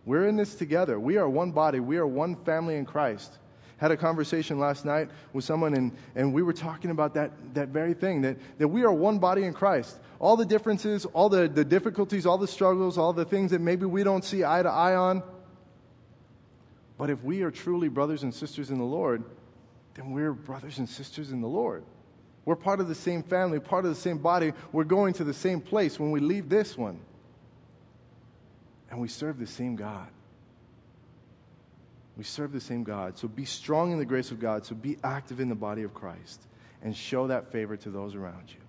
We're 0.04 0.28
in 0.28 0.36
this 0.36 0.54
together. 0.54 0.98
We 1.00 1.16
are 1.16 1.28
one 1.28 1.50
body. 1.52 1.80
We 1.80 1.96
are 1.96 2.06
one 2.06 2.36
family 2.44 2.76
in 2.76 2.84
Christ. 2.84 3.38
Had 3.78 3.90
a 3.90 3.96
conversation 3.96 4.58
last 4.58 4.84
night 4.84 5.10
with 5.32 5.44
someone, 5.44 5.74
and, 5.74 5.92
and 6.14 6.32
we 6.32 6.42
were 6.42 6.52
talking 6.52 6.90
about 6.90 7.14
that, 7.14 7.32
that 7.54 7.68
very 7.68 7.92
thing 7.92 8.22
that, 8.22 8.36
that 8.58 8.68
we 8.68 8.84
are 8.84 8.92
one 8.92 9.18
body 9.18 9.44
in 9.44 9.52
Christ. 9.52 9.98
All 10.18 10.36
the 10.36 10.46
differences, 10.46 11.04
all 11.06 11.28
the, 11.28 11.46
the 11.46 11.64
difficulties, 11.64 12.24
all 12.24 12.38
the 12.38 12.48
struggles, 12.48 12.96
all 12.96 13.12
the 13.12 13.24
things 13.24 13.50
that 13.50 13.60
maybe 13.60 13.84
we 13.84 14.02
don't 14.02 14.24
see 14.24 14.44
eye 14.44 14.62
to 14.62 14.70
eye 14.70 14.94
on. 14.94 15.22
But 16.96 17.10
if 17.10 17.22
we 17.22 17.42
are 17.42 17.50
truly 17.50 17.88
brothers 17.88 18.22
and 18.22 18.32
sisters 18.32 18.70
in 18.70 18.78
the 18.78 18.84
Lord, 18.84 19.22
then 19.94 20.12
we're 20.12 20.32
brothers 20.32 20.78
and 20.78 20.88
sisters 20.88 21.30
in 21.30 21.42
the 21.42 21.48
Lord. 21.48 21.84
We're 22.46 22.56
part 22.56 22.80
of 22.80 22.88
the 22.88 22.94
same 22.94 23.22
family, 23.22 23.60
part 23.60 23.84
of 23.84 23.90
the 23.90 24.00
same 24.00 24.18
body. 24.18 24.52
We're 24.72 24.84
going 24.84 25.12
to 25.14 25.24
the 25.24 25.34
same 25.34 25.60
place 25.60 26.00
when 26.00 26.12
we 26.12 26.20
leave 26.20 26.48
this 26.48 26.78
one. 26.78 27.00
And 28.88 29.00
we 29.00 29.08
serve 29.08 29.38
the 29.38 29.48
same 29.48 29.74
God. 29.74 30.06
We 32.16 32.22
serve 32.24 32.52
the 32.52 32.60
same 32.60 32.84
God. 32.84 33.18
So 33.18 33.28
be 33.28 33.44
strong 33.44 33.92
in 33.92 33.98
the 33.98 34.06
grace 34.06 34.30
of 34.30 34.38
God. 34.38 34.64
So 34.64 34.76
be 34.76 34.96
active 35.02 35.40
in 35.40 35.48
the 35.48 35.56
body 35.56 35.82
of 35.82 35.92
Christ 35.92 36.40
and 36.82 36.96
show 36.96 37.26
that 37.26 37.50
favor 37.50 37.76
to 37.78 37.90
those 37.90 38.14
around 38.14 38.44
you. 38.48 38.60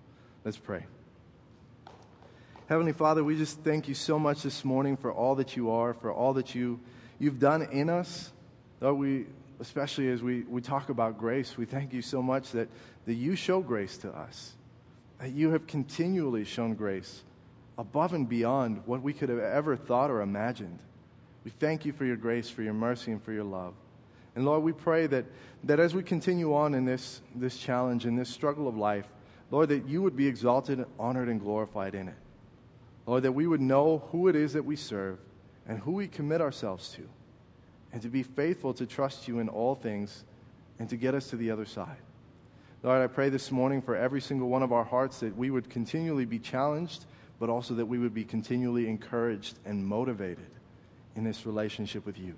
Let's 0.44 0.58
pray. 0.58 0.84
Heavenly 2.68 2.92
Father, 2.92 3.22
we 3.22 3.38
just 3.38 3.60
thank 3.60 3.88
you 3.88 3.94
so 3.94 4.18
much 4.18 4.42
this 4.42 4.64
morning 4.64 4.96
for 4.96 5.12
all 5.12 5.36
that 5.36 5.56
you 5.56 5.70
are, 5.70 5.94
for 5.94 6.12
all 6.12 6.34
that 6.34 6.54
you, 6.54 6.80
you've 7.18 7.38
done 7.38 7.62
in 7.62 7.88
us. 7.88 8.32
Lord, 8.80 8.96
we, 8.96 9.26
especially 9.60 10.08
as 10.10 10.22
we, 10.22 10.42
we 10.42 10.60
talk 10.60 10.90
about 10.90 11.16
grace, 11.16 11.56
we 11.56 11.64
thank 11.64 11.92
you 11.92 12.02
so 12.02 12.20
much 12.20 12.52
that 12.52 12.68
that 13.08 13.14
you 13.14 13.34
show 13.34 13.62
grace 13.62 13.96
to 13.96 14.10
us, 14.10 14.52
that 15.18 15.32
you 15.32 15.48
have 15.52 15.66
continually 15.66 16.44
shown 16.44 16.74
grace 16.74 17.22
above 17.78 18.12
and 18.12 18.28
beyond 18.28 18.82
what 18.84 19.00
we 19.00 19.14
could 19.14 19.30
have 19.30 19.38
ever 19.38 19.76
thought 19.78 20.10
or 20.10 20.20
imagined. 20.20 20.78
We 21.42 21.50
thank 21.58 21.86
you 21.86 21.94
for 21.94 22.04
your 22.04 22.16
grace, 22.16 22.50
for 22.50 22.60
your 22.60 22.74
mercy, 22.74 23.10
and 23.10 23.22
for 23.22 23.32
your 23.32 23.44
love. 23.44 23.72
And 24.36 24.44
Lord, 24.44 24.62
we 24.62 24.72
pray 24.74 25.06
that, 25.06 25.24
that 25.64 25.80
as 25.80 25.94
we 25.94 26.02
continue 26.02 26.54
on 26.54 26.74
in 26.74 26.84
this, 26.84 27.22
this 27.34 27.56
challenge, 27.56 28.04
in 28.04 28.14
this 28.14 28.28
struggle 28.28 28.68
of 28.68 28.76
life, 28.76 29.06
Lord, 29.50 29.70
that 29.70 29.88
you 29.88 30.02
would 30.02 30.14
be 30.14 30.26
exalted, 30.26 30.84
honored, 30.98 31.30
and 31.30 31.40
glorified 31.40 31.94
in 31.94 32.08
it. 32.08 32.16
Lord, 33.06 33.22
that 33.22 33.32
we 33.32 33.46
would 33.46 33.62
know 33.62 34.06
who 34.12 34.28
it 34.28 34.36
is 34.36 34.52
that 34.52 34.66
we 34.66 34.76
serve 34.76 35.18
and 35.66 35.78
who 35.78 35.92
we 35.92 36.08
commit 36.08 36.42
ourselves 36.42 36.90
to, 36.90 37.08
and 37.90 38.02
to 38.02 38.08
be 38.08 38.22
faithful 38.22 38.74
to 38.74 38.84
trust 38.84 39.26
you 39.28 39.38
in 39.38 39.48
all 39.48 39.74
things 39.74 40.24
and 40.78 40.90
to 40.90 40.96
get 40.96 41.14
us 41.14 41.30
to 41.30 41.36
the 41.36 41.50
other 41.50 41.64
side. 41.64 41.96
Lord, 42.84 43.02
I 43.02 43.08
pray 43.08 43.28
this 43.28 43.50
morning 43.50 43.82
for 43.82 43.96
every 43.96 44.20
single 44.20 44.48
one 44.48 44.62
of 44.62 44.72
our 44.72 44.84
hearts 44.84 45.18
that 45.20 45.36
we 45.36 45.50
would 45.50 45.68
continually 45.68 46.24
be 46.24 46.38
challenged, 46.38 47.06
but 47.40 47.48
also 47.48 47.74
that 47.74 47.86
we 47.86 47.98
would 47.98 48.14
be 48.14 48.24
continually 48.24 48.88
encouraged 48.88 49.58
and 49.64 49.84
motivated 49.84 50.46
in 51.16 51.24
this 51.24 51.44
relationship 51.44 52.06
with 52.06 52.20
you. 52.20 52.36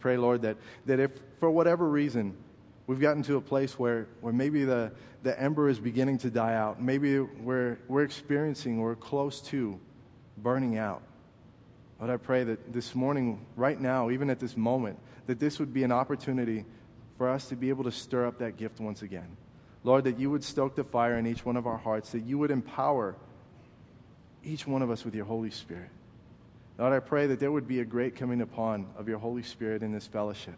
Pray, 0.00 0.18
Lord, 0.18 0.42
that, 0.42 0.58
that 0.84 1.00
if 1.00 1.12
for 1.40 1.50
whatever 1.50 1.88
reason 1.88 2.36
we've 2.86 3.00
gotten 3.00 3.22
to 3.24 3.36
a 3.36 3.40
place 3.40 3.78
where, 3.78 4.08
where 4.20 4.32
maybe 4.32 4.64
the, 4.64 4.92
the 5.22 5.40
ember 5.40 5.70
is 5.70 5.80
beginning 5.80 6.18
to 6.18 6.30
die 6.30 6.54
out, 6.54 6.82
maybe 6.82 7.20
we're, 7.20 7.78
we're 7.88 8.02
experiencing 8.02 8.78
or 8.78 8.94
close 8.94 9.40
to 9.40 9.80
burning 10.36 10.76
out, 10.76 11.00
Lord, 11.98 12.12
I 12.12 12.18
pray 12.18 12.44
that 12.44 12.74
this 12.74 12.94
morning, 12.94 13.44
right 13.56 13.80
now, 13.80 14.10
even 14.10 14.28
at 14.28 14.38
this 14.38 14.54
moment, 14.54 14.98
that 15.26 15.40
this 15.40 15.58
would 15.58 15.72
be 15.72 15.82
an 15.82 15.92
opportunity 15.92 16.66
for 17.16 17.26
us 17.28 17.48
to 17.48 17.56
be 17.56 17.70
able 17.70 17.84
to 17.84 17.90
stir 17.90 18.26
up 18.26 18.38
that 18.38 18.58
gift 18.58 18.80
once 18.80 19.00
again. 19.00 19.36
Lord, 19.84 20.04
that 20.04 20.18
you 20.18 20.30
would 20.30 20.44
stoke 20.44 20.74
the 20.74 20.84
fire 20.84 21.16
in 21.18 21.26
each 21.26 21.44
one 21.44 21.56
of 21.56 21.66
our 21.66 21.76
hearts, 21.76 22.10
that 22.12 22.24
you 22.24 22.38
would 22.38 22.50
empower 22.50 23.16
each 24.44 24.66
one 24.66 24.82
of 24.82 24.90
us 24.90 25.04
with 25.04 25.14
your 25.14 25.24
Holy 25.24 25.50
Spirit. 25.50 25.90
Lord, 26.78 26.92
I 26.92 27.00
pray 27.00 27.26
that 27.26 27.40
there 27.40 27.50
would 27.50 27.66
be 27.66 27.80
a 27.80 27.84
great 27.84 28.16
coming 28.16 28.40
upon 28.40 28.86
of 28.96 29.08
your 29.08 29.18
Holy 29.18 29.42
Spirit 29.42 29.82
in 29.82 29.92
this 29.92 30.06
fellowship. 30.06 30.56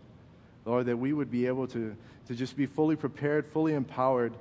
Lord, 0.64 0.86
that 0.86 0.96
we 0.96 1.12
would 1.12 1.30
be 1.30 1.46
able 1.46 1.66
to, 1.68 1.96
to 2.28 2.34
just 2.34 2.56
be 2.56 2.66
fully 2.66 2.96
prepared, 2.96 3.46
fully 3.46 3.72
empowered, 3.72 4.34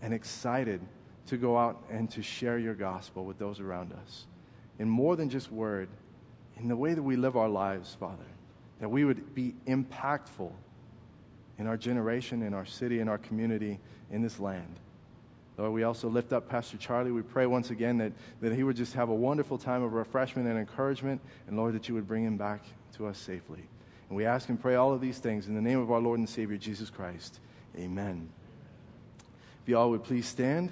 and 0.00 0.14
excited 0.14 0.80
to 1.26 1.36
go 1.36 1.58
out 1.58 1.82
and 1.90 2.10
to 2.10 2.22
share 2.22 2.58
your 2.58 2.74
gospel 2.74 3.24
with 3.24 3.38
those 3.38 3.60
around 3.60 3.92
us. 3.92 4.26
In 4.78 4.88
more 4.88 5.16
than 5.16 5.28
just 5.28 5.52
word, 5.52 5.88
in 6.56 6.68
the 6.68 6.76
way 6.76 6.94
that 6.94 7.02
we 7.02 7.16
live 7.16 7.36
our 7.36 7.48
lives, 7.48 7.96
Father, 8.00 8.24
that 8.80 8.88
we 8.88 9.04
would 9.04 9.34
be 9.34 9.54
impactful 9.66 10.52
in 11.58 11.66
our 11.66 11.76
generation, 11.76 12.42
in 12.42 12.54
our 12.54 12.66
city, 12.66 13.00
in 13.00 13.08
our 13.08 13.18
community, 13.18 13.78
in 14.10 14.22
this 14.22 14.38
land. 14.38 14.76
Lord, 15.56 15.72
we 15.72 15.82
also 15.82 16.08
lift 16.08 16.32
up 16.32 16.48
Pastor 16.48 16.76
Charlie. 16.76 17.10
We 17.10 17.22
pray 17.22 17.46
once 17.46 17.70
again 17.70 17.98
that, 17.98 18.12
that 18.40 18.54
he 18.54 18.62
would 18.62 18.76
just 18.76 18.94
have 18.94 19.08
a 19.08 19.14
wonderful 19.14 19.58
time 19.58 19.82
of 19.82 19.92
refreshment 19.92 20.46
and 20.48 20.56
encouragement, 20.56 21.20
and 21.48 21.56
Lord, 21.56 21.74
that 21.74 21.88
you 21.88 21.94
would 21.96 22.06
bring 22.06 22.24
him 22.24 22.36
back 22.36 22.62
to 22.96 23.06
us 23.06 23.18
safely. 23.18 23.64
And 24.08 24.16
we 24.16 24.24
ask 24.24 24.48
and 24.48 24.60
pray 24.60 24.76
all 24.76 24.92
of 24.92 25.00
these 25.00 25.18
things 25.18 25.48
in 25.48 25.54
the 25.54 25.60
name 25.60 25.80
of 25.80 25.90
our 25.90 26.00
Lord 26.00 26.20
and 26.20 26.28
Savior, 26.28 26.56
Jesus 26.56 26.90
Christ. 26.90 27.40
Amen. 27.76 28.28
If 29.62 29.68
you 29.68 29.76
all 29.76 29.90
would 29.90 30.04
please 30.04 30.26
stand. 30.26 30.70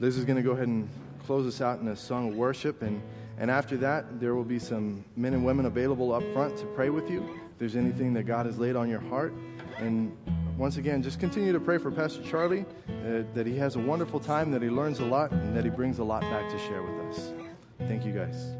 Liz 0.00 0.18
is 0.18 0.24
going 0.24 0.36
to 0.36 0.42
go 0.42 0.52
ahead 0.52 0.66
and 0.66 0.88
close 1.24 1.46
us 1.46 1.60
out 1.60 1.80
in 1.80 1.88
a 1.88 1.96
song 1.96 2.30
of 2.30 2.34
worship. 2.34 2.82
And, 2.82 3.00
and 3.38 3.50
after 3.50 3.76
that, 3.78 4.18
there 4.18 4.34
will 4.34 4.44
be 4.44 4.58
some 4.58 5.04
men 5.16 5.34
and 5.34 5.44
women 5.44 5.66
available 5.66 6.12
up 6.12 6.24
front 6.32 6.58
to 6.58 6.66
pray 6.66 6.90
with 6.90 7.08
you. 7.08 7.40
There's 7.60 7.76
anything 7.76 8.14
that 8.14 8.22
God 8.22 8.46
has 8.46 8.58
laid 8.58 8.74
on 8.74 8.88
your 8.88 9.02
heart. 9.02 9.34
And 9.76 10.16
once 10.56 10.78
again, 10.78 11.02
just 11.02 11.20
continue 11.20 11.52
to 11.52 11.60
pray 11.60 11.76
for 11.76 11.90
Pastor 11.90 12.22
Charlie, 12.22 12.64
uh, 12.88 13.22
that 13.34 13.46
he 13.46 13.54
has 13.58 13.76
a 13.76 13.78
wonderful 13.78 14.18
time, 14.18 14.50
that 14.52 14.62
he 14.62 14.70
learns 14.70 14.98
a 14.98 15.04
lot, 15.04 15.30
and 15.30 15.54
that 15.54 15.64
he 15.64 15.70
brings 15.70 15.98
a 15.98 16.04
lot 16.04 16.22
back 16.22 16.50
to 16.50 16.58
share 16.58 16.82
with 16.82 17.18
us. 17.18 17.34
Thank 17.80 18.06
you, 18.06 18.12
guys. 18.12 18.59